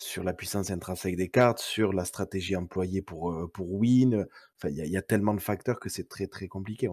sur 0.05 0.23
la 0.23 0.35
puissance 0.35 0.71
intrinsèque 0.71 1.17
des 1.17 1.31
cartes, 1.31 1.61
sur 1.61 1.93
la 1.93 2.05
stratégie 2.05 2.57
employée 2.57 3.01
pour, 3.01 3.51
pour 3.53 3.73
win. 3.73 4.27
Enfin, 4.57 4.69
il 4.69 4.87
y, 4.87 4.97
a 4.97 5.03
tellement 5.03 5.35
de 5.35 5.41
facteurs 5.41 5.81
que 5.81 5.89
c'est 5.89 6.09
très 6.09 6.27
très 6.27 6.47
compliqué. 6.47 6.89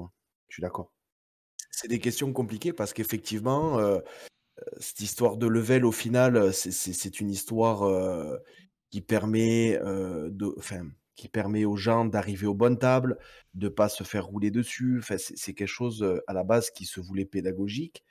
Je 0.47 0.55
suis 0.55 0.61
d'accord. 0.61 0.93
C'est 1.71 1.89
des 1.89 1.99
questions 1.99 2.31
compliquées 2.31 2.73
parce 2.73 2.93
qu'effectivement, 2.93 3.79
cette 4.79 5.01
histoire 5.01 5.37
de 5.37 5.47
level, 5.47 5.85
au 5.85 5.91
final, 5.91 6.53
c'est 6.53 7.19
une 7.19 7.29
histoire 7.29 8.39
qui 8.89 9.01
permet 9.01 9.77
de, 9.79 10.55
enfin, 10.57 10.87
qui 11.15 11.27
permet 11.27 11.65
aux 11.65 11.75
gens 11.75 12.05
d'arriver 12.05 12.47
aux 12.47 12.55
bonnes 12.55 12.79
tables, 12.79 13.17
de 13.53 13.67
pas 13.67 13.89
se 13.89 14.03
faire 14.03 14.25
rouler 14.25 14.51
dessus. 14.51 14.99
Enfin, 14.99 15.17
c'est 15.17 15.53
quelque 15.53 15.67
chose 15.67 16.05
à 16.27 16.33
la 16.33 16.43
base 16.43 16.71
qui 16.71 16.85
se 16.85 17.01
voulait 17.01 17.25
pédagogique, 17.25 18.05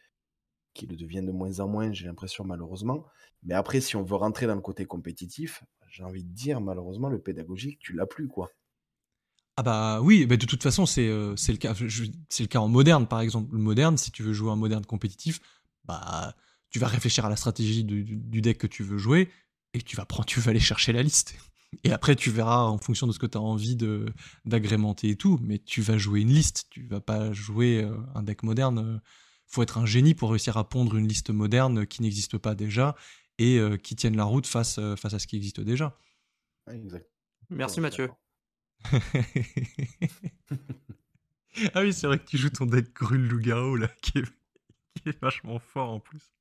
qui 0.75 0.87
le 0.87 0.97
devient 0.97 1.23
de 1.23 1.33
moins 1.33 1.61
en 1.61 1.69
moins, 1.69 1.91
j'ai 1.93 2.07
l'impression 2.07 2.45
malheureusement. 2.45 3.07
Mais 3.43 3.55
après, 3.55 3.81
si 3.81 3.97
on 3.97 4.03
veut 4.03 4.17
rentrer 4.17 4.47
dans 4.47 4.55
le 4.55 4.61
côté 4.61 4.85
compétitif, 4.85 5.63
j'ai 5.89 6.05
envie 6.05 6.25
de 6.25 6.33
dire, 6.33 6.61
malheureusement, 6.61 7.09
le 7.09 7.21
pédagogique, 7.21 7.79
tu 7.81 7.95
l'as 7.95 8.07
plus, 8.07 8.29
quoi. 8.29 8.51
Ah 9.57 9.63
bah 9.63 10.01
oui, 10.01 10.27
de 10.27 10.37
toute 10.47 10.63
façon, 10.63 10.87
c'est 10.87 11.09
euh, 11.09 11.35
le, 11.49 11.57
cas, 11.57 11.75
c'est 12.29 12.43
le 12.43 12.49
cas 12.49 12.61
en 12.61 12.69
moderne, 12.69 13.07
par 13.07 13.21
exemple. 13.21 13.55
Le 13.55 13.61
moderne, 13.61 13.99
si 13.99 14.11
tu 14.11 14.23
veux 14.23 14.33
jouer 14.33 14.51
un 14.51 14.57
moderne 14.57 14.87
compétitif, 14.87 15.41
bah 15.85 16.35
tu 16.71 16.79
vas 16.79 16.87
réfléchir 16.87 17.27
à 17.27 17.29
la 17.29 17.37
stratégie 17.37 17.85
du, 17.85 18.41
deck 18.41 18.59
que 18.59 18.67
tu 18.67 18.85
veux 18.85 18.97
jouer, 18.97 19.29
et 19.75 19.83
tu 19.83 19.97
vas, 19.97 20.05
prendre, 20.05 20.25
tu 20.25 20.41
vas 20.41 20.51
aller 20.51 20.61
chercher 20.61 20.93
la 20.93 21.03
liste. 21.03 21.35
Et 21.85 21.93
après, 21.93 22.17
tu 22.17 22.31
verras 22.31 22.63
en 22.63 22.79
fonction 22.79 23.07
de 23.07 23.13
ce 23.13 23.19
que 23.19 23.27
tu 23.27 23.39
as 23.39 23.41
envie 23.41 23.77
d'agrémenter 24.45 25.11
et 25.11 25.17
tout, 25.17 25.39
mais 25.43 25.59
tu 25.59 25.83
vas 25.83 25.99
jouer 25.99 26.23
une 26.23 26.33
liste, 26.33 26.67
tu 26.71 26.85
vas 26.87 27.01
pas 27.01 27.33
jouer 27.33 27.85
euh, 27.85 27.97
un 28.15 28.25
deck 28.25 28.43
moderne. 28.43 29.01
Faut 29.47 29.63
être 29.63 29.79
un 29.79 29.87
génie 29.87 30.15
pour 30.15 30.31
réussir 30.31 30.57
à 30.57 30.69
pondre 30.69 30.97
une 30.97 31.07
liste 31.07 31.31
moderne 31.31 31.87
qui 31.87 32.03
n'existe 32.03 32.39
pas 32.39 32.57
déjà 32.57 32.97
et 33.41 33.59
euh, 33.59 33.77
qui 33.79 33.97
tiennent 33.97 34.17
la 34.17 34.25
route 34.25 34.47
face, 34.47 34.79
euh, 34.79 34.95
face 34.97 35.15
à 35.15 35.19
ce 35.19 35.27
qui 35.27 35.37
existe 35.37 35.61
déjà. 35.61 35.97
Exact. 36.71 37.09
Merci 37.49 37.81
Mathieu. 37.81 38.11
ah 41.75 41.81
oui, 41.81 41.93
c'est 41.93 42.07
vrai 42.07 42.19
que 42.19 42.27
tu 42.27 42.37
joues 42.37 42.51
ton 42.51 42.67
deck 42.67 42.95
Grul 42.95 43.27
Loup-Garou 43.27 43.77
là, 43.77 43.89
qui 44.03 44.19
est, 44.19 44.25
vachement 45.23 45.59
fort 45.59 45.91
en 45.91 46.01
plus. 46.01 46.35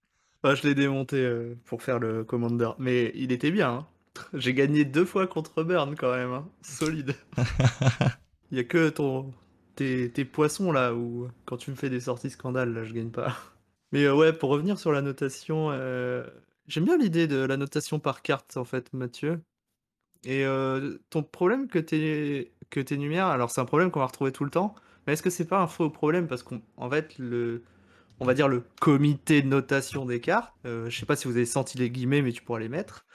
Ah, 0.43 0.55
je 0.55 0.63
l'ai 0.63 0.75
démonté 0.75 1.15
euh, 1.17 1.55
pour 1.65 1.81
faire 1.83 1.99
le 1.99 2.25
Commander, 2.25 2.71
mais 2.79 3.13
il 3.15 3.31
était 3.31 3.51
bien. 3.51 3.69
Hein. 3.69 3.87
J'ai 4.33 4.53
gagné 4.53 4.83
deux 4.83 5.05
fois 5.05 5.25
contre 5.25 5.63
Burn 5.63 5.95
quand 5.95 6.11
même, 6.13 6.31
hein. 6.31 6.49
solide. 6.61 7.15
Il 8.51 8.57
y 8.57 8.61
a 8.61 8.65
que 8.65 8.89
ton 8.89 9.33
tes, 9.75 10.11
tes, 10.11 10.25
poissons 10.25 10.73
là 10.73 10.93
où 10.93 11.29
quand 11.45 11.55
tu 11.55 11.71
me 11.71 11.77
fais 11.77 11.89
des 11.89 12.01
sorties 12.01 12.29
scandales, 12.29 12.73
là, 12.73 12.83
je 12.83 12.93
gagne 12.93 13.11
pas. 13.11 13.37
Mais 13.93 14.09
ouais, 14.09 14.33
pour 14.33 14.49
revenir 14.49 14.77
sur 14.77 14.91
la 14.91 15.01
notation, 15.01 15.71
J'aime 16.69 16.85
bien 16.85 16.97
l'idée 16.97 17.25
de 17.27 17.37
la 17.37 17.57
notation 17.57 17.99
par 17.99 18.21
carte, 18.21 18.55
en 18.55 18.63
fait, 18.63 18.93
Mathieu. 18.93 19.41
Et 20.23 20.45
ton 21.09 21.23
problème 21.23 21.67
que 21.67 21.79
tu 21.79 22.47
que 22.69 23.21
alors 23.21 23.49
c'est 23.49 23.61
un 23.61 23.65
problème 23.65 23.89
qu'on 23.89 24.01
va 24.01 24.05
retrouver 24.05 24.31
tout 24.31 24.43
le 24.43 24.51
temps, 24.51 24.75
mais 25.07 25.13
est-ce 25.13 25.23
que 25.23 25.31
c'est 25.31 25.47
pas 25.47 25.59
un 25.59 25.67
faux 25.67 25.89
problème? 25.89 26.27
Parce 26.27 26.43
qu'en 26.43 26.89
fait 26.89 27.17
le, 27.17 27.63
on 28.19 28.25
va 28.25 28.35
dire 28.35 28.47
le 28.47 28.63
comité 28.79 29.41
de 29.41 29.47
notation 29.47 30.05
des 30.05 30.19
cartes, 30.19 30.53
je 30.65 30.89
sais 30.91 31.07
pas 31.07 31.15
si 31.15 31.27
vous 31.27 31.37
avez 31.37 31.45
senti 31.45 31.79
les 31.79 31.89
guillemets, 31.89 32.21
mais 32.21 32.33
tu 32.33 32.43
pourras 32.43 32.59
les 32.59 32.69
mettre. 32.69 33.05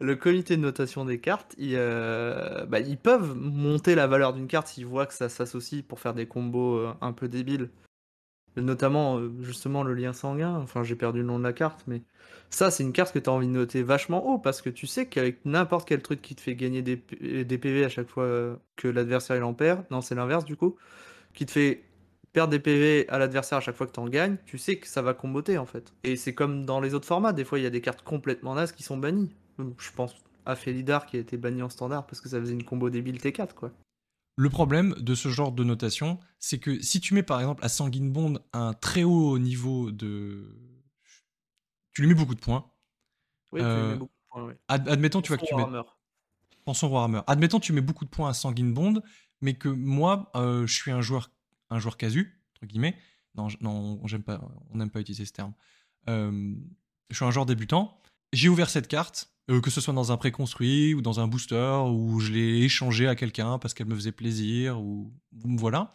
Le 0.00 0.16
comité 0.16 0.56
de 0.56 0.62
notation 0.62 1.04
des 1.04 1.18
cartes, 1.20 1.54
ils, 1.58 1.74
bah, 1.74 2.80
ils 2.80 2.96
peuvent 2.96 3.34
monter 3.36 3.94
la 3.94 4.06
valeur 4.06 4.32
d'une 4.32 4.46
carte 4.46 4.68
s'ils 4.68 4.86
voient 4.86 5.06
que 5.06 5.14
ça 5.14 5.28
s'associe 5.28 5.82
pour 5.82 6.00
faire 6.00 6.14
des 6.14 6.26
combos 6.26 6.86
un 7.00 7.12
peu 7.12 7.28
débiles 7.28 7.68
notamment 8.56 9.20
justement 9.40 9.82
le 9.82 9.94
lien 9.94 10.12
sanguin, 10.12 10.56
enfin 10.56 10.82
j'ai 10.82 10.96
perdu 10.96 11.20
le 11.20 11.26
nom 11.26 11.38
de 11.38 11.44
la 11.44 11.52
carte, 11.52 11.84
mais 11.86 12.02
ça 12.50 12.70
c'est 12.70 12.82
une 12.82 12.92
carte 12.92 13.12
que 13.12 13.18
tu 13.18 13.28
as 13.28 13.32
envie 13.32 13.48
de 13.48 13.52
noter 13.52 13.82
vachement 13.82 14.26
haut, 14.26 14.38
parce 14.38 14.62
que 14.62 14.70
tu 14.70 14.86
sais 14.86 15.06
qu'avec 15.06 15.44
n'importe 15.44 15.88
quel 15.88 16.02
truc 16.02 16.22
qui 16.22 16.34
te 16.34 16.40
fait 16.40 16.54
gagner 16.54 16.82
des, 16.82 16.96
des 17.44 17.58
PV 17.58 17.84
à 17.84 17.88
chaque 17.88 18.08
fois 18.08 18.58
que 18.76 18.88
l'adversaire 18.88 19.36
il 19.36 19.42
en 19.42 19.54
perd, 19.54 19.84
non 19.90 20.00
c'est 20.00 20.14
l'inverse 20.14 20.44
du 20.44 20.56
coup, 20.56 20.76
qui 21.32 21.46
te 21.46 21.52
fait 21.52 21.84
perdre 22.32 22.50
des 22.50 22.58
PV 22.58 23.06
à 23.08 23.18
l'adversaire 23.18 23.58
à 23.58 23.60
chaque 23.60 23.76
fois 23.76 23.86
que 23.86 23.92
tu 23.92 24.00
en 24.00 24.08
gagnes, 24.08 24.36
tu 24.44 24.58
sais 24.58 24.76
que 24.76 24.88
ça 24.88 25.02
va 25.02 25.14
comboter 25.14 25.56
en 25.56 25.66
fait. 25.66 25.92
Et 26.02 26.16
c'est 26.16 26.34
comme 26.34 26.66
dans 26.66 26.80
les 26.80 26.94
autres 26.94 27.06
formats, 27.06 27.32
des 27.32 27.44
fois 27.44 27.58
il 27.58 27.62
y 27.62 27.66
a 27.66 27.70
des 27.70 27.80
cartes 27.80 28.02
complètement 28.02 28.54
nazes 28.54 28.72
qui 28.72 28.82
sont 28.82 28.96
bannies. 28.96 29.34
Je 29.78 29.90
pense 29.92 30.16
à 30.44 30.56
Felidar 30.56 31.06
qui 31.06 31.16
a 31.16 31.20
été 31.20 31.36
banni 31.36 31.62
en 31.62 31.70
standard 31.70 32.06
parce 32.06 32.20
que 32.20 32.28
ça 32.28 32.40
faisait 32.40 32.52
une 32.52 32.64
combo 32.64 32.90
débile 32.90 33.18
T4 33.18 33.54
quoi. 33.54 33.70
Le 34.36 34.50
problème 34.50 34.94
de 34.94 35.14
ce 35.14 35.28
genre 35.28 35.52
de 35.52 35.62
notation, 35.62 36.18
c'est 36.40 36.58
que 36.58 36.80
si 36.82 37.00
tu 37.00 37.14
mets 37.14 37.22
par 37.22 37.38
exemple 37.38 37.64
à 37.64 37.68
Sanguine 37.68 38.10
Bond 38.10 38.38
un 38.52 38.72
très 38.72 39.04
haut 39.04 39.38
niveau 39.38 39.92
de. 39.92 40.56
Tu 41.92 42.02
lui 42.02 42.08
mets 42.08 42.14
beaucoup 42.14 42.34
de 42.34 42.40
points. 42.40 42.70
Oui, 43.52 43.60
tu 43.60 43.66
lui 43.66 43.72
mets 43.72 43.80
euh, 43.80 43.96
beaucoup 43.96 44.12
de 44.12 44.28
points, 44.30 44.44
oui. 44.46 44.54
admettons, 44.68 45.22
tu 45.22 45.28
vois 45.28 45.38
que 45.38 45.46
tu 45.46 45.54
mets. 45.54 45.64
Pensons 46.64 46.88
Warhammer. 46.88 47.20
Admettons, 47.26 47.60
tu 47.60 47.72
mets 47.72 47.80
beaucoup 47.80 48.04
de 48.04 48.10
points 48.10 48.30
à 48.30 48.32
Sanguine 48.32 48.72
Bond, 48.72 49.02
mais 49.40 49.54
que 49.54 49.68
moi, 49.68 50.32
euh, 50.34 50.66
je 50.66 50.74
suis 50.74 50.90
un 50.90 51.02
joueur, 51.02 51.30
un 51.70 51.78
joueur 51.78 51.96
casu, 51.96 52.40
entre 52.56 52.66
guillemets. 52.66 52.96
Non, 53.36 53.48
non 53.60 54.04
j'aime 54.06 54.22
pas, 54.22 54.40
on 54.70 54.78
n'aime 54.78 54.90
pas 54.90 55.00
utiliser 55.00 55.26
ce 55.26 55.32
terme. 55.32 55.52
Euh, 56.08 56.54
je 57.10 57.16
suis 57.16 57.24
un 57.24 57.30
joueur 57.30 57.46
débutant. 57.46 58.00
J'ai 58.34 58.48
ouvert 58.48 58.68
cette 58.68 58.88
carte 58.88 59.34
euh, 59.50 59.60
que 59.60 59.70
ce 59.70 59.82
soit 59.82 59.92
dans 59.92 60.10
un 60.10 60.16
préconstruit 60.16 60.94
ou 60.94 61.02
dans 61.02 61.20
un 61.20 61.28
booster, 61.28 61.82
ou 61.86 62.18
je 62.18 62.32
l'ai 62.32 62.62
échangé 62.62 63.06
à 63.06 63.14
quelqu'un 63.14 63.58
parce 63.58 63.74
qu'elle 63.74 63.86
me 63.86 63.94
faisait 63.94 64.12
plaisir, 64.12 64.80
ou 64.80 65.12
voilà. 65.32 65.92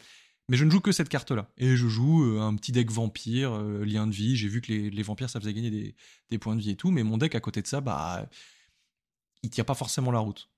Mais 0.49 0.57
je 0.57 0.65
ne 0.65 0.69
joue 0.69 0.81
que 0.81 0.91
cette 0.91 1.09
carte-là. 1.09 1.51
Et 1.57 1.75
je 1.75 1.87
joue 1.87 2.23
euh, 2.23 2.41
un 2.41 2.55
petit 2.55 2.71
deck 2.71 2.91
vampire, 2.91 3.53
euh, 3.53 3.83
lien 3.83 4.05
de 4.05 4.13
vie. 4.13 4.35
J'ai 4.35 4.47
vu 4.47 4.61
que 4.61 4.71
les, 4.71 5.03
vampires, 5.03 5.29
ça 5.29 5.39
faisait 5.39 5.53
gagner 5.53 5.95
des, 6.29 6.37
points 6.37 6.55
de 6.55 6.61
vie 6.61 6.71
et 6.71 6.75
tout. 6.75 6.91
Mais 6.91 7.03
mon 7.03 7.17
deck, 7.17 7.33
à 7.35 7.39
côté 7.39 7.61
de 7.61 7.67
ça, 7.67 7.81
bah, 7.81 8.29
il 9.41 9.49
tient 9.49 9.63
pas 9.63 9.75
forcément 9.75 10.11
la 10.11 10.19
route. 10.19 10.49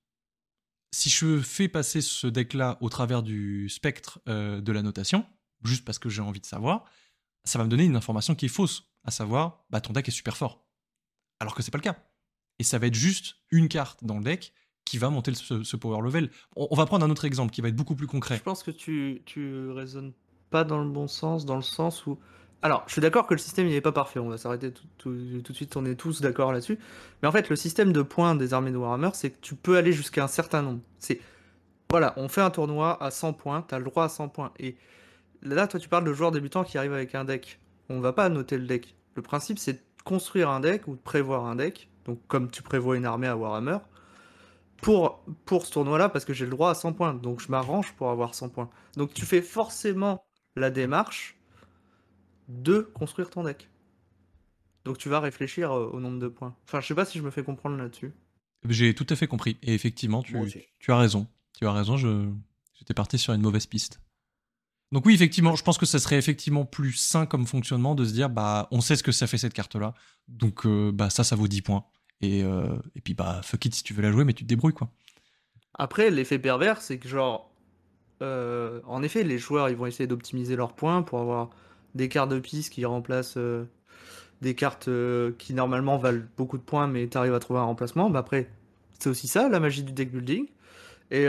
Si 0.93 1.09
je 1.09 1.39
fais 1.39 1.69
passer 1.69 2.01
ce 2.01 2.27
deck-là 2.27 2.77
au 2.82 2.89
travers 2.89 3.23
du 3.23 3.69
spectre 3.69 4.19
de 4.27 4.71
la 4.71 4.82
notation, 4.82 5.25
juste 5.63 5.86
parce 5.86 5.99
que 5.99 6.09
j'ai 6.09 6.21
envie 6.21 6.41
de 6.41 6.45
savoir, 6.45 6.86
ça 7.45 7.57
va 7.57 7.65
me 7.65 7.69
donner 7.69 7.86
une 7.86 7.95
information 7.95 8.36
qui 8.36 8.45
est 8.45 8.49
fausse. 8.49 8.91
À 9.03 9.11
savoir, 9.11 9.65
bah, 9.69 9.82
ton 9.82 9.93
deck 9.93 10.07
est 10.07 10.11
super 10.11 10.36
fort. 10.36 10.65
Alors 11.42 11.56
que 11.56 11.64
c'est 11.64 11.72
pas 11.72 11.80
le 11.80 11.84
cas 11.84 11.98
et 12.60 12.64
ça 12.64 12.78
va 12.78 12.86
être 12.86 12.96
juste 12.96 13.38
une 13.50 13.68
carte 13.68 14.04
dans 14.04 14.20
le 14.20 14.24
deck 14.24 14.54
qui 14.86 15.00
va 15.00 15.10
monter 15.10 15.34
ce, 15.34 15.76
power 15.76 16.02
level. 16.04 16.30
On, 16.56 16.76
va 16.76 16.86
prendre 16.86 17.04
un 17.04 17.10
autre 17.10 17.26
exemple 17.26 17.52
qui 17.52 17.62
va 17.62 17.70
être 17.70 17.76
beaucoup 17.76 17.96
plus 17.96 18.06
concret. 18.06 18.38
Je 18.38 18.44
pense 18.44 18.62
que 18.62 18.70
tu, 18.70 19.24
tu 19.26 19.72
raisonnes 19.72 20.14
pas 20.52 20.64
dans 20.64 20.84
le 20.84 20.88
bon 20.88 21.08
sens, 21.08 21.46
dans 21.46 21.56
le 21.56 21.64
sens 21.64 22.06
où. 22.06 22.20
Alors, 22.62 22.84
je 22.86 22.92
suis 22.92 23.02
d'accord 23.02 23.26
que 23.26 23.34
le 23.34 23.39
système 23.39 23.68
n'est 23.68 23.82
pas 23.82 23.92
parfait, 23.92 24.20
on 24.20 24.30
va 24.30 24.38
s'arrêter 24.38 24.72
tout, 24.72 24.86
tout, 25.00 25.12
de 25.12 25.54
suite, 25.54 25.76
on 25.76 25.86
est 25.86 25.96
tous 25.96 26.22
d'accord 26.22 26.52
là-dessus. 26.52 26.78
Mais 27.22 27.28
en 27.28 27.32
fait, 27.32 27.50
le 27.50 27.56
système 27.56 27.92
de 27.92 28.04
points 28.04 28.36
des 28.36 28.54
armées 28.54 28.70
de 28.70 28.78
Warhammer, 28.78 29.10
c'est 29.14 29.32
que 29.32 29.42
tu 29.42 29.56
peux 29.56 29.78
aller 29.78 29.94
jusqu'à 29.94 30.24
un 30.24 30.28
certain 30.28 30.62
nombre. 30.62 30.82
C'est 31.00 31.20
Voilà, 31.89 32.14
on 32.18 32.28
fait 32.28 32.42
un 32.42 32.52
tournoi 32.52 33.02
à 33.04 33.10
100 33.10 33.34
points, 33.34 33.64
t'as 33.64 33.80
le 33.80 33.86
droit 33.86 34.04
à 34.04 34.10
100 34.10 34.30
points. 34.30 34.52
Et 34.60 34.76
là, 35.42 35.66
toi, 35.66 35.80
tu 35.80 35.89
parles 35.89 36.06
de 36.06 36.14
joueurs 36.14 36.32
débutants 36.32 36.64
qui 36.64 36.78
arrivent 36.78 36.94
avec 36.94 37.16
un 37.16 37.26
deck. 37.26 37.60
On 37.89 38.00
va 38.00 38.14
pas 38.14 38.30
noter 38.30 38.60
le 38.60 38.68
deck. 38.68 38.96
Le 39.16 39.24
principe, 39.24 39.58
c'est 39.58 39.91
construire 40.04 40.49
un 40.49 40.60
deck 40.60 40.88
ou 40.88 40.95
de 40.95 41.02
prévoir 41.02 41.45
un 41.45 41.56
deck, 41.56 41.89
donc 42.06 42.20
comme 42.28 42.49
tu 42.49 42.62
prévois 42.62 42.97
une 42.97 43.06
armée 43.06 43.28
à 43.28 43.38
Warhammer, 43.38 43.78
pour, 44.82 45.24
pour 45.45 45.66
ce 45.66 45.72
tournoi-là, 45.74 46.10
parce 46.10 46.26
que 46.26 46.34
j'ai 46.34 46.45
le 46.45 46.52
droit 46.52 46.72
à 46.72 46.74
100 46.74 46.93
points. 46.93 47.14
Donc 47.14 47.39
je 47.39 47.49
m'arrange 47.49 47.93
pour 47.93 48.10
avoir 48.10 48.34
100 48.34 48.49
points. 48.49 48.70
Donc 48.97 49.14
tu 49.14 49.26
fais 49.26 49.41
forcément 49.41 50.26
la 50.56 50.72
démarche 50.72 51.38
de 52.47 52.80
construire 52.80 53.30
ton 53.30 53.43
deck. 53.43 53.70
Donc 54.84 54.97
tu 54.97 55.10
vas 55.10 55.20
réfléchir 55.20 55.72
euh, 55.72 55.89
au 55.93 55.99
nombre 55.99 56.20
de 56.20 56.28
points. 56.28 56.56
Enfin, 56.66 56.82
je 56.82 56.88
sais 56.88 56.95
pas 56.95 57.06
si 57.06 57.20
je 57.20 57.24
me 57.24 57.30
fais 57.30 57.43
comprendre 57.43 57.78
là-dessus. 57.78 58.12
J'ai 58.68 58.93
tout 58.93 59.06
à 59.10 59.16
fait 59.16 59.28
compris. 59.28 59.58
Et 59.62 59.74
effectivement, 59.74 60.24
tu, 60.24 60.36
tu 60.80 60.91
as 60.91 60.97
raison. 60.97 61.28
Tu 61.58 61.66
as 61.68 61.72
raison, 61.72 61.97
je, 61.97 62.30
j'étais 62.74 62.93
parti 62.93 63.18
sur 63.18 63.34
une 63.34 63.41
mauvaise 63.41 63.68
piste. 63.68 64.02
Donc 64.92 65.06
oui, 65.06 65.14
effectivement, 65.14 65.56
je 65.56 65.64
pense 65.64 65.78
que 65.78 65.86
ça 65.86 66.00
serait 66.00 66.18
effectivement 66.18 66.66
plus 66.66 66.94
sain 66.94 67.26
comme 67.26 67.48
fonctionnement 67.48 67.96
de 67.96 68.04
se 68.04 68.12
dire, 68.12 68.30
bah, 68.30 68.68
on 68.72 68.82
sait 68.82 68.98
ce 68.98 69.04
que 69.04 69.14
ça 69.14 69.26
fait 69.26 69.38
cette 69.38 69.54
carte-là, 69.54 69.94
donc 70.28 70.66
euh, 70.66 70.92
bah 70.92 71.10
ça, 71.10 71.24
ça 71.24 71.36
vaut 71.36 71.48
10 71.48 71.62
points. 71.62 71.86
Et, 72.20 72.44
euh, 72.44 72.78
et 72.96 73.02
puis 73.02 73.14
bah, 73.14 73.42
fuck 73.44 73.66
it 73.66 73.74
si 73.74 73.84
tu 73.84 73.94
veux 73.94 74.02
la 74.02 74.12
jouer, 74.12 74.26
mais 74.26 74.34
tu 74.34 74.44
te 74.44 74.50
débrouilles 74.50 74.74
quoi. 74.74 74.89
Après, 75.76 76.12
l'effet 76.12 76.39
pervers, 76.39 76.82
c'est 76.82 76.98
que 76.98 77.08
genre, 77.08 77.50
euh, 78.22 78.82
en 78.86 79.02
effet, 79.02 79.24
les 79.24 79.38
joueurs, 79.38 79.70
ils 79.70 79.78
vont 79.78 79.86
essayer 79.86 80.08
d'optimiser 80.08 80.58
leurs 80.58 80.74
points 80.74 81.02
pour 81.02 81.20
avoir 81.20 81.50
des 81.96 82.10
cartes 82.10 82.30
de 82.30 82.39
piste 82.39 82.74
qui 82.74 82.86
remplacent 82.86 83.38
des 84.42 84.56
cartes 84.56 84.89
qui 85.38 85.54
normalement 85.54 85.98
valent 85.98 86.24
beaucoup 86.36 86.58
de 86.58 86.64
points, 86.64 86.88
mais 86.88 87.08
tu 87.08 87.18
arrives 87.18 87.34
à 87.34 87.39
trouver 87.39 87.62
un 87.62 87.64
remplacement. 87.64 88.10
Bah 88.10 88.20
après, 88.20 88.50
c'est 89.00 89.10
aussi 89.10 89.28
ça, 89.28 89.48
la 89.48 89.60
magie 89.60 89.84
du 89.84 89.94
deck 89.94 90.12
building. 90.12 90.48
Et 91.10 91.28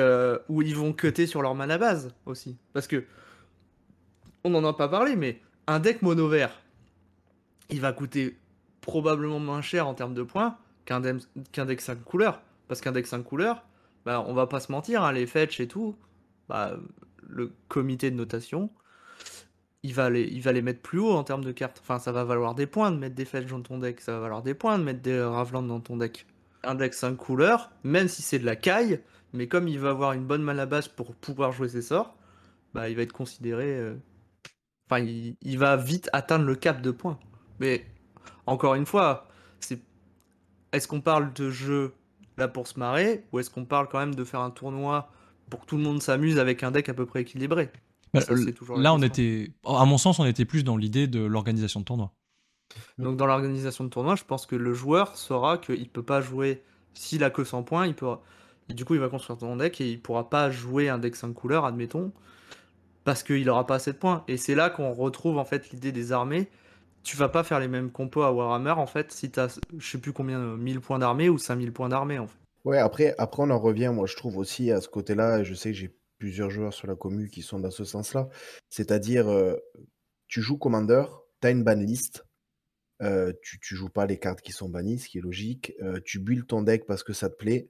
où 0.48 0.62
ils 0.62 0.76
vont 0.76 0.92
cutter 0.92 1.26
sur 1.26 1.42
leur 1.42 1.54
mana 1.54 1.78
base 1.78 2.14
aussi. 2.26 2.56
Parce 2.72 2.86
que, 2.86 3.04
on 4.44 4.50
n'en 4.50 4.64
a 4.64 4.72
pas 4.72 4.88
parlé, 4.88 5.16
mais 5.16 5.40
un 5.66 5.80
deck 5.80 6.02
mono 6.02 6.28
vert, 6.28 6.60
il 7.70 7.80
va 7.80 7.92
coûter 7.92 8.38
probablement 8.80 9.38
moins 9.38 9.62
cher 9.62 9.86
en 9.86 9.94
termes 9.94 10.14
de 10.14 10.22
points 10.22 10.58
qu'un 10.84 11.00
deck 11.00 11.80
5 11.80 12.02
couleurs. 12.04 12.42
Parce 12.68 12.80
qu'un 12.80 12.92
deck 12.92 13.06
5 13.06 13.22
couleurs, 13.22 13.64
bah, 14.04 14.24
on 14.26 14.34
va 14.34 14.46
pas 14.46 14.60
se 14.60 14.72
mentir, 14.72 15.04
hein, 15.04 15.12
les 15.12 15.26
fetch 15.26 15.60
et 15.60 15.68
tout, 15.68 15.96
bah, 16.48 16.76
le 17.28 17.52
comité 17.68 18.10
de 18.10 18.16
notation, 18.16 18.70
il 19.82 19.94
va, 19.94 20.10
les, 20.10 20.26
les 20.26 20.62
mettre 20.62 20.80
plus 20.80 20.98
haut 20.98 21.12
en 21.12 21.24
termes 21.24 21.44
de 21.44 21.52
cartes. 21.52 21.80
Enfin, 21.82 21.98
ça 21.98 22.12
va 22.12 22.24
valoir 22.24 22.54
des 22.54 22.66
points 22.66 22.90
de 22.90 22.98
mettre 22.98 23.14
des 23.14 23.24
fetch 23.24 23.46
dans 23.46 23.60
ton 23.60 23.78
deck, 23.78 24.00
ça 24.00 24.12
va 24.12 24.20
valoir 24.20 24.42
des 24.42 24.54
points 24.54 24.78
de 24.78 24.84
mettre 24.84 25.00
des 25.02 25.20
Raveland 25.20 25.62
dans 25.62 25.80
ton 25.80 25.96
deck. 25.96 26.26
Un 26.64 26.74
deck 26.74 26.94
5 26.94 27.16
couleurs, 27.16 27.70
même 27.84 28.08
si 28.08 28.22
c'est 28.22 28.38
de 28.38 28.46
la 28.46 28.56
caille, 28.56 29.00
mais 29.32 29.48
comme 29.48 29.68
il 29.68 29.78
va 29.80 29.90
avoir 29.90 30.12
une 30.12 30.24
bonne 30.24 30.42
mana 30.42 30.66
base 30.66 30.88
pour 30.88 31.14
pouvoir 31.14 31.52
jouer 31.52 31.68
ses 31.68 31.82
sorts, 31.82 32.16
bah, 32.74 32.88
il 32.88 32.96
va 32.96 33.02
être 33.02 33.12
considéré. 33.12 33.66
euh, 33.66 33.94
Enfin, 34.92 35.04
il, 35.04 35.36
il 35.40 35.58
va 35.58 35.76
vite 35.76 36.10
atteindre 36.12 36.44
le 36.44 36.54
cap 36.54 36.82
de 36.82 36.90
points. 36.90 37.18
Mais 37.60 37.86
encore 38.46 38.74
une 38.74 38.86
fois, 38.86 39.26
c'est 39.58 39.80
est-ce 40.72 40.86
qu'on 40.86 41.00
parle 41.00 41.32
de 41.32 41.50
jeu 41.50 41.94
là 42.36 42.48
pour 42.48 42.66
se 42.66 42.78
marrer 42.78 43.24
ou 43.32 43.38
est-ce 43.38 43.50
qu'on 43.50 43.64
parle 43.64 43.88
quand 43.88 43.98
même 43.98 44.14
de 44.14 44.24
faire 44.24 44.40
un 44.40 44.50
tournoi 44.50 45.10
pour 45.48 45.60
que 45.60 45.66
tout 45.66 45.76
le 45.76 45.82
monde 45.82 46.02
s'amuse 46.02 46.38
avec 46.38 46.62
un 46.62 46.70
deck 46.70 46.88
à 46.88 46.94
peu 46.94 47.06
près 47.06 47.22
équilibré? 47.22 47.70
Bah, 48.12 48.20
Ça, 48.20 48.36
c'est 48.36 48.52
toujours 48.52 48.76
la 48.76 48.82
là, 48.82 48.94
on 48.94 49.00
était, 49.00 49.50
à 49.64 49.84
mon 49.86 49.96
sens, 49.96 50.18
on 50.18 50.26
était 50.26 50.44
plus 50.44 50.62
dans 50.62 50.76
l'idée 50.76 51.06
de 51.06 51.20
l'organisation 51.20 51.80
de 51.80 51.84
tournoi. 51.86 52.12
Donc 52.98 53.16
dans 53.16 53.26
l'organisation 53.26 53.84
de 53.84 53.90
tournoi, 53.90 54.16
je 54.16 54.24
pense 54.24 54.46
que 54.46 54.56
le 54.56 54.74
joueur 54.74 55.16
saura 55.16 55.58
qu'il 55.58 55.88
peut 55.88 56.02
pas 56.02 56.20
jouer 56.20 56.62
s'il 56.94 57.24
a 57.24 57.30
que 57.30 57.44
100 57.44 57.62
points, 57.62 57.86
il 57.86 57.94
peut 57.94 58.08
et 58.68 58.74
du 58.74 58.84
coup 58.84 58.94
il 58.94 59.00
va 59.00 59.08
construire 59.08 59.38
son 59.40 59.56
deck 59.56 59.80
et 59.80 59.90
il 59.90 60.00
pourra 60.00 60.30
pas 60.30 60.50
jouer 60.50 60.88
un 60.88 60.98
deck 60.98 61.16
5 61.16 61.32
couleurs, 61.32 61.64
admettons, 61.64 62.12
parce 63.04 63.22
qu'il 63.22 63.48
aura 63.50 63.66
pas 63.66 63.76
assez 63.76 63.92
de 63.92 63.98
points. 63.98 64.24
Et 64.28 64.36
c'est 64.36 64.54
là 64.54 64.70
qu'on 64.70 64.92
retrouve 64.92 65.38
en 65.38 65.44
fait 65.44 65.70
l'idée 65.70 65.92
des 65.92 66.12
armées. 66.12 66.48
Tu 67.02 67.16
vas 67.16 67.28
pas 67.28 67.42
faire 67.42 67.58
les 67.60 67.68
mêmes 67.68 67.90
compos 67.90 68.22
à 68.22 68.32
Warhammer 68.32 68.72
en 68.72 68.86
fait 68.86 69.10
si 69.12 69.30
t'as 69.30 69.58
je 69.76 69.86
sais 69.90 69.98
plus 69.98 70.12
combien 70.12 70.38
euh, 70.38 70.56
1000 70.56 70.80
points 70.80 70.98
d'armée 71.00 71.28
ou 71.28 71.38
5000 71.38 71.72
points 71.72 71.88
d'armée 71.88 72.18
en 72.18 72.26
fait. 72.26 72.38
Ouais, 72.64 72.78
après, 72.78 73.14
après, 73.18 73.42
on 73.42 73.50
en 73.50 73.58
revient, 73.58 73.90
moi, 73.92 74.06
je 74.06 74.14
trouve 74.14 74.36
aussi 74.38 74.70
à 74.70 74.80
ce 74.80 74.88
côté-là, 74.88 75.42
je 75.42 75.52
sais 75.54 75.70
que 75.72 75.76
j'ai 75.76 75.96
plusieurs 76.18 76.48
joueurs 76.48 76.72
sur 76.72 76.86
la 76.86 76.94
commu 76.94 77.28
qui 77.28 77.42
sont 77.42 77.58
dans 77.58 77.72
ce 77.72 77.84
sens-là. 77.84 78.28
C'est-à-dire, 78.68 79.28
euh, 79.28 79.56
tu 80.28 80.40
joues 80.42 80.58
Commander, 80.58 81.04
tu 81.40 81.48
as 81.48 81.50
une 81.50 81.64
ban 81.64 81.74
list, 81.74 82.24
euh, 83.02 83.32
tu, 83.42 83.58
tu 83.58 83.74
joues 83.74 83.88
pas 83.88 84.06
les 84.06 84.18
cartes 84.18 84.40
qui 84.40 84.52
sont 84.52 84.68
bannies, 84.68 85.00
ce 85.00 85.08
qui 85.08 85.18
est 85.18 85.22
logique. 85.22 85.72
euh, 85.82 86.00
tu 86.04 86.20
builds 86.20 86.46
ton 86.46 86.62
deck 86.62 86.86
parce 86.86 87.02
que 87.02 87.12
ça 87.12 87.28
te 87.28 87.34
plaît. 87.34 87.68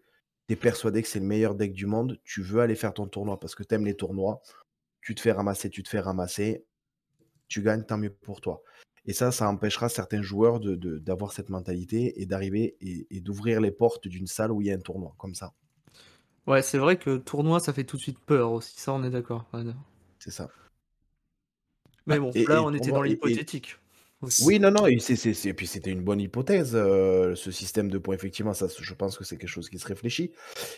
Tu 0.48 0.54
es 0.54 0.56
persuadé 0.56 1.00
que 1.00 1.08
c'est 1.08 1.20
le 1.20 1.24
meilleur 1.26 1.54
deck 1.54 1.72
du 1.72 1.86
monde. 1.86 2.20
Tu 2.24 2.42
veux 2.42 2.60
aller 2.60 2.74
faire 2.74 2.92
ton 2.92 3.06
tournoi 3.06 3.40
parce 3.40 3.54
que 3.54 3.62
tu 3.62 3.74
aimes 3.74 3.86
les 3.86 3.94
tournois. 3.96 4.42
Tu 5.02 5.14
te 5.14 5.20
fais 5.20 5.32
ramasser, 5.32 5.68
tu 5.68 5.82
te 5.82 5.88
fais 5.88 6.00
ramasser. 6.00 6.64
Tu 7.48 7.60
gagnes, 7.62 7.84
tant 7.84 7.98
mieux 7.98 8.12
pour 8.12 8.40
toi. 8.40 8.62
Et 9.04 9.12
ça, 9.12 9.32
ça 9.32 9.48
empêchera 9.48 9.88
certains 9.88 10.22
joueurs 10.22 10.60
de, 10.60 10.76
de- 10.76 10.98
d'avoir 10.98 11.32
cette 11.32 11.48
mentalité 11.50 12.22
et 12.22 12.26
d'arriver 12.26 12.76
et, 12.80 13.06
et 13.10 13.20
d'ouvrir 13.20 13.60
les 13.60 13.72
portes 13.72 14.06
d'une 14.06 14.28
salle 14.28 14.52
où 14.52 14.60
il 14.62 14.68
y 14.68 14.70
a 14.70 14.74
un 14.74 14.80
tournoi, 14.80 15.14
comme 15.18 15.34
ça. 15.34 15.52
Ouais, 16.46 16.62
c'est 16.62 16.78
vrai 16.78 16.96
que 16.96 17.18
tournoi 17.18 17.60
ça 17.60 17.72
fait 17.72 17.84
tout 17.84 17.96
de 17.96 18.02
suite 18.02 18.18
peur 18.18 18.52
aussi, 18.52 18.80
ça 18.80 18.92
on 18.92 19.02
est 19.04 19.10
d'accord. 19.10 19.48
C'est 20.18 20.30
ça. 20.30 20.48
Mais 22.06 22.18
bon, 22.18 22.30
et- 22.34 22.46
là 22.46 22.56
et 22.56 22.58
on 22.58 22.72
était 22.72 22.90
dans 22.90 23.02
l'hypothétique. 23.02 23.76
Oui, 24.44 24.60
non, 24.60 24.70
non, 24.70 24.86
et, 24.86 24.96
puis 24.96 25.66
c'était 25.66 25.90
une 25.90 26.02
bonne 26.02 26.20
hypothèse, 26.20 26.72
euh, 26.74 27.34
ce 27.34 27.50
système 27.50 27.90
de 27.90 27.98
points. 27.98 28.14
Effectivement, 28.14 28.54
ça, 28.54 28.66
je 28.80 28.94
pense 28.94 29.18
que 29.18 29.24
c'est 29.24 29.36
quelque 29.36 29.50
chose 29.50 29.68
qui 29.68 29.80
se 29.80 29.86
réfléchit. 29.86 30.32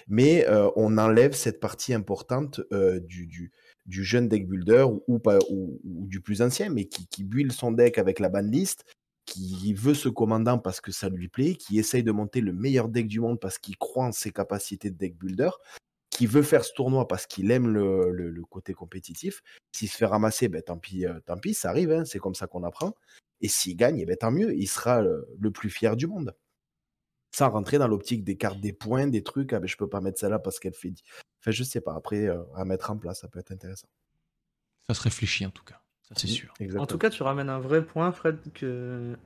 Mais 0.09 0.47
euh, 0.49 0.71
on 0.77 0.97
enlève 0.97 1.35
cette 1.35 1.61
partie 1.61 1.93
importante 1.93 2.63
euh, 2.73 3.01
du, 3.01 3.27
du, 3.27 3.53
du 3.87 4.05
jeune 4.05 4.29
deck 4.29 4.49
builder 4.49 4.87
ou, 5.07 5.19
pas, 5.19 5.39
ou, 5.51 5.81
du 5.85 6.21
plus 6.21 6.43
ancien, 6.43 6.71
mais 6.71 6.87
qui, 6.87 7.07
qui 7.07 7.25
build 7.25 7.53
son 7.53 7.73
deck 7.73 7.99
avec 7.99 8.19
la 8.19 8.29
ban 8.29 8.41
list, 8.43 8.85
qui 9.27 9.73
veut 9.75 9.95
ce 9.95 10.09
commandant 10.09 10.59
parce 10.59 10.81
que 10.81 10.93
ça 10.93 11.09
lui 11.09 11.29
plaît, 11.29 11.55
qui 11.55 11.79
essaye 11.79 12.03
de 12.03 12.13
monter 12.13 12.41
le 12.41 12.53
meilleur 12.53 12.89
deck 12.89 13.07
du 13.07 13.21
monde 13.21 13.41
parce 13.41 13.59
qu'il 13.59 13.77
croit 13.77 14.07
en 14.07 14.13
ses 14.13 14.31
capacités 14.31 14.91
de 14.91 14.97
deck 14.97 15.17
builder, 15.17 15.51
qui 16.11 16.27
veut 16.27 16.43
faire 16.43 16.65
ce 16.65 16.73
tournoi 16.73 17.09
parce 17.09 17.27
qu'il 17.27 17.51
aime 17.51 17.69
le, 17.69 18.11
le- 18.11 18.45
côté 18.45 18.73
compétitif. 18.73 19.43
S'il 19.75 19.89
se 19.89 19.97
fait 19.97 20.07
ramasser, 20.07 20.49
ben, 20.49 20.63
tant, 20.63 20.79
pis, 20.79 21.07
euh, 21.07 21.19
tant 21.27 21.37
pis, 21.37 21.55
ça 21.55 21.71
arrive, 21.71 21.91
hein, 21.91 22.05
c'est 22.05 22.19
comme 22.21 22.35
ça 22.35 22.47
qu'on 22.47 22.63
apprend. 22.63 22.95
Et 23.41 23.49
s'il 23.49 23.77
gagne, 23.77 23.99
eh 23.99 24.07
ben, 24.07 24.17
tant 24.17 24.31
mieux, 24.31 24.55
il 24.55 24.69
sera 24.69 25.03
le 25.03 25.51
plus 25.51 25.71
fier 25.71 25.97
du 25.97 26.07
monde. 26.07 26.35
Sans 27.35 27.51
rentrer 27.51 27.79
dans 27.79 27.89
l'optique 27.89 28.23
des 28.23 28.37
cartes 28.37 28.61
des 28.61 28.73
points, 28.73 29.09
des 29.09 29.25
trucs, 29.25 29.53
ah 29.53 29.59
ben, 29.59 29.67
je 29.67 29.77
peux 29.77 29.89
pas 29.89 30.01
mettre 30.01 30.21
celle-là 30.21 30.39
parce 30.39 30.61
qu'elle 30.61 30.73
fait 30.73 30.91
10. 30.91 31.03
Enfin, 31.41 31.51
je 31.51 31.65
sais 31.65 31.81
pas, 31.81 31.93
après, 31.97 32.29
euh, 32.29 32.41
à 32.55 32.65
mettre 32.65 32.93
en 32.93 32.97
place, 32.97 33.23
ça 33.23 33.29
peut 33.29 33.41
être 33.41 33.51
intéressant. 33.51 33.89
Ça 34.87 34.95
se 34.95 35.03
réfléchit 35.03 35.45
en 35.45 35.51
tout 35.51 35.65
cas, 35.65 35.81
ça 36.03 36.15
c'est 36.17 36.29
Mhm, 36.29 36.33
sûr. 36.33 36.55
Exactement. 36.61 36.85
En 36.85 36.87
tout 36.87 36.99
cas, 36.99 37.11
tu 37.11 37.25
ramènes 37.25 37.49
un 37.49 37.59
vrai 37.59 37.85
point, 37.85 38.13
Fred, 38.13 38.39
que 38.55 39.17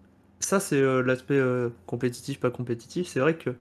ça, 0.41 0.59
c'est 0.59 0.81
euh, 0.81 1.03
l'aspect 1.03 1.35
euh, 1.37 1.69
compétitif, 1.87 2.41
pas 2.41 2.51
compétitif. 2.51 3.09
C'est 3.09 3.21
vrai 3.21 3.37
que 3.37 3.55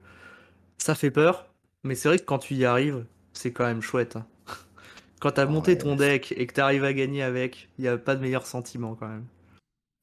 ça 0.78 0.95
fait 0.95 1.12
peur, 1.12 1.48
mais 1.84 1.95
c'est 1.95 2.08
vrai 2.10 2.20
que 2.20 2.26
quand 2.26 2.39
tu 2.39 2.56
y 2.56 2.66
arrives, 2.66 3.06
c'est 3.34 3.52
quand 3.52 3.66
même 3.66 3.82
chouette. 3.82 4.16
hein. 4.16 4.28
Quand 5.20 5.32
t'as 5.34 5.43
Ah 5.43 5.48
monté 5.48 5.72
ouais, 5.74 5.78
ton 5.78 5.95
deck 5.95 6.34
et 6.38 6.48
que 6.48 6.54
t'arrives 6.54 6.84
à 6.86 6.93
gagner 6.93 7.24
avec, 7.24 7.70
il 7.80 7.84
n'y 7.84 7.88
a 7.89 7.98
pas 7.98 8.16
de 8.16 8.22
meilleur 8.22 8.45
sentiment 8.48 8.95
quand 8.95 9.08
même. 9.10 9.26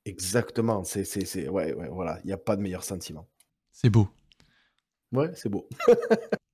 Exactement, 0.07 0.85
c'est, 0.85 1.05
c'est, 1.05 1.25
c'est- 1.25 1.49
ouais, 1.49 1.73
ouais, 1.75 1.89
voilà, 1.89 2.19
il 2.25 2.27
n'y 2.27 2.33
a 2.33 2.39
pas 2.39 2.57
de 2.57 2.63
meilleur 2.63 2.85
sentiment. 2.85 3.29
C'est 3.73 3.91
beau. 3.91 4.09
Ouais, 5.15 5.31
c'est 5.35 5.49
beau. 5.49 5.69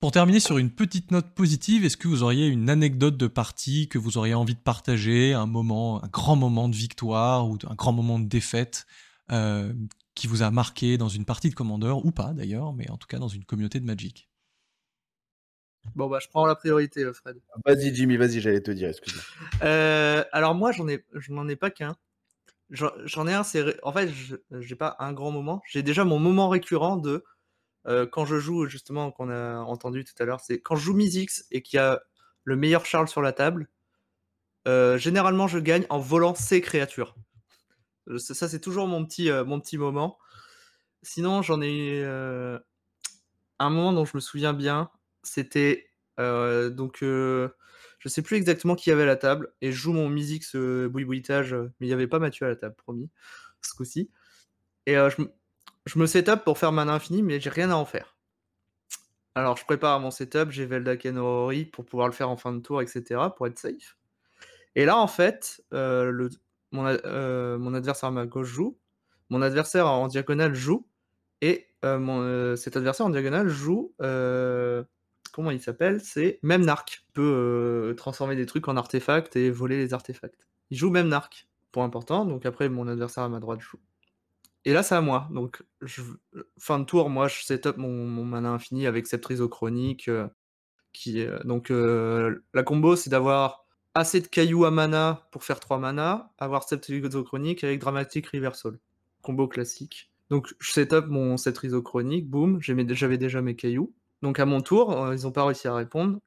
Pour 0.00 0.12
terminer 0.12 0.38
sur 0.38 0.58
une 0.58 0.70
petite 0.70 1.10
note 1.12 1.34
positive, 1.34 1.86
est-ce 1.86 1.96
que 1.96 2.08
vous 2.08 2.22
auriez 2.22 2.46
une 2.46 2.68
anecdote 2.68 3.16
de 3.16 3.26
partie 3.26 3.88
que 3.88 3.96
vous 3.96 4.18
auriez 4.18 4.34
envie 4.34 4.54
de 4.54 4.60
partager, 4.60 5.32
un 5.32 5.46
moment, 5.46 6.04
un 6.04 6.08
grand 6.08 6.36
moment 6.36 6.68
de 6.68 6.76
victoire 6.76 7.48
ou 7.48 7.56
un 7.66 7.74
grand 7.74 7.94
moment 7.94 8.18
de 8.18 8.26
défaite 8.26 8.86
euh, 9.32 9.72
qui 10.14 10.26
vous 10.26 10.42
a 10.42 10.50
marqué 10.50 10.98
dans 10.98 11.08
une 11.08 11.24
partie 11.24 11.48
de 11.48 11.54
Commander 11.54 11.94
ou 12.04 12.10
pas 12.10 12.34
d'ailleurs, 12.34 12.74
mais 12.74 12.90
en 12.90 12.98
tout 12.98 13.06
cas 13.06 13.18
dans 13.18 13.28
une 13.28 13.46
communauté 13.46 13.80
de 13.80 13.86
Magic? 13.86 14.28
Bon, 15.94 16.08
bah, 16.08 16.18
je 16.20 16.28
prends 16.28 16.44
la 16.44 16.54
priorité, 16.54 17.02
euh, 17.04 17.14
Fred. 17.14 17.38
Vas-y, 17.64 17.94
Jimmy, 17.94 18.18
vas-y, 18.18 18.40
j'allais 18.40 18.60
te 18.60 18.70
dire, 18.70 18.90
excuse-moi. 18.90 19.22
Euh, 19.62 20.22
alors 20.32 20.54
moi, 20.54 20.70
j'en 20.72 20.86
ai, 20.86 21.02
je 21.14 21.32
n'en 21.32 21.48
ai 21.48 21.56
pas 21.56 21.70
qu'un. 21.70 21.96
J'en 22.74 23.26
ai 23.26 23.32
un, 23.32 23.44
c'est... 23.44 23.78
En 23.82 23.92
fait, 23.92 24.10
j'ai 24.50 24.76
pas 24.76 24.96
un 24.98 25.12
grand 25.12 25.30
moment. 25.30 25.62
J'ai 25.66 25.82
déjà 25.82 26.04
mon 26.04 26.18
moment 26.18 26.48
récurrent 26.48 26.96
de... 26.96 27.24
euh, 27.86 28.06
quand 28.06 28.24
je 28.24 28.38
joue, 28.38 28.66
justement, 28.66 29.12
qu'on 29.12 29.30
a 29.30 29.58
entendu 29.58 30.04
tout 30.04 30.14
à 30.18 30.24
l'heure, 30.24 30.40
c'est 30.40 30.60
quand 30.60 30.74
je 30.76 30.84
joue 30.84 30.94
Mizix 30.94 31.46
et 31.50 31.62
qu'il 31.62 31.76
y 31.76 31.80
a 31.80 32.02
le 32.44 32.56
meilleur 32.56 32.84
Charles 32.86 33.08
sur 33.08 33.22
la 33.22 33.32
table, 33.32 33.68
euh, 34.66 34.98
généralement, 34.98 35.46
je 35.48 35.58
gagne 35.58 35.86
en 35.90 35.98
volant 35.98 36.34
ses 36.34 36.60
créatures. 36.60 37.14
Euh, 38.08 38.18
Ça, 38.18 38.48
c'est 38.48 38.60
toujours 38.60 38.86
mon 38.86 39.04
petit, 39.04 39.30
mon 39.30 39.60
petit 39.60 39.78
moment. 39.78 40.18
Sinon, 41.02 41.42
j'en 41.42 41.60
ai 41.62 42.02
un 42.04 43.70
moment 43.70 43.92
dont 43.92 44.04
je 44.04 44.16
me 44.16 44.20
souviens 44.20 44.54
bien. 44.54 44.90
C'était 45.22 45.90
donc 46.18 47.04
je 48.04 48.10
sais 48.10 48.20
plus 48.20 48.36
exactement 48.36 48.74
qui 48.74 48.90
avait 48.90 49.04
à 49.04 49.06
la 49.06 49.16
table 49.16 49.50
et 49.62 49.72
je 49.72 49.76
joue 49.76 49.94
mon 49.94 50.10
Mizix 50.10 50.54
euh, 50.54 50.90
boui-boitage, 50.90 51.54
euh, 51.54 51.72
mais 51.80 51.86
il 51.86 51.88
n'y 51.88 51.94
avait 51.94 52.06
pas 52.06 52.18
Mathieu 52.18 52.44
à 52.44 52.50
la 52.50 52.56
table, 52.56 52.74
promis, 52.76 53.08
ce 53.62 53.74
coup-ci. 53.74 54.10
Et 54.84 54.98
euh, 54.98 55.08
je, 55.08 55.98
me- 55.98 56.06
setup 56.06 56.44
pour 56.44 56.58
faire 56.58 56.70
mana 56.70 56.92
infini, 56.92 57.22
mais 57.22 57.40
j'ai 57.40 57.48
rien 57.48 57.70
à 57.70 57.76
en 57.76 57.86
faire. 57.86 58.18
Alors, 59.34 59.56
je 59.56 59.64
prépare 59.64 59.98
mon 60.00 60.10
setup, 60.10 60.50
j'ai 60.50 60.66
Veldaken 60.66 61.16
Orori 61.16 61.64
pour 61.64 61.86
pouvoir 61.86 62.06
le 62.06 62.12
faire 62.12 62.28
en 62.28 62.36
fin 62.36 62.52
de 62.52 62.60
tour, 62.60 62.82
etc., 62.82 63.34
pour 63.34 63.46
être 63.46 63.58
safe. 63.58 63.96
Et 64.76 64.84
là, 64.84 64.98
en 64.98 65.08
fait, 65.08 65.64
euh, 65.72 66.28
mon, 66.72 66.84
adversaire 67.74 68.10
à 68.10 68.12
ma 68.12 68.26
gauche 68.26 68.48
joue, 68.48 68.78
mon 69.30 69.40
adversaire 69.40 69.88
en 69.88 70.08
diagonale 70.08 70.54
joue, 70.54 70.86
et 71.40 71.68
cet 71.82 72.76
adversaire 72.76 73.06
en 73.06 73.10
diagonale 73.10 73.48
joue. 73.48 73.94
Comment 75.34 75.50
il 75.50 75.60
s'appelle 75.60 76.00
C'est 76.00 76.38
Memnark. 76.42 77.04
Il 77.08 77.12
peut 77.12 77.94
transformer 77.96 78.36
des 78.36 78.46
trucs 78.46 78.68
en 78.68 78.76
artefacts 78.76 79.36
et 79.36 79.50
voler 79.50 79.76
les 79.76 79.92
artefacts. 79.92 80.48
Il 80.70 80.78
joue 80.78 80.90
Memnark, 80.90 81.48
pour 81.72 81.82
important. 81.82 82.24
Donc 82.24 82.46
après, 82.46 82.68
mon 82.68 82.86
adversaire 82.86 83.24
à 83.24 83.28
ma 83.28 83.40
droite 83.40 83.60
joue. 83.60 83.80
Et 84.64 84.72
là, 84.72 84.82
c'est 84.82 84.94
à 84.94 85.00
moi. 85.00 85.28
Donc, 85.30 85.62
fin 86.58 86.78
de 86.78 86.84
tour, 86.84 87.10
moi, 87.10 87.28
je 87.28 87.42
setup 87.42 87.76
mon, 87.76 88.06
mon 88.06 88.24
mana 88.24 88.50
infini 88.50 88.86
avec 88.86 89.06
cette 89.06 89.22
chronique. 89.48 90.08
Euh, 90.08 90.26
qui 90.92 91.20
est, 91.20 91.44
donc, 91.44 91.70
euh, 91.70 92.40
la 92.54 92.62
combo, 92.62 92.96
c'est 92.96 93.10
d'avoir 93.10 93.66
assez 93.94 94.20
de 94.20 94.28
cailloux 94.28 94.64
à 94.64 94.70
mana 94.70 95.28
pour 95.32 95.44
faire 95.44 95.60
3 95.60 95.78
mana, 95.78 96.32
avoir 96.38 96.64
chronique 97.24 97.64
avec 97.64 97.80
Dramatic 97.80 98.28
Reversal. 98.28 98.78
Combo 99.22 99.48
classique. 99.48 100.12
Donc, 100.30 100.54
je 100.60 100.70
setup 100.70 101.06
mon 101.08 101.36
cette 101.36 101.58
chronique, 101.82 102.30
boum, 102.30 102.58
j'avais 102.60 103.18
déjà 103.18 103.42
mes 103.42 103.56
cailloux. 103.56 103.92
Donc, 104.24 104.40
à 104.40 104.46
mon 104.46 104.60
tour, 104.60 104.90
euh, 104.90 105.14
ils 105.14 105.22
n'ont 105.22 105.30
pas 105.30 105.44
réussi 105.44 105.68
à 105.68 105.74
répondre. 105.74 106.18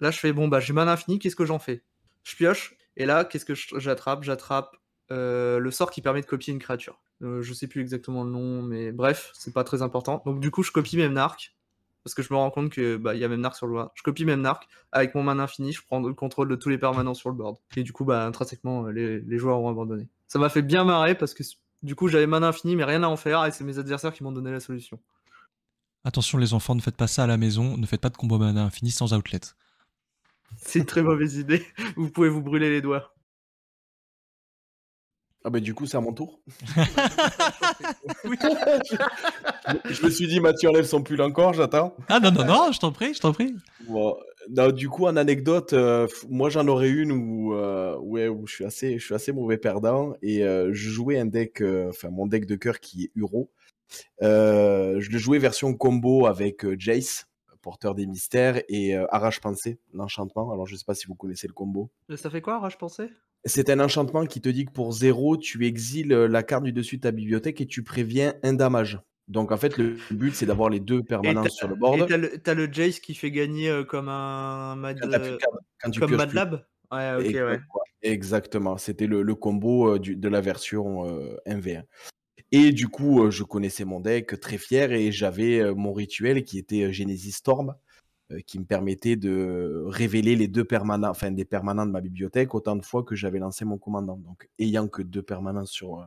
Là, 0.00 0.10
je 0.10 0.18
fais 0.18 0.32
bon, 0.32 0.48
bah, 0.48 0.60
j'ai 0.60 0.72
mana 0.72 0.92
infini, 0.92 1.18
qu'est-ce 1.18 1.36
que 1.36 1.44
j'en 1.44 1.58
fais? 1.58 1.82
Je 2.22 2.34
pioche, 2.36 2.74
et 2.96 3.04
là, 3.04 3.26
qu'est-ce 3.26 3.44
que 3.44 3.54
j'attrape? 3.54 4.22
J'attrape 4.22 4.76
le 5.10 5.70
sort 5.70 5.90
qui 5.90 6.00
permet 6.00 6.22
de 6.22 6.26
copier 6.26 6.52
une 6.52 6.58
créature. 6.58 7.00
Euh, 7.22 7.42
je 7.42 7.52
sais 7.52 7.66
plus 7.66 7.80
exactement 7.80 8.24
le 8.24 8.30
nom, 8.30 8.62
mais 8.62 8.92
bref, 8.92 9.30
c'est 9.34 9.52
pas 9.52 9.64
très 9.64 9.82
important. 9.82 10.22
Donc 10.26 10.40
du 10.40 10.50
coup, 10.50 10.62
je 10.62 10.72
copie 10.72 10.96
Memnark 10.96 11.54
parce 12.02 12.14
que 12.14 12.22
je 12.22 12.32
me 12.32 12.38
rends 12.38 12.50
compte 12.50 12.70
que 12.70 12.96
bah 12.96 13.14
y 13.14 13.24
a 13.24 13.28
Memnark 13.28 13.56
sur 13.56 13.66
le 13.66 13.72
board. 13.72 13.90
Je 13.94 14.02
copie 14.02 14.24
Memnark 14.24 14.68
avec 14.92 15.14
mon 15.14 15.22
mana 15.22 15.44
infini, 15.44 15.72
je 15.72 15.82
prends 15.86 16.00
le 16.00 16.12
contrôle 16.12 16.48
de 16.48 16.56
tous 16.56 16.68
les 16.68 16.76
permanents 16.76 17.14
sur 17.14 17.30
le 17.30 17.36
board. 17.36 17.56
Et 17.76 17.82
du 17.82 17.92
coup, 17.92 18.04
bah 18.04 18.26
intrinsèquement, 18.26 18.88
les, 18.88 19.20
les 19.20 19.38
joueurs 19.38 19.60
ont 19.60 19.70
abandonné. 19.70 20.08
Ça 20.28 20.38
m'a 20.38 20.48
fait 20.48 20.62
bien 20.62 20.84
marrer 20.84 21.14
parce 21.14 21.34
que 21.34 21.42
du 21.82 21.94
coup, 21.94 22.08
j'avais 22.08 22.26
mana 22.26 22.48
infini, 22.48 22.76
mais 22.76 22.84
rien 22.84 23.02
à 23.02 23.06
en 23.08 23.16
faire, 23.16 23.44
et 23.44 23.52
c'est 23.52 23.64
mes 23.64 23.78
adversaires 23.78 24.12
qui 24.12 24.22
m'ont 24.22 24.32
donné 24.32 24.50
la 24.50 24.60
solution. 24.60 24.98
Attention 26.06 26.36
les 26.36 26.52
enfants, 26.52 26.74
ne 26.74 26.82
faites 26.82 26.96
pas 26.96 27.06
ça 27.06 27.24
à 27.24 27.26
la 27.26 27.38
maison, 27.38 27.78
ne 27.78 27.86
faites 27.86 28.00
pas 28.00 28.10
de 28.10 28.16
combo 28.16 28.36
mana 28.38 28.64
infini 28.64 28.90
sans 28.90 29.14
outlet. 29.14 29.40
C'est 30.58 30.78
une 30.78 30.84
très 30.84 31.02
mauvaise 31.02 31.36
idée, 31.36 31.64
vous 31.96 32.10
pouvez 32.10 32.28
vous 32.28 32.42
brûler 32.42 32.68
les 32.68 32.82
doigts. 32.82 33.14
Ah 35.46 35.50
bah 35.50 35.60
du 35.60 35.74
coup 35.74 35.84
c'est 35.86 35.98
à 35.98 36.00
mon 36.00 36.14
tour. 36.14 36.40
je, 39.90 40.04
me 40.04 40.10
suis 40.10 40.26
dit 40.26 40.40
Mathieu 40.40 40.70
enlève 40.70 40.86
son 40.86 41.02
pull 41.02 41.20
encore, 41.20 41.52
j'attends. 41.52 41.94
Ah 42.08 42.18
non 42.18 42.32
non 42.32 42.46
non, 42.46 42.72
je 42.72 42.78
t'en 42.78 42.92
prie, 42.92 43.12
je 43.12 43.20
t'en 43.20 43.32
prie. 43.32 43.54
du 44.74 44.88
coup 44.88 45.06
en 45.06 45.16
anecdote, 45.16 45.74
euh, 45.74 46.06
moi 46.30 46.48
j'en 46.48 46.66
aurais 46.66 46.88
une 46.88 47.12
où, 47.12 47.54
euh, 47.54 47.96
ouais, 47.98 48.28
où 48.28 48.46
je 48.46 48.54
suis 48.54 48.64
assez, 48.64 48.98
je 48.98 49.04
suis 49.04 49.14
assez 49.14 49.32
mauvais 49.32 49.58
perdant 49.58 50.14
et 50.22 50.44
euh, 50.44 50.70
je 50.72 50.88
jouais 50.88 51.18
un 51.18 51.26
deck, 51.26 51.62
enfin 51.88 52.08
mon 52.10 52.26
deck 52.26 52.46
de 52.46 52.56
cœur 52.56 52.80
qui 52.80 53.04
est 53.04 53.10
Uro. 53.14 53.50
Je 54.20 55.10
le 55.10 55.18
jouais 55.18 55.38
version 55.38 55.74
combo 55.74 56.26
avec 56.26 56.66
Jace, 56.78 57.26
porteur 57.62 57.94
des 57.94 58.06
mystères 58.06 58.62
et 58.68 58.94
Arrache 59.10 59.40
Pensée, 59.40 59.78
l'enchantement. 59.92 60.52
Alors 60.52 60.66
je 60.66 60.76
sais 60.76 60.84
pas 60.86 60.94
si 60.94 61.06
vous 61.06 61.14
connaissez 61.14 61.46
le 61.46 61.54
combo. 61.54 61.90
Ça 62.16 62.30
fait 62.30 62.40
quoi 62.40 62.56
Arrache 62.56 62.78
Pensée? 62.78 63.10
C'est 63.46 63.68
un 63.68 63.78
enchantement 63.80 64.24
qui 64.24 64.40
te 64.40 64.48
dit 64.48 64.64
que 64.64 64.72
pour 64.72 64.92
zéro, 64.92 65.36
tu 65.36 65.66
exiles 65.66 66.12
euh, 66.12 66.26
la 66.26 66.42
carte 66.42 66.64
du 66.64 66.72
dessus 66.72 66.96
de 66.96 67.02
ta 67.02 67.10
bibliothèque 67.10 67.60
et 67.60 67.66
tu 67.66 67.82
préviens 67.82 68.34
un 68.42 68.54
damage. 68.54 68.98
Donc 69.28 69.52
en 69.52 69.56
fait, 69.58 69.76
le 69.76 69.96
but 70.10 70.34
c'est 70.34 70.46
d'avoir 70.46 70.70
les 70.70 70.80
deux 70.80 71.02
permanences 71.02 71.56
sur 71.56 71.68
le 71.68 71.74
board. 71.74 72.10
Et 72.10 72.38
t'as 72.40 72.54
le, 72.54 72.72
Jace 72.72 73.00
qui 73.00 73.14
fait 73.14 73.30
gagner 73.30 73.68
euh, 73.68 73.84
comme 73.84 74.08
un 74.08 74.76
Mad, 74.76 74.98
comme 75.98 76.16
Mad 76.16 76.32
Lab? 76.32 76.66
Ouais, 76.92 77.14
ok, 77.18 77.34
ouais. 77.34 77.60
Exactement. 78.02 78.76
C'était 78.78 79.06
le, 79.06 79.34
combo 79.34 79.94
euh, 79.94 79.98
de 79.98 80.28
la 80.28 80.40
version 80.40 81.04
1v1. 81.46 81.84
Et 82.56 82.70
du 82.70 82.86
coup, 82.86 83.30
je 83.32 83.42
connaissais 83.42 83.84
mon 83.84 83.98
deck 83.98 84.38
très 84.38 84.58
fier 84.58 84.92
et 84.92 85.10
j'avais 85.10 85.74
mon 85.74 85.92
rituel 85.92 86.44
qui 86.44 86.58
était 86.58 86.92
Genesis 86.92 87.32
Storm. 87.32 87.74
Euh, 88.32 88.40
qui 88.40 88.58
me 88.58 88.64
permettait 88.64 89.16
de 89.16 89.84
révéler 89.86 90.34
les 90.34 90.48
deux 90.48 90.64
permanents, 90.64 91.10
enfin 91.10 91.30
des 91.30 91.44
permanents 91.44 91.84
de 91.84 91.90
ma 91.90 92.00
bibliothèque 92.00 92.54
autant 92.54 92.74
de 92.74 92.82
fois 92.82 93.02
que 93.02 93.14
j'avais 93.14 93.38
lancé 93.38 93.66
mon 93.66 93.76
commandant. 93.76 94.16
Donc, 94.16 94.48
ayant 94.58 94.88
que 94.88 95.02
deux 95.02 95.22
permanents 95.22 95.66
sur, 95.66 96.00
euh, 96.00 96.06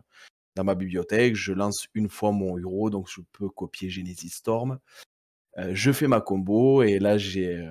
dans 0.56 0.64
ma 0.64 0.74
bibliothèque, 0.74 1.36
je 1.36 1.54
lance 1.54 1.88
une 1.94 2.10
fois 2.10 2.32
mon 2.32 2.58
héros, 2.58 2.90
donc 2.90 3.08
je 3.08 3.22
peux 3.34 3.50
copier 3.50 3.92
Genesis 3.92 4.30
Storm. 4.30 4.80
Euh, 5.60 5.72
je 5.74 5.92
fais 5.92 6.08
ma 6.08 6.20
combo 6.20 6.82
et 6.82 6.98
là 6.98 7.20
j'ai 7.20 7.70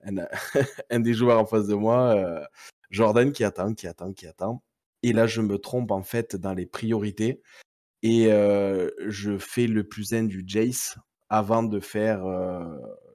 un, 0.90 1.00
des 1.00 1.12
joueurs 1.12 1.38
en 1.38 1.44
face 1.44 1.66
de 1.66 1.74
moi, 1.74 2.42
Jordan, 2.90 3.32
qui 3.32 3.44
attend, 3.44 3.74
qui 3.74 3.86
attend, 3.86 4.14
qui 4.14 4.26
attend. 4.26 4.62
Et 5.02 5.12
là, 5.12 5.26
je 5.26 5.42
me 5.42 5.58
trompe 5.58 5.90
en 5.90 6.02
fait 6.02 6.36
dans 6.36 6.54
les 6.54 6.66
priorités 6.66 7.42
et 8.02 8.28
je 9.06 9.38
fais 9.38 9.66
le 9.66 9.84
plus 9.84 10.12
un 10.12 10.24
du 10.24 10.44
Jace 10.46 10.96
avant 11.28 11.62
de 11.62 11.80
faire 11.80 12.24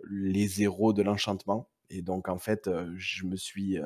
les 0.10 0.48
zéros 0.48 0.94
de 0.94 1.04
l'enchantement. 1.04 1.70
Et 1.90 2.02
donc, 2.02 2.30
en 2.30 2.38
fait, 2.38 2.70
je 2.96 3.26
me 3.26 3.36
suis 3.36 3.80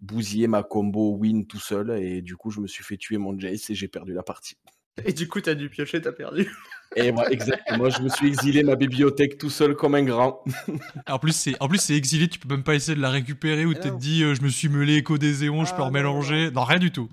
bousillé 0.00 0.46
ma 0.46 0.62
combo 0.62 1.16
win 1.16 1.46
tout 1.46 1.60
seul. 1.60 1.90
Et 1.98 2.22
du 2.22 2.36
coup, 2.36 2.50
je 2.50 2.60
me 2.60 2.66
suis 2.66 2.84
fait 2.84 2.96
tuer 2.96 3.18
mon 3.18 3.38
Jace 3.38 3.70
et 3.70 3.74
j'ai 3.74 3.88
perdu 3.88 4.12
la 4.12 4.22
partie. 4.22 4.56
Et 5.04 5.12
du 5.12 5.28
coup, 5.28 5.40
t'as 5.40 5.54
dû 5.54 5.70
piocher, 5.70 6.00
t'as 6.00 6.12
perdu. 6.12 6.50
Et 6.96 7.12
moi, 7.12 7.30
exactement. 7.30 7.88
je 7.90 8.02
me 8.02 8.08
suis 8.08 8.28
exilé 8.28 8.62
ma 8.62 8.74
bibliothèque 8.74 9.38
tout 9.38 9.50
seul 9.50 9.76
comme 9.76 9.94
un 9.94 10.02
grand. 10.02 10.42
en 11.06 11.18
plus, 11.18 11.32
c'est 11.32 11.54
en 11.60 11.68
plus 11.68 11.78
c'est 11.78 11.94
exilé. 11.94 12.28
Tu 12.28 12.38
peux 12.38 12.48
même 12.48 12.64
pas 12.64 12.74
essayer 12.74 12.96
de 12.96 13.02
la 13.02 13.10
récupérer 13.10 13.66
ou 13.66 13.74
t'es 13.74 13.90
dit 13.90 14.20
je 14.20 14.42
me 14.42 14.48
suis 14.48 14.68
meulé 14.68 14.96
écho 14.96 15.18
des 15.18 15.44
éons, 15.44 15.64
je 15.64 15.74
peux 15.74 15.82
ah, 15.82 15.86
remélanger. 15.86 16.50
Non, 16.50 16.64
rien 16.64 16.78
du 16.78 16.90
tout. 16.90 17.08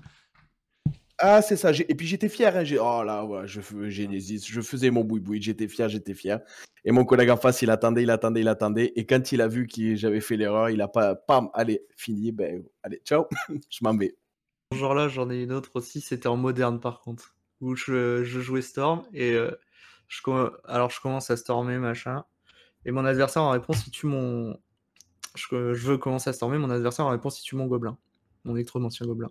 Ah, 1.18 1.40
c'est 1.40 1.56
ça. 1.56 1.72
Et 1.72 1.94
puis 1.94 2.06
j'étais 2.06 2.28
fier. 2.28 2.54
Hein. 2.56 2.64
Oh 2.80 3.02
là, 3.02 3.24
ouais, 3.24 3.46
je, 3.46 3.60
je 3.60 4.60
faisais 4.60 4.90
mon 4.90 5.02
boui-boui. 5.02 5.40
J'étais 5.40 5.66
fier, 5.68 5.88
j'étais 5.88 6.14
fier. 6.14 6.40
Et 6.84 6.92
mon 6.92 7.04
collègue 7.04 7.30
en 7.30 7.36
face, 7.36 7.62
il 7.62 7.70
attendait, 7.70 8.02
il 8.02 8.10
attendait, 8.10 8.40
il 8.42 8.48
attendait. 8.48 8.92
Et 8.96 9.06
quand 9.06 9.32
il 9.32 9.40
a 9.40 9.48
vu 9.48 9.66
que 9.66 9.96
j'avais 9.96 10.20
fait 10.20 10.36
l'erreur, 10.36 10.68
il 10.70 10.80
a 10.82 10.88
pas, 10.88 11.14
pam, 11.14 11.48
allez, 11.54 11.86
fini. 11.96 12.32
Ben, 12.32 12.62
allez, 12.82 13.00
ciao, 13.04 13.26
je 13.70 13.78
m'en 13.82 13.96
vais. 13.96 14.16
Ce 14.72 14.78
jour-là, 14.78 15.08
j'en 15.08 15.30
ai 15.30 15.42
une 15.42 15.52
autre 15.52 15.70
aussi. 15.74 16.00
C'était 16.00 16.28
en 16.28 16.36
moderne, 16.36 16.80
par 16.80 17.00
contre, 17.00 17.34
où 17.60 17.74
je, 17.74 18.22
jouais 18.24 18.62
Storm 18.62 19.02
et 19.14 19.32
euh, 19.32 19.50
je, 20.08 20.20
alors 20.64 20.90
je 20.90 21.00
commence 21.00 21.30
à 21.30 21.36
stormer 21.36 21.78
machin. 21.78 22.24
Et 22.84 22.92
mon 22.92 23.04
adversaire 23.04 23.42
en 23.42 23.50
réponse, 23.50 23.86
il 23.86 23.90
tue 23.90 24.06
mon. 24.06 24.56
Je, 25.34 25.74
je 25.74 25.86
veux 25.86 25.98
commencer 25.98 26.30
à 26.30 26.32
stormer. 26.32 26.58
Mon 26.58 26.70
adversaire 26.70 27.06
en 27.06 27.10
réponse, 27.10 27.40
il 27.40 27.44
tue 27.44 27.56
mon 27.56 27.66
gobelin 27.66 27.98
mon 28.46 28.56
électromancien 28.56 29.06
gobelin. 29.06 29.30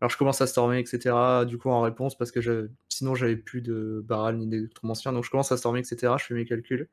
Alors 0.00 0.10
je 0.10 0.16
commence 0.16 0.40
à 0.40 0.46
stormer, 0.46 0.78
etc. 0.78 1.14
Du 1.46 1.58
coup, 1.58 1.70
en 1.70 1.82
réponse, 1.82 2.16
parce 2.16 2.30
que 2.30 2.70
sinon 2.88 3.14
j'avais 3.14 3.36
plus 3.36 3.60
de 3.60 4.02
barral 4.04 4.36
ni 4.36 4.46
d'électromancien. 4.46 5.12
Donc 5.12 5.24
je 5.24 5.30
commence 5.30 5.52
à 5.52 5.56
stormer, 5.56 5.80
etc. 5.80 6.14
Je 6.18 6.24
fais 6.24 6.34
mes 6.34 6.44
calculs. 6.44 6.88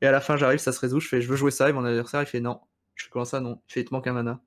Et 0.00 0.06
à 0.06 0.12
la 0.12 0.20
fin, 0.20 0.36
j'arrive, 0.36 0.60
ça 0.60 0.72
se 0.72 0.80
résout. 0.80 1.00
Je 1.00 1.08
fais, 1.08 1.20
je 1.20 1.28
veux 1.28 1.36
jouer 1.36 1.50
ça. 1.50 1.68
Et 1.68 1.72
mon 1.72 1.84
adversaire, 1.84 2.22
il 2.22 2.26
fait 2.26 2.40
non. 2.40 2.60
Je 2.94 3.04
fais 3.04 3.10
comment 3.10 3.24
ça, 3.24 3.40
non? 3.40 3.60
Il 3.68 3.72
fait, 3.72 3.80
il 3.80 3.84
te 3.84 3.94
manque 3.94 4.06
un 4.06 4.12
mana. 4.12 4.40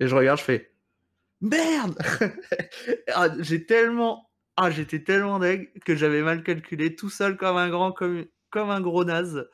Et 0.00 0.08
je 0.08 0.14
regarde, 0.14 0.38
je 0.38 0.44
fais 0.44 0.72
merde 1.40 1.98
ah, 3.14 3.28
J'ai 3.40 3.66
tellement. 3.66 4.30
Ah, 4.56 4.70
j'étais 4.72 5.04
tellement 5.04 5.38
deg 5.38 5.72
que 5.84 5.94
j'avais 5.94 6.20
mal 6.20 6.42
calculé, 6.42 6.96
tout 6.96 7.10
seul 7.10 7.36
comme 7.36 7.56
un 7.56 7.68
grand, 7.70 7.92
comme, 7.92 8.26
comme 8.50 8.70
un 8.70 8.80
gros 8.80 9.04
naze. 9.04 9.48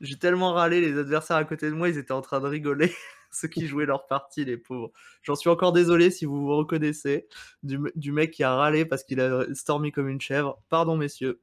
J'ai 0.00 0.18
tellement 0.18 0.54
râlé, 0.54 0.80
les 0.80 0.96
adversaires 0.98 1.36
à 1.36 1.44
côté 1.44 1.66
de 1.68 1.74
moi, 1.74 1.88
ils 1.90 1.98
étaient 1.98 2.12
en 2.12 2.22
train 2.22 2.40
de 2.40 2.46
rigoler. 2.46 2.94
ceux 3.32 3.48
qui 3.48 3.66
jouaient 3.66 3.86
leur 3.86 4.06
partie, 4.06 4.44
les 4.44 4.56
pauvres. 4.56 4.92
J'en 5.22 5.34
suis 5.34 5.50
encore 5.50 5.72
désolé 5.72 6.10
si 6.10 6.24
vous 6.24 6.40
vous 6.40 6.56
reconnaissez 6.56 7.26
du, 7.62 8.12
mec 8.12 8.30
qui 8.32 8.42
a 8.42 8.54
râlé 8.54 8.84
parce 8.84 9.04
qu'il 9.04 9.20
a 9.20 9.44
stormé 9.54 9.92
comme 9.92 10.08
une 10.08 10.20
chèvre. 10.20 10.58
Pardon, 10.68 10.96
messieurs. 10.96 11.40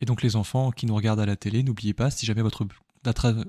Et 0.00 0.04
donc, 0.04 0.22
les 0.22 0.36
enfants 0.36 0.70
qui 0.70 0.86
nous 0.86 0.94
regardent 0.94 1.20
à 1.20 1.26
la 1.26 1.36
télé, 1.36 1.62
n'oubliez 1.62 1.94
pas, 1.94 2.10
si 2.10 2.26
jamais 2.26 2.42
votre, 2.42 2.66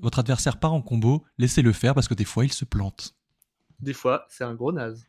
votre 0.02 0.20
adversaire 0.20 0.60
part 0.60 0.74
en 0.74 0.82
combo, 0.82 1.26
laissez-le 1.38 1.74
faire 1.74 1.94
parce 1.94 2.08
que 2.08 2.14
des 2.14 2.26
fois, 2.26 2.46
il 2.46 2.54
se 2.54 2.66
plante. 2.66 3.16
Des 3.80 3.94
fois, 3.94 4.26
c'est 4.30 4.44
un 4.44 4.56
gros 4.56 4.72
naze. 4.72 5.06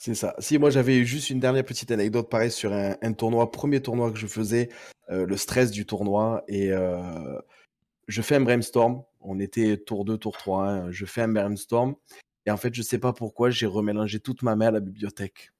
C'est 0.00 0.14
ça. 0.14 0.34
Si 0.38 0.56
moi 0.56 0.70
j'avais 0.70 1.04
juste 1.04 1.28
une 1.28 1.40
dernière 1.40 1.62
petite 1.62 1.90
anecdote 1.90 2.30
pareil 2.30 2.50
sur 2.50 2.72
un, 2.72 3.12
tournoi, 3.12 3.50
premier 3.50 3.82
tournoi 3.82 4.10
que 4.10 4.18
je 4.18 4.26
faisais, 4.26 4.70
euh, 5.10 5.26
le 5.26 5.36
stress 5.36 5.70
du 5.70 5.84
tournoi 5.84 6.42
et 6.48 6.72
euh, 6.72 7.38
je 8.08 8.22
fais 8.22 8.36
un 8.36 8.40
brainstorm. 8.40 9.02
On 9.20 9.38
était 9.38 9.76
tour 9.76 10.04
2, 10.04 10.16
tour 10.18 10.36
3. 10.36 10.66
Hein. 10.66 10.90
Je 10.90 11.06
fais 11.06 11.22
un 11.22 11.28
brainstorm. 11.28 11.94
Et 12.46 12.50
en 12.50 12.56
fait, 12.56 12.74
je 12.74 12.82
sais 12.82 12.98
pas 12.98 13.12
pourquoi, 13.12 13.50
j'ai 13.50 13.66
remélangé 13.66 14.18
toute 14.20 14.42
ma 14.42 14.56
main 14.56 14.68
à 14.68 14.70
la 14.70 14.80
bibliothèque. 14.80 15.52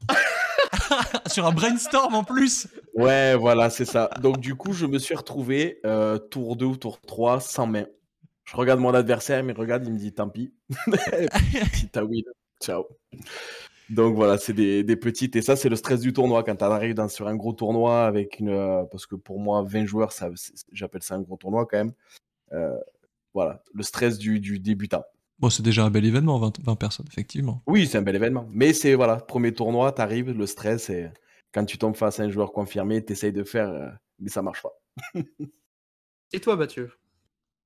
Sur 1.26 1.46
un 1.46 1.52
brainstorm 1.52 2.14
en 2.14 2.24
plus 2.24 2.68
Ouais, 2.94 3.34
voilà, 3.36 3.70
c'est 3.70 3.84
ça. 3.84 4.10
Donc, 4.20 4.38
du 4.38 4.54
coup, 4.54 4.72
je 4.72 4.86
me 4.86 4.98
suis 4.98 5.14
retrouvé 5.14 5.80
euh, 5.84 6.18
tour 6.18 6.56
2 6.56 6.64
ou 6.66 6.76
tour 6.76 7.00
3 7.00 7.40
sans 7.40 7.66
main. 7.66 7.86
Je 8.44 8.56
regarde 8.56 8.80
mon 8.80 8.92
adversaire, 8.92 9.40
il 9.40 9.46
me 9.46 9.54
regarde, 9.54 9.84
il 9.86 9.92
me 9.92 9.98
dit 9.98 10.12
tant 10.12 10.28
pis. 10.28 10.52
T'as 11.92 12.02
win. 12.02 12.22
Ciao. 12.62 12.86
Donc 13.90 14.14
voilà, 14.14 14.38
c'est 14.38 14.52
des, 14.52 14.84
des 14.84 14.96
petites. 14.96 15.36
Et 15.36 15.42
ça, 15.42 15.56
c'est 15.56 15.68
le 15.68 15.76
stress 15.76 16.00
du 16.00 16.12
tournoi. 16.12 16.42
Quand 16.44 16.56
tu 16.56 16.64
arrives 16.64 16.94
dans, 16.94 17.08
sur 17.08 17.28
un 17.28 17.36
gros 17.36 17.52
tournoi 17.52 18.04
avec 18.06 18.38
une. 18.38 18.50
euh, 18.50 18.84
parce 18.90 19.06
que 19.06 19.14
pour 19.14 19.38
moi, 19.38 19.62
20 19.62 19.86
joueurs, 19.86 20.12
ça, 20.12 20.30
j'appelle 20.72 21.02
ça 21.02 21.14
un 21.14 21.20
gros 21.20 21.36
tournoi 21.36 21.66
quand 21.66 21.78
même. 21.78 21.92
Euh, 22.52 22.78
voilà, 23.34 23.62
le 23.72 23.82
stress 23.82 24.18
du, 24.18 24.40
du 24.40 24.58
débutant. 24.58 25.04
Bon, 25.38 25.50
c'est 25.50 25.62
déjà 25.62 25.84
un 25.84 25.90
bel 25.90 26.04
événement, 26.04 26.38
20, 26.38 26.60
20 26.64 26.76
personnes, 26.76 27.06
effectivement. 27.10 27.62
Oui, 27.66 27.86
c'est 27.86 27.98
un 27.98 28.02
bel 28.02 28.14
événement. 28.14 28.46
Mais 28.52 28.72
c'est, 28.72 28.94
voilà, 28.94 29.16
premier 29.16 29.52
tournoi, 29.52 29.92
tu 29.92 30.00
arrives, 30.00 30.30
le 30.30 30.46
stress, 30.46 30.90
et 30.90 31.10
quand 31.52 31.64
tu 31.64 31.78
tombes 31.78 31.96
face 31.96 32.20
à 32.20 32.24
un 32.24 32.30
joueur 32.30 32.52
confirmé, 32.52 33.04
tu 33.04 33.12
essayes 33.12 33.32
de 33.32 33.44
faire, 33.44 33.68
euh, 33.68 33.88
mais 34.18 34.28
ça 34.28 34.42
marche 34.42 34.62
pas. 34.62 34.72
Et 36.32 36.40
toi, 36.40 36.56
Mathieu? 36.56 36.90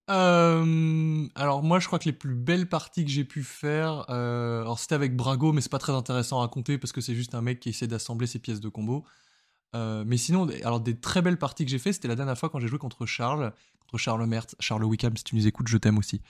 Euh, 0.09 1.27
alors 1.35 1.63
moi, 1.63 1.81
je 1.81 1.87
crois 1.87 1.99
que 1.99 2.05
les 2.05 2.13
plus 2.13 2.35
belles 2.35 2.69
parties 2.69 3.05
que 3.05 3.11
j'ai 3.11 3.25
pu 3.25 3.43
faire, 3.43 4.07
euh, 4.09 4.61
alors 4.61 4.79
c'était 4.79 4.95
avec 4.95 5.17
Brago, 5.17 5.53
mais 5.53 5.61
c'est 5.61 5.71
pas 5.71 5.79
très 5.79 5.93
intéressant 5.93 6.39
à 6.39 6.43
raconter 6.43 6.79
parce 6.79 6.93
que 6.93 7.01
c'est 7.01 7.15
juste 7.15 7.35
un 7.35 7.43
mec 7.43 7.59
qui 7.59 7.71
essaie 7.71 7.89
d'assembler 7.89 8.27
ses 8.27 8.39
pièces 8.39 8.61
de 8.61 8.69
combo. 8.69 9.05
Euh, 9.77 10.05
mais 10.07 10.17
sinon, 10.17 10.49
alors 10.65 10.81
des 10.81 10.97
très 10.99 11.21
belles 11.23 11.39
parties 11.39 11.65
que 11.65 11.71
j'ai 11.71 11.79
fait, 11.79 11.93
c'était 11.93 12.09
la 12.09 12.15
dernière 12.17 12.39
fois 12.39 12.49
quand 12.49 12.59
j'ai 12.61 12.69
joué 12.69 12.79
contre 12.79 13.05
Charles, 13.05 13.53
contre 13.81 13.99
Charles 13.99 14.25
Mert, 14.27 14.47
Charles 14.59 14.85
Wickham, 14.85 15.17
si 15.17 15.25
tu 15.25 15.37
nous 15.37 15.47
écoutes, 15.47 15.69
je 15.69 15.77
t'aime 15.77 15.99
aussi. 15.99 16.23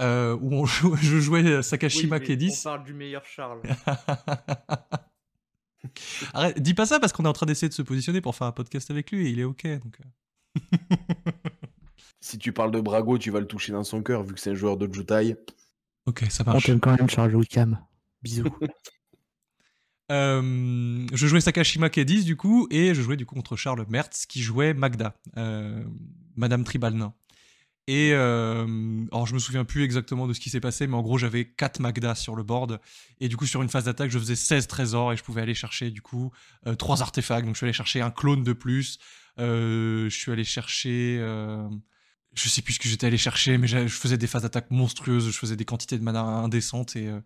Euh, 0.00 0.36
où 0.40 0.54
on 0.54 0.64
joue- 0.66 0.96
je 0.96 1.18
jouais 1.18 1.62
Sakashima 1.62 2.18
Oui, 2.18 2.24
Kedis. 2.26 2.54
On 2.60 2.62
parle 2.64 2.84
du 2.84 2.94
meilleur 2.94 3.24
Charles. 3.26 3.60
Arrête, 6.34 6.60
dis 6.60 6.74
pas 6.74 6.86
ça 6.86 6.98
parce 7.00 7.12
qu'on 7.12 7.24
est 7.24 7.28
en 7.28 7.32
train 7.32 7.46
d'essayer 7.46 7.68
de 7.68 7.74
se 7.74 7.82
positionner 7.82 8.20
pour 8.20 8.34
faire 8.34 8.46
un 8.46 8.52
podcast 8.52 8.90
avec 8.90 9.10
lui 9.12 9.26
et 9.26 9.30
il 9.30 9.38
est 9.40 9.44
ok. 9.44 9.66
Donc... 9.66 9.98
euh. 10.00 10.60
Si 12.20 12.36
tu 12.36 12.52
parles 12.52 12.72
de 12.72 12.80
Brago, 12.80 13.16
tu 13.16 13.30
vas 13.30 13.38
le 13.38 13.46
toucher 13.46 13.70
dans 13.70 13.84
son 13.84 14.02
cœur, 14.02 14.24
vu 14.24 14.34
que 14.34 14.40
c'est 14.40 14.50
un 14.50 14.54
joueur 14.54 14.76
de 14.76 14.92
Jutai. 14.92 15.36
Ok, 16.06 16.24
ça 16.30 16.42
On 16.46 16.50
marche. 16.50 16.64
t'aime 16.66 16.80
quand 16.80 16.96
même, 16.96 17.08
Charles 17.08 17.34
Wickham. 17.36 17.78
Bisous. 18.22 18.44
Euh, 20.10 21.06
je 21.12 21.26
jouais 21.26 21.40
Sakashima 21.40 21.90
Kedis 21.90 22.24
du 22.24 22.36
coup, 22.36 22.66
et 22.70 22.94
je 22.94 23.02
jouais 23.02 23.16
du 23.16 23.26
coup 23.26 23.34
contre 23.34 23.56
Charles 23.56 23.84
Mertz 23.88 24.26
qui 24.26 24.42
jouait 24.42 24.74
Magda, 24.74 25.14
euh, 25.36 25.84
Madame 26.36 26.64
Tribalnin. 26.64 27.14
Et 27.86 28.12
euh, 28.12 29.06
alors 29.12 29.26
je 29.26 29.32
me 29.32 29.38
souviens 29.38 29.64
plus 29.64 29.82
exactement 29.82 30.26
de 30.26 30.34
ce 30.34 30.40
qui 30.40 30.50
s'est 30.50 30.60
passé, 30.60 30.86
mais 30.86 30.94
en 30.94 31.02
gros 31.02 31.16
j'avais 31.16 31.46
4 31.46 31.80
Magda 31.80 32.14
sur 32.14 32.36
le 32.36 32.42
board, 32.42 32.80
et 33.20 33.28
du 33.28 33.36
coup 33.38 33.46
sur 33.46 33.62
une 33.62 33.70
phase 33.70 33.84
d'attaque 33.84 34.10
je 34.10 34.18
faisais 34.18 34.36
16 34.36 34.66
trésors 34.66 35.12
et 35.14 35.16
je 35.16 35.22
pouvais 35.24 35.40
aller 35.40 35.54
chercher 35.54 35.90
du 35.90 36.02
coup 36.02 36.30
3 36.78 37.00
artefacts, 37.00 37.46
donc 37.46 37.54
je 37.54 37.58
suis 37.58 37.64
allé 37.64 37.72
chercher 37.72 38.02
un 38.02 38.10
clone 38.10 38.42
de 38.42 38.52
plus, 38.52 38.98
euh, 39.38 40.08
je 40.08 40.16
suis 40.16 40.32
allé 40.32 40.44
chercher... 40.44 41.18
euh, 41.20 41.66
je 42.34 42.48
sais 42.48 42.62
plus 42.62 42.74
ce 42.74 42.78
que 42.78 42.88
j'étais 42.88 43.06
allé 43.06 43.18
chercher, 43.18 43.58
mais 43.58 43.66
je 43.66 43.88
faisais 43.88 44.18
des 44.18 44.26
phases 44.26 44.42
d'attaque 44.42 44.70
monstrueuses, 44.70 45.30
je 45.30 45.38
faisais 45.38 45.56
des 45.56 45.64
quantités 45.64 45.98
de 45.98 46.04
mana 46.04 46.20
indécentes 46.20 46.96
euh, 46.96 47.20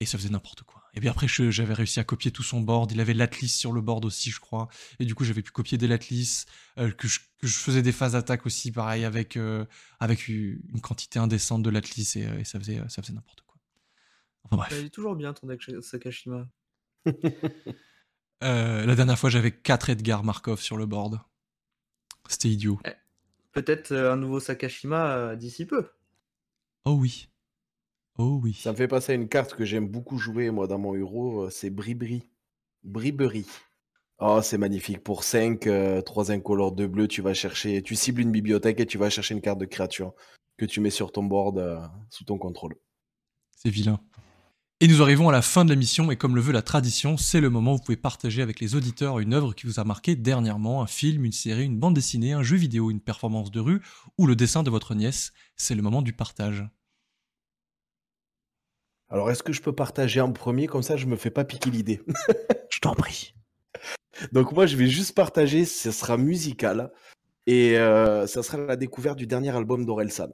et 0.00 0.06
ça 0.06 0.16
faisait 0.18 0.30
n'importe 0.30 0.62
quoi. 0.62 0.81
Et 0.94 1.00
bien 1.00 1.10
après, 1.10 1.26
j'avais 1.26 1.72
réussi 1.72 2.00
à 2.00 2.04
copier 2.04 2.30
tout 2.30 2.42
son 2.42 2.60
board. 2.60 2.92
Il 2.92 3.00
avait 3.00 3.14
l'Atlas 3.14 3.50
sur 3.50 3.72
le 3.72 3.80
board 3.80 4.04
aussi, 4.04 4.30
je 4.30 4.40
crois. 4.40 4.68
Et 4.98 5.06
du 5.06 5.14
coup, 5.14 5.24
j'avais 5.24 5.40
pu 5.40 5.50
copier 5.50 5.78
des 5.78 5.86
l'Atlas, 5.86 6.44
euh, 6.78 6.90
que, 6.90 7.08
je, 7.08 7.20
que 7.38 7.46
je 7.46 7.58
faisais 7.58 7.80
des 7.80 7.92
phases 7.92 8.12
d'attaque 8.12 8.44
aussi, 8.44 8.70
pareil, 8.70 9.04
avec, 9.04 9.36
euh, 9.38 9.64
avec 10.00 10.28
une 10.28 10.80
quantité 10.82 11.18
indécente 11.18 11.62
de 11.62 11.70
l'Atlas 11.70 12.16
et, 12.16 12.26
euh, 12.26 12.38
et 12.38 12.44
ça 12.44 12.58
faisait, 12.58 12.78
ça 12.88 13.00
faisait 13.00 13.14
n'importe 13.14 13.40
quoi. 13.46 13.56
Enfin 14.44 14.56
bref. 14.56 14.74
Il 14.78 14.86
est 14.86 14.90
toujours 14.90 15.16
bien 15.16 15.32
ton 15.32 15.46
deck 15.46 15.62
Sakashima. 15.80 16.46
Euh, 18.44 18.84
la 18.86 18.96
dernière 18.96 19.16
fois, 19.16 19.30
j'avais 19.30 19.52
4 19.52 19.90
Edgar 19.90 20.24
Markov 20.24 20.60
sur 20.60 20.76
le 20.76 20.84
board. 20.84 21.20
C'était 22.28 22.48
idiot. 22.48 22.80
Peut-être 23.52 23.92
euh, 23.92 24.12
un 24.12 24.16
nouveau 24.16 24.40
Sakashima 24.40 25.36
d'ici 25.36 25.64
peu. 25.64 25.88
Oh 26.84 26.94
oui. 26.94 27.28
Oh 28.18 28.40
oui. 28.42 28.54
Ça 28.54 28.72
me 28.72 28.76
fait 28.76 28.88
passer 28.88 29.12
à 29.12 29.14
une 29.14 29.28
carte 29.28 29.54
que 29.54 29.64
j'aime 29.64 29.88
beaucoup 29.88 30.18
jouer, 30.18 30.50
moi, 30.50 30.66
dans 30.66 30.78
mon 30.78 30.94
héros, 30.94 31.42
euh, 31.42 31.50
c'est 31.50 31.70
Bribri. 31.70 32.28
Bribery. 32.84 33.46
Oh, 34.18 34.40
c'est 34.42 34.58
magnifique. 34.58 35.02
Pour 35.02 35.24
5, 35.24 35.68
3 36.04 36.30
incolores, 36.30 36.72
2 36.72 36.86
bleus, 36.86 37.08
tu 37.08 37.22
vas 37.22 37.34
chercher, 37.34 37.82
tu 37.82 37.96
cibles 37.96 38.20
une 38.20 38.30
bibliothèque 38.30 38.80
et 38.80 38.86
tu 38.86 38.98
vas 38.98 39.10
chercher 39.10 39.34
une 39.34 39.40
carte 39.40 39.58
de 39.58 39.64
créature 39.64 40.14
que 40.56 40.64
tu 40.64 40.80
mets 40.80 40.90
sur 40.90 41.12
ton 41.12 41.24
board 41.24 41.58
euh, 41.58 41.80
sous 42.10 42.24
ton 42.24 42.38
contrôle. 42.38 42.76
C'est 43.56 43.70
vilain. 43.70 44.00
Et 44.80 44.88
nous 44.88 45.00
arrivons 45.00 45.28
à 45.28 45.32
la 45.32 45.42
fin 45.42 45.64
de 45.64 45.70
l'émission, 45.70 46.10
et 46.10 46.16
comme 46.16 46.34
le 46.34 46.40
veut 46.40 46.52
la 46.52 46.62
tradition, 46.62 47.16
c'est 47.16 47.40
le 47.40 47.50
moment 47.50 47.74
où 47.74 47.76
vous 47.76 47.82
pouvez 47.82 47.96
partager 47.96 48.42
avec 48.42 48.58
les 48.58 48.74
auditeurs 48.74 49.20
une 49.20 49.32
œuvre 49.32 49.54
qui 49.54 49.66
vous 49.66 49.78
a 49.78 49.84
marqué 49.84 50.16
dernièrement, 50.16 50.82
un 50.82 50.88
film, 50.88 51.24
une 51.24 51.32
série, 51.32 51.64
une 51.64 51.78
bande 51.78 51.94
dessinée, 51.94 52.32
un 52.32 52.42
jeu 52.42 52.56
vidéo, 52.56 52.90
une 52.90 53.00
performance 53.00 53.52
de 53.52 53.60
rue, 53.60 53.80
ou 54.18 54.26
le 54.26 54.34
dessin 54.34 54.64
de 54.64 54.70
votre 54.70 54.96
nièce. 54.96 55.32
C'est 55.56 55.76
le 55.76 55.82
moment 55.82 56.02
du 56.02 56.12
partage. 56.12 56.64
Alors, 59.12 59.30
est-ce 59.30 59.42
que 59.42 59.52
je 59.52 59.60
peux 59.60 59.74
partager 59.74 60.22
en 60.22 60.32
premier? 60.32 60.66
Comme 60.66 60.82
ça, 60.82 60.96
je 60.96 61.04
me 61.06 61.16
fais 61.16 61.30
pas 61.30 61.44
piquer 61.44 61.70
l'idée. 61.70 62.00
Je 62.70 62.80
t'en 62.80 62.94
prie. 62.94 63.34
Donc, 64.32 64.52
moi, 64.52 64.64
je 64.64 64.76
vais 64.76 64.86
juste 64.86 65.14
partager, 65.14 65.66
ce 65.66 65.90
sera 65.90 66.16
musical. 66.16 66.90
Et 67.46 67.76
euh, 67.76 68.26
ça 68.26 68.42
sera 68.42 68.56
la 68.58 68.76
découverte 68.76 69.18
du 69.18 69.26
dernier 69.26 69.54
album 69.54 69.84
d'Orelsan. 69.84 70.28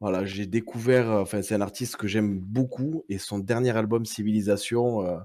Voilà, 0.00 0.26
j'ai 0.26 0.46
découvert, 0.46 1.10
euh, 1.10 1.22
enfin, 1.22 1.40
c'est 1.40 1.54
un 1.54 1.62
artiste 1.62 1.96
que 1.96 2.06
j'aime 2.06 2.38
beaucoup 2.38 3.04
et 3.08 3.16
son 3.18 3.38
dernier 3.38 3.74
album, 3.76 4.04
Civilisation, 4.04 5.06
euh, 5.06 5.18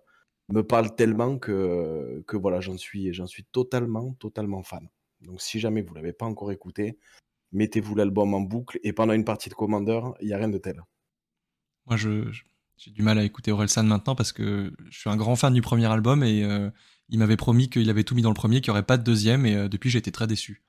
me 0.50 0.64
parle 0.64 0.96
tellement 0.96 1.38
que, 1.38 2.24
que 2.28 2.38
voilà, 2.38 2.62
j'en 2.62 2.78
suis, 2.78 3.14
j'en 3.14 3.28
suis 3.28 3.44
totalement, 3.44 4.14
totalement 4.14 4.64
fan. 4.64 4.88
Donc, 5.22 5.42
si 5.42 5.60
jamais 5.60 5.82
vous 5.82 5.94
l'avez 5.96 6.14
pas 6.14 6.26
encore 6.26 6.52
écouté, 6.52 6.98
mettez-vous 7.52 7.96
l'album 7.96 8.34
en 8.34 8.42
boucle 8.42 8.80
et 8.84 8.94
pendant 8.94 9.14
une 9.14 9.26
partie 9.26 9.50
de 9.50 9.54
Commander, 9.54 10.00
il 10.22 10.28
n'y 10.28 10.34
a 10.34 10.38
rien 10.38 10.50
de 10.50 10.58
tel. 10.58 10.82
Moi, 11.88 11.98
je, 11.98 12.32
je- 12.32 12.44
j'ai 12.78 12.92
du 12.92 13.02
mal 13.02 13.18
à 13.18 13.24
écouter 13.24 13.52
Orelsan 13.52 13.84
maintenant 13.84 14.16
parce 14.16 14.32
que 14.32 14.74
je 14.90 15.00
suis 15.00 15.10
un 15.10 15.18
grand 15.18 15.36
fan 15.36 15.54
du 15.54 15.62
premier 15.62 15.86
album 15.86 16.24
et 16.24 16.44
euh, 16.44 16.70
il 17.10 17.20
m'avait 17.20 17.38
promis 17.38 17.70
qu'il 17.70 17.90
avait 17.90 18.04
tout 18.04 18.16
mis 18.16 18.22
dans 18.22 18.30
le 18.30 18.36
premier, 18.36 18.62
qu'il 18.62 18.72
n'y 18.72 18.78
aurait 18.78 18.86
pas 18.86 18.98
de 18.98 19.04
deuxième, 19.04 19.46
et 19.46 19.56
euh, 19.56 19.68
depuis, 19.68 19.90
j'ai 19.90 20.00
été 20.00 20.12
très 20.12 20.28
déçu. 20.28 20.64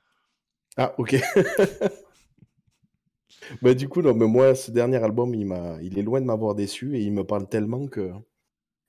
Ah, 0.76 0.94
ok. 0.98 1.16
bah, 3.62 3.74
du 3.74 3.88
coup, 3.88 4.02
non, 4.02 4.14
mais 4.14 4.26
moi, 4.26 4.54
ce 4.54 4.70
dernier 4.70 5.02
album, 5.02 5.34
il, 5.34 5.46
m'a, 5.46 5.80
il 5.82 5.98
est 5.98 6.02
loin 6.02 6.20
de 6.20 6.26
m'avoir 6.26 6.54
déçu 6.54 6.96
et 6.96 7.02
il 7.02 7.12
me 7.12 7.24
parle 7.24 7.48
tellement 7.48 7.86
que, 7.86 8.10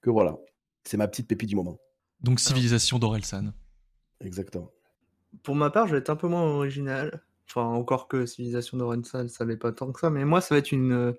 que 0.01 0.09
voilà, 0.09 0.37
c'est 0.83 0.97
ma 0.97 1.07
petite 1.07 1.27
pépite 1.27 1.49
du 1.49 1.55
moment. 1.55 1.77
Donc, 2.21 2.39
Civilisation 2.39 2.99
d'Orelsan. 2.99 3.53
Exactement. 4.21 4.71
Pour 5.43 5.55
ma 5.55 5.69
part, 5.69 5.87
je 5.87 5.93
vais 5.93 5.99
être 5.99 6.09
un 6.09 6.15
peu 6.15 6.27
moins 6.27 6.43
original. 6.43 7.21
Enfin, 7.47 7.63
encore 7.63 8.07
que 8.07 8.25
Civilisation 8.25 8.77
d'Orensan, 8.77 9.27
ça 9.27 9.45
l'est 9.45 9.57
pas 9.57 9.71
tant 9.71 9.91
que 9.91 9.99
ça. 9.99 10.09
Mais 10.09 10.25
moi, 10.25 10.41
ça 10.41 10.55
va 10.55 10.59
être 10.59 10.71
une, 10.71 10.93
euh, 10.93 11.13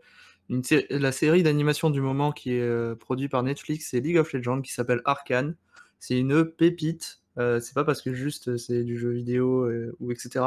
la 0.49 1.13
série 1.13 1.43
d'animation 1.43 1.91
du 1.91 2.01
moment 2.01 2.33
qui 2.33 2.53
est 2.55 2.63
euh, 2.63 2.95
produite 2.95 3.31
par 3.31 3.43
Netflix, 3.43 3.89
c'est 3.91 4.01
League 4.01 4.19
of 4.19 4.33
Legends, 4.33 4.63
qui 4.63 4.73
s'appelle 4.73 5.03
Arcane. 5.05 5.57
C'est 5.99 6.19
une 6.19 6.45
pépite. 6.45 7.23
Euh, 7.39 7.61
c'est 7.61 7.75
pas 7.75 7.85
parce 7.85 8.01
que 8.03 8.15
juste 8.15 8.49
euh, 8.49 8.57
c'est 8.57 8.83
du 8.85 8.97
jeu 8.99 9.11
vidéo 9.11 9.69
ou 10.01 10.13
etc. 10.13 10.45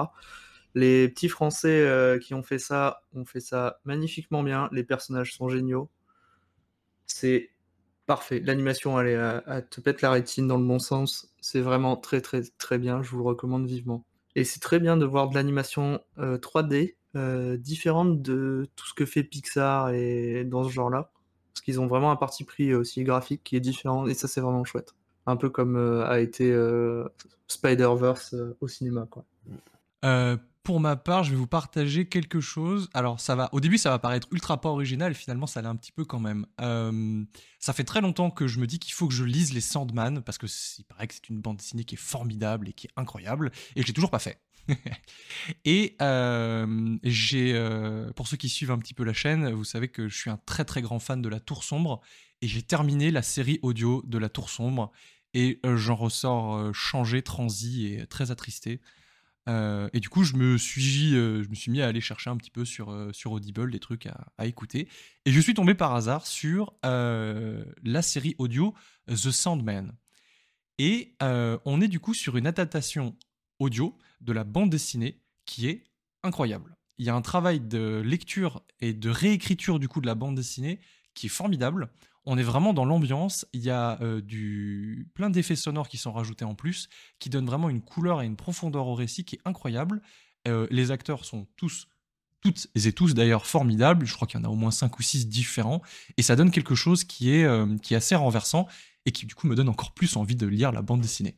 Les 0.75 1.09
petits 1.09 1.29
Français 1.29 2.17
qui 2.21 2.33
ont 2.33 2.43
fait 2.43 2.59
ça 2.59 3.01
ont 3.13 3.25
fait 3.25 3.39
ça 3.39 3.79
magnifiquement 3.85 4.43
bien. 4.43 4.69
Les 4.71 4.83
personnages 4.83 5.33
sont 5.33 5.49
géniaux. 5.49 5.89
C'est 7.07 7.51
parfait. 8.05 8.39
L'animation, 8.39 8.99
elle, 8.99 9.07
est 9.07 9.15
à, 9.15 9.43
à 9.47 9.61
te 9.61 9.81
pète 9.81 10.01
la 10.01 10.11
rétine 10.11 10.47
dans 10.47 10.57
le 10.57 10.65
bon 10.65 10.79
sens. 10.79 11.33
C'est 11.41 11.61
vraiment 11.61 11.97
très 11.97 12.21
très 12.21 12.43
très 12.57 12.77
bien. 12.77 13.01
Je 13.01 13.09
vous 13.11 13.17
le 13.17 13.23
recommande 13.23 13.67
vivement. 13.67 14.05
Et 14.35 14.43
c'est 14.43 14.59
très 14.59 14.79
bien 14.79 14.97
de 14.97 15.05
voir 15.05 15.29
de 15.29 15.35
l'animation 15.35 15.99
euh, 16.17 16.37
3D 16.37 16.95
euh, 17.15 17.57
différente 17.57 18.21
de 18.21 18.69
tout 18.75 18.85
ce 18.85 18.93
que 18.93 19.05
fait 19.05 19.23
Pixar 19.23 19.89
et 19.89 20.43
dans 20.45 20.63
ce 20.63 20.69
genre-là. 20.69 21.11
Parce 21.53 21.61
qu'ils 21.61 21.79
ont 21.81 21.87
vraiment 21.87 22.11
un 22.11 22.15
parti 22.15 22.43
pris 22.43 22.75
aussi 22.75 23.03
graphique 23.03 23.43
qui 23.43 23.55
est 23.55 23.59
différent 23.59 24.05
et 24.05 24.13
ça 24.13 24.27
c'est 24.27 24.41
vraiment 24.41 24.63
chouette. 24.63 24.93
Un 25.25 25.35
peu 25.35 25.49
comme 25.49 25.75
euh, 25.75 26.05
a 26.07 26.19
été 26.19 26.51
euh, 26.51 27.07
Spider-Verse 27.47 28.35
au 28.61 28.67
cinéma. 28.67 29.07
Quoi. 29.09 29.25
Pour 30.63 30.79
ma 30.79 30.97
part, 30.97 31.23
je 31.23 31.31
vais 31.31 31.35
vous 31.35 31.47
partager 31.47 32.07
quelque 32.07 32.41
chose. 32.41 32.89
Alors, 32.93 33.19
ça 33.19 33.33
va. 33.35 33.49
Au 33.53 33.59
début, 33.59 33.79
ça 33.79 33.89
va 33.89 33.97
paraître 33.97 34.27
ultra 34.31 34.61
pas 34.61 34.69
original. 34.69 35.15
Finalement, 35.15 35.47
ça 35.47 35.63
l'est 35.63 35.67
un 35.67 35.75
petit 35.75 35.91
peu 35.91 36.05
quand 36.05 36.19
même. 36.19 36.45
Ça 37.59 37.73
fait 37.73 37.85
très 37.85 38.01
longtemps 38.01 38.29
que 38.29 38.45
je 38.45 38.59
me 38.59 38.67
dis 38.67 38.77
qu'il 38.77 38.93
faut 38.93 39.07
que 39.07 39.13
je 39.15 39.23
lise 39.23 39.51
les 39.51 39.61
Sandman 39.61 40.21
parce 40.21 40.37
que 40.37 40.45
il 40.77 40.83
paraît 40.83 41.07
que 41.07 41.15
c'est 41.15 41.29
une 41.29 41.41
bande 41.41 41.57
dessinée 41.57 41.85
qui 41.85 41.95
est 41.95 41.99
formidable 41.99 42.69
et 42.69 42.73
qui 42.73 42.85
est 42.85 42.91
incroyable. 42.97 43.51
Et 43.75 43.81
je 43.81 43.87
l'ai 43.87 43.93
toujours 43.93 44.11
pas 44.11 44.19
fait. 44.19 44.39
et 45.65 45.95
euh, 46.01 46.97
j'ai, 47.03 47.53
euh, 47.53 48.11
pour 48.13 48.27
ceux 48.27 48.37
qui 48.37 48.49
suivent 48.49 48.71
un 48.71 48.77
petit 48.77 48.93
peu 48.93 49.03
la 49.03 49.13
chaîne, 49.13 49.51
vous 49.51 49.63
savez 49.63 49.87
que 49.87 50.07
je 50.07 50.15
suis 50.15 50.29
un 50.29 50.39
très 50.45 50.65
très 50.65 50.81
grand 50.81 50.99
fan 50.99 51.21
de 51.21 51.29
la 51.29 51.39
Tour 51.39 51.63
Sombre 51.63 52.01
et 52.41 52.47
j'ai 52.47 52.61
terminé 52.61 53.11
la 53.11 53.21
série 53.21 53.59
audio 53.61 54.03
de 54.05 54.17
la 54.17 54.29
Tour 54.29 54.49
Sombre 54.49 54.91
et 55.33 55.59
euh, 55.65 55.77
j'en 55.77 55.95
ressors 55.95 56.73
changé, 56.73 57.21
transi 57.21 57.87
et 57.87 58.05
très 58.07 58.31
attristé. 58.31 58.81
Et 59.93 59.99
du 59.99 60.09
coup, 60.09 60.23
je 60.23 60.35
me 60.35 60.59
suis, 60.59 61.15
mis 61.69 61.81
à 61.81 61.87
aller 61.87 62.01
chercher 62.01 62.29
un 62.29 62.37
petit 62.37 62.51
peu 62.51 62.65
sur, 62.65 62.89
Audible 63.25 63.71
des 63.71 63.79
trucs 63.79 64.05
à, 64.05 64.27
à 64.37 64.45
écouter. 64.45 64.87
Et 65.25 65.31
je 65.31 65.39
suis 65.39 65.55
tombé 65.55 65.73
par 65.73 65.95
hasard 65.95 66.27
sur 66.27 66.75
la 66.83 68.01
série 68.03 68.35
audio 68.37 68.75
The 69.07 69.31
Sandman. 69.31 69.91
Et 70.77 71.15
on 71.19 71.81
est 71.81 71.87
du 71.87 71.99
coup 71.99 72.13
sur 72.13 72.37
une 72.37 72.45
adaptation 72.45 73.17
audio 73.57 73.97
de 74.21 74.33
la 74.33 74.43
bande 74.43 74.69
dessinée 74.69 75.21
qui 75.45 75.67
est 75.67 75.83
incroyable. 76.23 76.75
Il 76.97 77.05
y 77.05 77.09
a 77.09 77.15
un 77.15 77.21
travail 77.21 77.59
de 77.61 78.01
lecture 78.05 78.61
et 78.81 78.93
de 78.93 79.09
réécriture 79.09 79.79
du 79.79 79.87
coup 79.87 80.01
de 80.01 80.05
la 80.05 80.15
bande 80.15 80.35
dessinée 80.35 80.79
qui 81.13 81.27
est 81.27 81.29
formidable. 81.29 81.89
on 82.25 82.37
est 82.37 82.43
vraiment 82.43 82.73
dans 82.73 82.85
l'ambiance. 82.85 83.45
Il 83.53 83.61
y 83.61 83.69
a 83.69 83.99
euh, 84.01 84.21
du 84.21 85.09
plein 85.15 85.29
d'effets 85.29 85.55
sonores 85.55 85.87
qui 85.87 85.97
sont 85.97 86.11
rajoutés 86.11 86.45
en 86.45 86.53
plus, 86.53 86.89
qui 87.17 87.29
donnent 87.29 87.45
vraiment 87.45 87.69
une 87.69 87.81
couleur 87.81 88.21
et 88.21 88.25
une 88.25 88.35
profondeur 88.35 88.87
au 88.87 88.93
récit 88.93 89.23
qui 89.23 89.35
est 89.35 89.41
incroyable. 89.45 90.01
Euh, 90.47 90.67
les 90.69 90.91
acteurs 90.91 91.25
sont 91.25 91.47
tous, 91.55 91.87
toutes 92.41 92.67
et 92.75 92.91
tous 92.91 93.13
d'ailleurs 93.13 93.45
formidables. 93.45 94.05
Je 94.05 94.13
crois 94.13 94.27
qu'il 94.27 94.39
y 94.39 94.41
en 94.41 94.45
a 94.45 94.49
au 94.49 94.55
moins 94.55 94.71
5 94.71 94.99
ou 94.99 95.01
6 95.01 95.27
différents. 95.27 95.81
Et 96.17 96.21
ça 96.21 96.35
donne 96.35 96.51
quelque 96.51 96.75
chose 96.75 97.03
qui 97.03 97.31
est, 97.31 97.45
euh, 97.45 97.77
qui 97.77 97.93
est 97.93 97.97
assez 97.97 98.15
renversant 98.15 98.67
et 99.05 99.11
qui 99.11 99.25
du 99.25 99.33
coup 99.33 99.47
me 99.47 99.55
donne 99.55 99.69
encore 99.69 99.93
plus 99.93 100.17
envie 100.17 100.35
de 100.35 100.45
lire 100.45 100.71
la 100.71 100.81
bande 100.81 101.01
dessinée. 101.01 101.37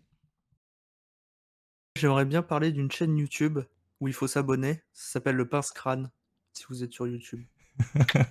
J'aimerais 1.96 2.26
bien 2.26 2.42
parler 2.42 2.72
d'une 2.72 2.92
chaîne 2.92 3.18
YouTube 3.18 3.60
où 4.00 4.08
il 4.08 4.14
faut 4.14 4.28
s'abonner. 4.28 4.82
Ça 4.94 5.14
s'appelle 5.14 5.36
le 5.36 5.48
Pince 5.48 5.72
Crâne, 5.72 6.10
si 6.54 6.64
vous 6.70 6.84
êtes 6.84 6.94
sur 6.94 7.08
YouTube. 7.08 7.44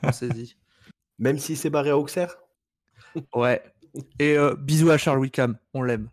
Pensez-y. 0.03 0.57
Même 1.19 1.39
si 1.39 1.57
c'est 1.57 1.71
barré 1.71 1.91
à 1.91 1.99
Auxerre? 1.99 2.37
Ouais. 3.35 3.63
Et 4.19 4.37
euh, 4.37 4.55
bisous 4.57 4.91
à 4.91 4.99
Charles 4.99 5.19
Wickham, 5.19 5.57
on 5.75 5.83
l'aime. 5.83 6.09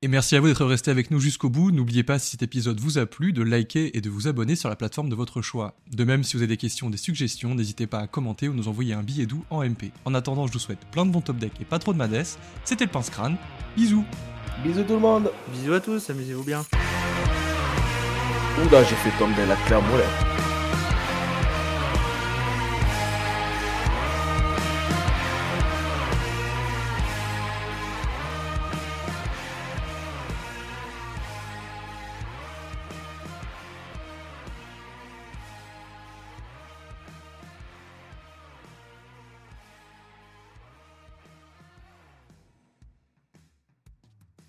Et 0.00 0.08
merci 0.08 0.36
à 0.36 0.40
vous 0.40 0.48
d'être 0.48 0.66
resté 0.66 0.90
avec 0.90 1.10
nous 1.10 1.18
jusqu'au 1.18 1.48
bout. 1.48 1.70
N'oubliez 1.70 2.02
pas, 2.02 2.18
si 2.18 2.32
cet 2.32 2.42
épisode 2.42 2.78
vous 2.78 2.98
a 2.98 3.06
plu, 3.06 3.32
de 3.32 3.42
liker 3.42 3.96
et 3.96 4.00
de 4.00 4.10
vous 4.10 4.28
abonner 4.28 4.54
sur 4.54 4.68
la 4.68 4.76
plateforme 4.76 5.08
de 5.08 5.14
votre 5.14 5.40
choix. 5.40 5.76
De 5.90 6.04
même, 6.04 6.22
si 6.22 6.36
vous 6.36 6.42
avez 6.42 6.48
des 6.48 6.56
questions 6.58 6.88
ou 6.88 6.90
des 6.90 6.98
suggestions, 6.98 7.54
n'hésitez 7.54 7.86
pas 7.86 8.00
à 8.00 8.06
commenter 8.06 8.48
ou 8.48 8.54
nous 8.54 8.68
envoyer 8.68 8.92
un 8.92 9.02
billet 9.02 9.26
doux 9.26 9.44
en 9.48 9.64
MP. 9.64 9.92
En 10.04 10.14
attendant, 10.14 10.46
je 10.46 10.52
vous 10.52 10.58
souhaite 10.58 10.84
plein 10.90 11.06
de 11.06 11.10
bons 11.10 11.22
top 11.22 11.38
deck 11.38 11.52
et 11.60 11.64
pas 11.64 11.78
trop 11.78 11.92
de 11.92 11.98
madesse. 11.98 12.38
C'était 12.64 12.84
le 12.84 12.90
Pince 12.90 13.08
Crâne. 13.08 13.36
Bisous 13.76 14.04
Bisous 14.62 14.84
tout 14.84 14.94
le 14.94 14.98
monde 15.00 15.30
Bisous 15.48 15.74
à 15.74 15.80
tous, 15.80 16.08
amusez-vous 16.10 16.44
bien. 16.44 16.64
Oula, 18.64 18.84
j'ai 18.84 18.94
fait 18.94 19.18
tomber 19.18 19.46
la 19.46 19.56
claire 19.66 19.82
molette. 19.82 20.33